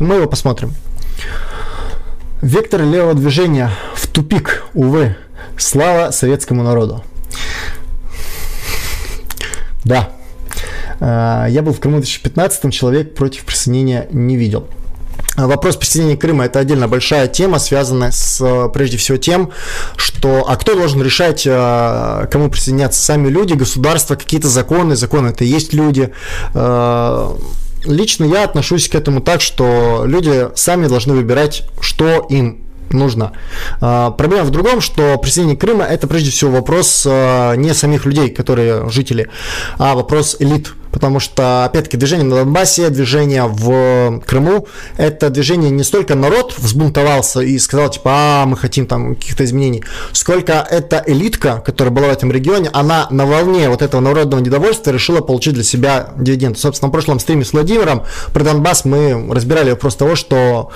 Мы 0.00 0.16
его 0.16 0.26
посмотрим. 0.26 0.74
Вектор 2.42 2.82
левого 2.82 3.14
движения 3.14 3.70
в 3.94 4.08
тупик, 4.08 4.64
увы. 4.74 5.14
Слава 5.56 6.10
советскому 6.10 6.64
народу. 6.64 7.04
Да. 9.84 10.10
Э, 10.98 11.46
я 11.48 11.62
был 11.62 11.72
в 11.72 11.78
Крыму 11.78 11.98
в 11.98 12.00
2015 12.00 12.72
человек 12.72 13.14
против 13.14 13.44
присоединения 13.44 14.08
не 14.10 14.36
видел. 14.36 14.66
Вопрос 15.36 15.76
присоединения 15.76 16.18
Крыма– 16.18 16.44
это 16.46 16.58
отдельно 16.58 16.88
большая 16.88 17.28
тема, 17.28 17.58
связанная 17.58 18.10
с, 18.10 18.68
прежде 18.72 18.96
всего, 18.96 19.18
тем, 19.18 19.50
что, 19.96 20.44
а 20.48 20.56
кто 20.56 20.74
должен 20.74 21.02
решать, 21.02 21.46
э, 21.46 22.26
кому 22.30 22.50
присоединяться? 22.50 23.02
Сами 23.02 23.28
люди, 23.28 23.54
государство, 23.54 24.14
какие-то 24.14 24.48
законы, 24.48 24.96
законы– 24.96 25.28
это 25.28 25.44
и 25.44 25.48
есть 25.48 25.72
люди. 25.72 26.12
Лично 27.86 28.24
я 28.24 28.44
отношусь 28.44 28.88
к 28.88 28.94
этому 28.94 29.20
так, 29.20 29.40
что 29.40 30.02
люди 30.06 30.48
сами 30.56 30.88
должны 30.88 31.14
выбирать, 31.14 31.64
что 31.80 32.26
им 32.28 32.66
нужно. 32.90 33.32
А, 33.80 34.10
проблема 34.10 34.44
в 34.44 34.50
другом, 34.50 34.80
что 34.80 35.16
присоединение 35.18 35.58
Крыма 35.58 35.84
это 35.84 36.06
прежде 36.06 36.30
всего 36.30 36.50
вопрос 36.52 37.06
а, 37.08 37.54
не 37.54 37.74
самих 37.74 38.04
людей, 38.06 38.30
которые 38.30 38.88
жители, 38.90 39.28
а 39.78 39.94
вопрос 39.94 40.36
элит 40.38 40.72
потому 40.96 41.20
что, 41.20 41.66
опять-таки, 41.66 41.98
движение 41.98 42.24
на 42.24 42.36
Донбассе, 42.36 42.88
движение 42.88 43.44
в 43.44 44.22
Крыму, 44.24 44.66
это 44.96 45.28
движение 45.28 45.70
не 45.70 45.84
столько 45.84 46.14
народ 46.14 46.54
взбунтовался 46.56 47.40
и 47.40 47.58
сказал, 47.58 47.90
типа, 47.90 48.10
а, 48.14 48.46
мы 48.46 48.56
хотим 48.56 48.86
там 48.86 49.14
каких-то 49.14 49.44
изменений, 49.44 49.84
сколько 50.12 50.66
эта 50.70 51.04
элитка, 51.06 51.62
которая 51.66 51.92
была 51.92 52.06
в 52.06 52.12
этом 52.12 52.32
регионе, 52.32 52.70
она 52.72 53.08
на 53.10 53.26
волне 53.26 53.68
вот 53.68 53.82
этого 53.82 54.00
народного 54.00 54.40
недовольства 54.40 54.90
решила 54.90 55.20
получить 55.20 55.52
для 55.52 55.64
себя 55.64 56.14
дивиденды. 56.16 56.58
Собственно, 56.58 56.88
в 56.88 56.92
прошлом 56.92 57.20
стриме 57.20 57.44
с 57.44 57.52
Владимиром 57.52 58.04
про 58.32 58.42
Донбасс 58.42 58.86
мы 58.86 59.28
разбирали 59.34 59.72
вопрос 59.72 59.96
того, 59.96 60.16
что 60.16 60.70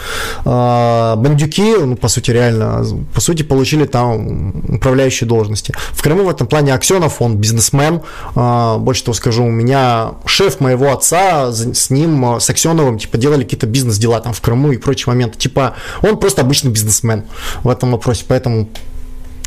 э, 0.44 1.14
бандюки, 1.16 1.76
ну, 1.78 1.96
по 1.96 2.08
сути, 2.08 2.30
реально, 2.30 2.84
по 3.14 3.22
сути, 3.22 3.42
получили 3.42 3.86
там 3.86 4.52
управляющие 4.68 5.26
должности. 5.26 5.72
В 5.92 6.02
Крыму 6.02 6.24
в 6.24 6.28
этом 6.28 6.46
плане 6.46 6.74
Аксенов, 6.74 7.22
он 7.22 7.38
бизнесмен, 7.38 8.02
э, 8.36 8.76
больше 8.76 9.04
того 9.04 9.14
скажу, 9.14 9.44
у 9.44 9.50
меня 9.50 10.09
шеф 10.26 10.60
моего 10.60 10.92
отца 10.92 11.52
с 11.52 11.90
ним, 11.90 12.36
э, 12.36 12.40
с 12.40 12.50
Аксеновым, 12.50 12.98
типа, 12.98 13.18
делали 13.18 13.44
какие-то 13.44 13.66
бизнес-дела 13.66 14.20
там 14.20 14.32
в 14.32 14.40
Крыму 14.40 14.72
и 14.72 14.76
прочие 14.76 15.12
моменты. 15.12 15.38
Типа, 15.38 15.74
он 16.02 16.18
просто 16.18 16.42
обычный 16.42 16.70
бизнесмен 16.70 17.24
в 17.62 17.68
этом 17.68 17.92
вопросе, 17.92 18.24
поэтому 18.26 18.68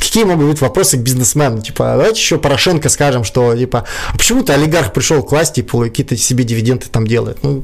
какие 0.08 0.24
могут 0.24 0.48
быть 0.48 0.62
вопросы 0.62 0.98
к 0.98 1.02
бизнесмену? 1.02 1.62
Типа, 1.62 1.94
давайте 1.96 2.20
еще 2.20 2.38
Порошенко 2.38 2.90
скажем, 2.90 3.24
что, 3.24 3.56
типа, 3.56 3.86
а 4.12 4.18
почему-то 4.18 4.54
олигарх 4.54 4.94
пришел 4.94 5.24
к 5.24 5.32
власти 5.32 5.62
и 5.62 5.64
какие-то 5.64 6.16
себе 6.18 6.44
дивиденды 6.44 6.86
там 6.92 7.08
делает. 7.08 7.40
Ну, 7.44 7.64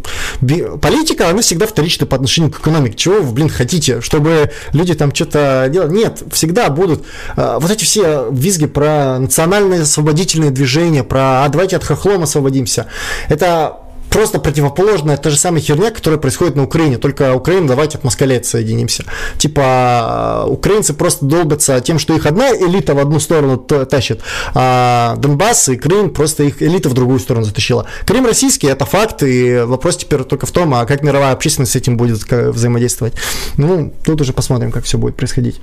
политика, 0.81 1.29
она 1.29 1.41
всегда 1.41 1.67
вторична 1.67 2.05
по 2.05 2.15
отношению 2.15 2.51
к 2.51 2.59
экономике. 2.59 2.95
Чего 2.95 3.21
вы, 3.21 3.31
блин, 3.31 3.49
хотите? 3.49 4.01
Чтобы 4.01 4.51
люди 4.73 4.93
там 4.93 5.13
что-то 5.13 5.67
делали? 5.69 5.91
Нет, 5.91 6.23
всегда 6.31 6.69
будут 6.69 7.05
э, 7.35 7.57
вот 7.59 7.69
эти 7.69 7.83
все 7.83 8.27
визги 8.31 8.65
про 8.65 9.19
национальные 9.19 9.81
освободительные 9.81 10.51
движения, 10.51 11.03
про 11.03 11.43
«а 11.43 11.49
давайте 11.49 11.75
от 11.75 11.83
хохлом 11.83 12.23
освободимся». 12.23 12.87
Это 13.27 13.77
просто 14.09 14.39
противоположная 14.39 15.17
та 15.17 15.29
же 15.29 15.37
самая 15.37 15.61
херня, 15.61 15.91
которая 15.91 16.19
происходит 16.19 16.55
на 16.55 16.63
Украине, 16.63 16.97
только 16.97 17.33
Украина, 17.33 17.67
давайте 17.67 17.97
от 17.97 18.03
москалей 18.03 18.43
соединимся. 18.43 19.05
Типа, 19.37 20.45
украинцы 20.47 20.93
просто 20.93 21.25
долбятся 21.25 21.79
тем, 21.81 21.99
что 21.99 22.15
их 22.15 22.25
одна 22.25 22.49
элита 22.51 22.93
в 22.93 22.99
одну 22.99 23.19
сторону 23.19 23.57
тащит, 23.57 24.21
а 24.53 25.15
Донбасс 25.17 25.69
и 25.69 25.77
Крым 25.77 26.11
просто 26.11 26.43
их 26.43 26.61
элита 26.61 26.89
в 26.89 26.93
другую 26.93 27.19
сторону 27.19 27.45
затащила. 27.45 27.85
Крым 28.05 28.25
российский, 28.25 28.67
это 28.67 28.85
факт, 28.85 29.23
и 29.23 29.59
вопрос 29.59 29.97
теперь 29.97 30.23
только 30.23 30.45
в 30.45 30.51
том, 30.51 30.73
а 30.73 30.85
как 30.85 31.03
мировая 31.03 31.33
общественность 31.33 31.73
с 31.73 31.75
этим 31.75 31.97
будет 31.97 32.19
взаимодействовать. 32.31 33.13
Ну, 33.57 33.93
тут 34.03 34.21
уже 34.21 34.33
посмотрим, 34.33 34.71
как 34.71 34.83
все 34.83 34.97
будет 34.97 35.15
происходить. 35.15 35.59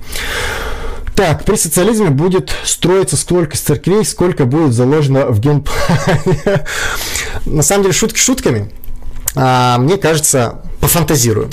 Так, 1.17 1.45
при 1.45 1.55
социализме 1.55 2.11
будет 2.11 2.51
строиться 2.63 3.17
столько 3.17 3.57
церквей, 3.57 4.05
сколько 4.05 4.45
будет 4.45 4.71
заложено 4.73 5.25
в 5.25 5.39
генплане. 5.39 6.63
На 7.47 7.63
самом 7.63 7.85
деле, 7.85 7.93
шутки 7.95 8.19
шутками. 8.19 8.71
А, 9.37 9.77
мне 9.77 9.97
кажется, 9.97 10.61
пофантазирую, 10.79 11.49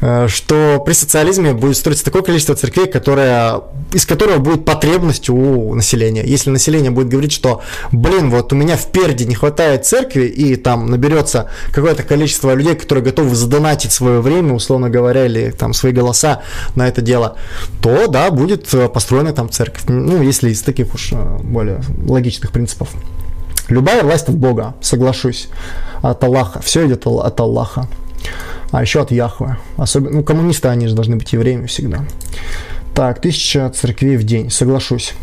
э, 0.00 0.26
что 0.28 0.82
при 0.84 0.92
социализме 0.94 1.52
будет 1.52 1.76
строиться 1.76 2.04
такое 2.04 2.22
количество 2.22 2.54
церквей, 2.54 2.86
которое, 2.86 3.60
из 3.92 4.06
которого 4.06 4.38
будет 4.38 4.64
потребность 4.64 5.28
у 5.28 5.74
населения. 5.74 6.24
Если 6.24 6.50
население 6.50 6.90
будет 6.90 7.08
говорить, 7.08 7.32
что, 7.32 7.62
блин, 7.92 8.30
вот 8.30 8.52
у 8.52 8.56
меня 8.56 8.76
в 8.76 8.86
Перде 8.90 9.26
не 9.26 9.34
хватает 9.34 9.86
церкви, 9.86 10.24
и 10.24 10.56
там 10.56 10.90
наберется 10.90 11.50
какое-то 11.72 12.02
количество 12.02 12.54
людей, 12.54 12.74
которые 12.74 13.04
готовы 13.04 13.34
задонатить 13.34 13.92
свое 13.92 14.20
время, 14.20 14.54
условно 14.54 14.90
говоря, 14.90 15.26
или 15.26 15.50
там 15.50 15.72
свои 15.74 15.92
голоса 15.92 16.42
на 16.74 16.88
это 16.88 17.00
дело, 17.02 17.36
то, 17.80 18.08
да, 18.08 18.30
будет 18.30 18.68
построена 18.92 19.32
там 19.32 19.50
церковь. 19.50 19.82
Ну, 19.88 20.22
если 20.22 20.50
из 20.50 20.62
таких 20.62 20.94
уж 20.94 21.12
э, 21.12 21.38
более 21.42 21.80
логичных 22.06 22.52
принципов. 22.52 22.88
Любая 23.68 24.02
власть 24.02 24.28
от 24.28 24.36
Бога, 24.36 24.74
соглашусь, 24.80 25.48
от 26.02 26.22
Аллаха. 26.22 26.60
Все 26.60 26.86
идет 26.86 27.06
от 27.06 27.40
Аллаха 27.40 27.88
а 28.74 28.82
еще 28.82 29.02
от 29.02 29.12
Яхвы. 29.12 29.56
Особенно, 29.76 30.16
ну, 30.16 30.24
коммунисты, 30.24 30.66
они 30.66 30.88
же 30.88 30.96
должны 30.96 31.14
быть 31.14 31.32
евреями 31.32 31.66
всегда. 31.66 32.00
Так, 32.92 33.20
тысяча 33.20 33.70
церквей 33.70 34.16
в 34.16 34.24
день, 34.24 34.50
соглашусь. 34.50 35.14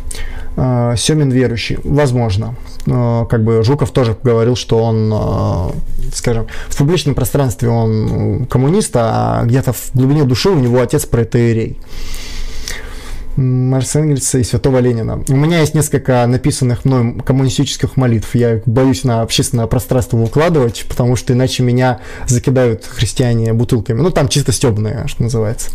А, 0.56 0.96
Семин 0.96 1.32
верующий, 1.32 1.78
возможно. 1.84 2.56
А, 2.88 3.26
как 3.26 3.44
бы 3.44 3.62
Жуков 3.64 3.92
тоже 3.92 4.16
говорил, 4.24 4.56
что 4.56 4.82
он, 4.82 5.12
а, 5.14 5.72
скажем, 6.14 6.48
в 6.70 6.78
публичном 6.78 7.14
пространстве 7.14 7.68
он 7.68 8.46
коммунист, 8.46 8.92
а 8.96 9.44
где-то 9.44 9.74
в 9.74 9.92
глубине 9.94 10.24
души 10.24 10.50
у 10.50 10.58
него 10.58 10.82
отец 10.82 11.06
протеерей. 11.06 11.78
Марса 13.38 14.00
Энгельса 14.00 14.40
и 14.40 14.44
Святого 14.44 14.80
Ленина. 14.80 15.24
У 15.30 15.36
меня 15.36 15.60
есть 15.60 15.74
несколько 15.74 16.26
написанных 16.28 16.86
мной 16.86 17.16
коммунистических 17.26 17.98
молитв. 17.98 18.36
Я 18.36 18.62
боюсь 18.66 19.04
на 19.04 19.22
общественное 19.22 19.68
пространство 19.68 20.18
выкладывать, 20.18 20.86
потому 20.90 21.16
что 21.16 21.34
иначе 21.34 21.64
меня 21.64 22.00
закидают 22.28 22.86
христиане 22.86 23.54
бутылками. 23.54 24.02
Ну, 24.02 24.12
там 24.12 24.28
чисто 24.28 24.52
стебные, 24.52 25.08
что 25.08 25.24
называется. 25.24 25.70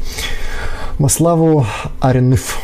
Во 0.99 1.09
славу 1.09 1.67
Ареныф. 2.01 2.59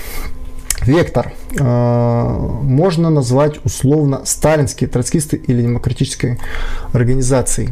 Вектор. 0.85 1.33
Э, 1.59 2.39
можно 2.63 3.09
назвать 3.09 3.65
условно 3.65 4.23
сталинской, 4.25 4.89
троцкистой 4.89 5.39
или 5.39 5.63
демократической 5.63 6.41
организацией? 6.93 7.71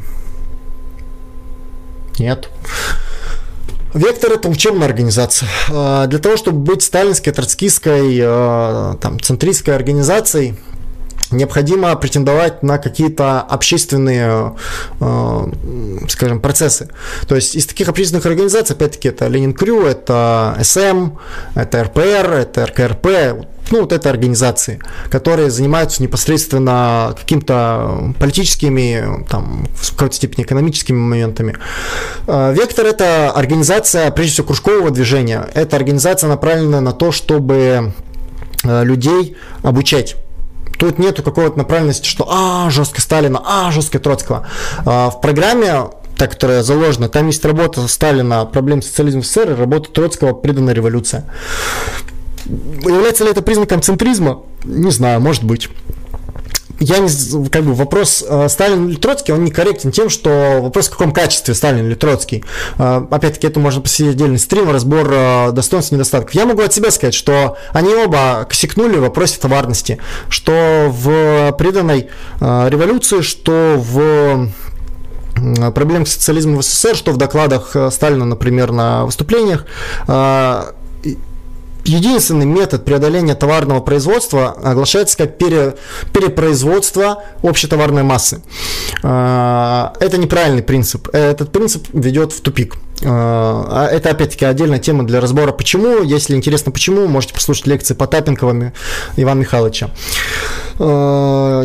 Нет. 2.18 2.50
Вектор– 3.94 4.32
это 4.34 4.48
учебная 4.48 4.86
организация. 4.86 5.48
А, 5.70 6.06
для 6.06 6.18
того, 6.18 6.36
чтобы 6.36 6.58
быть 6.58 6.82
сталинской, 6.82 7.32
троцкистской, 7.32 8.20
а, 8.22 8.96
там, 9.00 9.18
центристской 9.20 9.74
организацией, 9.74 10.54
необходимо 11.32 11.94
претендовать 11.96 12.62
на 12.62 12.78
какие-то 12.78 13.40
общественные, 13.40 14.54
а, 15.00 15.50
скажем, 16.08 16.40
процессы. 16.40 16.88
То 17.26 17.34
есть 17.34 17.56
из 17.56 17.66
таких 17.66 17.88
общественных 17.88 18.26
организаций, 18.26 18.76
опять-таки, 18.76 19.08
это 19.08 19.26
Ленин 19.26 19.54
Крю, 19.54 19.84
это 19.86 20.56
СМ, 20.62 21.12
это 21.54 21.84
РПР, 21.84 22.32
это 22.32 22.66
РКРП, 22.66 23.46
ну, 23.70 23.80
вот 23.80 23.92
это 23.92 24.10
организации, 24.10 24.80
которые 25.10 25.50
занимаются 25.50 26.02
непосредственно 26.02 27.14
каким-то 27.18 28.14
политическими, 28.18 29.24
там, 29.28 29.66
в 29.74 29.92
какой-то 29.92 30.16
степени 30.16 30.44
экономическими 30.44 30.96
моментами. 30.96 31.56
А, 32.26 32.52
Вектор– 32.52 32.86
это 32.86 33.30
организация, 33.30 34.10
прежде 34.10 34.34
всего, 34.34 34.48
кружкового 34.48 34.90
движения. 34.90 35.48
Это 35.54 35.76
организация 35.76 36.28
направлена 36.28 36.80
на 36.80 36.92
то, 36.92 37.12
чтобы 37.12 37.92
а, 38.64 38.82
людей 38.82 39.36
обучать 39.62 40.16
тут 40.78 40.98
нету 40.98 41.22
какого-то 41.22 41.58
направленности, 41.58 42.08
что 42.08 42.26
а, 42.28 42.70
жестко 42.70 43.02
Сталина, 43.02 43.40
а, 43.44 43.70
жестко 43.70 43.98
Троцкого. 43.98 44.46
А, 44.86 45.10
в 45.10 45.20
программе 45.20 45.90
та, 46.16 46.26
которая 46.26 46.62
заложена, 46.62 47.08
там 47.08 47.28
есть 47.28 47.44
работа 47.44 47.86
Сталина 47.88 48.44
«Проблемы 48.44 48.82
социализма 48.82 49.22
в 49.22 49.26
СССР» 49.26 49.52
и 49.52 49.54
работа 49.54 49.90
Троцкого 49.90 50.34
«Преданная 50.34 50.74
революция». 50.74 51.24
Является 52.82 53.24
ли 53.24 53.30
это 53.30 53.42
признаком 53.42 53.82
центризма? 53.82 54.42
Не 54.64 54.90
знаю, 54.90 55.20
может 55.20 55.44
быть 55.44 55.68
я 56.80 56.98
не, 56.98 57.48
как 57.50 57.62
бы 57.64 57.74
вопрос 57.74 58.24
э, 58.26 58.48
Сталин 58.48 58.88
или 58.88 58.96
Троцкий, 58.96 59.32
он 59.32 59.44
некорректен 59.44 59.92
тем, 59.92 60.08
что 60.08 60.60
вопрос 60.62 60.88
в 60.88 60.90
каком 60.92 61.12
качестве 61.12 61.54
Сталин 61.54 61.86
или 61.86 61.94
Троцкий. 61.94 62.42
Э, 62.78 63.02
опять-таки, 63.10 63.46
это 63.46 63.60
можно 63.60 63.82
посетить 63.82 64.14
отдельный 64.14 64.38
стрим, 64.38 64.70
разбор 64.70 65.08
э, 65.12 65.52
достоинств 65.52 65.92
и 65.92 65.94
недостатков. 65.94 66.34
Я 66.34 66.46
могу 66.46 66.62
от 66.62 66.72
себя 66.72 66.90
сказать, 66.90 67.14
что 67.14 67.58
они 67.72 67.94
оба 67.94 68.46
косякнули 68.48 68.96
в 68.96 69.02
вопросе 69.02 69.38
товарности, 69.38 69.98
что 70.30 70.88
в 70.90 71.52
преданной 71.58 72.08
революции, 72.40 73.20
что 73.20 73.76
в 73.76 74.48
проблем 75.72 76.06
социализма 76.06 76.58
в 76.58 76.62
СССР, 76.62 76.96
что 76.96 77.12
в 77.12 77.18
докладах 77.18 77.76
Сталина, 77.90 78.24
например, 78.24 78.72
на 78.72 79.04
выступлениях, 79.04 79.66
единственный 81.84 82.46
метод 82.46 82.84
преодоления 82.84 83.34
товарного 83.34 83.80
производства 83.80 84.50
оглашается 84.62 85.16
как 85.16 85.38
пере, 85.38 85.76
перепроизводство 86.12 87.24
общей 87.42 87.66
товарной 87.66 88.02
массы. 88.02 88.42
А, 89.02 89.92
это 90.00 90.18
неправильный 90.18 90.62
принцип. 90.62 91.08
Этот 91.12 91.52
принцип 91.52 91.86
ведет 91.92 92.32
в 92.32 92.40
тупик. 92.40 92.76
А, 93.04 93.86
это, 93.88 94.10
опять-таки, 94.10 94.44
отдельная 94.44 94.78
тема 94.78 95.06
для 95.06 95.20
разбора, 95.20 95.52
почему. 95.52 96.02
Если 96.02 96.34
интересно, 96.34 96.72
почему, 96.72 97.06
можете 97.06 97.34
послушать 97.34 97.66
лекции 97.66 97.94
Потапенкова 97.94 98.72
Ивана 99.16 99.40
Михайловича. 99.40 99.90
А, 100.78 101.64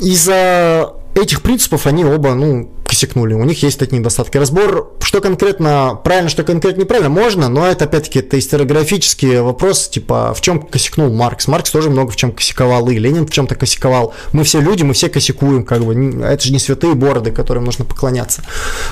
из-за 0.00 0.92
этих 1.14 1.42
принципов 1.42 1.86
они 1.86 2.04
оба, 2.04 2.34
ну, 2.34 2.70
косякнули. 2.98 3.34
У 3.34 3.44
них 3.44 3.62
есть 3.62 3.78
такие 3.78 4.00
недостатки. 4.00 4.38
Разбор, 4.38 4.92
что 5.00 5.20
конкретно 5.20 5.98
правильно, 6.02 6.28
что 6.28 6.42
конкретно 6.42 6.80
неправильно, 6.80 7.08
можно, 7.08 7.48
но 7.48 7.64
это 7.64 7.84
опять-таки 7.84 8.18
это 8.18 8.38
историографический 8.38 9.40
вопрос, 9.40 9.88
типа, 9.88 10.34
в 10.34 10.40
чем 10.40 10.60
косякнул 10.60 11.12
Маркс. 11.12 11.46
Маркс 11.46 11.70
тоже 11.70 11.90
много 11.90 12.10
в 12.10 12.16
чем 12.16 12.32
косяковал, 12.32 12.88
и 12.88 12.98
Ленин 12.98 13.26
в 13.26 13.30
чем-то 13.30 13.54
косяковал. 13.54 14.14
Мы 14.32 14.42
все 14.42 14.60
люди, 14.60 14.82
мы 14.82 14.94
все 14.94 15.08
косякуем, 15.08 15.64
как 15.64 15.84
бы. 15.84 15.94
Это 16.24 16.42
же 16.42 16.52
не 16.52 16.58
святые 16.58 16.94
бороды, 16.94 17.30
которым 17.30 17.64
нужно 17.64 17.84
поклоняться. 17.84 18.42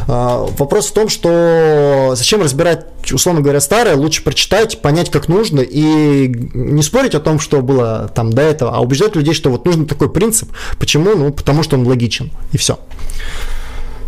А, 0.06 0.46
вопрос 0.56 0.86
в 0.86 0.92
том, 0.92 1.08
что 1.08 2.12
зачем 2.14 2.42
разбирать, 2.42 2.86
условно 3.12 3.40
говоря, 3.40 3.60
старое, 3.60 3.96
лучше 3.96 4.22
прочитать, 4.22 4.80
понять, 4.82 5.10
как 5.10 5.26
нужно, 5.26 5.60
и 5.60 6.28
не 6.54 6.82
спорить 6.82 7.16
о 7.16 7.20
том, 7.20 7.40
что 7.40 7.60
было 7.60 8.10
там 8.14 8.32
до 8.32 8.42
этого, 8.42 8.76
а 8.76 8.80
убеждать 8.80 9.16
людей, 9.16 9.34
что 9.34 9.50
вот 9.50 9.66
нужен 9.66 9.86
такой 9.86 10.12
принцип. 10.12 10.50
Почему? 10.78 11.16
Ну, 11.16 11.32
потому 11.32 11.64
что 11.64 11.76
он 11.76 11.86
логичен, 11.86 12.30
и 12.52 12.56
все. 12.56 12.78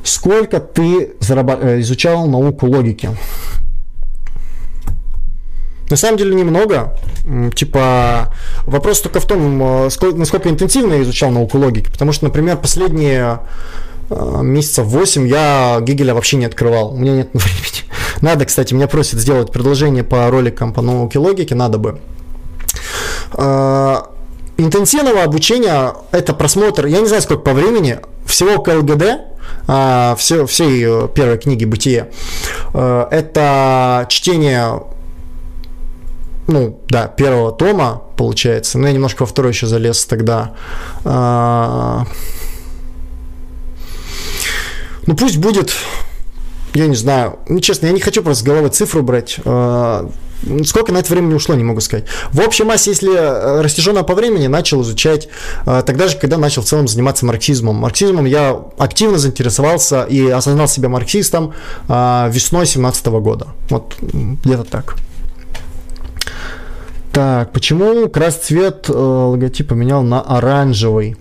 Сколько 0.08 0.58
ты. 0.58 1.12
Э, 1.28 1.80
изучал 1.80 2.26
науку 2.26 2.66
логики? 2.66 3.10
На 5.90 5.96
самом 5.96 6.18
деле 6.18 6.34
немного. 6.34 6.96
Типа, 7.54 8.32
вопрос 8.64 9.00
только 9.02 9.20
в 9.20 9.26
том, 9.26 9.62
э, 9.62 9.90
насколько 10.14 10.48
интенсивно 10.48 10.94
я 10.94 11.02
изучал 11.02 11.30
науку 11.30 11.58
логики. 11.58 11.90
Потому 11.90 12.12
что, 12.12 12.24
например, 12.24 12.56
последние 12.56 13.40
э, 14.08 14.40
месяцев 14.42 14.86
8 14.86 15.28
я 15.28 15.78
Гегеля 15.82 16.14
вообще 16.14 16.38
не 16.38 16.46
открывал. 16.46 16.94
У 16.94 16.96
меня 16.96 17.12
нет 17.12 17.28
времени. 17.34 17.84
Надо, 18.22 18.46
кстати, 18.46 18.72
меня 18.72 18.88
просят 18.88 19.20
сделать 19.20 19.52
предложение 19.52 20.04
по 20.04 20.30
роликам 20.30 20.72
по 20.72 20.80
науке 20.80 21.18
логики, 21.18 21.52
надо 21.54 21.78
бы. 21.78 22.00
Интенсивного 24.56 25.22
обучения– 25.22 25.92
это 26.10 26.34
просмотр, 26.34 26.86
я 26.86 26.98
не 26.98 27.06
знаю, 27.06 27.22
сколько 27.22 27.42
по 27.42 27.52
времени, 27.52 28.00
всего 28.26 28.60
КЛГД, 28.60 29.37
а, 29.66 30.14
все, 30.16 30.46
всей 30.46 30.84
э, 30.84 31.08
первой 31.14 31.38
книги 31.38 31.64
«Бытие». 31.64 32.10
Э, 32.74 33.06
это 33.10 34.06
чтение 34.08 34.82
ну, 36.48 36.80
да, 36.88 37.08
первого 37.08 37.52
тома, 37.52 38.02
получается. 38.16 38.78
Но 38.78 38.86
я 38.86 38.94
немножко 38.94 39.22
во 39.22 39.26
второй 39.26 39.52
еще 39.52 39.66
залез 39.66 40.06
тогда. 40.06 40.54
А, 41.04 42.06
ну, 45.06 45.14
пусть 45.14 45.36
будет, 45.36 45.74
я 46.72 46.86
не 46.86 46.96
знаю, 46.96 47.38
ну, 47.48 47.60
честно, 47.60 47.86
я 47.86 47.92
не 47.92 48.00
хочу 48.00 48.22
просто 48.22 48.42
с 48.42 48.46
головы 48.46 48.70
цифру 48.70 49.02
брать. 49.02 49.38
Сколько 50.64 50.92
на 50.92 50.98
это 50.98 51.12
времени 51.12 51.34
ушло, 51.34 51.54
не 51.54 51.64
могу 51.64 51.80
сказать. 51.80 52.04
В 52.30 52.40
общей 52.40 52.64
массе, 52.64 52.90
если 52.90 53.12
э, 53.12 53.60
растяженно 53.60 54.04
по 54.04 54.14
времени, 54.14 54.46
начал 54.46 54.82
изучать 54.82 55.28
э, 55.66 55.82
тогда 55.84 56.08
же, 56.08 56.16
когда 56.16 56.38
начал 56.38 56.62
в 56.62 56.66
целом 56.66 56.86
заниматься 56.86 57.26
марксизмом. 57.26 57.76
Марксизмом 57.76 58.24
я 58.24 58.60
активно 58.78 59.18
заинтересовался 59.18 60.04
и 60.04 60.28
осознал 60.28 60.68
себя 60.68 60.88
марксистом 60.88 61.54
э, 61.88 62.30
весной 62.30 62.66
17 62.66 63.06
года. 63.06 63.48
Вот 63.68 63.96
где-то 64.00 64.64
так. 64.64 64.94
Так, 67.12 67.52
почему 67.52 68.08
красный 68.08 68.42
цвет 68.42 68.88
логотип 68.88 69.68
поменял 69.68 70.02
на 70.02 70.20
оранжевый? 70.20 71.16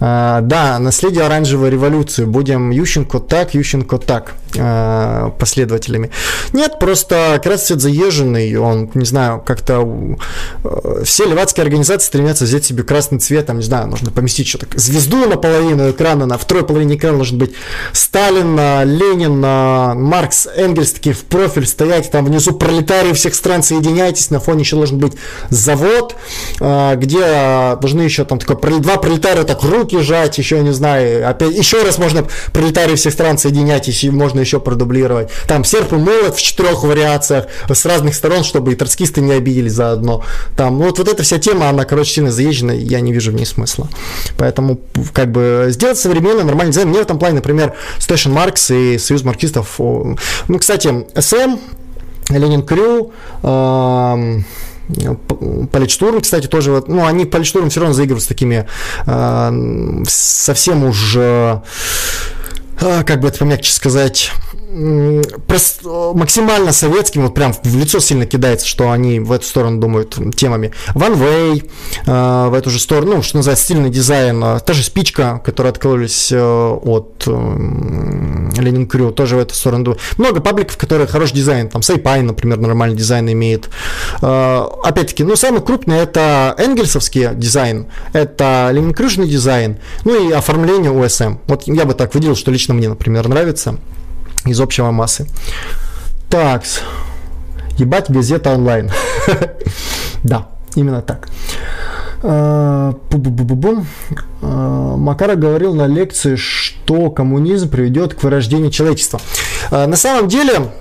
А, 0.00 0.40
да, 0.40 0.78
наследие 0.78 1.24
оранжевой 1.24 1.70
революции. 1.70 2.24
Будем 2.24 2.70
Ющенко 2.70 3.20
так, 3.20 3.54
Ющенко 3.54 3.98
так 3.98 4.34
а, 4.58 5.30
последователями. 5.30 6.10
Нет, 6.52 6.78
просто 6.78 7.40
цвет 7.42 7.80
заезженный, 7.80 8.54
он, 8.56 8.90
не 8.94 9.04
знаю, 9.04 9.42
как-то 9.44 10.16
э, 10.64 11.02
все 11.04 11.26
левацкие 11.26 11.62
организации 11.62 12.06
стремятся 12.06 12.44
взять 12.44 12.64
себе 12.64 12.82
красный 12.82 13.18
цвет, 13.18 13.46
там, 13.46 13.58
не 13.58 13.64
знаю, 13.64 13.88
нужно 13.88 14.10
поместить 14.10 14.46
что-то, 14.46 14.66
звезду 14.74 15.26
на 15.26 15.36
половину 15.36 15.90
экрана, 15.90 16.26
на 16.26 16.38
второй 16.38 16.64
половине 16.64 16.96
экрана 16.96 17.16
должен 17.16 17.38
быть 17.38 17.54
Сталин, 17.92 18.56
Ленин, 18.56 19.40
Маркс, 19.40 20.46
Энгельс 20.54 20.92
такие 20.92 21.14
в 21.14 21.24
профиль 21.24 21.66
стоять, 21.66 22.10
там 22.10 22.24
внизу 22.24 22.52
пролетарии 22.52 23.12
всех 23.12 23.34
стран 23.34 23.62
соединяйтесь, 23.62 24.30
на 24.30 24.40
фоне 24.40 24.60
еще 24.60 24.76
должен 24.76 24.98
быть 24.98 25.14
завод, 25.50 26.16
а, 26.60 26.94
где 26.96 27.76
должны 27.80 28.02
еще 28.02 28.24
там 28.24 28.38
такой 28.38 28.80
два 28.80 28.96
пролетария 28.96 29.44
так 29.54 29.70
руки 29.70 30.00
жать, 30.00 30.38
еще 30.38 30.60
не 30.60 30.72
знаю, 30.72 31.28
опять 31.28 31.56
еще 31.56 31.82
раз 31.82 31.98
можно 31.98 32.26
пролетарии 32.52 32.94
всех 32.96 33.12
стран 33.12 33.38
соединять, 33.38 33.88
и 33.88 34.10
можно 34.10 34.40
еще 34.40 34.60
продублировать. 34.60 35.30
Там 35.46 35.64
серп 35.64 35.92
и 35.92 35.96
молот 35.96 36.36
в 36.36 36.42
четырех 36.42 36.82
вариациях 36.82 37.46
с 37.70 37.86
разных 37.86 38.14
сторон, 38.14 38.44
чтобы 38.44 38.72
и 38.72 38.74
троцкисты 38.74 39.20
не 39.20 39.32
обидели 39.32 39.68
заодно. 39.68 40.24
Там, 40.56 40.78
вот, 40.78 40.98
вот 40.98 41.08
эта 41.08 41.22
вся 41.22 41.38
тема, 41.38 41.68
она, 41.68 41.84
короче, 41.84 42.14
сильно 42.14 42.30
заезжена, 42.30 42.72
я 42.72 43.00
не 43.00 43.12
вижу 43.12 43.30
в 43.30 43.34
ней 43.34 43.46
смысла. 43.46 43.88
Поэтому, 44.36 44.80
как 45.12 45.30
бы, 45.30 45.66
сделать 45.70 45.98
современный, 45.98 46.44
нормальный 46.44 46.72
дизайн. 46.72 46.88
Мне 46.88 46.98
в 46.98 47.02
этом 47.02 47.18
плане, 47.18 47.36
например, 47.36 47.74
Station 47.98 48.32
Маркс 48.32 48.70
и 48.70 48.98
Союз 48.98 49.22
марксистов, 49.22 49.78
ну, 49.78 50.58
кстати, 50.58 51.06
СМ, 51.18 51.58
Ленин 52.30 52.62
Крю, 52.62 53.12
эм, 53.42 54.44
Политштурм, 55.72 56.20
кстати, 56.20 56.46
тоже, 56.46 56.82
ну, 56.86 57.06
они 57.06 57.24
Политштурм 57.24 57.70
все 57.70 57.80
равно 57.80 57.94
заигрывают 57.94 58.24
с 58.24 58.26
такими 58.26 58.68
э, 59.06 60.02
совсем 60.06 60.84
уж, 60.84 61.14
э, 61.16 61.60
как 62.78 63.20
бы 63.20 63.28
это 63.28 63.38
помягче 63.38 63.72
сказать, 63.72 64.32
максимально 64.74 66.72
советским, 66.72 67.22
вот 67.22 67.34
прям 67.34 67.52
в 67.52 67.76
лицо 67.76 68.00
сильно 68.00 68.26
кидается, 68.26 68.66
что 68.66 68.90
они 68.90 69.20
в 69.20 69.30
эту 69.30 69.46
сторону 69.46 69.80
думают 69.80 70.18
темами. 70.36 70.72
Ван 70.94 71.14
Вей 71.14 71.70
э, 72.06 72.46
в 72.48 72.54
эту 72.54 72.70
же 72.70 72.80
сторону, 72.80 73.16
ну, 73.16 73.22
что 73.22 73.36
называется, 73.36 73.64
стильный 73.64 73.90
дизайн. 73.90 74.42
Э, 74.42 74.58
та 74.60 74.72
же 74.72 74.82
спичка, 74.82 75.40
которая 75.44 75.72
открылась 75.72 76.32
э, 76.32 76.38
от 76.38 77.24
э, 77.26 77.30
Lenin 77.30 78.86
Crew, 78.88 79.12
тоже 79.12 79.36
в 79.36 79.38
эту 79.38 79.54
сторону. 79.54 79.96
Много 80.18 80.40
пабликов, 80.40 80.76
которые 80.76 81.06
хороший 81.06 81.34
дизайн, 81.34 81.68
там 81.68 81.82
Сайпай, 81.82 82.22
например, 82.22 82.58
нормальный 82.58 82.96
дизайн 82.96 83.30
имеет. 83.30 83.70
Э, 84.22 84.64
опять-таки, 84.82 85.22
ну, 85.22 85.36
самый 85.36 85.62
крупный 85.62 85.98
это 85.98 86.54
энгельсовский 86.58 87.34
дизайн, 87.34 87.86
это 88.12 88.70
Lenin 88.72 88.92
Crew 88.92 89.08
шный 89.08 89.28
дизайн, 89.28 89.78
ну 90.04 90.28
и 90.28 90.32
оформление 90.32 90.92
USM. 90.92 91.38
Вот 91.46 91.64
я 91.66 91.84
бы 91.84 91.94
так 91.94 92.14
выделил, 92.14 92.34
что 92.34 92.50
лично 92.50 92.74
мне, 92.74 92.88
например, 92.88 93.28
нравится 93.28 93.78
из 94.46 94.60
общего 94.60 94.90
массы. 94.90 95.26
Так, 96.28 96.64
ебать 97.76 98.10
газета 98.10 98.52
онлайн. 98.52 98.90
Да, 100.22 100.48
именно 100.74 101.02
так. 101.02 101.28
А, 102.22 102.94
а, 104.40 104.96
Макара 104.96 105.34
говорил 105.34 105.74
на 105.74 105.86
лекции, 105.86 106.36
что 106.36 107.10
коммунизм 107.10 107.68
приведет 107.68 108.14
к 108.14 108.22
вырождению 108.22 108.70
человечества. 108.70 109.20
А, 109.70 109.86
на 109.86 109.96
самом 109.96 110.28
деле, 110.28 110.72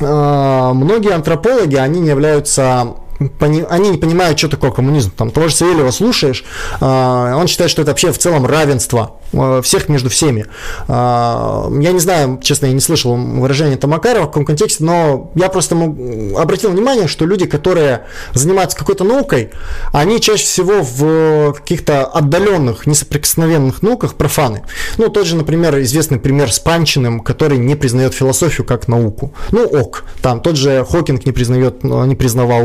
многие 0.00 1.12
антропологи, 1.12 1.76
они 1.76 2.00
не 2.00 2.08
являются 2.08 2.94
они 3.40 3.88
не 3.90 3.98
понимают, 3.98 4.38
что 4.38 4.48
такое 4.48 4.70
коммунизм. 4.70 5.10
Там 5.10 5.30
того 5.30 5.48
же 5.48 5.54
Савельева 5.54 5.90
слушаешь, 5.90 6.44
он 6.80 7.46
считает, 7.46 7.70
что 7.70 7.82
это 7.82 7.90
вообще 7.90 8.12
в 8.12 8.18
целом 8.18 8.46
равенство 8.46 9.16
всех 9.62 9.88
между 9.88 10.08
всеми. 10.08 10.46
Я 10.88 11.92
не 11.92 12.00
знаю, 12.00 12.40
честно, 12.42 12.66
я 12.66 12.72
не 12.72 12.80
слышал 12.80 13.14
выражения 13.14 13.76
Тамакарова 13.76 14.24
в 14.24 14.26
каком 14.28 14.44
контексте, 14.44 14.82
но 14.84 15.30
я 15.34 15.48
просто 15.48 15.76
обратил 15.76 16.70
внимание, 16.70 17.06
что 17.06 17.26
люди, 17.26 17.46
которые 17.46 18.06
занимаются 18.34 18.76
какой-то 18.76 19.04
наукой, 19.04 19.50
они 19.92 20.20
чаще 20.20 20.44
всего 20.44 20.82
в 20.82 21.52
каких-то 21.52 22.04
отдаленных, 22.06 22.86
несоприкосновенных 22.86 23.82
науках 23.82 24.14
профаны. 24.14 24.62
Ну, 24.98 25.08
тот 25.08 25.26
же, 25.26 25.36
например, 25.36 25.78
известный 25.80 26.18
пример 26.18 26.52
с 26.52 26.58
Панчиным, 26.58 27.20
который 27.20 27.58
не 27.58 27.76
признает 27.76 28.14
философию 28.14 28.66
как 28.66 28.88
науку. 28.88 29.32
Ну, 29.52 29.64
ок. 29.64 30.04
Там 30.22 30.40
тот 30.40 30.56
же 30.56 30.84
Хокинг 30.90 31.26
не 31.26 31.32
признает, 31.32 31.84
не 31.84 32.16
признавал 32.16 32.64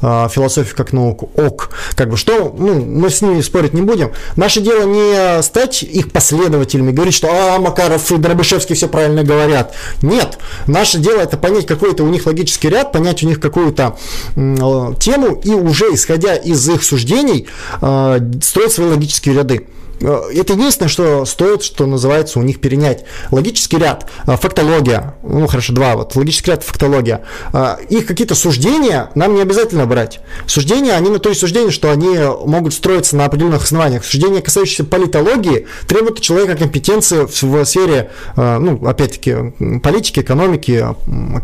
философию 0.00 0.76
как 0.76 0.92
науку. 0.92 1.30
Ок. 1.34 1.70
Как 1.94 2.10
бы 2.10 2.16
что, 2.16 2.54
ну, 2.56 2.84
мы 2.84 3.10
с 3.10 3.22
ними 3.22 3.40
спорить 3.40 3.74
не 3.74 3.82
будем. 3.82 4.12
Наше 4.36 4.60
дело 4.60 4.84
не 4.84 5.42
стать 5.42 5.82
их 5.82 6.12
последователями, 6.12 6.92
говорить, 6.92 7.14
что 7.14 7.28
а, 7.30 7.58
Макаров 7.58 8.10
и 8.12 8.16
Дробышевский 8.16 8.74
все 8.74 8.88
правильно 8.88 9.22
говорят. 9.22 9.74
Нет. 10.02 10.38
Наше 10.66 10.98
дело 10.98 11.20
это 11.20 11.36
понять 11.36 11.66
какой-то 11.66 12.04
у 12.04 12.08
них 12.08 12.26
логический 12.26 12.68
ряд, 12.68 12.92
понять 12.92 13.22
у 13.22 13.26
них 13.26 13.40
какую-то 13.40 13.96
э, 14.36 14.94
тему 15.00 15.40
и 15.42 15.50
уже 15.50 15.86
исходя 15.94 16.34
из 16.34 16.68
их 16.68 16.84
суждений 16.84 17.46
э, 17.80 18.20
строить 18.42 18.72
свои 18.72 18.88
логические 18.88 19.34
ряды. 19.34 19.66
Э, 20.00 20.22
это 20.34 20.54
единственное, 20.54 20.88
что 20.88 21.24
стоит, 21.24 21.62
что 21.62 21.86
называется, 21.86 22.38
у 22.38 22.42
них 22.42 22.60
перенять. 22.60 23.04
Логический 23.30 23.78
ряд, 23.78 24.10
э, 24.26 24.36
фактология, 24.36 25.14
ну 25.22 25.46
хорошо, 25.46 25.72
два, 25.72 25.96
вот, 25.96 26.16
логический 26.16 26.50
ряд, 26.50 26.62
фактология. 26.62 27.24
Э, 27.52 27.76
их 27.88 28.06
какие-то 28.06 28.34
суждения 28.34 29.10
нам 29.14 29.34
не 29.34 29.42
обязательно 29.42 29.86
брать. 29.86 30.20
Суждения, 30.46 30.94
они 30.94 31.10
на 31.10 31.18
то 31.18 31.30
и 31.30 31.34
суждения, 31.34 31.70
что 31.70 31.90
они 31.90 32.16
могут 32.46 32.74
строиться 32.74 33.16
на 33.16 33.24
определенных 33.24 33.64
основаниях. 33.64 34.04
Суждения, 34.04 34.40
касающиеся 34.40 34.84
политологии, 34.84 35.66
требуют 35.86 36.18
у 36.18 36.22
человека 36.22 36.56
компетенции 36.56 37.26
в 37.26 37.64
сфере, 37.64 38.10
ну, 38.36 38.86
опять-таки, 38.86 39.52
политики, 39.82 40.20
экономики 40.20 40.84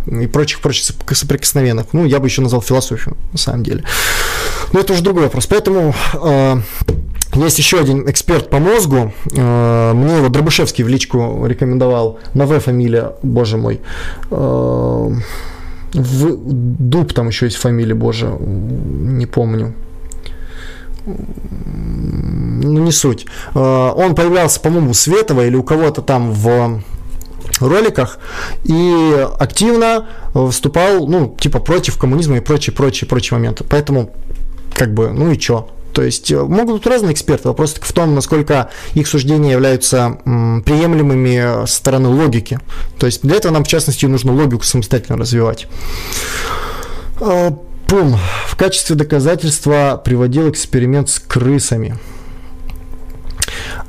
и 0.07 0.27
прочих, 0.27 0.61
прочих 0.61 0.95
соприкосновенных. 1.11 1.87
Ну, 1.93 2.05
я 2.05 2.19
бы 2.19 2.27
еще 2.27 2.43
назвал 2.43 2.63
философию, 2.63 3.17
на 3.33 3.39
самом 3.39 3.63
деле. 3.63 3.85
Но 4.73 4.81
это 4.81 4.93
уже 4.93 5.03
другой 5.03 5.25
вопрос. 5.25 5.47
Поэтому 5.47 5.95
есть 7.35 7.59
еще 7.59 7.79
один 7.79 8.09
эксперт 8.11 8.51
по 8.51 8.59
мозгу. 8.59 9.13
Э, 9.33 9.93
мне 9.95 10.17
его 10.17 10.29
Дробышевский 10.29 10.85
в 10.85 10.89
личку 10.89 11.47
рекомендовал. 11.47 12.19
Новая 12.35 12.61
фамилия, 12.61 13.13
боже 13.23 13.57
мой. 13.57 13.81
Э, 14.31 15.11
в 15.93 16.37
Дуб 16.39 17.13
там 17.13 17.29
еще 17.29 17.47
есть 17.47 17.57
фамилия, 17.57 17.95
боже, 17.95 18.27
не 18.41 19.27
помню. 19.27 19.75
Ну, 21.07 22.79
не 22.85 22.93
суть. 22.93 23.27
Э, 23.55 23.93
он 23.95 24.15
появлялся, 24.15 24.61
по-моему, 24.61 24.91
у 24.91 24.95
Светова 24.95 25.47
или 25.47 25.57
у 25.57 25.63
кого-то 25.63 26.03
там 26.03 26.33
в 26.33 26.83
роликах 27.61 28.19
и 28.65 29.27
активно 29.39 30.09
выступал, 30.35 31.07
ну, 31.07 31.37
типа, 31.39 31.61
против 31.61 31.99
коммунизма 31.99 32.39
и 32.39 32.41
прочие, 32.41 32.75
прочие, 32.75 33.09
прочие 33.09 33.39
моменты. 33.39 33.65
Поэтому, 33.69 34.11
как 34.75 34.95
бы, 34.95 35.11
ну 35.11 35.31
и 35.31 35.39
чё? 35.39 35.69
То 35.93 36.03
есть 36.03 36.31
э, 36.31 36.43
могут 36.43 36.77
быть 36.77 36.87
разные 36.87 37.13
эксперты, 37.13 37.49
вопрос 37.49 37.75
в 37.81 37.93
том, 37.93 38.15
насколько 38.15 38.71
их 38.95 39.07
суждения 39.09 39.53
являются 39.53 40.19
приемлемыми 40.25 41.67
со 41.67 41.75
стороны 41.75 42.09
логики. 42.09 42.61
То 42.99 43.07
есть 43.07 43.23
для 43.23 43.37
этого 43.37 43.53
нам, 43.53 43.65
в 43.65 43.69
частности, 43.69 44.07
нужно 44.07 44.33
логику 44.33 44.65
самостоятельно 44.65 45.19
развивать. 45.19 45.67
Э, 47.21 47.51
пум. 47.87 48.17
В 48.47 48.57
качестве 48.57 48.97
доказательства 48.97 50.01
приводил 50.03 50.49
эксперимент 50.49 51.09
с 51.09 51.19
крысами. 51.19 51.99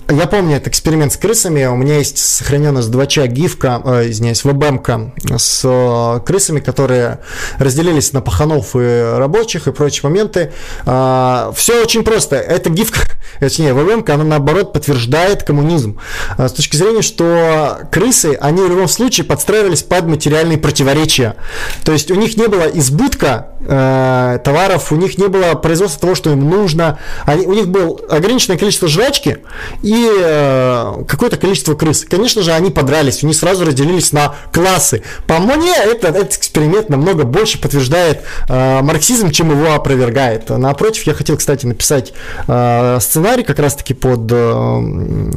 Я 0.09 0.27
помню 0.27 0.57
этот 0.57 0.67
эксперимент 0.67 1.13
с 1.13 1.17
крысами. 1.17 1.65
У 1.65 1.75
меня 1.75 1.97
есть 1.97 2.17
сохраненная 2.17 2.81
с 2.81 2.87
2 2.87 3.27
гифка, 3.27 3.81
э, 3.83 4.09
извиняюсь, 4.09 4.43
вебемка 4.43 5.13
с 5.37 5.61
э, 5.63 6.19
крысами, 6.25 6.59
которые 6.59 7.19
разделились 7.57 8.11
на 8.11 8.19
паханов 8.19 8.75
и 8.75 9.13
рабочих 9.17 9.67
и 9.67 9.71
прочие 9.71 10.09
моменты. 10.09 10.51
Э, 10.85 11.53
все 11.55 11.81
очень 11.81 12.03
просто. 12.03 12.35
Эта 12.35 12.69
гифка, 12.69 12.99
точнее, 13.39 13.73
вебемка, 13.73 14.15
она 14.15 14.25
наоборот 14.25 14.73
подтверждает 14.73 15.43
коммунизм. 15.43 15.99
Э, 16.37 16.49
с 16.49 16.51
точки 16.51 16.75
зрения, 16.75 17.01
что 17.01 17.79
крысы, 17.89 18.37
они 18.41 18.61
в 18.61 18.69
любом 18.69 18.89
случае 18.89 19.25
подстраивались 19.25 19.83
под 19.83 20.07
материальные 20.07 20.57
противоречия. 20.57 21.35
То 21.85 21.93
есть 21.93 22.11
у 22.11 22.15
них 22.15 22.35
не 22.35 22.47
было 22.47 22.63
избытка 22.63 23.47
э, 23.61 24.39
товаров, 24.43 24.91
у 24.91 24.95
них 24.97 25.17
не 25.17 25.27
было 25.27 25.53
производства 25.53 26.01
того, 26.01 26.15
что 26.15 26.31
им 26.31 26.49
нужно. 26.49 26.99
Они, 27.25 27.45
у 27.45 27.53
них 27.53 27.69
было 27.69 27.97
ограниченное 28.09 28.57
количество 28.57 28.89
жвачки 28.89 29.37
и 29.81 30.07
э, 30.09 31.03
какое-то 31.07 31.37
количество 31.37 31.75
крыс. 31.75 32.05
Конечно 32.09 32.41
же, 32.41 32.51
они 32.51 32.71
подрались, 32.71 33.23
они 33.23 33.33
сразу 33.33 33.65
разделились 33.65 34.11
на 34.11 34.35
классы. 34.51 35.03
По 35.27 35.39
мне, 35.39 35.73
это, 35.75 36.07
этот 36.07 36.35
эксперимент 36.35 36.89
намного 36.89 37.23
больше 37.23 37.59
подтверждает 37.59 38.21
э, 38.47 38.81
марксизм, 38.81 39.31
чем 39.31 39.51
его 39.51 39.73
опровергает. 39.73 40.49
Напротив, 40.49 41.03
я 41.07 41.13
хотел, 41.13 41.37
кстати, 41.37 41.65
написать 41.65 42.13
э, 42.47 42.97
сценарий 43.01 43.43
как 43.43 43.59
раз-таки 43.59 43.93
под 43.93 44.29
э, 44.31 45.31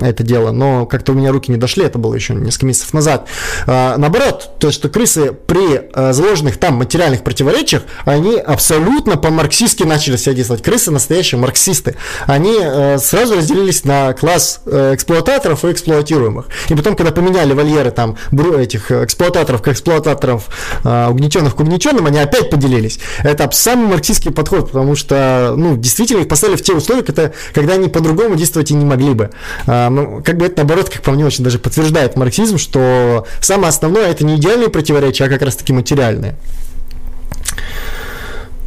это 0.00 0.22
дело, 0.22 0.52
но 0.52 0.86
как-то 0.86 1.12
у 1.12 1.14
меня 1.14 1.32
руки 1.32 1.50
не 1.50 1.58
дошли, 1.58 1.84
это 1.84 1.98
было 1.98 2.14
еще 2.14 2.34
несколько 2.34 2.66
месяцев 2.66 2.92
назад. 2.92 3.26
Э, 3.66 3.94
наоборот, 3.96 4.52
то, 4.58 4.70
что 4.70 4.88
крысы 4.88 5.32
при 5.32 5.90
э, 5.92 6.12
заложенных 6.12 6.58
там 6.58 6.74
материальных 6.74 7.22
противоречиях, 7.22 7.82
они 8.04 8.36
абсолютно 8.36 9.16
по-марксистски 9.16 9.84
начали 9.84 10.16
себя 10.16 10.34
действовать. 10.34 10.62
Крысы 10.62 10.90
настоящие 10.90 11.40
марксисты. 11.40 11.96
Они 12.26 12.56
э, 12.60 12.98
сразу 12.98 13.36
разделились 13.36 13.59
на 13.84 14.12
класс 14.12 14.60
э, 14.66 14.94
эксплуататоров 14.94 15.64
и 15.64 15.72
эксплуатируемых. 15.72 16.46
И 16.68 16.74
потом, 16.74 16.96
когда 16.96 17.12
поменяли 17.12 17.52
вольеры 17.52 17.90
там 17.90 18.16
этих 18.58 18.90
эксплуататоров 18.90 19.62
к 19.62 19.68
эксплуататоров 19.68 20.48
э, 20.84 21.08
угнетенных 21.08 21.56
к 21.56 21.60
угнетенным, 21.60 22.06
они 22.06 22.18
опять 22.18 22.50
поделились. 22.50 23.00
Это 23.22 23.48
самый 23.52 23.88
марксистский 23.88 24.30
подход, 24.30 24.68
потому 24.68 24.96
что, 24.96 25.54
ну, 25.56 25.76
действительно 25.76 26.20
их 26.22 26.28
поставили 26.28 26.56
в 26.56 26.62
те 26.62 26.72
условия, 26.72 27.02
когда, 27.02 27.32
когда 27.52 27.74
они 27.74 27.88
по-другому 27.88 28.36
действовать 28.36 28.70
и 28.70 28.74
не 28.74 28.84
могли 28.84 29.14
бы. 29.14 29.30
Э, 29.66 29.88
ну, 29.88 30.22
как 30.24 30.36
бы 30.36 30.46
это, 30.46 30.58
наоборот, 30.58 30.88
как 30.88 31.02
по 31.02 31.12
мне, 31.12 31.24
очень 31.24 31.44
даже 31.44 31.58
подтверждает 31.58 32.16
марксизм, 32.16 32.58
что 32.58 33.26
самое 33.40 33.68
основное 33.68 34.08
это 34.10 34.24
не 34.24 34.36
идеальные 34.36 34.68
противоречия, 34.68 35.24
а 35.24 35.28
как 35.28 35.42
раз 35.42 35.56
таки 35.56 35.72
материальные. 35.72 36.36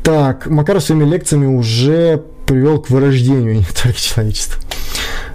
Так, 0.03 0.47
Макаров 0.47 0.83
своими 0.83 1.05
лекциями 1.05 1.45
уже 1.45 2.23
привел 2.45 2.79
к 2.79 2.89
вырождению 2.89 3.55
не 3.55 3.65
только 3.83 3.99
человечества. 3.99 4.61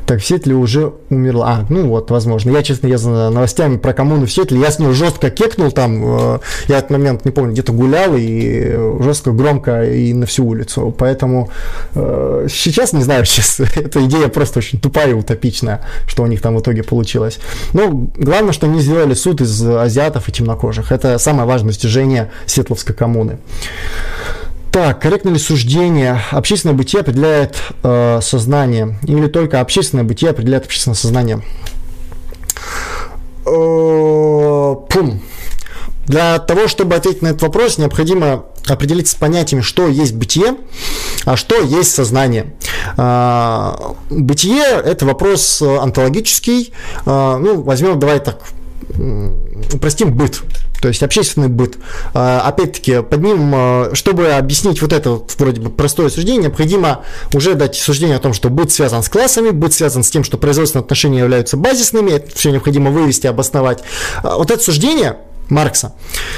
Так, 0.09 0.21
в 0.21 0.25
Сетле 0.25 0.55
уже 0.55 0.95
умерла. 1.11 1.49
А, 1.49 1.67
ну 1.69 1.87
вот, 1.87 2.11
возможно. 2.11 2.51
Я, 2.51 2.63
честно, 2.63 2.87
я 2.87 2.97
за 2.97 3.29
новостями 3.29 3.77
про 3.77 3.93
коммуну 3.93 4.25
в 4.25 4.33
Сетле, 4.33 4.59
я 4.59 4.71
с 4.71 4.79
нее 4.79 4.95
жестко 4.95 5.29
кекнул 5.29 5.71
там. 5.71 6.03
Э, 6.03 6.39
я 6.67 6.79
этот 6.79 6.89
момент, 6.89 7.27
не 7.27 7.31
помню, 7.31 7.53
где-то 7.53 7.73
гулял 7.73 8.15
и 8.17 8.75
жестко, 9.01 9.33
громко 9.33 9.85
и 9.85 10.15
на 10.15 10.25
всю 10.25 10.47
улицу. 10.47 10.95
Поэтому 10.97 11.51
э, 11.95 12.47
сейчас 12.51 12.95
не 12.95 13.03
знаю, 13.03 13.25
сейчас 13.27 13.61
эта 13.61 14.03
идея 14.07 14.29
просто 14.29 14.61
очень 14.61 14.81
тупая 14.81 15.11
и 15.11 15.13
утопичная, 15.13 15.85
что 16.07 16.23
у 16.23 16.27
них 16.27 16.41
там 16.41 16.57
в 16.57 16.61
итоге 16.63 16.85
получилось. 16.85 17.39
Но 17.75 17.91
главное, 18.17 18.55
что 18.55 18.67
они 18.67 18.81
сделали 18.81 19.13
суд 19.13 19.43
из 19.43 19.63
азиатов 19.63 20.31
и 20.31 20.33
темнокожих. 20.33 20.91
Это 20.91 21.19
самое 21.19 21.47
важное 21.47 21.73
достижение 21.73 22.31
Сетловской 22.47 22.95
коммуны. 22.95 23.41
Так, 24.79 25.03
корректно 25.03 25.31
ли 25.31 25.39
суждение? 25.41 26.23
Общественное 26.31 26.77
бытие 26.77 27.01
определяет 27.01 27.57
э, 27.83 28.21
сознание 28.23 28.97
или 29.03 29.27
только 29.27 29.61
общественное 29.61 30.05
бытие 30.05 30.31
определяет 30.31 30.67
общественное 30.67 30.95
сознание? 30.95 31.43
Э, 33.45 34.77
пум. 34.89 35.21
Для 36.07 36.39
того, 36.39 36.69
чтобы 36.69 36.95
ответить 36.95 37.23
на 37.23 37.27
этот 37.27 37.43
вопрос, 37.43 37.79
необходимо 37.79 38.45
определиться 38.69 39.15
с 39.15 39.17
понятиями, 39.17 39.63
что 39.63 39.89
есть 39.89 40.15
бытие, 40.15 40.55
а 41.25 41.35
что 41.35 41.57
есть 41.59 41.93
сознание. 41.93 42.55
Э, 42.97 43.73
бытие– 44.11 44.63
это 44.85 45.07
вопрос 45.07 45.61
онтологический. 45.61 46.73
Э, 47.05 47.37
ну, 47.37 47.63
возьмем, 47.63 47.99
давай 47.99 48.21
так, 48.21 48.39
упростим 49.73 50.15
быт 50.15 50.43
то 50.81 50.89
есть 50.89 51.03
общественный 51.03 51.49
быт. 51.49 51.77
А, 52.15 52.41
опять-таки, 52.41 53.03
под 53.03 53.23
ним, 53.23 53.53
а, 53.55 53.91
чтобы 53.95 54.29
объяснить 54.29 54.81
вот 54.81 54.93
это 54.93 55.21
вроде 55.39 55.61
бы 55.61 55.71
простое 55.71 56.09
суждение, 56.09 56.45
необходимо 56.45 57.05
уже 57.35 57.55
дать 57.55 57.77
суждение 57.77 58.17
о 58.17 58.21
том, 58.21 58.33
что 58.33 58.49
быт 58.49 58.71
связан 58.71 59.03
с 59.03 59.09
классами, 59.09 59.51
быт 59.51 59.73
связан 59.73 60.03
с 60.03 60.11
тем, 60.11 60.25
что 60.25 60.39
производственные 60.39 60.85
отношения 60.85 61.19
являются 61.19 61.57
базисными, 61.57 62.13
это 62.13 62.35
все 62.35 62.51
необходимо 62.51 62.91
вывести, 62.91 63.27
обосновать. 63.27 63.83
А, 64.23 64.37
вот 64.37 64.51
это 64.51 64.63
суждение, 64.63 65.19
Маркса. 65.49 65.95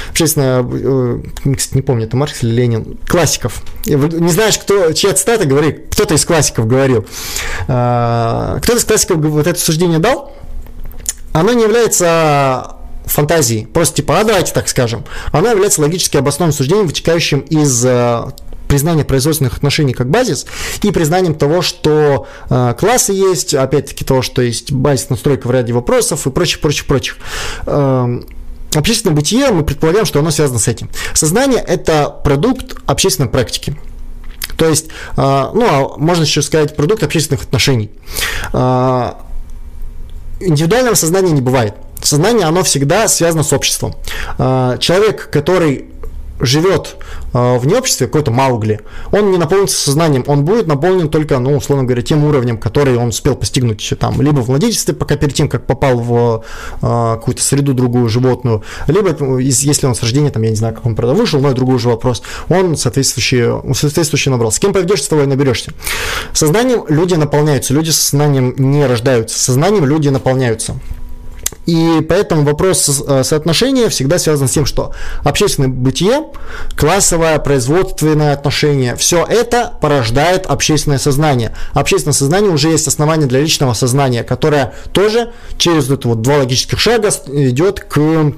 Общественно, 0.09 0.65
э, 0.71 1.53
кстати, 1.57 1.75
не 1.75 1.81
помню, 1.81 2.05
это 2.05 2.15
Маркс 2.15 2.43
или 2.43 2.51
Ленин, 2.51 2.97
классиков. 3.07 3.61
Не 3.85 4.29
знаешь, 4.29 4.57
кто, 4.57 4.93
чья 4.93 5.13
цитата 5.13 5.45
говорит, 5.45 5.87
кто-то 5.91 6.13
из 6.13 6.23
классиков 6.23 6.65
говорил. 6.65 7.05
Кто-то 7.65 8.77
из 8.77 8.85
классиков 8.85 9.17
вот 9.17 9.47
это 9.47 9.59
суждение 9.59 9.99
дал, 9.99 10.31
оно 11.33 11.51
не 11.51 11.63
является 11.63 12.77
фантазии, 13.05 13.67
просто 13.73 13.97
типа, 13.97 14.19
а 14.19 14.23
давайте 14.23 14.53
так 14.53 14.69
скажем, 14.69 15.03
оно 15.31 15.49
является 15.49 15.81
логически 15.81 16.17
обоснованным 16.17 16.55
суждением, 16.55 16.87
вытекающим 16.87 17.39
из 17.39 17.85
э, 17.85 18.23
признания 18.71 19.03
производственных 19.03 19.57
отношений 19.57 19.93
как 19.93 20.09
базис 20.09 20.45
и 20.81 20.91
признанием 20.91 21.35
того, 21.35 21.61
что 21.61 22.27
э, 22.49 22.73
классы 22.79 23.11
есть, 23.11 23.53
опять-таки 23.53 24.05
того, 24.05 24.21
что 24.21 24.41
есть 24.41 24.71
базис 24.71 25.09
настройка 25.09 25.47
в 25.47 25.51
ряде 25.51 25.73
вопросов 25.73 26.25
и 26.25 26.29
прочих, 26.29 26.61
прочих, 26.61 26.85
прочих. 26.85 27.17
Э, 27.65 28.21
общественное 28.73 29.13
бытие, 29.13 29.51
мы 29.51 29.63
предполагаем, 29.63 30.05
что 30.05 30.19
оно 30.19 30.31
связано 30.31 30.59
с 30.59 30.69
этим. 30.69 30.89
Сознание– 31.13 31.61
это 31.67 32.09
продукт 32.09 32.77
общественной 32.85 33.27
практики. 33.27 33.75
То 34.55 34.69
есть, 34.69 34.87
э, 34.87 34.91
ну, 35.17 35.65
а 35.67 35.97
можно 35.97 36.23
еще 36.23 36.41
сказать, 36.41 36.75
продукт 36.75 37.03
общественных 37.03 37.43
отношений. 37.43 37.91
Э, 38.53 39.13
индивидуального 40.41 40.95
сознания 40.95 41.31
не 41.31 41.41
бывает. 41.41 41.75
Сознание, 42.01 42.45
оно 42.47 42.63
всегда 42.63 43.07
связано 43.07 43.43
с 43.43 43.53
обществом. 43.53 43.93
Э, 44.37 44.77
человек, 44.79 45.29
который 45.29 45.90
живет 46.41 46.95
э, 47.33 47.57
вне 47.57 47.75
обществе, 47.75 48.07
какой-то 48.07 48.31
Маугли, 48.31 48.81
он 49.11 49.31
не 49.31 49.37
наполнится 49.37 49.77
сознанием, 49.77 50.23
он 50.27 50.43
будет 50.43 50.67
наполнен 50.67 51.09
только, 51.09 51.39
ну, 51.39 51.55
условно 51.55 51.85
говоря, 51.85 52.01
тем 52.01 52.23
уровнем, 52.23 52.57
который 52.57 52.97
он 52.97 53.09
успел 53.09 53.35
постигнуть 53.35 53.93
там, 53.99 54.21
либо 54.21 54.39
в 54.41 54.49
младенчестве, 54.49 54.93
пока 54.93 55.15
перед 55.15 55.33
тем, 55.33 55.47
как 55.47 55.65
попал 55.65 55.99
в 55.99 56.43
э, 56.81 57.15
какую-то 57.15 57.41
среду 57.41 57.73
другую 57.73 58.09
животную, 58.09 58.63
либо, 58.87 59.15
ну, 59.19 59.37
если 59.37 59.85
он 59.85 59.95
с 59.95 60.01
рождения, 60.01 60.31
там, 60.31 60.41
я 60.43 60.49
не 60.49 60.55
знаю, 60.55 60.73
как 60.73 60.85
он 60.85 60.95
правда 60.95 61.13
вышел, 61.13 61.39
но 61.39 61.47
это 61.47 61.57
другой 61.57 61.75
уже 61.75 61.89
вопрос, 61.89 62.21
он 62.49 62.75
соответствующий, 62.75 63.73
соответствующий 63.73 64.31
набрал. 64.31 64.51
С 64.51 64.59
кем 64.59 64.73
поведешься, 64.73 65.05
с 65.05 65.09
того 65.09 65.23
и 65.23 65.25
наберешься. 65.25 65.73
Сознанием 66.33 66.85
люди 66.87 67.15
наполняются, 67.15 67.73
люди 67.73 67.89
с 67.89 67.99
сознанием 67.99 68.53
не 68.57 68.85
рождаются, 68.85 69.39
сознанием 69.39 69.85
люди 69.85 70.09
наполняются. 70.09 70.75
И 71.65 72.01
поэтому 72.07 72.43
вопрос 72.43 73.03
э, 73.07 73.23
соотношения 73.23 73.89
всегда 73.89 74.17
связан 74.17 74.47
с 74.47 74.51
тем, 74.51 74.65
что 74.65 74.93
общественное 75.23 75.69
бытие, 75.69 76.25
классовое, 76.75 77.37
производственное 77.39 78.33
отношение, 78.33 78.95
все 78.95 79.25
это 79.25 79.73
порождает 79.79 80.47
общественное 80.47 80.97
сознание. 80.97 81.55
Общественное 81.73 82.13
сознание 82.13 82.51
уже 82.51 82.69
есть 82.69 82.87
основание 82.87 83.27
для 83.27 83.41
личного 83.41 83.73
сознания, 83.73 84.23
которое 84.23 84.73
тоже 84.91 85.31
через 85.57 85.89
это 85.89 86.07
вот 86.07 86.21
два 86.21 86.37
логических 86.37 86.79
шага 86.79 87.09
идет 87.27 87.79
к 87.81 88.33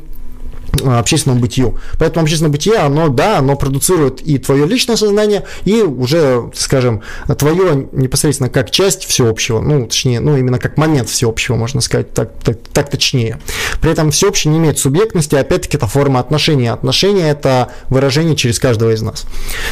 общественному 0.82 1.42
бытию. 1.42 1.78
Поэтому 2.00 2.24
общественное 2.24 2.52
бытие, 2.52 2.78
оно, 2.78 3.10
да, 3.10 3.40
оно 3.40 3.56
продуцирует 3.56 4.22
и 4.22 4.38
твое 4.38 4.66
личное 4.66 4.96
сознание, 4.96 5.44
и 5.66 5.82
уже, 5.82 6.50
скажем, 6.56 7.02
твое 7.38 7.88
непосредственно 7.92 8.50
как 8.50 8.72
часть 8.72 9.06
всеобщего, 9.06 9.62
ну, 9.62 9.86
точнее, 9.86 10.20
ну, 10.20 10.38
именно 10.38 10.60
как 10.60 10.78
момент 10.78 11.10
всеобщего, 11.10 11.56
можно 11.56 11.82
сказать, 11.82 12.14
так, 12.14 12.32
так, 12.44 12.58
так 12.74 12.90
точнее. 12.90 13.40
При 13.82 13.92
этом 13.92 14.12
всеобщее 14.12 14.52
не 14.52 14.60
имеет 14.60 14.80
субъектности, 14.80 15.36
опять-таки, 15.36 15.78
это 15.78 15.88
форма 15.88 16.20
отношения. 16.20 16.72
Отношения– 16.72 17.30
это 17.32 17.70
выражение 17.90 18.36
через 18.36 18.60
каждого 18.60 18.92
из 18.92 19.02
нас. 19.02 19.26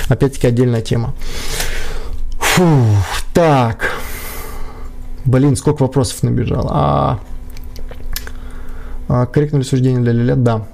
Опять-таки, 0.07 0.47
отдельная 0.47 0.81
тема. 0.81 1.13
Фу, 2.39 2.85
так. 3.33 3.95
Блин, 5.25 5.55
сколько 5.55 5.83
вопросов 5.83 6.23
набежало. 6.23 6.69
А, 6.73 7.19
а 7.19 7.30
корректное 9.31 9.61
ли 9.61 9.65
суждение 9.65 10.01
для 10.01 10.11
Лилят? 10.13 10.43
Да 10.43 10.67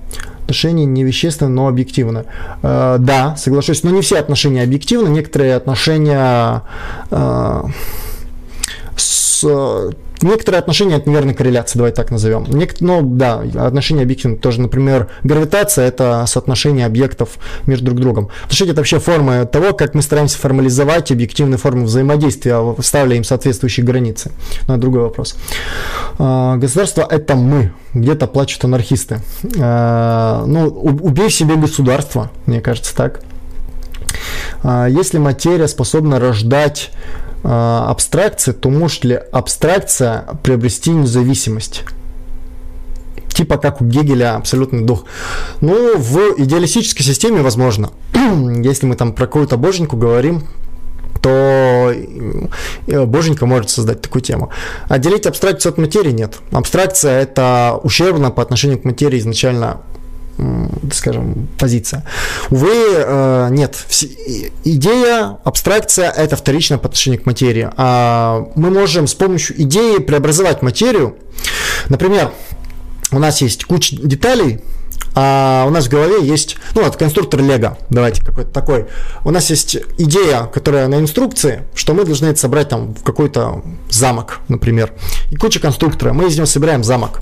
отношения 0.47 0.85
не 0.85 1.03
вещественны, 1.03 1.51
но 1.51 1.68
объективны. 1.68 2.23
Э, 2.64 2.95
да, 2.99 3.35
соглашусь, 3.35 3.84
но 3.84 3.89
не 3.89 4.01
все 4.01 4.18
отношения 4.18 4.64
объективны, 4.64 5.09
некоторые 5.09 5.55
отношения 5.55 6.64
э, 7.11 7.64
с 8.95 9.45
Некоторые 10.22 10.60
отношения 10.60 10.95
это 10.95 11.10
неверная 11.10 11.34
корреляция, 11.34 11.80
давай 11.80 11.91
так 11.91 12.11
назовем. 12.11 12.44
Нек- 12.44 12.77
ну 12.80 13.02
да, 13.02 13.44
отношения 13.56 14.03
объективны 14.03 14.38
тоже. 14.38 14.61
Например, 14.61 15.10
гравитация 15.23 15.88
это 15.88 16.26
соотношение 16.27 16.85
объектов 16.85 17.38
между 17.65 17.85
друг 17.85 17.99
другом. 17.99 18.30
Отношения 18.44 18.72
это 18.72 18.81
вообще 18.81 18.99
форма 18.99 19.45
того, 19.45 19.73
как 19.73 19.94
мы 19.94 20.02
стараемся 20.02 20.38
формализовать 20.38 21.11
объективные 21.11 21.57
формы 21.57 21.85
взаимодействия, 21.85 22.76
ставля 22.81 23.15
им 23.15 23.23
соответствующие 23.23 23.85
границы. 23.85 24.31
Но 24.68 24.73
это 24.73 24.81
другой 24.81 25.02
вопрос. 25.02 25.35
А, 26.18 26.57
государство 26.57 27.06
это 27.10 27.35
мы. 27.35 27.73
Где-то 27.94 28.27
плачут 28.27 28.64
анархисты. 28.65 29.19
А, 29.60 30.45
ну, 30.45 30.68
убей 30.68 31.30
себе 31.30 31.56
государство, 31.56 32.31
мне 32.45 32.61
кажется, 32.61 32.95
так. 32.95 33.22
А, 34.64 34.88
если 34.88 35.18
материя 35.18 35.68
способна 35.68 36.19
рождать 36.19 36.91
абстракции, 37.43 38.51
то 38.51 38.69
может 38.69 39.03
ли 39.03 39.19
абстракция 39.31 40.26
приобрести 40.43 40.91
независимость? 40.91 41.84
Типа 43.30 43.57
как 43.57 43.81
у 43.81 43.85
Гегеля 43.85 44.35
абсолютный 44.35 44.84
дух. 44.84 45.05
Ну, 45.61 45.97
в 45.97 46.18
идеалистической 46.38 47.05
системе 47.05 47.41
возможно. 47.41 47.91
Если 48.14 48.88
мы 48.88 48.95
там 48.95 49.14
про 49.14 49.27
какую-то 49.27 49.57
боженьку 49.57 49.95
говорим, 49.95 50.43
то 51.22 51.91
э, 52.88 53.05
боженька 53.05 53.45
может 53.45 53.69
создать 53.69 54.01
такую 54.01 54.22
тему. 54.22 54.49
Отделить 54.88 55.26
абстракцию 55.26 55.72
от 55.72 55.77
материи 55.77 56.11
нет. 56.11 56.38
Абстракция 56.51 57.22
это 57.22 57.80
ущербно 57.84 58.31
по 58.31 58.41
отношению 58.41 58.80
к 58.80 58.85
материи 58.85 59.19
изначально 59.19 59.81
скажем, 60.93 61.47
позиция. 61.57 62.03
Увы, 62.49 62.69
э, 62.72 63.47
нет. 63.51 63.76
Идея, 64.64 65.38
абстракция– 65.43 66.11
это 66.18 66.35
вторично 66.35 66.77
по 66.77 66.88
отношению 66.88 67.22
к 67.22 67.26
материи. 67.26 67.69
А 67.76 68.47
мы 68.55 68.69
можем 68.69 69.07
с 69.07 69.14
помощью 69.14 69.59
идеи 69.61 69.97
преобразовать 69.99 70.61
материю. 70.61 71.18
Например, 71.89 72.31
у 73.11 73.19
нас 73.19 73.41
есть 73.41 73.65
куча 73.65 73.95
деталей, 73.95 74.61
а 75.19 75.65
у 75.65 75.72
нас 75.72 75.88
в 75.88 75.90
голове 75.90 76.24
есть, 76.24 76.57
ну 76.76 76.84
вот, 76.84 76.95
конструктор 76.95 77.41
Лего, 77.41 77.76
давайте 77.90 78.24
какой-то 78.24 78.52
такой. 78.52 78.86
У 79.26 79.32
нас 79.32 79.49
есть 79.49 79.76
идея, 79.98 80.44
которая 80.44 80.88
на 80.88 80.99
инструкции, 80.99 81.64
что 81.74 81.95
мы 81.95 82.06
должны 82.06 82.28
это 82.28 82.40
собрать 82.40 82.69
там 82.69 82.94
в 82.94 83.02
какой-то 83.02 83.64
замок, 83.90 84.41
например. 84.48 84.94
И 85.32 85.36
куча 85.36 85.60
конструктора, 85.60 86.14
мы 86.14 86.28
из 86.28 86.36
него 86.36 86.45
собираем 86.45 86.84
замок. 86.84 87.19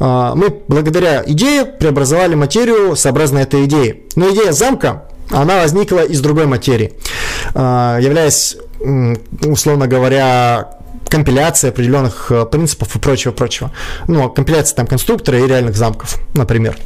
А, 0.00 0.34
мы 0.34 0.58
благодаря 0.68 1.22
идее 1.26 1.66
преобразовали 1.66 2.34
материю 2.34 2.96
сообразно 2.96 3.40
этой 3.40 3.66
идее. 3.66 4.04
Но 4.16 4.30
идея 4.30 4.52
замка, 4.52 5.04
она 5.30 5.56
возникла 5.58 6.02
из 6.02 6.22
другой 6.22 6.46
материи, 6.46 6.94
а, 7.54 7.98
являясь, 7.98 8.56
условно 9.42 9.86
говоря, 9.86 10.78
компиляцией 11.10 11.72
определенных 11.72 12.32
э, 12.32 12.46
принципов 12.46 12.96
и 12.96 12.98
прочего-прочего. 12.98 13.70
Ну, 14.08 14.30
компиляция 14.30 14.76
там 14.76 14.86
конструктора 14.86 15.38
и 15.38 15.46
реальных 15.46 15.76
замков, 15.76 16.18
например 16.32 16.76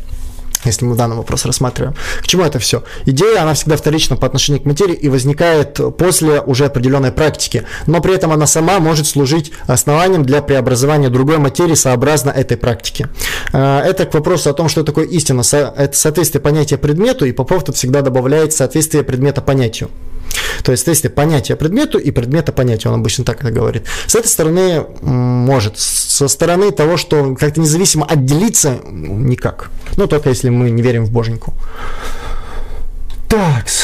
если 0.64 0.84
мы 0.84 0.96
данный 0.96 1.16
вопрос 1.16 1.44
рассматриваем. 1.44 1.94
К 2.20 2.26
чему 2.26 2.44
это 2.44 2.58
все? 2.58 2.82
Идея, 3.06 3.42
она 3.42 3.54
всегда 3.54 3.76
вторична 3.76 4.16
по 4.16 4.26
отношению 4.26 4.62
к 4.62 4.66
материи 4.66 4.94
и 4.94 5.08
возникает 5.08 5.80
после 5.96 6.40
уже 6.40 6.66
определенной 6.66 7.12
практики, 7.12 7.64
но 7.86 8.00
при 8.00 8.14
этом 8.14 8.32
она 8.32 8.46
сама 8.46 8.78
может 8.80 9.06
служить 9.06 9.52
основанием 9.66 10.24
для 10.24 10.42
преобразования 10.42 11.08
другой 11.08 11.38
материи 11.38 11.74
сообразно 11.74 12.30
этой 12.30 12.56
практике. 12.56 13.08
Э, 13.52 13.80
это 13.80 14.04
к 14.06 14.14
вопросу 14.14 14.50
о 14.50 14.54
том, 14.54 14.68
что 14.68 14.82
такое 14.82 15.06
истина. 15.06 15.42
Это 15.52 15.96
соответствие 15.96 16.40
понятия 16.40 16.78
предмету, 16.78 17.24
и 17.24 17.32
Попов 17.32 17.64
тут 17.64 17.76
всегда 17.76 18.02
добавляет 18.02 18.52
соответствие 18.52 19.04
предмета 19.04 19.40
понятию. 19.40 19.90
То 20.62 20.72
есть, 20.72 20.86
если 20.86 21.08
понятие 21.08 21.56
предмету 21.56 21.98
и 21.98 22.10
предмета 22.10 22.52
понятию, 22.52 22.92
он 22.92 23.00
обычно 23.00 23.24
так 23.24 23.40
это 23.40 23.50
говорит. 23.50 23.84
С 24.06 24.14
этой 24.14 24.28
стороны 24.28 24.84
может. 25.02 25.78
Со 25.78 26.28
стороны 26.28 26.70
того, 26.70 26.96
что 26.96 27.34
как-то 27.34 27.60
независимо 27.60 28.06
отделиться, 28.06 28.78
никак. 28.84 29.70
Ну, 29.96 30.06
только 30.06 30.28
если 30.30 30.48
мы 30.48 30.70
не 30.70 30.82
верим 30.82 31.04
в 31.04 31.10
боженьку. 31.10 31.54
Такс. 33.28 33.77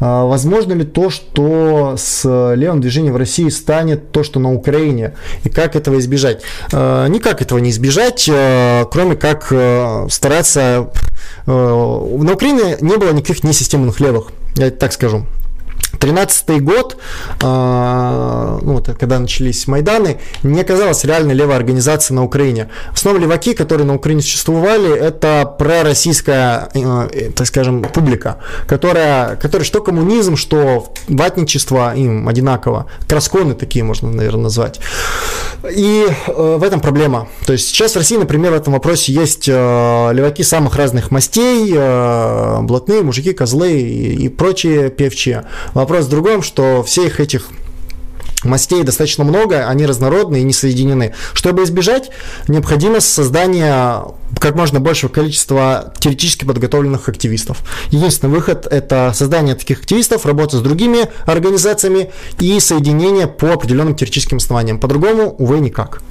Возможно 0.00 0.72
ли 0.72 0.84
то, 0.84 1.10
что 1.10 1.94
с 1.96 2.24
левым 2.54 2.80
движением 2.80 3.14
в 3.14 3.16
России 3.16 3.48
станет 3.48 4.12
то, 4.12 4.22
что 4.22 4.40
на 4.40 4.52
Украине? 4.52 5.14
И 5.44 5.48
как 5.48 5.76
этого 5.76 5.98
избежать? 5.98 6.42
А, 6.72 7.06
никак 7.06 7.42
этого 7.42 7.58
не 7.58 7.70
избежать, 7.70 8.28
а, 8.32 8.84
кроме 8.86 9.16
как 9.16 9.52
стараться... 10.10 10.90
На 11.46 12.32
Украине 12.32 12.76
не 12.80 12.96
было 12.96 13.12
никаких 13.12 13.42
несистемных 13.42 14.00
левых, 14.00 14.28
я 14.56 14.70
так 14.70 14.92
скажу. 14.92 15.24
13 15.98 16.62
год, 16.62 16.96
э, 17.40 18.58
ну, 18.62 18.82
когда 18.98 19.18
начались 19.18 19.66
Майданы, 19.66 20.20
не 20.42 20.60
оказалась 20.60 21.04
реальной 21.04 21.34
левой 21.34 21.56
организации 21.56 22.14
на 22.14 22.24
Украине. 22.24 22.68
В 22.92 22.96
основном 22.96 23.22
леваки, 23.22 23.54
которые 23.54 23.86
на 23.86 23.94
Украине 23.94 24.22
существовали, 24.22 24.94
это 24.94 25.54
пророссийская, 25.58 26.68
э, 26.74 27.30
так 27.34 27.46
скажем, 27.46 27.82
публика, 27.82 28.38
которая, 28.66 29.36
которая 29.36 29.64
что 29.64 29.82
коммунизм, 29.82 30.36
что 30.36 30.92
ватничество 31.08 31.94
им 31.94 32.28
одинаково. 32.28 32.86
Красконы 33.08 33.54
такие 33.54 33.84
можно, 33.84 34.10
наверное, 34.10 34.44
назвать. 34.44 34.80
И 35.70 36.06
э, 36.26 36.56
в 36.58 36.62
этом 36.62 36.80
проблема. 36.80 37.28
То 37.46 37.52
есть 37.52 37.68
сейчас 37.68 37.94
в 37.94 37.96
России, 37.96 38.16
например, 38.16 38.52
в 38.52 38.54
этом 38.54 38.72
вопросе 38.74 39.12
есть 39.12 39.48
э, 39.48 40.10
леваки 40.12 40.42
самых 40.42 40.76
разных 40.76 41.10
мастей, 41.10 41.72
э, 41.74 42.58
блатные, 42.62 43.02
мужики, 43.02 43.32
козлы 43.32 43.80
и 43.80 44.28
прочие 44.28 44.90
певчие. 44.90 45.44
Вопрос 45.88 46.04
в 46.04 46.10
другом, 46.10 46.42
что 46.42 46.82
всех 46.82 47.18
этих 47.18 47.48
Мастей 48.44 48.82
достаточно 48.82 49.24
много, 49.24 49.66
они 49.66 49.86
разнородные 49.86 50.42
и 50.42 50.44
не 50.44 50.52
соединены. 50.52 51.14
Чтобы 51.32 51.62
избежать, 51.64 52.10
необходимо 52.46 53.00
создание 53.00 54.04
как 54.38 54.54
можно 54.54 54.80
большего 54.80 55.08
количества 55.10 55.94
теоретически 55.98 56.44
подготовленных 56.44 57.08
активистов. 57.08 57.62
Единственный 57.88 58.28
выход– 58.28 58.66
это 58.70 59.12
создание 59.14 59.54
таких 59.54 59.78
активистов, 59.78 60.26
работа 60.26 60.58
с 60.58 60.60
другими 60.60 61.08
организациями 61.24 62.10
и 62.38 62.60
соединение 62.60 63.26
по 63.26 63.54
определенным 63.54 63.94
теоретическим 63.96 64.36
основаниям. 64.36 64.78
По-другому, 64.78 65.34
увы, 65.38 65.58
никак. 65.60 66.02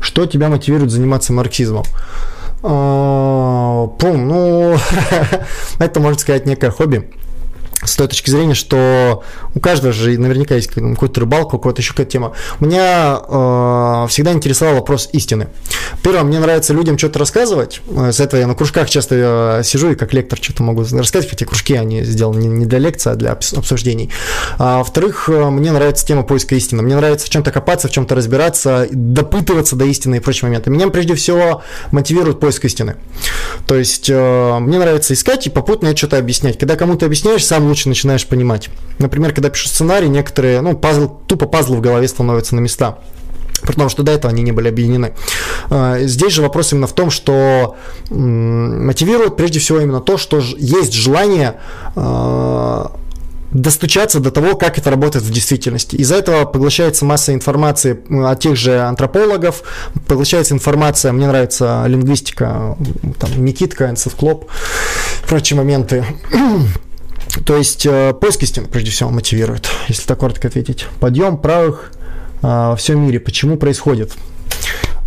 Что 0.00 0.26
тебя 0.26 0.48
мотивирует 0.48 0.90
заниматься 0.90 1.32
марксизмом? 1.32 1.84
А, 2.68 3.86
пум, 3.98 4.26
ну, 4.26 4.76
это, 5.78 6.00
можно 6.00 6.18
сказать, 6.18 6.46
некое 6.46 6.70
хобби 6.70 7.08
с 7.86 7.96
той 7.96 8.08
точки 8.08 8.30
зрения, 8.30 8.54
что 8.54 9.22
у 9.54 9.60
каждого 9.60 9.92
же 9.92 10.18
наверняка 10.18 10.54
есть 10.54 10.68
какой-то 10.68 11.20
рыбалка, 11.20 11.54
у 11.54 11.58
кого-то 11.58 11.80
еще 11.80 11.92
какая-то 11.92 12.12
тема. 12.12 12.32
Меня 12.60 13.20
э, 13.26 14.06
всегда 14.08 14.32
интересовал 14.32 14.74
вопрос 14.74 15.08
истины. 15.12 15.48
Первое, 16.02 16.24
мне 16.24 16.38
нравится 16.38 16.72
людям 16.72 16.98
что-то 16.98 17.18
рассказывать. 17.18 17.80
С 17.88 18.20
этого 18.20 18.40
я 18.40 18.46
на 18.46 18.54
кружках 18.54 18.90
часто 18.90 19.60
сижу 19.64 19.90
и 19.92 19.94
как 19.94 20.12
лектор 20.12 20.38
что-то 20.40 20.62
могу 20.62 20.82
рассказать, 20.82 21.28
хотя 21.28 21.46
кружки 21.46 21.74
они 21.74 22.02
сделаны 22.04 22.44
не 22.44 22.66
для 22.66 22.78
лекции, 22.78 23.10
а 23.10 23.14
для 23.14 23.32
обсуждений. 23.32 24.10
А, 24.58 24.78
во-вторых, 24.78 25.28
э, 25.28 25.50
мне 25.50 25.72
нравится 25.72 26.06
тема 26.06 26.22
поиска 26.22 26.54
истины. 26.54 26.82
Мне 26.82 26.96
нравится 26.96 27.26
в 27.26 27.30
чем-то 27.30 27.52
копаться, 27.52 27.88
в 27.88 27.90
чем-то 27.90 28.14
разбираться, 28.14 28.86
допытываться 28.90 29.76
до 29.76 29.84
истины 29.84 30.16
и 30.16 30.20
прочие 30.20 30.48
моменты. 30.48 30.70
Меня 30.70 30.88
прежде 30.88 31.14
всего 31.14 31.62
мотивирует 31.92 32.40
поиск 32.40 32.64
истины. 32.64 32.96
То 33.66 33.74
есть 33.76 34.08
э, 34.08 34.58
мне 34.58 34.78
нравится 34.78 35.14
искать 35.14 35.46
и 35.46 35.50
попутно 35.50 35.96
что-то 35.96 36.18
объяснять. 36.18 36.58
Когда 36.58 36.76
кому-то 36.76 37.06
объясняешь, 37.06 37.44
сам 37.44 37.66
лучше 37.76 37.88
начинаешь 37.90 38.26
понимать. 38.26 38.70
Например, 38.98 39.34
когда 39.34 39.50
пишу 39.50 39.68
сценарий, 39.68 40.08
некоторые, 40.08 40.62
ну, 40.62 40.74
пазл, 40.74 41.10
тупо 41.26 41.46
пазлы 41.46 41.76
в 41.76 41.82
голове 41.82 42.08
становятся 42.08 42.54
на 42.54 42.60
места. 42.60 42.98
При 43.62 43.74
том, 43.74 43.90
что 43.90 44.02
до 44.02 44.12
этого 44.12 44.32
они 44.32 44.42
не 44.42 44.52
были 44.52 44.68
объединены. 44.68 45.12
А, 45.68 45.98
здесь 46.00 46.32
же 46.32 46.40
вопрос 46.40 46.72
именно 46.72 46.86
в 46.86 46.94
том, 46.94 47.10
что 47.10 47.76
мотивирует 48.08 49.36
прежде 49.36 49.58
всего 49.58 49.80
именно 49.80 50.00
то, 50.00 50.16
что 50.16 50.38
есть 50.38 50.94
желание 50.94 51.60
а, 51.96 52.92
достучаться 53.52 54.20
до 54.20 54.30
того, 54.30 54.56
как 54.56 54.78
это 54.78 54.90
работает 54.90 55.24
в 55.24 55.30
действительности. 55.30 55.96
Из-за 55.96 56.16
этого 56.16 56.46
поглощается 56.46 57.04
масса 57.04 57.34
информации 57.34 57.98
от 58.24 58.40
тех 58.40 58.56
же 58.56 58.80
антропологов, 58.80 59.62
поглощается 60.06 60.54
информация, 60.54 61.12
мне 61.12 61.26
нравится 61.26 61.84
лингвистика, 61.86 62.76
там, 63.18 63.44
Никитка, 63.44 63.90
энцефклоп, 63.90 64.50
прочие 65.28 65.56
моменты. 65.56 66.04
То 67.44 67.56
есть 67.56 67.86
э, 67.86 68.14
поиск 68.14 68.42
истины, 68.42 68.66
прежде 68.66 68.90
всего, 68.90 69.10
мотивирует, 69.10 69.68
если 69.88 70.06
так 70.06 70.18
коротко 70.18 70.48
ответить. 70.48 70.86
Подъем 71.00 71.36
правых 71.38 71.92
э, 72.42 72.46
во 72.46 72.76
всем 72.76 73.00
мире. 73.00 73.20
Почему 73.20 73.56
происходит? 73.56 74.12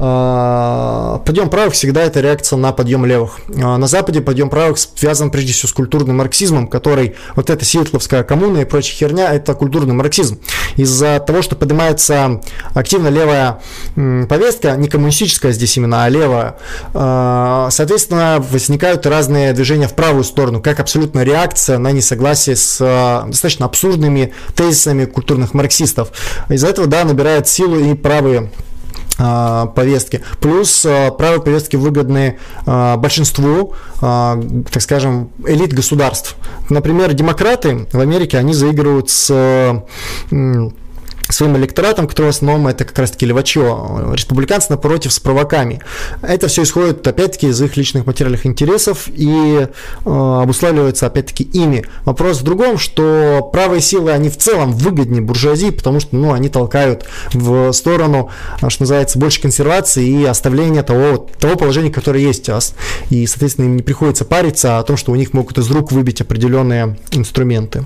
А, 0.02 1.22
подъем 1.26 1.50
правых 1.50 1.74
всегда 1.74 2.04
это 2.04 2.22
реакция 2.22 2.56
на 2.56 2.72
подъем 2.72 3.06
левых. 3.06 3.40
А, 3.62 3.78
на 3.78 3.86
Западе 3.86 4.22
подъем 4.22 4.50
правых 4.50 4.78
связан 4.80 5.30
прежде 5.30 5.52
всего 5.52 5.68
с 5.68 5.74
культурным 5.74 6.18
марксизмом, 6.18 6.68
который 6.68 7.18
вот 7.36 7.50
эта 7.50 7.66
сиэтловская 7.66 8.24
коммуна 8.24 8.60
и 8.60 8.66
прочая 8.66 8.96
херня, 8.96 9.34
это 9.34 9.54
культурный 9.56 9.94
марксизм. 9.94 10.40
Из-за 10.78 11.20
того, 11.20 11.42
что 11.42 11.58
поднимается 11.58 12.40
активно 12.74 13.10
левая 13.10 13.60
повестка, 13.96 14.78
не 14.78 14.88
коммунистическая 14.88 15.52
здесь 15.52 15.76
именно, 15.76 16.06
а 16.06 16.10
левая, 16.10 16.56
а, 16.94 17.68
соответственно, 17.70 18.42
возникают 18.52 19.06
разные 19.06 19.52
движения 19.52 19.90
в 19.90 19.96
правую 19.96 20.24
сторону, 20.24 20.62
как 20.62 20.80
абсолютно 20.80 21.26
реакция 21.26 21.78
на 21.78 21.92
несогласие 21.92 22.56
с 22.56 22.80
достаточно 23.28 23.66
абсурдными 23.66 24.34
тезисами 24.56 25.04
культурных 25.04 25.54
марксистов. 25.54 26.12
Из-за 26.48 26.70
этого, 26.70 26.88
да, 26.88 27.04
набирает 27.04 27.50
силу 27.50 27.78
и 27.78 27.96
правые 27.96 28.50
повестки. 29.20 30.22
Плюс 30.40 30.86
а, 30.86 31.12
правые 31.12 31.42
повестки 31.42 31.76
выгодны 31.76 32.40
а, 32.66 32.98
большинству, 32.98 33.74
так 34.00 34.82
скажем, 34.82 35.30
элит 35.46 35.74
государств. 35.74 36.38
Например, 36.70 37.12
демократы 37.14 37.88
в 37.92 38.00
Америке, 38.00 38.38
они 38.38 38.54
заигрывают 38.54 39.10
с 39.10 39.84
своим 41.30 41.58
электоратом, 41.58 42.08
который 42.08 42.28
в 42.28 42.30
основном 42.30 42.68
это 42.68 42.86
как 42.86 42.98
раз-таки 42.98 43.26
левачо, 43.26 44.12
республиканцы 44.14 44.68
напротив 44.72 45.14
с 45.14 45.20
провоками. 45.20 45.82
Это 46.22 46.48
все 46.48 46.64
исходит 46.64 47.06
опять-таки 47.08 47.48
из 47.48 47.62
их 47.62 47.78
личных 47.78 48.06
материальных 48.06 48.46
интересов 48.46 49.08
и 49.08 49.68
э, 49.68 49.70
обуславливается 50.06 51.06
опять-таки 51.06 51.44
ими. 51.44 51.86
Вопрос 52.06 52.42
в 52.42 52.44
другом, 52.44 52.78
что 52.78 53.48
правые 53.54 53.82
силы, 53.82 54.12
они 54.12 54.30
в 54.30 54.38
целом 54.38 54.74
выгоднее 54.74 55.22
буржуазии, 55.22 55.70
потому 55.70 56.00
что 56.00 56.16
ну, 56.16 56.34
они 56.34 56.50
толкают 56.50 57.06
в 57.34 57.72
сторону, 57.74 58.30
что 58.68 58.84
называется, 58.84 59.20
больше 59.20 59.42
консервации 59.42 60.06
и 60.08 60.26
оставления 60.26 60.84
того, 60.84 61.28
того 61.40 61.56
положения, 61.56 61.92
которое 61.92 62.24
есть. 62.24 62.50
И, 63.10 63.28
соответственно, 63.28 63.66
им 63.66 63.76
не 63.76 63.84
приходится 63.84 64.26
париться 64.26 64.80
о 64.80 64.84
том, 64.84 64.98
что 64.98 65.12
у 65.12 65.16
них 65.16 65.34
могут 65.34 65.58
из 65.58 65.70
рук 65.70 65.92
выбить 65.92 66.22
определенные 66.22 66.98
инструменты. 67.12 67.86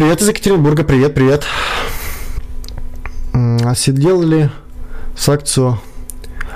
Привет 0.00 0.22
из 0.22 0.28
Екатеринбурга, 0.30 0.82
привет, 0.82 1.14
привет. 1.14 1.44
А 3.34 3.74
сидел 3.74 4.22
ли 4.22 4.48
с 5.14 5.28
акцию? 5.28 5.78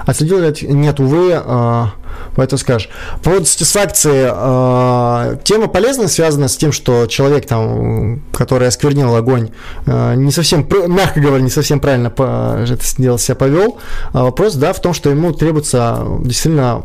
А 0.06 0.14
сидел 0.14 0.38
ли? 0.38 0.50
Нет, 0.62 0.98
увы, 0.98 1.34
а, 1.34 1.90
поэтому 2.36 2.58
скажешь. 2.58 2.88
По 3.18 3.30
поводу 3.30 3.46
сатисфакции, 3.46 4.30
э, 4.30 5.36
тема 5.44 5.68
полезная, 5.68 6.08
связана 6.08 6.48
с 6.48 6.56
тем, 6.56 6.72
что 6.72 7.06
человек, 7.06 7.46
там, 7.46 8.22
который 8.32 8.68
осквернил 8.68 9.14
огонь, 9.14 9.50
э, 9.86 10.14
не 10.16 10.32
совсем, 10.32 10.66
мягко 10.88 11.20
говоря, 11.20 11.42
не 11.42 11.50
совсем 11.50 11.80
правильно 11.80 12.10
по, 12.10 12.64
это 12.68 12.84
дело 12.98 13.18
себя 13.18 13.34
повел. 13.34 13.78
А 14.12 14.24
вопрос, 14.24 14.54
да, 14.54 14.72
в 14.72 14.80
том, 14.80 14.94
что 14.94 15.10
ему 15.10 15.32
требуется 15.32 16.04
действительно, 16.20 16.82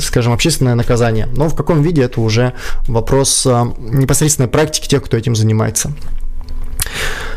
скажем, 0.00 0.32
общественное 0.32 0.74
наказание. 0.74 1.26
Но 1.26 1.48
в 1.48 1.54
каком 1.54 1.82
виде 1.82 2.02
это 2.02 2.20
уже 2.20 2.54
вопрос 2.86 3.46
э, 3.46 3.64
непосредственной 3.78 4.48
практики 4.48 4.88
тех, 4.88 5.02
кто 5.04 5.16
этим 5.16 5.34
занимается. 5.34 5.92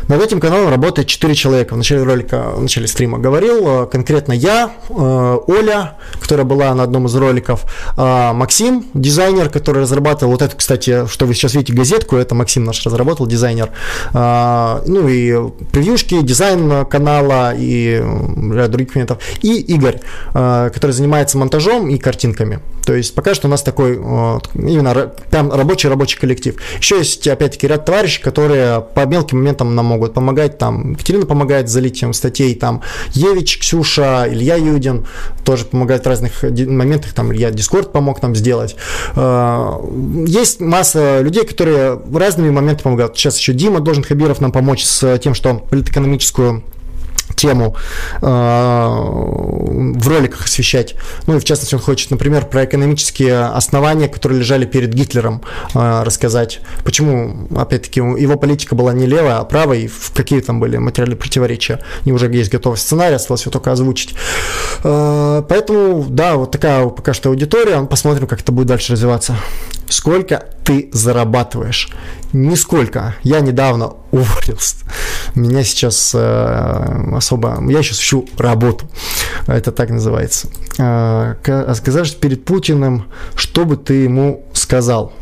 Над 0.08 0.20
этим 0.20 0.40
каналом 0.40 0.68
работает 0.68 1.08
4 1.08 1.34
человека. 1.34 1.74
В 1.74 1.76
начале 1.76 2.02
ролика, 2.02 2.52
в 2.56 2.62
начале 2.62 2.86
стрима 2.86 3.18
говорил, 3.18 3.84
э, 3.84 3.86
конкретно 3.86 4.32
я, 4.32 4.72
э, 4.88 5.38
Оля, 5.46 5.96
которая 6.20 6.44
была 6.44 6.74
на 6.74 6.82
одном 6.82 7.06
из 7.06 7.14
роликов, 7.14 7.64
э, 7.96 8.32
Максим, 8.32 8.86
дизайнер, 8.94 9.48
который 9.48 9.82
разрабатывал 9.82 10.32
вот 10.32 10.42
эту, 10.42 10.56
кстати, 10.56 11.06
что 11.06 11.26
вы 11.26 11.34
сейчас 11.34 11.54
видите, 11.54 11.72
газетку, 11.72 12.16
это 12.16 12.34
Максим 12.34 12.64
наш 12.64 12.84
разработал, 12.84 13.26
дизайнер. 13.26 13.70
Ну 14.12 15.08
и 15.08 15.50
превьюшки, 15.72 16.22
дизайн 16.22 16.84
канала 16.86 17.52
и 17.56 18.02
ряд 18.52 18.70
других 18.70 18.94
моментов. 18.94 19.18
И 19.42 19.60
Игорь, 19.60 20.00
который 20.32 20.92
занимается 20.92 21.38
монтажом 21.38 21.88
и 21.88 21.98
картинками. 21.98 22.60
То 22.84 22.94
есть 22.94 23.14
пока 23.14 23.34
что 23.34 23.48
у 23.48 23.50
нас 23.50 23.62
такой 23.62 23.94
именно 23.94 25.12
прям 25.30 25.52
рабочий-рабочий 25.52 26.18
коллектив. 26.18 26.56
Еще 26.78 26.98
есть, 26.98 27.26
опять-таки, 27.26 27.66
ряд 27.66 27.84
товарищей, 27.84 28.22
которые 28.22 28.80
по 28.80 29.06
мелким 29.06 29.38
моментам 29.38 29.74
нам 29.74 29.86
могут 29.86 30.14
помогать. 30.14 30.58
Там 30.58 30.92
Екатерина 30.92 31.26
помогает 31.26 31.68
с 31.68 31.72
залитием 31.72 32.12
статей, 32.12 32.54
там 32.54 32.82
Евич, 33.12 33.58
Ксюша, 33.58 34.26
Илья 34.28 34.56
Юдин 34.56 35.06
тоже 35.44 35.64
помогают 35.64 36.04
в 36.04 36.08
разных 36.08 36.42
моментах. 36.42 37.12
Там 37.12 37.32
Илья 37.32 37.50
Дискорд 37.50 37.92
помог 37.92 38.22
нам 38.22 38.34
сделать. 38.34 38.76
А, 39.14 39.80
есть 40.26 40.60
масса 40.60 41.20
людей, 41.20 41.44
которые 41.44 41.94
в 41.94 42.16
разными 42.16 42.50
моментами 42.50 42.84
помогают. 42.84 43.16
Сейчас 43.16 43.38
еще 43.38 43.52
Дима 43.52 43.80
должен 43.80 44.02
Хабиров 44.02 44.40
нам 44.40 44.52
помочь 44.52 44.84
с 44.84 45.18
тем, 45.18 45.34
что 45.34 45.54
политэкономическую 45.54 46.62
тему 47.34 47.76
э, 48.20 48.26
в 48.26 50.08
роликах 50.08 50.44
освещать. 50.44 50.94
Ну 51.26 51.36
и 51.36 51.40
в 51.40 51.44
частности 51.44 51.74
он 51.74 51.80
хочет, 51.80 52.10
например, 52.10 52.46
про 52.46 52.64
экономические 52.64 53.44
основания, 53.46 54.08
которые 54.08 54.40
лежали 54.40 54.64
перед 54.64 54.92
Гитлером, 54.92 55.42
э, 55.74 56.02
рассказать. 56.02 56.60
Почему, 56.84 57.48
опять-таки, 57.56 58.00
его 58.00 58.36
политика 58.36 58.74
была 58.74 58.92
не 58.92 59.06
левая, 59.06 59.38
а 59.38 59.44
правая, 59.44 59.78
и 59.78 59.90
какие 60.14 60.40
там 60.40 60.60
были 60.60 60.76
материальные 60.76 61.16
противоречия. 61.16 61.80
И 62.04 62.12
уже 62.12 62.30
есть 62.32 62.50
готовый 62.50 62.78
сценарий, 62.78 63.16
осталось 63.16 63.42
его 63.42 63.52
только 63.52 63.72
озвучить. 63.72 64.14
Э, 64.84 65.42
поэтому, 65.48 66.04
да, 66.08 66.36
вот 66.36 66.50
такая 66.50 66.86
пока 66.88 67.12
что 67.14 67.30
аудитория. 67.30 67.82
Посмотрим, 67.84 68.26
как 68.26 68.40
это 68.40 68.52
будет 68.52 68.66
дальше 68.66 68.92
развиваться. 68.92 69.36
Сколько 69.92 70.42
ты 70.64 70.88
зарабатываешь? 70.94 71.90
Нисколько. 72.32 73.14
Я 73.22 73.40
недавно 73.40 73.92
уволился. 74.10 74.76
Меня 75.34 75.62
сейчас 75.64 76.12
э, 76.14 77.14
особо... 77.14 77.62
Я 77.68 77.82
сейчас 77.82 77.98
ищу 77.98 78.26
работу. 78.38 78.88
Это 79.46 79.70
так 79.70 79.90
называется. 79.90 80.48
Э, 80.78 81.34
сказать 81.74 82.16
перед 82.20 82.46
Путиным, 82.46 83.04
что 83.34 83.66
бы 83.66 83.76
ты 83.76 84.04
ему 84.04 84.46
сказал? 84.54 85.12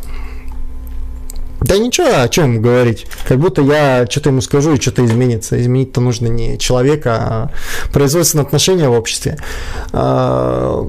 Да 1.60 1.76
ничего, 1.76 2.22
о 2.22 2.28
чем 2.28 2.62
говорить. 2.62 3.06
Как 3.28 3.38
будто 3.38 3.62
я 3.62 4.06
что-то 4.08 4.30
ему 4.30 4.40
скажу 4.40 4.74
и 4.74 4.80
что-то 4.80 5.04
изменится. 5.04 5.60
Изменить-то 5.60 6.00
нужно 6.00 6.26
не 6.26 6.58
человека, 6.58 7.16
а 7.20 7.50
производственные 7.92 8.44
отношения 8.44 8.88
в 8.88 8.92
обществе. 8.92 9.38
А, 9.92 10.88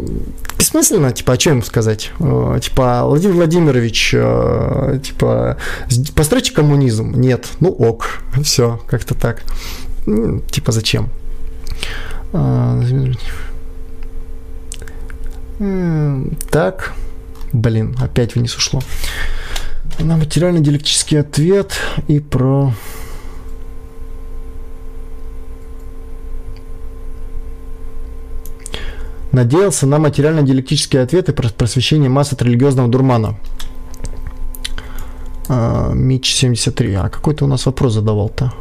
бессмысленно, 0.57 1.11
типа, 1.11 1.33
о 1.33 1.37
чем 1.37 1.63
сказать? 1.63 2.11
Э, 2.19 2.59
типа, 2.61 3.03
Владимир 3.03 3.35
Владимирович, 3.35 4.11
э, 4.15 4.99
типа, 5.03 5.57
постройте 6.15 6.53
коммунизм. 6.53 7.13
Нет, 7.15 7.47
ну 7.59 7.69
ок, 7.69 8.21
все, 8.43 8.81
как-то 8.87 9.13
так. 9.13 9.43
Типа, 10.51 10.71
зачем? 10.71 11.09
А, 12.33 12.81
так, 16.49 16.93
блин, 17.51 17.95
опять 17.99 18.35
вниз 18.35 18.55
ушло. 18.55 18.81
На 20.03 20.17
материально-диалектический 20.17 21.19
ответ 21.19 21.73
и 22.07 22.19
про 22.19 22.73
надеялся 29.31 29.85
на 29.85 29.99
материально-диалектические 29.99 31.03
ответы 31.03 31.33
про 31.33 31.49
просвещение 31.49 32.09
масс 32.09 32.33
от 32.33 32.41
религиозного 32.41 32.89
дурмана. 32.89 33.37
А, 35.49 35.91
Мич 35.93 36.33
73. 36.33 36.93
А 36.95 37.09
какой-то 37.09 37.45
у 37.45 37.47
нас 37.47 37.67
вопрос 37.67 37.93
задавал-то? 37.93 38.53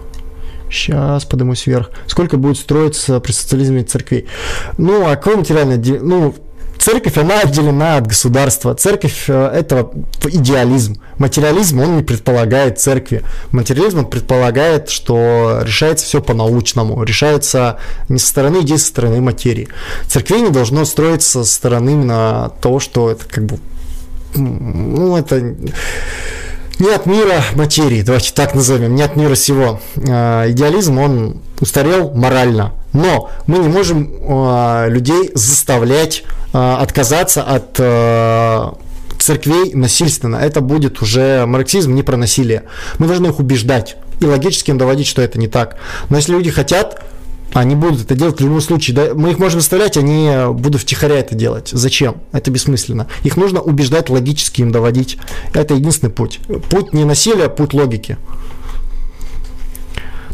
Сейчас 0.71 1.25
поднимусь 1.25 1.67
вверх. 1.67 1.91
Сколько 2.07 2.37
будет 2.37 2.59
строиться 2.59 3.19
при 3.19 3.33
социализме 3.33 3.83
церквей? 3.83 4.27
Ну, 4.77 5.07
а 5.07 5.17
какое 5.17 5.37
материальное... 5.37 5.79
Ну, 6.01 6.35
Церковь, 6.81 7.19
она 7.19 7.41
отделена 7.41 7.99
от 7.99 8.07
государства. 8.07 8.75
Церковь 8.75 9.25
э,– 9.29 9.51
это 9.55 9.91
идеализм. 10.27 10.97
Материализм, 11.19 11.81
он 11.81 11.99
не 11.99 12.03
предполагает 12.03 12.81
церкви. 12.81 13.23
Материализм, 13.53 13.99
он 13.99 14.07
предполагает, 14.07 14.89
что 14.89 15.61
решается 15.63 16.07
все 16.07 16.23
по-научному. 16.23 17.03
Решается 17.03 17.79
не 18.09 18.19
со 18.19 18.29
стороны 18.29 18.63
идеи, 18.63 18.77
со 18.77 18.87
стороны 18.87 19.21
материи. 19.21 19.69
Церквей 20.07 20.41
не 20.41 20.49
должно 20.49 20.87
строиться 20.87 21.45
со 21.45 21.53
стороны 21.53 21.91
именно 21.91 22.51
того, 22.63 22.81
что 22.81 23.11
это 23.11 23.27
как 23.29 23.45
бы... 23.45 23.59
Ну, 24.35 25.19
это 25.19 25.55
не 26.81 26.91
от 26.91 27.07
мира 27.07 27.43
материи, 27.55 28.03
давайте 28.03 28.33
так 28.33 28.55
назовем, 28.55 28.95
не 28.95 29.03
от 29.03 29.17
мира 29.17 29.35
всего. 29.35 29.81
Э, 29.97 30.51
идеализм, 30.51 30.99
он 30.99 31.37
устарел 31.61 32.11
морально. 32.11 32.73
Но 32.93 33.31
мы 33.47 33.59
не 33.59 33.69
можем 33.69 34.11
э, 34.11 34.89
людей 34.89 35.31
заставлять 35.35 36.25
Э, 36.53 36.79
отказаться 36.81 37.43
от 37.45 37.77
церквей 39.19 39.75
насильственно. 39.75 40.37
Это 40.37 40.61
будет 40.61 41.01
уже 41.03 41.45
марксизм 41.47 41.95
не 41.95 42.03
про 42.03 42.17
насилие. 42.17 42.65
Мы 42.99 43.07
должны 43.07 43.29
их 43.29 43.39
убеждать 43.39 43.97
и 44.19 44.25
логически 44.25 44.71
им 44.71 44.79
доводить, 44.79 45.07
что 45.07 45.23
это 45.23 45.39
не 45.39 45.47
так. 45.47 45.77
Но 46.09 46.17
если 46.17 46.33
люди 46.33 46.51
хотят, 46.51 47.05
они 47.53 47.75
будут 47.75 48.03
это 48.03 48.15
делать 48.15 48.39
в 48.41 48.45
любом 48.45 48.61
случае. 48.61 48.97
Да, 48.97 49.15
мы 49.15 49.31
их 49.31 49.39
можем 49.39 49.61
заставлять, 49.61 49.97
они 49.97 50.31
будут 50.53 50.83
втихаря 50.83 51.17
это 51.17 51.35
делать. 51.35 51.71
Зачем? 51.73 52.17
Это 52.33 52.51
бессмысленно. 52.51 53.07
Их 53.25 53.37
нужно 53.37 53.61
убеждать, 53.61 54.11
логически 54.11 54.61
им 54.63 54.73
доводить. 54.73 55.19
Это 55.55 55.75
единственный 55.75 56.11
путь. 56.11 56.41
Путь 56.69 56.93
не 56.93 57.05
насилия, 57.05 57.49
путь 57.49 57.75
логики. 57.75 58.17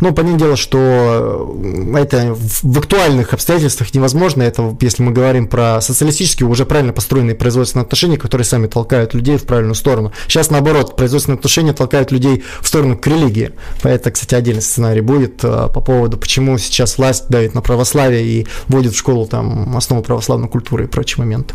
Ну, 0.01 0.12
понятное 0.12 0.39
дело, 0.39 0.56
что 0.56 1.56
э, 1.62 1.98
это 1.98 2.35
в 2.35 2.78
актуальных 2.78 3.32
обстоятельствах 3.32 3.94
невозможно. 3.94 4.43
Это 4.43 4.77
если 4.81 5.02
мы 5.02 5.12
говорим 5.12 5.47
про 5.47 5.81
социалистические, 5.81 6.48
уже 6.48 6.66
правильно 6.66 6.93
построенные 6.93 7.35
производственные 7.35 7.85
отношения, 7.85 8.18
которые 8.18 8.44
сами 8.44 8.66
толкают 8.66 9.14
людей 9.14 9.36
в 9.39 9.44
правильную 9.44 9.74
сторону. 9.74 10.12
Сейчас, 10.27 10.51
наоборот, 10.51 10.97
производственные 10.97 11.36
отношения 11.36 11.73
толкают 11.73 12.12
людей 12.12 12.44
в 12.60 12.68
сторону 12.68 12.98
к 12.98 13.06
религии. 13.06 13.52
Это, 13.82 14.10
кстати, 14.10 14.35
отдельный 14.35 14.62
сценарий 14.62 15.01
будет 15.01 15.43
э, 15.43 15.68
по 15.73 15.81
поводу, 15.81 16.18
почему 16.18 16.59
сейчас 16.59 16.98
власть 16.98 17.28
давит 17.28 17.55
на 17.55 17.62
православие 17.62 18.24
и 18.24 18.47
вводит 18.68 18.93
в 18.93 18.98
школу 18.98 19.27
там 19.27 19.77
основу 19.77 20.02
православной 20.02 20.48
культуры 20.48 20.85
и 20.85 20.86
прочие 20.89 21.24
моменты. 21.24 21.55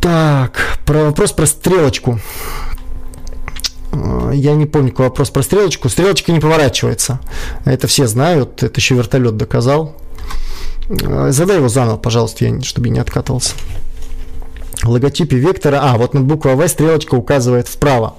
Так, 0.00 0.78
про 0.84 1.04
вопрос 1.04 1.32
про 1.32 1.46
стрелочку. 1.46 2.20
Э, 3.94 4.30
я 4.34 4.54
не 4.54 4.66
помню, 4.66 4.90
какой 4.90 5.06
вопрос 5.06 5.30
про 5.30 5.42
стрелочку. 5.42 5.88
Стрелочка 5.88 6.32
не 6.32 6.40
поворачивается. 6.40 7.20
Это 7.64 7.86
все 7.86 8.06
знают, 8.06 8.62
это 8.62 8.80
еще 8.80 8.94
вертолет 8.94 9.36
доказал. 9.36 9.96
Э, 10.88 11.28
задай 11.30 11.56
его 11.56 11.68
заново, 11.68 11.96
пожалуйста, 11.96 12.44
я, 12.44 12.60
чтобы 12.62 12.88
я 12.88 12.94
не 12.94 13.00
откатывался. 13.00 13.54
логотипе 14.82 15.36
вектора, 15.36 15.80
а, 15.82 15.96
вот 15.96 16.12
над 16.14 16.24
буквой 16.24 16.56
В 16.56 16.68
стрелочка 16.68 17.14
указывает 17.14 17.68
вправо. 17.68 18.16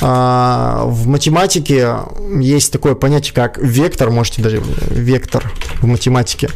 А, 0.00 0.84
в 0.86 1.06
математике 1.06 1.96
есть 2.40 2.72
такое 2.72 2.94
понятие, 2.94 3.34
как 3.34 3.58
вектор, 3.58 4.10
можете 4.10 4.40
даже 4.40 4.62
вектор 4.88 5.52
в 5.82 5.86
математике. 5.86 6.48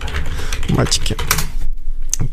математике. 0.69 1.17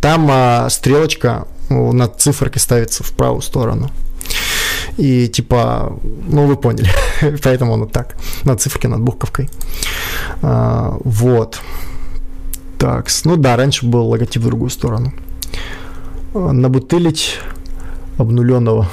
Там 0.02 0.30
а, 0.32 0.70
стрелочка 0.70 1.48
над 1.70 2.22
цифрой 2.22 2.52
ставится 2.56 3.04
в 3.04 3.12
правую 3.12 3.42
сторону. 3.42 3.92
И 4.98 5.28
типа, 5.28 5.94
ну 6.28 6.46
вы 6.46 6.56
поняли, 6.56 6.90
поэтому 7.44 7.74
он 7.74 7.82
вот 7.82 7.92
так, 7.92 8.16
на 8.44 8.56
циферке 8.56 8.88
над 8.88 9.02
буковкой. 9.02 9.50
А, 10.42 10.98
вот. 11.04 11.60
Так, 12.78 13.08
ну 13.26 13.36
да, 13.36 13.56
раньше 13.58 13.86
был 13.86 14.08
логотип 14.08 14.42
в 14.42 14.46
другую 14.46 14.70
сторону. 14.70 15.14
А, 16.34 16.52
набутылить 16.52 17.40
обнуленного. 18.18 18.88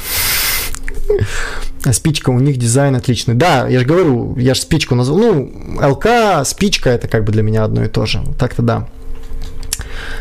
А 1.85 1.93
спичка 1.93 2.31
у 2.31 2.41
них 2.41 2.57
дизайн 2.57 2.97
отличный. 2.97 3.35
Да, 3.35 3.69
я 3.69 3.79
же 3.79 3.87
говорю, 3.87 4.37
я 4.37 4.55
же 4.55 4.63
спичку 4.63 4.97
назвал. 4.97 5.19
Ну, 5.19 5.53
ЛК, 5.81 6.45
спичка 6.45 6.91
это 6.91 7.07
как 7.07 7.23
бы 7.23 7.31
для 7.31 7.43
меня 7.43 7.63
одно 7.63 7.85
и 7.85 7.89
то 7.89 8.07
же. 8.07 8.25
Так-то 8.41 8.63
да. 8.63 8.89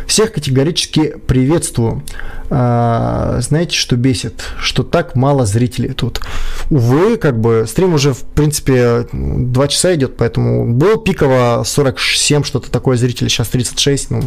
Всех 0.08 0.34
категорически 0.34 1.16
приветствую. 1.28 2.04
А, 2.50 3.40
знаете, 3.42 3.76
что 3.76 3.96
бесит? 3.96 4.44
Что 4.60 4.84
так 4.84 5.16
мало 5.16 5.46
зрителей 5.46 5.94
тут. 5.94 6.22
Увы, 6.70 7.18
как 7.18 7.40
бы 7.40 7.66
стрим 7.68 7.94
уже, 7.94 8.14
в 8.14 8.22
принципе, 8.22 9.08
2 9.12 9.68
часа 9.68 9.96
идет, 9.96 10.18
поэтому 10.18 10.74
был 10.74 10.98
пиково 10.98 11.64
47, 11.66 12.44
что-то 12.44 12.72
такое 12.72 12.98
зрителей, 12.98 13.30
сейчас 13.30 13.48
36. 13.50 14.12
Ну, 14.12 14.22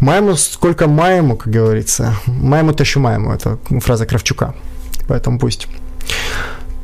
маему 0.00 0.36
сколько 0.36 0.86
маему, 0.86 1.36
как 1.36 1.52
говорится. 1.52 2.14
Маему 2.26 2.74
тащу 2.74 3.00
маему, 3.00 3.32
это 3.32 3.58
фраза 3.80 4.06
Кравчука. 4.06 4.54
Поэтому 5.08 5.38
пусть. 5.38 5.68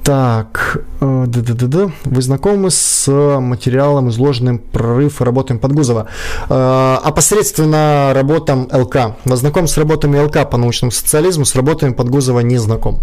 Так, 0.03 0.79
э, 1.01 1.25
да-да-да-да. 1.27 1.91
Вы 2.05 2.23
знакомы 2.23 2.71
с 2.71 3.11
материалом, 3.41 4.09
изложенным 4.09 4.59
прорыв 4.59 5.21
работаем 5.21 5.61
под 5.61 5.73
Гузова? 5.73 6.07
Э, 6.49 6.97
опосредственно 7.03 8.13
работам 8.15 8.69
ЛК. 8.73 9.17
Знаком 9.25 9.67
с 9.67 9.77
работами 9.77 10.19
ЛК 10.19 10.49
по 10.51 10.57
научному 10.57 10.91
социализму, 10.91 11.45
с 11.45 11.55
работами 11.55 11.93
под 11.93 12.09
Гузова 12.09 12.41
не 12.41 12.57
знаком. 12.59 13.01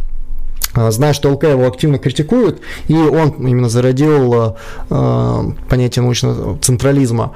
А, 0.78 0.92
знаю, 0.92 1.16
что 1.16 1.32
ЛК 1.32 1.46
его 1.46 1.66
активно 1.68 1.98
критикуют, 1.98 2.62
и 2.88 2.94
он 2.94 3.32
именно 3.32 3.68
зародил 3.68 4.56
э, 4.90 5.44
понятие 5.68 6.04
научного 6.04 6.60
централизма. 6.60 7.34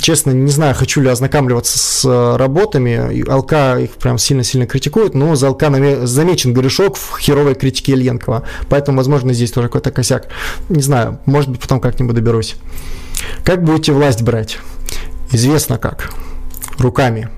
Честно, 0.00 0.30
не 0.30 0.50
знаю, 0.52 0.74
хочу 0.76 1.00
ли 1.00 1.08
ознакомливаться 1.08 1.78
с 1.78 2.36
работами. 2.36 3.28
ЛК 3.28 3.82
их 3.82 3.96
прям 3.96 4.18
сильно-сильно 4.18 4.68
критикует, 4.68 5.14
но 5.14 5.34
за 5.34 5.50
ЛК 5.50 5.64
замечен 6.04 6.54
грешок 6.54 6.96
в 6.96 7.18
херовой 7.18 7.56
критике 7.56 7.92
Ильенкова. 7.92 8.44
Поэтому, 8.68 8.98
возможно, 8.98 9.32
здесь 9.32 9.50
тоже 9.50 9.66
какой-то 9.66 9.90
косяк. 9.90 10.28
Не 10.68 10.82
знаю, 10.82 11.18
может 11.26 11.50
быть, 11.50 11.60
потом 11.60 11.80
как-нибудь 11.80 12.14
доберусь. 12.14 12.54
Как 13.42 13.64
будете 13.64 13.90
власть 13.92 14.22
брать? 14.22 14.58
Известно 15.32 15.78
как. 15.78 16.10
Руками. 16.78 17.30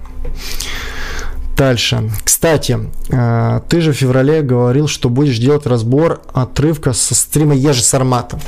Дальше. 1.59 2.09
Кстати, 2.23 2.79
э, 3.11 3.61
ты 3.69 3.81
же 3.81 3.93
в 3.93 3.97
феврале 3.97 4.43
говорил, 4.43 4.87
что 4.87 5.09
будешь 5.09 5.39
делать 5.39 5.67
разбор 5.67 6.23
отрывка 6.33 6.93
со 6.93 7.17
стрима 7.17 7.57
Ежи 7.57 7.83
Сармата. 7.83 8.39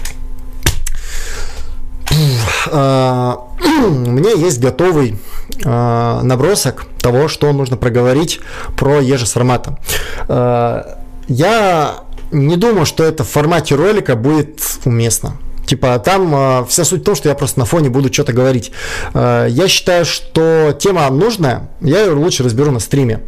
Э, 2.70 3.35
у 3.85 4.11
меня 4.11 4.31
есть 4.31 4.61
готовый 4.61 5.19
э, 5.65 6.20
набросок 6.23 6.87
того, 7.01 7.27
что 7.27 7.53
нужно 7.53 7.77
проговорить 7.77 8.39
про 8.77 9.01
Ежи 9.01 9.27
Сармата. 9.27 9.77
Я 11.27 11.95
не 12.31 12.57
думаю, 12.57 12.87
что 12.87 13.03
это 13.03 13.24
в 13.24 13.28
формате 13.28 13.74
ролика 13.74 14.15
будет 14.15 14.61
уместно. 14.85 15.37
Типа 15.66 15.99
там 15.99 16.35
э, 16.35 16.65
вся 16.69 16.85
суть 16.85 17.03
в 17.03 17.05
том, 17.05 17.15
что 17.15 17.28
я 17.28 17.35
просто 17.35 17.59
на 17.61 17.65
фоне 17.65 17.91
буду 17.91 18.12
что-то 18.12 18.32
говорить. 18.32 18.73
Э, 19.15 19.47
я 19.49 19.69
считаю, 19.69 20.05
что 20.05 20.77
тема 20.78 21.09
нужная, 21.11 21.70
я 21.81 22.03
ее 22.03 22.12
лучше 22.12 22.43
разберу 22.43 22.70
на 22.70 22.81
стриме. 22.81 23.20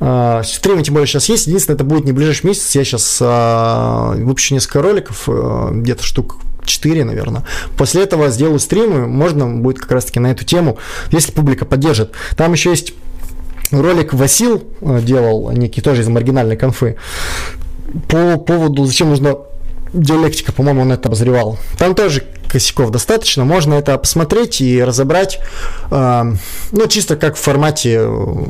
Э, 0.00 0.42
стримы 0.44 0.82
тем 0.82 0.94
более 0.94 1.06
сейчас 1.06 1.28
есть. 1.28 1.46
Единственное, 1.46 1.74
это 1.76 1.84
будет 1.84 2.04
не 2.04 2.12
ближайший 2.12 2.46
месяц. 2.46 2.74
Я 2.74 2.84
сейчас 2.84 3.18
э, 3.20 4.22
выпущу 4.22 4.54
несколько 4.54 4.82
роликов, 4.82 5.24
э, 5.26 5.68
где-то 5.72 6.04
штук 6.04 6.36
4, 6.64 7.04
наверное. 7.04 7.44
После 7.76 8.02
этого 8.02 8.30
сделаю 8.30 8.58
стримы, 8.58 9.06
можно 9.06 9.46
будет 9.46 9.80
как 9.80 9.92
раз-таки 9.92 10.20
на 10.20 10.28
эту 10.28 10.44
тему, 10.44 10.78
если 11.10 11.32
публика 11.32 11.64
поддержит. 11.64 12.12
Там 12.36 12.52
еще 12.52 12.70
есть 12.70 12.94
ролик 13.70 14.12
Васил 14.12 14.62
делал, 14.80 15.50
некий 15.50 15.80
тоже 15.80 16.02
из 16.02 16.08
маргинальной 16.08 16.56
конфы, 16.56 16.96
по 18.08 18.38
поводу, 18.38 18.84
зачем 18.84 19.10
нужно 19.10 19.38
диалектика, 19.92 20.52
по-моему, 20.52 20.82
он 20.82 20.92
это 20.92 21.08
обозревал. 21.08 21.58
Там 21.78 21.94
тоже 21.94 22.24
косяков 22.48 22.90
достаточно, 22.90 23.44
можно 23.44 23.74
это 23.74 23.96
посмотреть 23.96 24.60
и 24.60 24.82
разобрать, 24.82 25.38
э, 25.90 26.34
ну, 26.72 26.86
чисто 26.86 27.16
как 27.16 27.36
в 27.36 27.40
формате, 27.40 28.06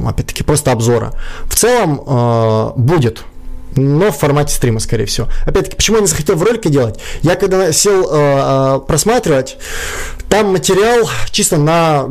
опять-таки, 0.06 0.42
просто 0.42 0.72
обзора. 0.72 1.12
В 1.44 1.54
целом 1.54 2.02
э, 2.06 2.72
будет 2.76 3.24
но 3.74 4.12
в 4.12 4.18
формате 4.18 4.54
стрима, 4.54 4.80
скорее 4.80 5.06
всего. 5.06 5.28
Опять-таки, 5.46 5.76
почему 5.76 5.96
я 5.96 6.00
не 6.02 6.06
захотел 6.06 6.36
в 6.36 6.42
ролике 6.42 6.68
делать? 6.68 6.98
Я 7.22 7.36
когда 7.36 7.72
сел 7.72 8.06
э, 8.10 8.80
просматривать, 8.86 9.56
там 10.28 10.52
материал 10.52 11.08
чисто 11.30 11.56
на 11.56 12.06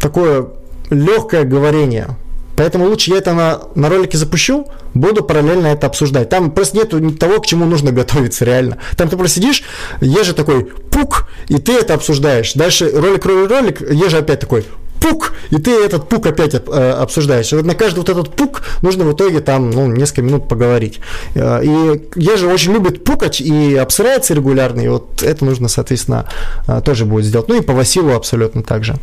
такое 0.00 0.48
легкое 0.90 1.44
говорение. 1.44 2.16
Поэтому 2.56 2.86
лучше 2.86 3.10
я 3.10 3.18
это 3.18 3.32
на, 3.32 3.60
на 3.74 3.88
ролике 3.88 4.18
запущу, 4.18 4.66
буду 4.94 5.22
параллельно 5.24 5.68
это 5.68 5.86
обсуждать. 5.86 6.28
Там 6.28 6.50
просто 6.50 6.76
нет 6.76 7.18
того, 7.18 7.40
к 7.40 7.46
чему 7.46 7.64
нужно 7.64 7.92
готовиться 7.92 8.44
реально. 8.44 8.78
Там 8.96 9.08
ты 9.08 9.16
просто 9.16 9.36
сидишь, 9.36 9.62
еже 10.00 10.34
такой 10.34 10.64
пук, 10.64 11.28
и 11.48 11.58
ты 11.58 11.72
это 11.72 11.94
обсуждаешь. 11.94 12.54
Дальше 12.54 12.90
ролик, 12.90 13.24
ролик, 13.26 13.50
ролик, 13.50 13.80
еже 13.90 14.18
опять 14.18 14.40
такой 14.40 14.64
пук, 15.04 15.34
и 15.50 15.56
ты 15.56 15.70
этот 15.70 16.08
пук 16.08 16.26
опять 16.26 16.54
э, 16.54 16.58
обсуждаешь. 16.58 17.52
Вот 17.52 17.66
на 17.66 17.74
каждый 17.74 17.98
вот 17.98 18.08
этот 18.08 18.34
пук 18.34 18.62
нужно 18.80 19.04
в 19.04 19.12
итоге 19.12 19.40
там, 19.40 19.70
ну, 19.70 19.86
несколько 19.86 20.22
минут 20.22 20.48
поговорить. 20.48 21.00
Э, 21.34 21.62
и 21.62 22.00
еже 22.16 22.46
очень 22.46 22.72
любит 22.72 23.04
пукать 23.04 23.40
и 23.40 23.76
обсырается 23.76 24.32
регулярно, 24.32 24.80
и 24.80 24.88
вот 24.88 25.22
это 25.22 25.44
нужно, 25.44 25.68
соответственно, 25.68 26.26
э, 26.66 26.80
тоже 26.82 27.04
будет 27.04 27.26
сделать. 27.26 27.48
Ну 27.48 27.56
и 27.56 27.60
по 27.60 27.74
Василу 27.74 28.14
абсолютно 28.14 28.62
так 28.62 28.84
же. 28.84 28.96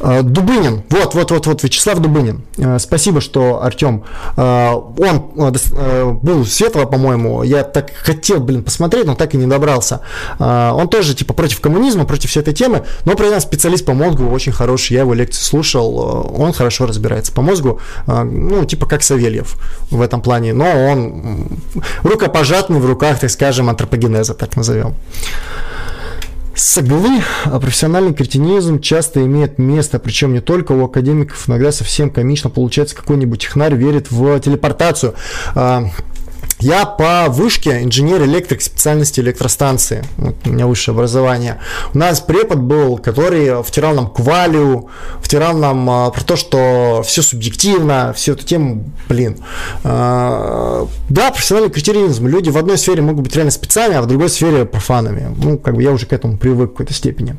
Э, 0.00 0.22
Дубынин, 0.22 0.82
вот, 0.90 1.14
вот, 1.14 1.30
вот, 1.30 1.46
вот, 1.46 1.62
Вячеслав 1.62 1.98
Дубынин. 1.98 2.42
Э, 2.58 2.78
спасибо, 2.78 3.20
что 3.20 3.62
Артем. 3.62 4.04
Э, 4.36 4.72
он 4.72 6.20
был 6.22 6.44
светлого, 6.44 6.86
по-моему. 6.86 7.42
Я 7.42 7.62
так 7.62 7.92
хотел, 7.94 8.40
блин, 8.40 8.62
посмотреть, 8.62 9.06
но 9.06 9.14
так 9.14 9.34
и 9.34 9.36
не 9.36 9.46
добрался. 9.46 10.00
Он 10.38 10.88
тоже, 10.88 11.14
типа, 11.14 11.34
против 11.34 11.60
коммунизма, 11.60 12.04
против 12.04 12.30
всей 12.30 12.40
этой 12.40 12.54
темы, 12.54 12.84
но 13.04 13.14
при 13.14 13.28
этом 13.28 13.40
специалист 13.40 13.84
по 13.84 13.92
мозгу 13.92 14.26
очень 14.28 14.52
хороший. 14.52 14.94
Я 14.94 15.00
его 15.00 15.14
лекции 15.14 15.42
слушал, 15.42 16.32
он 16.36 16.52
хорошо 16.52 16.86
разбирается 16.86 17.32
по 17.32 17.42
мозгу. 17.42 17.80
Ну, 18.06 18.64
типа, 18.64 18.86
как 18.86 19.02
Савельев 19.02 19.56
в 19.90 20.00
этом 20.00 20.22
плане. 20.22 20.52
Но 20.52 20.66
он 20.66 21.58
рукопожатный 22.02 22.78
в 22.78 22.86
руках, 22.86 23.20
так 23.20 23.30
скажем, 23.30 23.68
антропогенеза, 23.68 24.34
так 24.34 24.56
назовем. 24.56 24.94
С 26.56 26.78
иглы 26.78 27.20
а 27.46 27.58
профессиональный 27.58 28.14
кретинизм 28.14 28.80
часто 28.80 29.24
имеет 29.26 29.58
место, 29.58 29.98
причем 29.98 30.32
не 30.32 30.40
только 30.40 30.72
у 30.72 30.84
академиков, 30.84 31.48
иногда 31.48 31.72
совсем 31.72 32.10
комично 32.10 32.48
получается 32.48 32.94
какой-нибудь 32.94 33.42
технарь 33.42 33.74
верит 33.74 34.10
в 34.10 34.38
телепортацию. 34.38 35.14
Я 36.64 36.86
по 36.86 37.26
вышке 37.28 37.82
инженер-электрик 37.82 38.62
специальности 38.62 39.20
электростанции. 39.20 40.02
Вот 40.16 40.34
у 40.46 40.48
меня 40.48 40.66
высшее 40.66 40.94
образование. 40.94 41.60
У 41.92 41.98
нас 41.98 42.22
препод 42.22 42.56
был, 42.56 42.96
который 42.96 43.62
втирал 43.62 43.94
нам 43.94 44.10
квалию, 44.10 44.88
втирал 45.20 45.58
нам 45.58 45.90
а, 45.90 46.10
про 46.10 46.24
то, 46.24 46.36
что 46.36 47.02
все 47.04 47.20
субъективно, 47.20 48.14
всю 48.16 48.32
эту 48.32 48.46
тему, 48.46 48.82
блин. 49.10 49.36
А, 49.82 50.88
да, 51.10 51.30
профессиональный 51.32 51.70
критеринизм. 51.70 52.26
Люди 52.28 52.48
в 52.48 52.56
одной 52.56 52.78
сфере 52.78 53.02
могут 53.02 53.24
быть 53.24 53.34
реально 53.34 53.50
специальными, 53.50 53.98
а 53.98 54.02
в 54.02 54.06
другой 54.06 54.30
сфере 54.30 54.64
профанами. 54.64 55.36
Ну, 55.36 55.58
как 55.58 55.74
бы 55.74 55.82
я 55.82 55.92
уже 55.92 56.06
к 56.06 56.14
этому 56.14 56.38
привык 56.38 56.70
в 56.70 56.72
какой-то 56.72 56.94
степени. 56.94 57.36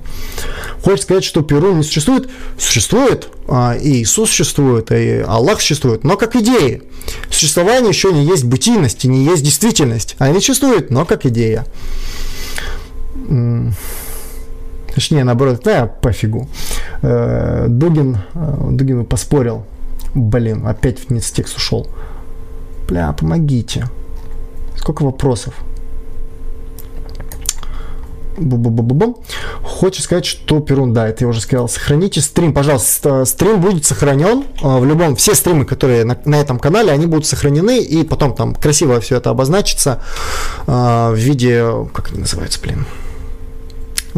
Хочешь 0.83 1.01
сказать, 1.01 1.23
что 1.23 1.41
Перу 1.41 1.73
не 1.73 1.81
существует? 1.81 2.29
Существует, 2.59 3.29
и 3.47 4.01
Иисус 4.01 4.29
существует, 4.29 4.91
и 4.91 5.19
Аллах 5.19 5.61
существует, 5.61 6.03
но 6.03 6.17
как 6.17 6.35
идеи. 6.35 6.81
Существование 7.29 7.89
еще 7.89 8.11
не 8.11 8.25
есть 8.25 8.43
бытийность, 8.43 9.05
и 9.05 9.07
не 9.07 9.23
есть 9.23 9.43
действительность. 9.43 10.15
Они 10.17 10.39
существуют, 10.39 10.89
но 10.89 11.05
как 11.05 11.25
идея. 11.25 11.65
Точнее, 14.93 15.25
наоборот, 15.25 15.61
да, 15.63 15.87
пофигу. 15.87 16.47
Э, 17.01 17.65
Дугин, 17.67 18.17
э, 18.33 18.67
Дугин 18.71 19.05
поспорил. 19.05 19.65
Блин, 20.13 20.65
опять 20.65 21.09
вниз 21.09 21.29
текст 21.31 21.57
ушел. 21.57 21.87
Бля, 22.87 23.11
помогите. 23.11 23.89
Сколько 24.77 25.03
вопросов? 25.03 25.53
Бу-бу-бу-бу-бу. 28.37 29.23
Хочешь 29.63 30.03
сказать, 30.03 30.25
что 30.25 30.59
Перун, 30.59 30.93
да, 30.93 31.07
это 31.07 31.23
я 31.23 31.27
уже 31.27 31.41
сказал. 31.41 31.69
Сохраните 31.69 32.21
стрим, 32.21 32.53
пожалуйста. 32.53 33.25
Стрим 33.25 33.61
будет 33.61 33.85
сохранен. 33.85 34.43
А, 34.61 34.79
в 34.79 34.85
любом, 34.85 35.15
все 35.15 35.35
стримы, 35.35 35.65
которые 35.65 36.03
на, 36.03 36.17
на 36.25 36.35
этом 36.35 36.59
канале, 36.59 36.91
они 36.91 37.05
будут 37.05 37.25
сохранены, 37.25 37.79
и 37.79 38.03
потом 38.03 38.35
там 38.35 38.53
красиво 38.55 38.99
все 38.99 39.17
это 39.17 39.29
обозначится 39.29 40.01
э, 40.67 40.71
в 40.71 41.15
виде, 41.15 41.65
как 41.93 42.11
они 42.11 42.19
называются, 42.19 42.59
блин. 42.61 42.85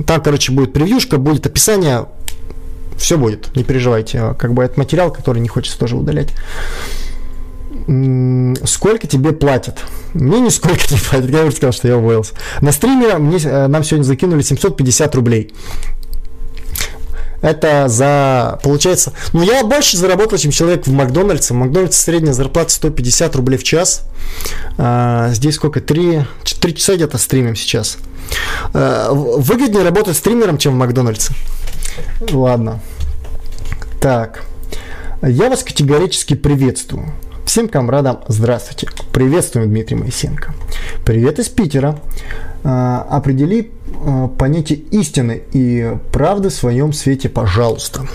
Там, 0.06 0.22
короче, 0.22 0.52
будет 0.52 0.74
превьюшка, 0.74 1.18
будет 1.18 1.46
описание, 1.46 2.06
все 2.98 3.18
будет, 3.18 3.56
не 3.56 3.64
переживайте. 3.64 4.36
Как 4.38 4.54
бы 4.54 4.64
это 4.64 4.80
материал, 4.80 5.12
который 5.12 5.40
не 5.40 5.48
хочется 5.48 5.78
тоже 5.80 5.96
удалять 5.96 6.34
сколько 8.66 9.08
тебе 9.08 9.34
платят? 9.34 9.84
Мне 10.14 10.40
нисколько 10.40 10.82
не 10.90 10.98
платят, 10.98 11.30
я 11.30 11.44
уже 11.46 11.56
сказал, 11.56 11.74
что 11.74 11.88
я 11.88 11.98
уволился. 11.98 12.34
На 12.62 12.72
стриме 12.72 13.18
мне, 13.18 13.38
э, 13.38 13.68
нам 13.68 13.84
сегодня 13.84 14.04
закинули 14.04 14.42
750 14.42 15.16
рублей. 15.16 15.54
Это 17.42 17.88
за, 17.88 18.60
получается, 18.64 19.14
ну 19.32 19.44
я 19.44 19.64
больше 19.64 19.98
заработал, 19.98 20.38
чем 20.38 20.52
человек 20.52 20.88
в 20.88 20.92
Макдональдсе. 20.92 21.54
В 21.54 21.58
Макдональдсе 21.58 22.02
средняя 22.02 22.34
зарплата 22.34 22.72
150 22.72 23.36
рублей 23.36 23.58
в 23.58 23.64
час. 23.64 24.04
А, 24.78 25.30
здесь 25.34 25.56
сколько? 25.56 25.80
3, 25.80 26.26
3 26.60 26.76
часа 26.76 26.96
где-то 26.96 27.18
стримим 27.18 27.56
сейчас. 27.56 27.98
А, 28.74 29.12
выгоднее 29.14 29.84
работать 29.84 30.18
стримером, 30.18 30.58
чем 30.58 30.74
в 30.74 30.78
Макдональдсе. 30.78 31.34
Ладно. 32.32 32.80
Так. 34.02 34.44
Я 35.22 35.50
вас 35.50 35.64
категорически 35.64 36.34
приветствую. 36.34 37.14
Всем 37.48 37.70
комрадам 37.70 38.20
здравствуйте. 38.28 38.90
Приветствуем 39.14 39.70
Дмитрий 39.70 39.96
Моисенко. 39.96 40.54
Привет 41.06 41.40
из 41.40 41.48
Питера. 41.48 41.98
А, 42.66 43.08
определи 43.10 43.72
а, 44.06 44.28
понятие 44.28 44.80
истины 44.92 45.44
и 45.54 45.96
правды 46.12 46.50
в 46.50 46.54
своем 46.54 46.92
свете, 46.92 47.30
пожалуйста. 47.30 48.06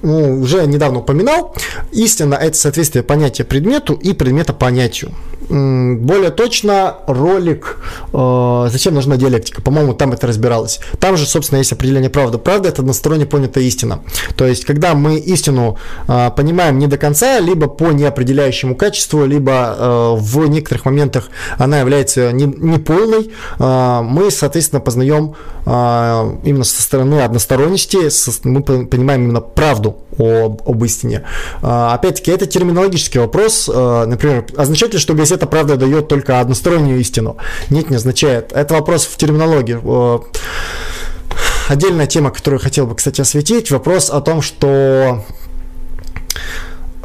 Ну, 0.00 0.40
уже 0.40 0.66
недавно 0.66 1.00
упоминал, 1.00 1.54
истина– 1.92 2.34
это 2.40 2.56
соответствие 2.56 3.04
понятия 3.04 3.44
предмету 3.44 3.92
и 3.92 4.14
предмета 4.14 4.54
понятию. 4.54 5.12
Более 5.52 6.30
точно, 6.30 6.96
ролик 7.06 7.76
э, 8.14 8.68
«Зачем 8.70 8.94
нужна 8.94 9.18
диалектика?» 9.18 9.60
По-моему, 9.60 9.92
там 9.92 10.12
это 10.12 10.26
разбиралось. 10.26 10.80
Там 10.98 11.18
же, 11.18 11.26
собственно, 11.26 11.58
есть 11.58 11.72
определение 11.72 12.08
правды. 12.08 12.38
Правда– 12.38 12.68
это 12.70 12.80
односторонне 12.80 13.26
понятая 13.26 13.64
истина. 13.64 14.00
То 14.34 14.46
есть, 14.46 14.64
когда 14.64 14.94
мы 14.94 15.18
истину 15.18 15.76
э, 16.08 16.30
понимаем 16.34 16.78
не 16.78 16.86
до 16.86 16.96
конца, 16.96 17.38
либо 17.38 17.68
по 17.68 17.92
неопределяющему 17.92 18.74
качеству, 18.74 19.26
либо 19.26 19.76
э, 19.78 20.14
в 20.16 20.46
некоторых 20.46 20.86
моментах 20.86 21.28
она 21.58 21.80
является 21.80 22.32
не, 22.32 22.44
неполной, 22.44 23.30
э, 23.58 24.00
мы, 24.02 24.30
соответственно, 24.30 24.80
познаем 24.80 25.34
э, 25.66 25.70
именно 26.44 26.64
со 26.64 26.80
стороны 26.80 27.20
односторонности, 27.20 28.08
со, 28.08 28.30
мы 28.44 28.62
понимаем 28.62 29.24
именно 29.24 29.42
правду 29.42 29.98
об, 30.18 30.62
об 30.66 30.84
истине. 30.84 31.24
Э, 31.62 31.90
опять-таки, 31.92 32.30
это 32.30 32.46
терминологический 32.46 33.20
вопрос. 33.20 33.70
Э, 33.72 34.04
например, 34.06 34.46
означает 34.56 34.94
ли, 34.94 34.98
что 34.98 35.14
газета 35.14 35.41
это 35.42 35.50
правда 35.50 35.76
дает 35.76 36.06
только 36.06 36.40
одностороннюю 36.40 37.00
истину. 37.00 37.36
Нет, 37.68 37.90
не 37.90 37.96
означает. 37.96 38.52
Это 38.52 38.74
вопрос 38.74 39.06
в 39.06 39.16
терминологии. 39.16 39.80
Отдельная 41.68 42.06
тема, 42.06 42.30
которую 42.30 42.60
я 42.60 42.64
хотел 42.64 42.86
бы, 42.86 42.94
кстати, 42.94 43.20
осветить, 43.20 43.70
вопрос 43.72 44.08
о 44.10 44.20
том, 44.20 44.40
что 44.40 45.24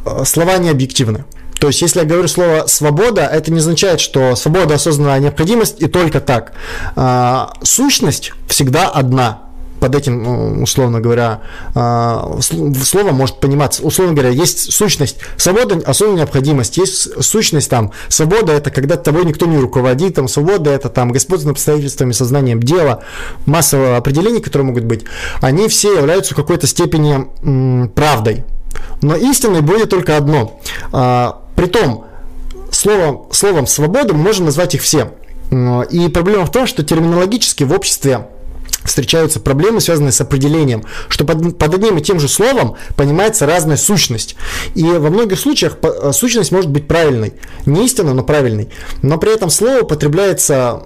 э, 0.05 0.23
слова 0.25 0.57
не 0.57 0.69
объективны. 0.69 1.25
То 1.59 1.67
есть, 1.67 1.81
если 1.81 2.01
я 2.01 2.05
говорю 2.05 2.27
слово 2.27 2.67
«свобода», 2.67 3.25
это 3.25 3.51
не 3.51 3.57
означает, 3.57 3.99
что 3.99 4.35
свобода– 4.35 4.75
осознанная 4.75 5.19
необходимость 5.19 5.81
и 5.81 5.87
только 5.87 6.19
так. 6.19 6.53
А, 6.95 7.53
сущность 7.63 8.33
всегда 8.47 8.89
одна 8.89 9.46
под 9.79 9.95
этим, 9.95 10.23
ну, 10.23 10.63
условно 10.63 10.99
говоря, 10.99 11.41
а, 11.75 12.39
слово 12.41 13.11
может 13.11 13.39
пониматься, 13.39 13.83
условно 13.83 14.13
говоря, 14.13 14.29
есть 14.29 14.73
сущность 14.73 15.17
свобода, 15.37 15.81
особая 15.85 16.15
необходимость, 16.15 16.77
есть 16.77 17.23
сущность 17.23 17.69
там, 17.69 17.91
свобода 18.09 18.53
это 18.53 18.71
когда 18.71 18.97
тобой 18.97 19.25
никто 19.25 19.45
не 19.45 19.57
руководит, 19.57 20.15
там, 20.15 20.27
свобода 20.27 20.69
это 20.71 20.89
там 20.89 21.11
господство 21.11 21.49
над 21.49 21.57
обстоятельствами, 21.57 22.11
сознанием 22.11 22.61
дела, 22.61 23.03
масса 23.45 23.97
определений, 23.97 24.41
которые 24.41 24.67
могут 24.67 24.83
быть, 24.83 25.05
они 25.41 25.67
все 25.67 25.95
являются 25.95 26.33
в 26.33 26.37
какой-то 26.37 26.67
степени 26.67 27.27
м, 27.43 27.89
правдой. 27.89 28.43
Но 29.01 29.15
истиной 29.15 29.61
будет 29.61 29.89
только 29.89 30.17
одно. 30.17 30.59
А, 30.91 31.41
притом, 31.55 32.05
словом, 32.71 33.27
словом 33.31 33.67
свобода 33.67 34.13
можем 34.13 34.45
назвать 34.45 34.75
их 34.75 34.81
все. 34.81 35.11
И 35.91 36.09
проблема 36.09 36.45
в 36.45 36.51
том, 36.51 36.67
что 36.67 36.83
терминологически 36.83 37.63
в 37.63 37.71
обществе 37.71 38.27
встречаются 38.87 39.39
проблемы, 39.39 39.81
связанные 39.81 40.11
с 40.11 40.21
определением, 40.21 40.83
что 41.09 41.25
под, 41.25 41.57
под 41.57 41.73
одним 41.73 41.97
и 41.97 42.01
тем 42.01 42.19
же 42.19 42.27
словом 42.27 42.75
понимается 42.95 43.45
разная 43.45 43.77
сущность. 43.77 44.35
И 44.75 44.83
во 44.83 45.09
многих 45.09 45.39
случаях 45.39 45.77
э, 45.81 46.11
сущность 46.13 46.51
может 46.51 46.71
быть 46.71 46.87
правильной. 46.87 47.33
Не 47.65 47.85
истинно, 47.85 48.13
но 48.13 48.23
правильной. 48.23 48.69
Но 49.01 49.17
при 49.17 49.33
этом 49.33 49.49
слово 49.49 49.81
употребляется 49.81 50.81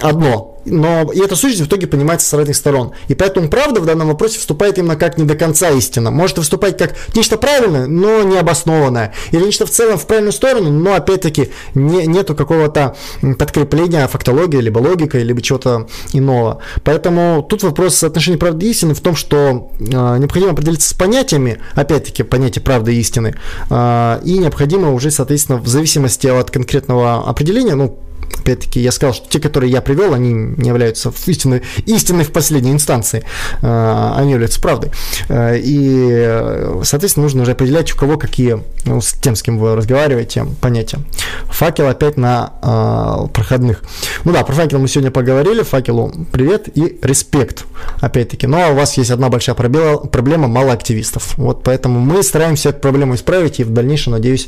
одно. 0.00 0.59
Но 0.70 1.10
и 1.12 1.20
эта 1.20 1.36
сущность 1.36 1.62
в 1.62 1.66
итоге 1.66 1.86
понимается 1.86 2.28
с 2.28 2.32
разных 2.32 2.56
сторон. 2.56 2.92
И 3.08 3.14
поэтому 3.14 3.48
правда 3.48 3.80
в 3.80 3.86
данном 3.86 4.08
вопросе 4.08 4.38
вступает 4.38 4.78
именно 4.78 4.96
как 4.96 5.18
не 5.18 5.24
до 5.24 5.34
конца 5.34 5.70
истина. 5.70 6.10
Может 6.10 6.38
выступать 6.38 6.78
как 6.78 6.94
нечто 7.14 7.36
правильное, 7.36 7.86
но 7.86 8.22
не 8.22 8.38
обоснованное. 8.38 9.12
Или 9.30 9.44
нечто 9.44 9.66
в 9.66 9.70
целом 9.70 9.98
в 9.98 10.06
правильную 10.06 10.32
сторону, 10.32 10.70
но 10.70 10.94
опять-таки 10.94 11.50
не, 11.74 12.06
нету 12.06 12.34
какого-то 12.34 12.96
подкрепления 13.38 14.06
фактологии, 14.08 14.58
либо 14.58 14.78
логикой, 14.78 15.22
либо 15.22 15.42
чего-то 15.42 15.88
иного. 16.12 16.60
Поэтому 16.84 17.46
тут 17.48 17.62
вопрос 17.62 17.96
соотношения 17.96 18.38
правды 18.38 18.66
и 18.66 18.70
истины 18.70 18.94
в 18.94 19.00
том, 19.00 19.16
что 19.16 19.70
э, 19.78 19.84
необходимо 19.84 20.52
определиться 20.52 20.90
с 20.90 20.94
понятиями, 20.94 21.60
опять-таки 21.74 22.22
понятие 22.22 22.62
правды 22.62 22.94
и 22.94 23.00
истины, 23.00 23.34
э, 23.68 24.20
и 24.24 24.38
необходимо 24.38 24.92
уже, 24.92 25.10
соответственно, 25.10 25.58
в 25.58 25.66
зависимости 25.66 26.26
от 26.26 26.50
конкретного 26.50 27.28
определения, 27.28 27.74
ну, 27.74 27.98
опять-таки, 28.38 28.80
я 28.80 28.92
сказал, 28.92 29.14
что 29.14 29.28
те, 29.28 29.40
которые 29.40 29.70
я 29.70 29.80
привел, 29.80 30.14
они 30.14 30.32
не 30.32 30.68
являются 30.68 31.12
истинной, 31.26 31.62
истинной 31.86 32.24
в 32.24 32.32
последней 32.32 32.72
инстанции, 32.72 33.24
э, 33.62 34.12
они 34.16 34.32
являются 34.32 34.60
правдой. 34.60 34.90
Э, 35.28 35.58
и, 35.58 36.82
соответственно, 36.84 37.24
нужно 37.24 37.42
уже 37.42 37.52
определять, 37.52 37.92
у 37.92 37.96
кого 37.96 38.18
какие, 38.18 38.62
ну, 38.84 39.00
с 39.00 39.12
тем, 39.12 39.36
с 39.36 39.42
кем 39.42 39.58
вы 39.58 39.76
разговариваете, 39.76 40.46
понятия. 40.60 40.98
Факел 41.46 41.88
опять 41.88 42.16
на 42.16 42.52
э, 42.62 43.28
проходных. 43.32 43.82
Ну 44.24 44.32
да, 44.32 44.44
про 44.44 44.54
факел 44.54 44.78
мы 44.78 44.88
сегодня 44.88 45.10
поговорили, 45.10 45.62
факелу 45.62 46.12
привет 46.32 46.68
и 46.76 46.98
респект, 47.02 47.64
опять-таки. 48.00 48.46
Но 48.46 48.58
ну, 48.58 48.64
а 48.64 48.70
у 48.70 48.74
вас 48.74 48.96
есть 48.96 49.10
одна 49.10 49.28
большая 49.28 49.54
проблема, 49.54 49.98
проблема 49.98 50.48
мало 50.48 50.72
активистов. 50.72 51.36
Вот 51.36 51.62
поэтому 51.62 52.00
мы 52.00 52.22
стараемся 52.22 52.70
эту 52.70 52.80
проблему 52.80 53.14
исправить 53.14 53.60
и 53.60 53.64
в 53.64 53.70
дальнейшем, 53.70 54.12
надеюсь, 54.12 54.46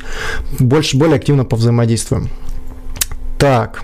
больше, 0.59 0.97
более 0.97 1.17
активно 1.17 1.45
повзаимодействуем. 1.45 2.31
Так. 3.43 3.83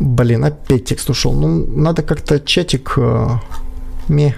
Блин, 0.00 0.42
опять 0.42 0.86
текст 0.86 1.10
ушел. 1.10 1.34
Ну, 1.34 1.66
надо 1.66 2.02
как-то 2.02 2.40
чатик... 2.40 2.94
Э, 2.96 3.38
ми. 4.08 4.34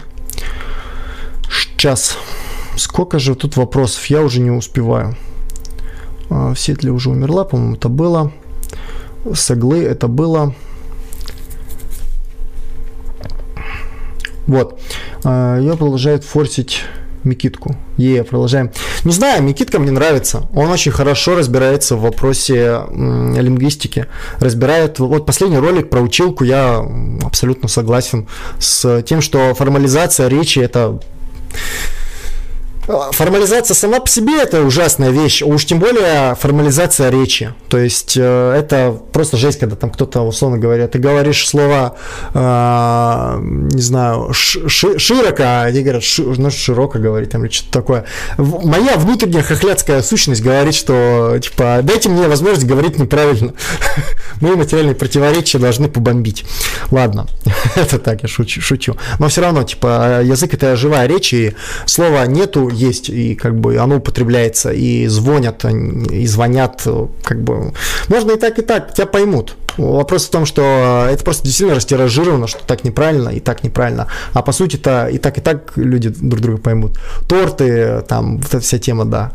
Сейчас. 1.49 2.19
Сколько 2.77 3.21
же 3.21 3.37
тут 3.37 3.57
вопросов? 3.57 4.05
Я 4.07 4.23
уже 4.23 4.41
не 4.41 4.51
успеваю. 4.51 5.15
Э, 6.31 6.55
Сетли 6.57 6.91
уже 6.91 7.11
умерла, 7.11 7.45
по-моему, 7.45 7.77
это 7.77 7.89
было. 7.89 8.33
Саглы 9.35 9.85
это 9.85 10.09
было. 10.09 10.53
Вот. 14.49 14.81
Э, 15.23 15.59
Ее 15.61 15.77
продолжает 15.77 16.25
форсить 16.25 16.83
Микитку. 17.25 17.77
Е, 17.99 18.23
продолжаем. 18.23 18.71
Не 19.05 19.13
знаю, 19.13 19.43
Микитка 19.43 19.79
мне 19.79 19.91
нравится. 19.91 20.49
Он 20.55 20.71
очень 20.71 20.93
хорошо 20.93 21.35
разбирается 21.37 21.97
в 21.97 22.01
вопросе 22.01 22.81
лингвистики. 22.91 24.07
Разбирает... 24.41 24.99
Вот 24.99 25.27
последний 25.27 25.59
ролик 25.59 25.91
про 25.91 26.01
училку 26.01 26.45
я 26.45 26.85
абсолютно 27.23 27.69
согласен 27.69 28.29
с 28.59 29.03
тем, 29.03 29.21
что 29.21 29.55
формализация 29.55 30.29
речи 30.29 30.59
это 30.59 31.01
Формализация 32.89 33.75
сама 33.75 34.01
по 34.01 34.09
себе 34.09 34.41
это 34.41 34.63
ужасная 34.63 35.11
вещь, 35.11 35.43
уж 35.43 35.67
тем 35.67 35.79
более 35.79 36.35
формализация 36.37 37.11
речи. 37.11 37.53
То 37.69 37.77
есть 37.77 38.17
э, 38.17 38.55
это 38.57 38.99
просто 39.13 39.37
жесть, 39.37 39.59
когда 39.59 39.77
там 39.77 39.91
кто-то, 39.91 40.23
условно 40.23 40.57
говоря, 40.57 40.89
ты 40.89 40.99
говоришь 40.99 41.47
слова, 41.47 41.97
э, 42.33 43.39
не 43.75 43.83
знаю, 43.83 44.33
ши 44.33 44.99
широко, 44.99 45.43
а 45.43 45.63
они 45.65 45.83
говорят, 45.83 46.03
ши 46.03 46.23
ну, 46.23 46.51
широко 46.51 46.99
говорить, 46.99 47.31
там, 47.31 47.45
или 47.45 47.53
что-то 47.53 47.73
такое. 47.73 48.05
Моя 48.39 48.97
внутренняя 48.97 49.43
хохлядская 49.43 50.01
сущность 50.01 50.43
говорит, 50.43 50.75
что, 50.75 51.39
типа, 51.43 51.81
дайте 51.83 52.09
мне 52.09 52.27
возможность 52.27 52.67
говорить 52.67 52.99
неправильно. 52.99 53.53
Мои 54.41 54.55
материальные 54.55 54.95
противоречия 54.95 55.59
должны 55.59 55.89
побомбить. 55.89 56.47
Ладно, 56.91 57.27
это 57.77 57.99
так, 57.99 58.23
я 58.23 58.29
шучу, 58.29 58.63
шучу. 58.63 58.97
Но 59.19 59.29
все 59.29 59.43
равно, 59.43 59.63
типа, 59.63 60.23
язык 60.23 60.55
это 60.55 60.75
живая 60.75 61.07
речь, 61.07 61.35
и 61.35 61.55
слова 61.85 62.25
нету, 62.27 62.71
есть, 62.79 63.09
и 63.09 63.35
как 63.35 63.59
бы 63.59 63.77
оно 63.77 63.97
употребляется, 63.97 64.71
и 64.73 65.07
звонят, 65.07 65.65
и 65.65 66.27
звонят, 66.27 66.87
как 67.25 67.43
бы. 67.43 67.73
Можно 68.09 68.33
и 68.33 68.39
так, 68.39 68.59
и 68.59 68.63
так, 68.63 68.95
тебя 68.95 69.07
поймут. 69.07 69.57
Вопрос 69.77 70.27
в 70.27 70.31
том, 70.31 70.45
что 70.45 71.07
это 71.09 71.23
просто 71.23 71.45
действительно 71.45 71.77
растиражировано, 71.77 72.49
что 72.49 72.65
так 72.65 72.83
неправильно 72.85 73.29
и 73.29 73.41
так 73.41 73.63
неправильно. 73.63 74.09
А 74.33 74.43
по 74.43 74.53
сути 74.53 74.77
это 74.77 75.09
и 75.09 75.19
так, 75.19 75.39
и 75.39 75.41
так 75.41 75.73
люди 75.77 76.09
друг 76.09 76.41
друга 76.41 76.59
поймут. 76.61 76.99
Торты, 77.29 78.03
там, 78.09 78.39
вот 78.39 78.49
эта 78.49 78.61
вся 78.61 78.79
тема, 78.79 79.05
да. 79.05 79.33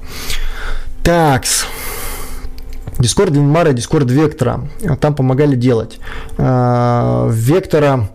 Такс. 1.04 1.66
Дискорд 3.00 3.32
Линмара 3.32 3.72
и 3.72 3.74
Дискорд 3.74 4.10
Вектора. 4.12 4.62
Там 5.00 5.16
помогали 5.16 5.56
делать. 5.56 6.00
А, 6.38 7.28
Вектора 7.32 8.10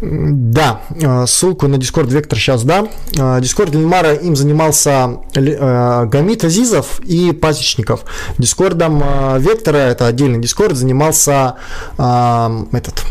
да, 0.00 0.82
э, 0.90 1.26
ссылку 1.26 1.66
на 1.66 1.76
Discord 1.76 2.08
Вектор 2.08 2.38
сейчас 2.38 2.62
дам. 2.62 2.88
Discord 3.12 3.70
э, 3.70 3.72
Линмара 3.72 4.14
им 4.14 4.36
занимался 4.36 5.18
э, 5.34 6.06
Гамит 6.06 6.44
Азизов 6.44 7.00
и 7.00 7.32
Пасечников. 7.32 8.04
Дискордом 8.38 9.02
Вектора, 9.38 9.78
это 9.78 10.06
отдельный 10.06 10.40
Дискорд, 10.40 10.76
занимался 10.76 11.56
этот 11.96 13.04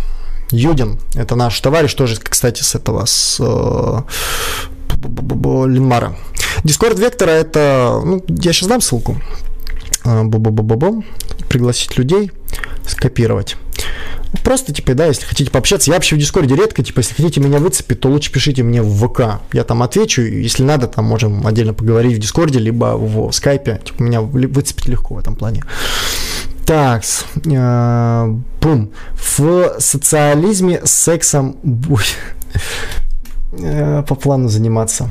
Юдин. 0.51 0.97
Это 1.15 1.35
наш 1.35 1.59
товарищ, 1.59 1.93
тоже, 1.93 2.15
кстати, 2.17 2.63
с 2.63 2.75
этого, 2.75 3.05
с 3.05 3.39
Линмара. 5.03 6.15
Дискорд 6.63 6.99
Вектора 6.99 7.31
это, 7.31 8.01
ну, 8.03 8.23
я 8.27 8.53
сейчас 8.53 8.69
дам 8.69 8.81
ссылку. 8.81 9.17
Бу-бу-бу-бу-бу. 10.05 11.03
Пригласить 11.49 11.97
людей, 11.97 12.31
скопировать. 12.87 13.57
Просто, 14.43 14.73
типа, 14.73 14.93
да, 14.93 15.05
если 15.05 15.25
хотите 15.25 15.51
пообщаться, 15.51 15.89
я 15.91 15.95
вообще 15.95 16.15
в 16.15 16.19
Дискорде 16.19 16.55
редко, 16.55 16.83
типа, 16.83 16.99
если 16.99 17.13
хотите 17.13 17.39
меня 17.39 17.59
выцепить, 17.59 17.99
то 17.99 18.09
лучше 18.09 18.31
пишите 18.31 18.63
мне 18.63 18.81
в 18.81 19.07
ВК. 19.07 19.41
Я 19.53 19.63
там 19.63 19.83
отвечу, 19.83 20.21
если 20.21 20.63
надо, 20.63 20.87
там 20.87 21.05
можем 21.05 21.45
отдельно 21.47 21.73
поговорить 21.73 22.17
в 22.17 22.19
Дискорде, 22.19 22.59
либо 22.59 22.97
в 22.97 23.31
Скайпе. 23.31 23.81
Типа, 23.83 24.03
меня 24.03 24.21
выцепить 24.21 24.87
легко 24.87 25.15
в 25.15 25.19
этом 25.19 25.35
плане. 25.35 25.63
Так, 26.65 27.03
э, 27.45 28.35
бум. 28.61 28.91
В 29.13 29.79
социализме 29.79 30.81
сексом 30.83 31.55
э, 33.53 34.03
по 34.07 34.15
плану 34.15 34.49
заниматься. 34.49 35.09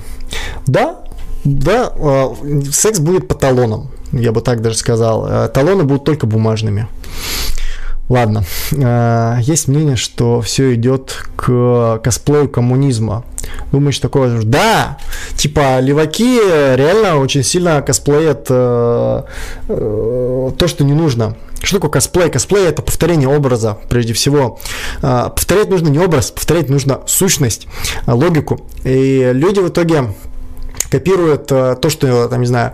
Да, 0.67 1.01
да, 1.45 1.93
э, 1.97 2.63
секс 2.73 2.99
будет 2.99 3.29
по 3.29 3.35
талонам, 3.35 3.91
я 4.13 4.33
бы 4.33 4.41
так 4.43 4.61
даже 4.61 4.77
сказал. 4.77 5.27
Э, 5.27 5.49
талоны 5.49 5.85
будут 5.85 6.05
только 6.05 6.27
бумажными. 6.27 6.89
Ладно, 8.09 8.45
э, 8.73 9.39
есть 9.43 9.67
мнение, 9.67 9.97
что 9.97 10.41
все 10.41 10.75
идет 10.75 11.25
к 11.35 12.01
косплею 12.03 12.49
коммунизма. 12.49 13.25
Думаешь, 13.73 13.99
такое? 13.99 14.43
Да, 14.43 14.99
типа 15.37 15.81
леваки 15.81 16.39
реально 16.39 17.17
очень 17.17 17.43
сильно 17.43 17.83
косплеят 17.83 18.47
э, 18.49 19.23
э, 19.69 20.51
то, 20.57 20.69
что 20.69 20.85
не 20.85 20.95
нужно. 20.95 21.37
Что 21.63 21.77
такое 21.77 21.91
косплей? 21.91 22.31
Косплей 22.31 22.67
это 22.67 22.83
повторение 22.83 23.29
образа, 23.29 23.79
прежде 23.89 24.13
всего. 24.13 24.59
Э, 25.03 25.31
повторять 25.35 25.69
нужно 25.69 25.89
не 25.89 25.99
образ, 25.99 26.31
повторять 26.31 26.69
нужно 26.69 27.01
сущность, 27.07 27.67
э, 28.07 28.13
логику. 28.13 28.61
И 28.85 29.31
люди 29.33 29.61
в 29.61 29.69
итоге 29.69 30.15
копирует 30.91 31.51
э, 31.51 31.77
то, 31.81 31.91
что, 31.91 32.29
там, 32.29 32.41
не 32.41 32.47
знаю, 32.47 32.73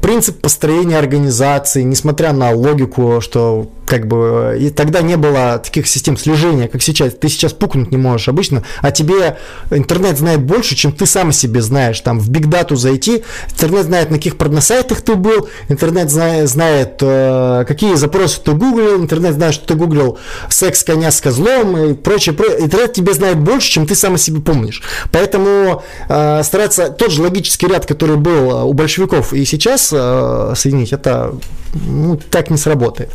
принцип 0.00 0.40
построения 0.40 0.98
организации, 0.98 1.82
несмотря 1.82 2.32
на 2.32 2.50
логику, 2.50 3.20
что 3.20 3.68
как 3.92 4.06
бы 4.06 4.56
и 4.58 4.70
тогда 4.70 5.02
не 5.02 5.18
было 5.18 5.60
таких 5.62 5.86
систем 5.86 6.16
слежения, 6.16 6.66
как 6.66 6.80
сейчас. 6.80 7.12
Ты 7.12 7.28
сейчас 7.28 7.52
пукнуть 7.52 7.90
не 7.90 7.98
можешь 7.98 8.26
обычно, 8.26 8.62
а 8.80 8.90
тебе 8.90 9.36
интернет 9.70 10.16
знает 10.16 10.40
больше, 10.40 10.74
чем 10.74 10.92
ты 10.92 11.04
сам 11.04 11.28
о 11.28 11.32
себе 11.32 11.60
знаешь. 11.60 12.00
Там 12.00 12.18
в 12.18 12.30
бигдату 12.30 12.74
зайти, 12.74 13.22
интернет 13.50 13.84
знает, 13.84 14.10
на 14.10 14.16
каких 14.16 14.38
порносайтах 14.38 15.02
ты 15.02 15.14
был, 15.14 15.46
интернет 15.68 16.10
знает, 16.10 16.48
знает 16.48 17.00
э, 17.02 17.66
какие 17.68 17.94
запросы 17.96 18.40
ты 18.42 18.52
гуглил, 18.52 18.96
интернет 18.96 19.34
знает, 19.34 19.52
что 19.52 19.66
ты 19.66 19.74
гуглил 19.74 20.16
секс 20.48 20.82
коня 20.84 21.10
с 21.10 21.20
козлом 21.20 21.76
и 21.76 21.92
прочее. 21.92 22.34
Интернет 22.60 22.94
тебе 22.94 23.12
знает 23.12 23.40
больше, 23.40 23.70
чем 23.70 23.86
ты 23.86 23.94
сам 23.94 24.14
о 24.14 24.18
себе 24.18 24.40
помнишь. 24.40 24.80
Поэтому 25.12 25.82
э, 26.08 26.42
стараться 26.44 26.88
тот 26.88 27.10
же 27.10 27.20
логический 27.20 27.66
ряд, 27.66 27.84
который 27.84 28.16
был 28.16 28.66
у 28.66 28.72
большевиков 28.72 29.34
и 29.34 29.44
сейчас 29.44 29.90
э, 29.92 30.54
соединить, 30.56 30.94
это 30.94 31.34
ну, 31.74 32.16
так 32.16 32.50
не 32.50 32.56
сработает. 32.56 33.10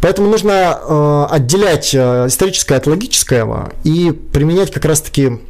Поэтому 0.00 0.30
нужно 0.30 0.78
э, 0.80 1.26
отделять 1.30 1.94
э, 1.94 2.26
историческое 2.28 2.76
от 2.76 2.86
логического 2.86 3.72
и 3.84 4.12
применять 4.12 4.70
как 4.72 4.84
раз-таки 4.84 5.40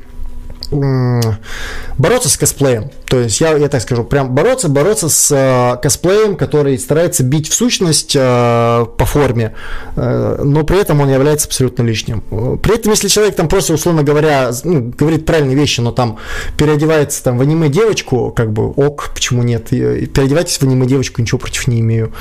бороться 1.98 2.28
с 2.28 2.36
косплеем. 2.36 2.90
То 3.06 3.20
есть 3.20 3.40
я, 3.40 3.56
я 3.56 3.68
так 3.68 3.80
скажу, 3.80 4.04
прям 4.04 4.34
бороться, 4.34 4.68
бороться 4.68 5.08
с 5.08 5.30
э, 5.30 5.80
косплеем, 5.80 6.36
который 6.36 6.78
старается 6.78 7.22
бить 7.22 7.48
в 7.48 7.54
сущность 7.54 8.16
э, 8.16 8.86
по 8.98 9.04
форме, 9.04 9.54
э, 9.94 10.40
но 10.42 10.64
при 10.64 10.80
этом 10.80 11.00
он 11.00 11.08
является 11.08 11.46
абсолютно 11.46 11.82
лишним. 11.82 12.22
При 12.58 12.74
этом, 12.74 12.92
если 12.92 13.08
человек 13.08 13.36
там 13.36 13.48
просто, 13.48 13.74
условно 13.74 14.02
говоря, 14.02 14.50
ну, 14.64 14.92
говорит 14.96 15.26
правильные 15.26 15.56
вещи, 15.56 15.80
но 15.80 15.92
там 15.92 16.18
переодевается 16.56 17.22
там 17.22 17.38
в 17.38 17.42
аниме 17.42 17.68
девочку, 17.68 18.32
как 18.34 18.52
бы 18.52 18.70
ок, 18.70 19.10
почему 19.14 19.42
нет, 19.42 19.68
переодевайтесь 19.68 20.58
в 20.58 20.62
аниме 20.62 20.86
девочку, 20.86 21.20
ничего 21.20 21.38
против 21.38 21.68
не 21.68 21.80
имею. 21.80 22.12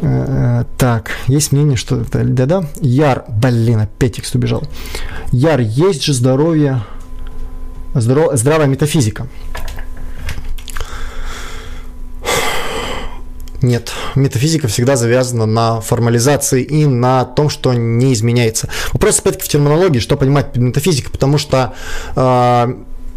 Э, 0.00 0.64
так, 0.78 1.10
есть 1.26 1.52
мнение, 1.52 1.76
что 1.76 2.00
это 2.00 2.22
да-да. 2.24 2.64
Яр, 2.80 3.24
блин, 3.28 3.80
опять 3.80 4.16
текст 4.16 4.34
убежал. 4.34 4.62
Яр, 5.32 5.60
есть 5.60 6.02
же 6.02 6.12
здоровье, 6.12 6.82
здоров, 8.00 8.30
здравая 8.34 8.66
метафизика. 8.66 9.26
Нет, 13.62 13.92
метафизика 14.14 14.68
всегда 14.68 14.96
завязана 14.96 15.46
на 15.46 15.80
формализации 15.80 16.62
и 16.62 16.86
на 16.86 17.24
том, 17.24 17.48
что 17.48 17.72
не 17.72 18.12
изменяется. 18.12 18.68
Вопрос 18.92 19.18
опять-таки 19.18 19.46
в 19.46 19.48
терминологии, 19.48 19.98
что 19.98 20.16
понимать 20.16 20.52
под 20.52 20.62
метафизикой, 20.62 21.10
потому 21.10 21.38
что 21.38 21.74
э, 22.14 22.74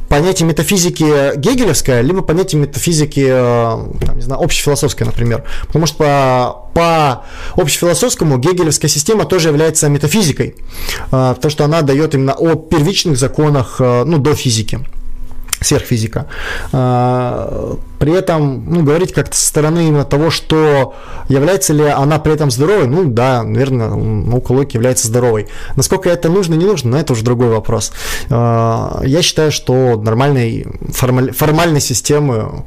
понятие 0.10 0.48
метафизики 0.48 1.38
гегелевское, 1.38 2.02
либо 2.02 2.22
понятие 2.22 2.62
метафизики, 2.62 3.26
э, 3.30 4.06
там, 4.06 4.16
не 4.16 4.22
знаю, 4.22 4.42
общефилософское, 4.42 5.06
например. 5.06 5.44
Потому 5.68 5.86
что 5.86 5.98
по, 5.98 6.70
по 6.74 7.26
общефилософскому 7.56 8.38
гегелевская 8.40 8.90
система 8.90 9.26
тоже 9.26 9.50
является 9.50 9.88
метафизикой, 9.88 10.56
э, 11.12 11.34
потому 11.36 11.52
что 11.52 11.64
она 11.66 11.82
дает 11.84 12.16
именно 12.16 12.34
о 12.34 12.56
первичных 12.56 13.18
законах, 13.18 13.76
э, 13.80 14.04
ну, 14.06 14.18
до 14.18 14.34
физики 14.36 14.80
сверхфизика. 15.62 16.28
А, 16.72 17.78
при 18.00 18.14
этом, 18.14 18.64
ну, 18.66 18.84
говорить 18.84 19.14
как-то 19.14 19.36
со 19.36 19.46
стороны 19.46 19.88
именно 19.88 20.06
того, 20.06 20.30
что 20.30 20.96
является 21.28 21.74
ли 21.74 21.84
она 21.84 22.18
при 22.20 22.34
этом 22.34 22.50
здоровой, 22.50 22.88
ну, 22.88 23.06
да, 23.06 23.44
наверное, 23.44 23.90
наука 23.90 24.54
логики 24.54 24.78
является 24.78 25.08
здоровой. 25.08 25.48
Насколько 25.76 26.10
это 26.10 26.30
нужно, 26.30 26.56
не 26.56 26.66
нужно, 26.66 26.92
но 26.92 26.98
это 26.98 27.14
уже 27.14 27.24
другой 27.24 27.50
вопрос. 27.50 27.92
А, 28.30 29.02
я 29.04 29.22
считаю, 29.22 29.52
что 29.52 30.00
нормальной 30.02 30.66
формаль, 30.92 31.32
формальной 31.34 31.82
системы, 31.82 32.64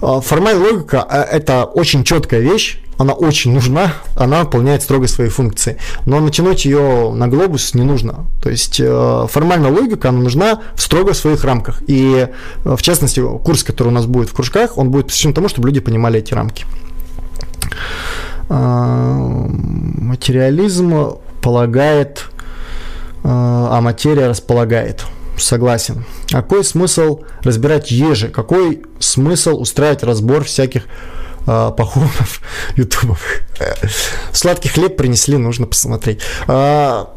а, 0.00 0.20
формальная 0.20 0.62
логика– 0.62 1.06
это 1.32 1.64
очень 1.64 2.04
четкая 2.04 2.40
вещь, 2.40 2.78
она 2.98 3.12
очень 3.12 3.52
нужна, 3.52 3.92
она 4.14 4.44
выполняет 4.44 4.82
строго 4.82 5.06
свои 5.06 5.28
функции. 5.28 5.78
Но 6.06 6.20
натянуть 6.20 6.64
ее 6.64 7.12
на 7.12 7.28
глобус 7.28 7.74
не 7.74 7.82
нужно. 7.82 8.26
То 8.42 8.50
есть 8.50 8.80
э, 8.80 9.26
формальная 9.30 9.70
логика, 9.70 10.08
она 10.08 10.20
нужна 10.20 10.62
в 10.74 10.80
строго 10.80 11.12
своих 11.12 11.44
рамках. 11.44 11.82
И 11.86 12.28
э, 12.64 12.76
в 12.76 12.80
частности, 12.82 13.20
курс, 13.20 13.64
который 13.64 13.88
у 13.88 13.92
нас 13.92 14.06
будет 14.06 14.30
в 14.30 14.34
кружках, 14.34 14.75
он 14.76 14.90
будет 14.90 15.06
посвящен 15.06 15.34
тому, 15.34 15.48
чтобы 15.48 15.68
люди 15.68 15.80
понимали 15.80 16.18
эти 16.20 16.34
рамки. 16.34 16.64
А, 18.48 19.46
материализм 19.48 21.18
полагает, 21.42 22.26
э, 22.28 23.28
а 23.28 23.80
материя 23.80 24.28
располагает. 24.28 25.04
Согласен. 25.36 26.04
Какой 26.30 26.64
смысл 26.64 27.20
разбирать 27.42 27.90
ежи? 27.90 28.28
Какой 28.28 28.82
смысл 28.98 29.60
устраивать 29.60 30.02
разбор 30.02 30.44
всяких 30.44 30.84
э, 31.46 31.72
походов 31.76 32.40
ютубовых. 32.76 33.42
Сладкий 34.32 34.68
хлеб 34.68 34.96
принесли, 34.96 35.36
нужно 35.36 35.66
посмотреть. 35.66 36.20
А, 36.46 37.10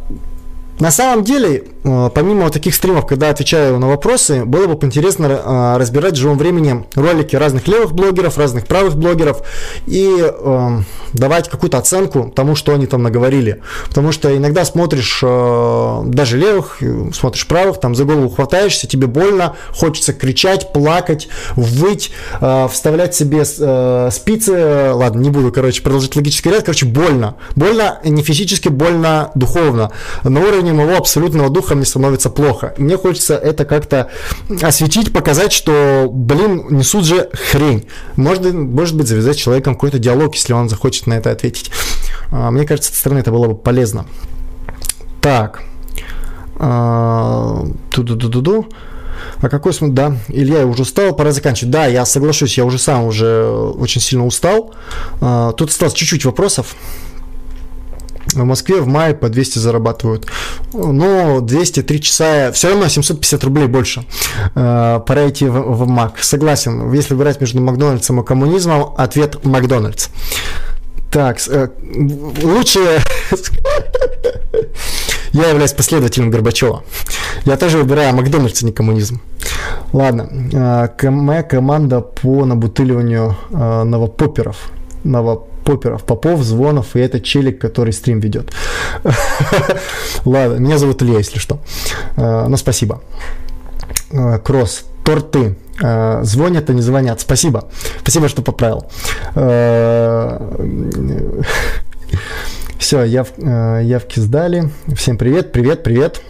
на 0.80 0.91
самом 0.91 1.25
деле, 1.25 1.66
э, 1.83 2.09
помимо 2.14 2.43
вот 2.43 2.53
таких 2.53 2.74
стримов, 2.74 3.06
когда 3.06 3.30
отвечаю 3.30 3.80
на 3.80 3.88
вопросы, 3.88 4.45
было 4.45 4.67
бы 4.67 4.85
интересно 4.85 5.25
э, 5.25 5.77
разбирать 5.77 6.14
в 6.14 6.17
живом 6.17 6.38
времени 6.38 6.85
ролики 6.95 7.35
разных 7.35 7.67
левых 7.67 7.91
блогеров, 7.91 8.38
разных 8.38 8.66
правых 8.66 8.95
блогеров 8.95 9.41
и 9.85 10.16
э, 10.19 10.80
давать 11.14 11.49
какую-то 11.49 11.77
оценку 11.77 12.32
тому, 12.33 12.56
что 12.56 12.74
они 12.74 12.88
там 12.88 13.03
наговорили. 13.03 13.61
Потому 13.88 14.14
что 14.14 14.35
иногда 14.35 14.64
смотришь 14.64 15.19
э, 15.22 16.01
даже 16.06 16.38
левых, 16.38 16.82
смотришь 17.14 17.45
правых, 17.45 17.82
там 17.82 17.93
за 17.93 18.06
голову 18.06 18.30
хватаешься, 18.30 18.88
тебе 18.88 19.08
больно, 19.08 19.58
хочется 19.74 20.14
кричать, 20.14 20.72
плакать, 20.72 21.27
выть, 21.58 22.11
э, 22.40 22.67
вставлять 22.72 23.16
себе 23.16 23.43
э, 23.43 24.09
спицы. 24.11 24.93
Ладно, 24.93 25.19
не 25.19 25.30
буду, 25.30 25.51
короче, 25.51 25.82
продолжить 25.82 26.16
логический 26.16 26.51
ряд. 26.51 26.64
Короче, 26.64 26.85
больно. 26.85 27.35
Больно 27.56 27.99
не 28.06 28.24
физически, 28.24 28.69
больно 28.69 29.32
духовно. 29.35 29.91
На 30.24 30.40
уровне 30.40 30.68
уровне 30.69 30.85
моего 30.85 30.98
абсолютного 30.98 31.49
духа 31.49 31.75
мне 31.75 31.85
становится 31.85 32.30
плохо. 32.30 32.73
Мне 32.77 32.98
хочется 32.98 33.35
это 33.35 33.65
как-то 33.65 34.09
осветить, 34.61 35.14
показать, 35.14 35.51
что, 35.51 36.07
блин, 36.11 36.65
несут 36.69 37.06
же 37.06 37.30
хрень. 37.33 37.85
Может, 38.15 38.53
может 38.53 38.95
быть, 38.95 39.07
завязать 39.07 39.38
с 39.38 39.39
человеком 39.39 39.75
какой-то 39.75 39.99
диалог, 39.99 40.35
если 40.35 40.53
он 40.53 40.69
захочет 40.69 41.07
на 41.07 41.15
это 41.15 41.31
ответить. 41.31 41.72
А, 42.31 42.51
мне 42.51 42.65
кажется, 42.65 42.89
с 42.89 42.91
этой 42.91 42.99
стороны 42.99 43.19
это 43.19 43.31
было 43.31 43.48
бы 43.48 43.56
полезно. 43.56 44.06
Так. 45.22 45.61
А, 46.57 47.65
ту-ду-ду-ду-ду. 47.89 48.67
А 49.41 49.49
какой 49.49 49.73
смысл? 49.73 49.93
Да, 49.93 50.17
Илья, 50.30 50.59
я 50.59 50.65
уже 50.65 50.83
устал, 50.83 51.14
пора 51.14 51.31
заканчивать. 51.31 51.72
Да, 51.72 51.85
я 51.88 52.06
соглашусь, 52.06 52.57
я 52.57 52.65
уже 52.65 52.77
сам 52.77 53.06
уже 53.06 53.45
очень 53.48 54.01
сильно 54.01 54.25
устал. 54.25 54.73
А, 55.22 55.51
тут 55.53 55.69
осталось 55.69 55.93
чуть-чуть 55.93 56.25
вопросов. 56.25 56.75
В 58.33 58.43
Москве 58.43 58.82
в 58.82 58.88
мае 58.88 59.14
по 59.14 59.30
200 59.30 59.59
зарабатывают. 59.59 60.27
Но 60.74 61.41
203 61.41 62.01
часа, 62.01 62.51
все 62.51 62.69
равно 62.69 62.88
750 62.88 63.43
рублей 63.43 63.67
больше. 63.67 64.06
Э, 64.56 64.99
пора 65.06 65.30
идти 65.30 65.45
в, 65.45 65.59
в 65.59 65.88
Мак. 65.88 66.19
Согласен, 66.19 66.91
если 66.93 67.14
выбирать 67.14 67.41
между 67.41 67.61
Макдональдсом 67.61 68.22
и 68.22 68.25
коммунизмом, 68.25 68.93
ответ 68.98 69.43
Макдональдс. 69.43 70.09
Так, 71.11 71.40
э, 71.48 71.69
лучше... 72.43 72.80
Я 75.32 75.49
являюсь 75.49 75.74
последователем 75.74 76.32
Горбачева. 76.32 76.83
Я 77.45 77.56
тоже 77.58 77.77
выбираю 77.77 78.16
Макдональдс, 78.16 78.64
а 78.64 78.66
не 78.66 78.72
коммунизм. 78.72 79.22
Ладно. 79.93 80.30
Э, 81.01 81.09
моя 81.09 81.43
команда 81.43 82.01
по 82.01 82.45
набутыливанию 82.45 83.35
новопоперов. 83.51 84.58
Новопоперов 85.03 85.49
поперов, 85.69 86.03
Попов, 86.03 86.41
Звонов 86.41 86.95
и 86.95 86.99
этот 86.99 87.23
челик, 87.23 87.61
который 87.61 87.93
стрим 87.93 88.19
ведет. 88.19 88.51
Ладно, 90.25 90.56
меня 90.56 90.80
зовут 90.80 91.03
Илья, 91.03 91.19
если 91.19 91.38
что. 91.38 91.59
Э, 92.17 92.48
ну, 92.48 92.57
спасибо. 92.57 93.03
Э, 94.11 94.39
кросс, 94.39 94.85
торты. 95.06 95.56
Э, 95.80 96.22
звонят, 96.23 96.72
а 96.72 96.73
не 96.73 96.81
звонят. 96.81 97.22
Спасибо. 97.22 97.69
Спасибо, 98.01 98.30
что 98.30 98.41
поправил. 98.41 98.89
Все, 102.80 103.03
яв, 103.03 103.27
явки 103.38 104.19
сдали. 104.19 104.72
Всем 104.95 105.19
привет, 105.19 105.51
привет, 105.51 105.83
привет 105.83 106.23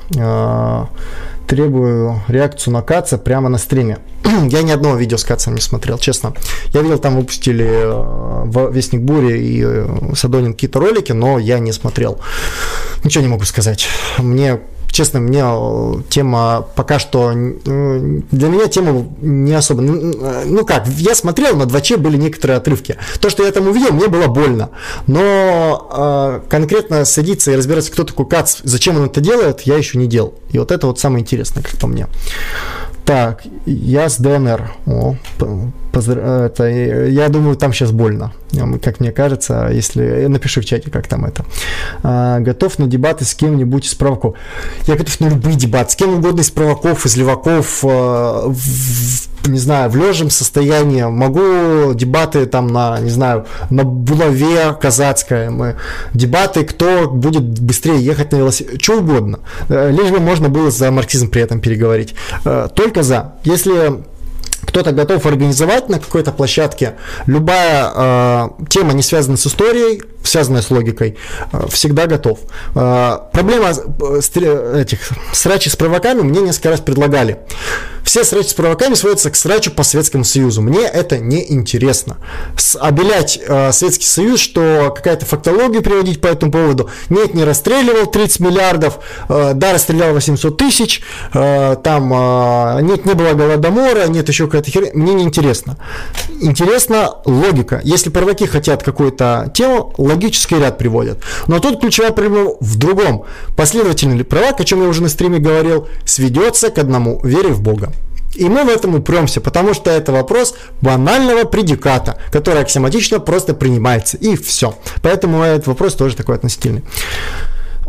требую 1.49 2.21
реакцию 2.27 2.75
на 2.75 2.83
Каца 2.83 3.17
прямо 3.17 3.49
на 3.49 3.57
стриме. 3.57 3.97
я 4.49 4.61
ни 4.61 4.71
одного 4.71 4.95
видео 4.95 5.17
с 5.17 5.23
Кацем 5.23 5.55
не 5.55 5.61
смотрел, 5.61 5.97
честно. 5.97 6.33
Я 6.73 6.83
видел, 6.83 6.99
там 6.99 7.17
выпустили 7.17 7.67
э, 7.67 8.71
Вестник 8.71 9.01
Бури 9.01 9.39
и 9.39 9.63
э, 9.65 10.13
Садонин 10.15 10.53
какие-то 10.53 10.79
ролики, 10.79 11.11
но 11.11 11.39
я 11.39 11.57
не 11.57 11.71
смотрел. 11.71 12.19
Ничего 13.03 13.23
не 13.23 13.29
могу 13.29 13.45
сказать. 13.45 13.87
Мне 14.19 14.59
честно, 14.91 15.19
мне 15.19 15.43
э, 15.43 15.93
тема 16.09 16.67
пока 16.75 16.99
что... 16.99 17.31
Э, 17.31 18.21
для 18.31 18.49
меня 18.49 18.67
тема 18.67 19.07
не 19.21 19.53
особо... 19.53 19.83
Э, 19.83 20.43
ну 20.45 20.65
как, 20.65 20.87
я 20.87 21.15
смотрел, 21.15 21.55
на 21.55 21.65
2 21.65 21.97
были 21.97 22.17
некоторые 22.17 22.57
отрывки. 22.57 22.97
То, 23.19 23.29
что 23.29 23.45
я 23.45 23.51
там 23.51 23.67
увидел, 23.67 23.93
мне 23.93 24.07
было 24.07 24.27
больно. 24.27 24.69
Но 25.07 25.87
э, 25.91 26.49
конкретно 26.49 27.05
садиться 27.05 27.51
и 27.51 27.55
разбираться, 27.55 27.91
кто 27.91 28.03
такой 28.03 28.27
Кац, 28.27 28.57
зачем 28.63 28.97
он 28.97 29.05
это 29.05 29.21
делает, 29.21 29.61
я 29.61 29.77
еще 29.77 29.97
не 29.97 30.07
делал. 30.07 30.33
И 30.51 30.59
вот 30.59 30.71
это 30.71 30.87
вот 30.87 30.99
самое 30.99 31.21
интересное, 31.21 31.63
как 31.63 31.77
по 31.79 31.87
мне. 31.87 32.07
Так, 33.09 33.41
я 33.65 34.07
с 34.07 34.19
ДНР. 34.19 34.71
О, 34.85 35.15
это, 35.91 36.67
я 36.69 37.29
думаю, 37.29 37.55
там 37.55 37.73
сейчас 37.73 37.91
больно, 37.91 38.33
как 38.83 38.99
мне 38.99 39.11
кажется, 39.11 39.67
если... 39.73 40.27
Напиши 40.27 40.61
в 40.61 40.65
чате, 40.65 40.91
как 40.91 41.07
там 41.07 41.25
это. 41.25 41.43
А, 42.03 42.39
готов 42.39 42.77
на 42.77 42.85
дебаты 42.85 43.25
с 43.25 43.33
кем-нибудь 43.33 43.87
из 43.87 43.95
провоков. 43.95 44.35
Я 44.85 44.95
готов 44.95 45.19
на 45.21 45.29
любые 45.29 45.55
дебаты, 45.55 45.93
с 45.93 45.95
кем 45.95 46.19
угодно 46.19 46.41
из 46.41 46.51
провоков, 46.51 47.07
из 47.07 47.17
леваков, 47.17 47.83
а, 47.83 48.47
в, 48.47 49.28
не 49.45 49.59
знаю, 49.59 49.89
в 49.89 49.95
лежем 49.95 50.29
состоянии. 50.29 51.03
Могу 51.03 51.93
дебаты 51.93 52.45
там 52.45 52.67
на, 52.67 52.99
не 52.99 53.09
знаю, 53.09 53.45
на 53.69 53.83
булаве 53.83 54.73
казацкой. 54.79 55.49
Мы, 55.49 55.75
дебаты, 56.13 56.63
кто 56.63 57.07
будет 57.07 57.43
быстрее 57.43 57.99
ехать 57.99 58.31
на 58.31 58.37
велосипеде. 58.37 58.79
Что 58.79 58.99
угодно. 58.99 59.39
Э, 59.69 59.91
лишь 59.91 60.11
бы 60.11 60.19
можно 60.19 60.49
было 60.49 60.71
за 60.71 60.91
марксизм 60.91 61.29
при 61.29 61.41
этом 61.41 61.61
переговорить. 61.61 62.15
Э, 62.45 62.67
только 62.73 63.03
за. 63.03 63.35
Если 63.43 64.03
кто-то 64.61 64.91
готов 64.91 65.25
организовать 65.25 65.89
на 65.89 65.99
какой-то 65.99 66.31
площадке, 66.31 66.95
любая 67.25 67.91
э, 67.93 68.49
тема, 68.69 68.93
не 68.93 69.01
связанная 69.01 69.37
с 69.37 69.47
историей, 69.47 70.01
связанная 70.23 70.61
с 70.61 70.69
логикой, 70.71 71.17
э, 71.51 71.67
всегда 71.69 72.07
готов. 72.07 72.39
Э, 72.75 73.17
проблема 73.31 73.69
э, 73.71 74.81
этих 74.81 74.99
срачей 75.33 75.71
с 75.71 75.75
провоками 75.75 76.21
мне 76.21 76.41
несколько 76.41 76.69
раз 76.69 76.81
предлагали. 76.81 77.39
Все 78.03 78.23
срачи 78.23 78.49
с 78.49 78.53
провоками 78.53 78.95
сводятся 78.95 79.29
к 79.29 79.35
срачу 79.35 79.69
по 79.71 79.83
Советскому 79.83 80.23
Союзу. 80.23 80.61
Мне 80.61 80.81
это 80.81 81.19
не 81.19 81.51
интересно. 81.53 82.17
Обелять 82.79 83.39
Советский 83.71 84.07
Союз, 84.07 84.39
что 84.39 84.91
какая-то 84.95 85.27
фактологию 85.27 85.83
приводить 85.83 86.19
по 86.19 86.25
этому 86.25 86.51
поводу. 86.51 86.89
Нет, 87.09 87.35
не 87.35 87.43
расстреливал 87.43 88.07
30 88.07 88.39
миллиардов, 88.39 88.99
да, 89.27 89.73
расстрелял 89.73 90.13
800 90.13 90.57
тысяч, 90.57 91.03
там 91.33 92.09
нет, 92.83 93.05
не 93.05 93.13
было 93.13 93.33
голодомора, 93.33 94.07
нет 94.07 94.27
еще 94.27 94.45
какая-то 94.45 94.71
херня. 94.71 94.89
Мне 94.95 95.13
не 95.13 95.23
интересно. 95.23 95.77
Интересна 96.41 97.11
логика. 97.25 97.79
Если 97.83 98.09
провоки 98.09 98.47
хотят 98.47 98.81
какую-то 98.81 99.51
тему, 99.53 99.93
логический 100.09 100.59
ряд 100.59 100.77
приводят. 100.77 101.19
Но 101.47 101.59
тут 101.59 101.79
ключевая 101.79 102.11
проблема 102.11 102.51
в 102.59 102.77
другом. 102.77 103.23
Последовательный 103.55 104.23
правак, 104.23 104.59
о 104.59 104.63
чем 104.63 104.81
я 104.81 104.87
уже 104.87 105.01
на 105.01 105.09
стриме 105.09 105.39
говорил, 105.39 105.87
сведется 106.05 106.69
к 106.69 106.77
одному– 106.77 107.19
вере 107.23 107.49
в 107.49 107.61
Бога. 107.61 107.91
И 108.35 108.45
мы 108.45 108.63
в 108.63 108.69
этом 108.69 108.95
упремся, 108.95 109.41
потому 109.41 109.73
что 109.73 109.89
это 109.89 110.11
вопрос 110.11 110.55
банального 110.81 111.45
предиката, 111.45 112.17
который 112.31 112.61
аксиоматично 112.61 113.19
просто 113.19 113.53
принимается, 113.53 114.17
и 114.17 114.35
все. 114.35 114.75
Поэтому 115.01 115.41
этот 115.43 115.67
вопрос 115.67 115.95
тоже 115.95 116.15
такой 116.15 116.35
относительный. 116.35 116.83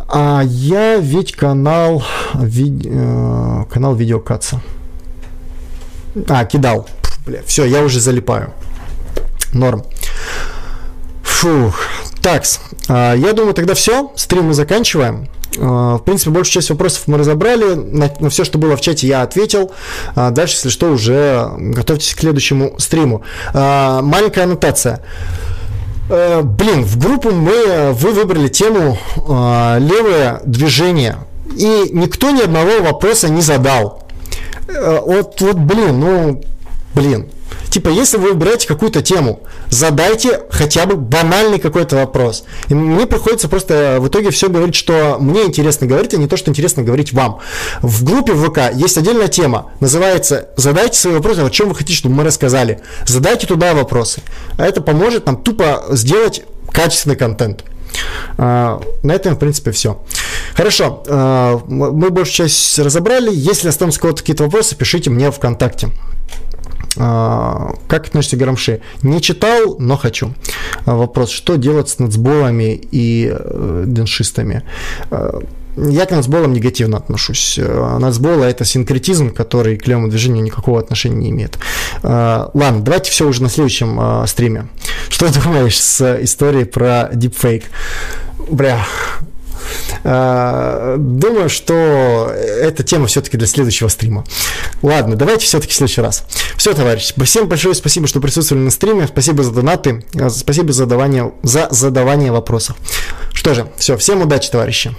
А 0.08 0.42
я 0.44 0.96
ведь 0.96 1.32
канал, 1.32 2.02
ви, 2.34 2.80
э, 2.84 3.64
канал 3.70 3.94
видеокатса. 3.94 4.60
А, 6.28 6.44
кидал. 6.44 6.88
Бля, 7.26 7.40
все, 7.46 7.64
я 7.64 7.82
уже 7.82 8.00
залипаю. 8.00 8.52
Норм. 9.52 9.84
Фух. 11.22 11.80
Так, 12.22 12.44
а, 12.88 13.14
я 13.14 13.32
думаю, 13.32 13.54
тогда 13.54 13.74
все. 13.74 14.12
Стрим 14.16 14.44
мы 14.44 14.54
заканчиваем. 14.54 15.28
А, 15.58 15.96
в 15.96 16.04
принципе, 16.04 16.30
большую 16.30 16.52
часть 16.52 16.70
вопросов 16.70 17.02
мы 17.06 17.18
разобрали. 17.18 17.74
На, 17.74 18.30
все, 18.30 18.44
что 18.44 18.58
было 18.58 18.76
в 18.76 18.80
чате, 18.80 19.06
я 19.06 19.22
ответил. 19.22 19.72
А 20.14 20.30
дальше, 20.30 20.56
если 20.56 20.68
что, 20.68 20.90
уже 20.90 21.50
готовьтесь 21.58 22.14
к 22.14 22.20
следующему 22.20 22.74
стриму. 22.78 23.22
Маленькая 23.54 24.44
аннотация. 24.44 25.02
Э, 26.08 26.42
блин, 26.42 26.84
в 26.84 26.98
группу 26.98 27.30
мы, 27.30 27.92
вы 27.92 28.12
выбрали 28.12 28.48
тему 28.48 28.98
левое 29.26 30.40
движение. 30.44 31.18
И 31.56 31.90
никто 31.92 32.30
ни 32.30 32.42
одного 32.42 32.82
вопроса 32.82 33.28
не 33.28 33.40
задал. 33.40 34.04
Э, 34.68 35.00
вот, 35.04 35.40
вот, 35.40 35.56
блин, 35.56 36.00
ну, 36.00 36.42
блин. 36.94 37.28
Типа, 37.70 37.88
если 37.88 38.16
вы 38.18 38.30
выбираете 38.30 38.66
какую-то 38.66 39.00
тему, 39.00 39.40
задайте 39.68 40.42
хотя 40.50 40.86
бы 40.86 40.96
банальный 40.96 41.60
какой-то 41.60 41.96
вопрос. 41.96 42.44
И 42.68 42.74
мне 42.74 43.06
приходится 43.06 43.48
просто 43.48 43.98
в 44.00 44.08
итоге 44.08 44.30
все 44.30 44.48
говорить, 44.48 44.74
что 44.74 45.16
мне 45.20 45.44
интересно 45.44 45.86
говорить, 45.86 46.12
а 46.12 46.16
не 46.16 46.26
то, 46.26 46.36
что 46.36 46.50
интересно 46.50 46.82
говорить 46.82 47.12
вам. 47.12 47.38
В 47.80 48.04
группе 48.04 48.34
ВК 48.34 48.74
есть 48.74 48.98
отдельная 48.98 49.28
тема, 49.28 49.70
называется 49.78 50.48
«Задайте 50.56 50.98
свои 50.98 51.14
вопросы, 51.14 51.40
о 51.40 51.50
чем 51.50 51.68
вы 51.68 51.76
хотите, 51.76 51.96
чтобы 51.96 52.16
мы 52.16 52.24
рассказали». 52.24 52.80
Задайте 53.06 53.46
туда 53.46 53.72
вопросы. 53.72 54.22
А 54.58 54.66
это 54.66 54.80
поможет 54.80 55.26
нам 55.26 55.42
тупо 55.42 55.84
сделать 55.90 56.42
качественный 56.72 57.16
контент. 57.16 57.64
Uh, 58.36 58.82
на 59.02 59.12
этом, 59.12 59.34
в 59.34 59.38
принципе, 59.38 59.72
все. 59.72 60.00
Хорошо, 60.54 61.02
uh, 61.06 61.62
мы 61.66 62.10
большую 62.10 62.48
часть 62.48 62.78
разобрали. 62.78 63.30
Если 63.32 63.68
останутся 63.68 64.00
какие-то 64.00 64.44
вопросы, 64.44 64.76
пишите 64.76 65.10
мне 65.10 65.30
ВКонтакте. 65.32 65.88
А, 67.02 67.74
как 67.88 68.08
относишься 68.08 68.36
к 68.36 68.40
Грамши? 68.40 68.80
Не 69.02 69.22
читал, 69.22 69.76
но 69.78 69.96
хочу. 69.96 70.34
А, 70.84 70.96
вопрос, 70.96 71.30
что 71.30 71.56
делать 71.56 71.88
с 71.88 71.98
нацболами 71.98 72.78
и 72.90 73.32
э, 73.32 73.84
деншистами? 73.86 74.64
А, 75.10 75.40
я 75.76 76.04
к 76.04 76.10
нацболам 76.10 76.52
негативно 76.52 76.98
отношусь. 76.98 77.58
Нацбола– 77.58 78.44
это 78.50 78.66
синкретизм, 78.66 79.32
который 79.32 79.78
к 79.78 79.86
левому 79.86 80.08
движению 80.08 80.42
никакого 80.42 80.78
отношения 80.78 81.16
не 81.16 81.30
имеет. 81.30 81.58
Ладно, 82.02 82.80
давайте 82.80 83.12
все 83.12 83.26
уже 83.26 83.42
на 83.42 83.48
следующем 83.48 84.26
стриме. 84.26 84.66
Что 85.08 85.32
думаешь 85.42 85.80
с 85.80 86.22
историей 86.22 86.64
про 86.64 87.08
дипфейк? 87.14 87.64
Бля, 88.50 88.84
думаю, 90.02 91.48
что 91.48 92.32
эта 92.34 92.82
тема 92.82 93.06
все-таки 93.06 93.36
для 93.36 93.46
следующего 93.46 93.88
стрима. 93.88 94.24
Ладно, 94.82 95.16
давайте 95.16 95.44
все-таки 95.46 95.72
в 95.72 95.76
следующий 95.76 96.00
раз. 96.00 96.24
Все, 96.56 96.74
товарищи, 96.74 97.14
всем 97.24 97.48
большое 97.48 97.74
спасибо, 97.74 98.06
что 98.06 98.20
присутствовали 98.20 98.64
на 98.64 98.70
стриме. 98.70 99.06
Спасибо 99.06 99.42
за 99.42 99.52
донаты, 99.52 100.04
э, 100.14 100.30
спасибо 100.30 100.72
за 100.72 100.84
задавание, 100.84 101.32
за 101.42 101.68
задавание 101.70 102.32
вопросов. 102.32 102.76
Что 103.32 103.54
же, 103.54 103.66
все, 103.76 103.96
всем 103.96 104.22
удачи, 104.22 104.50
товарищи. 104.50 104.94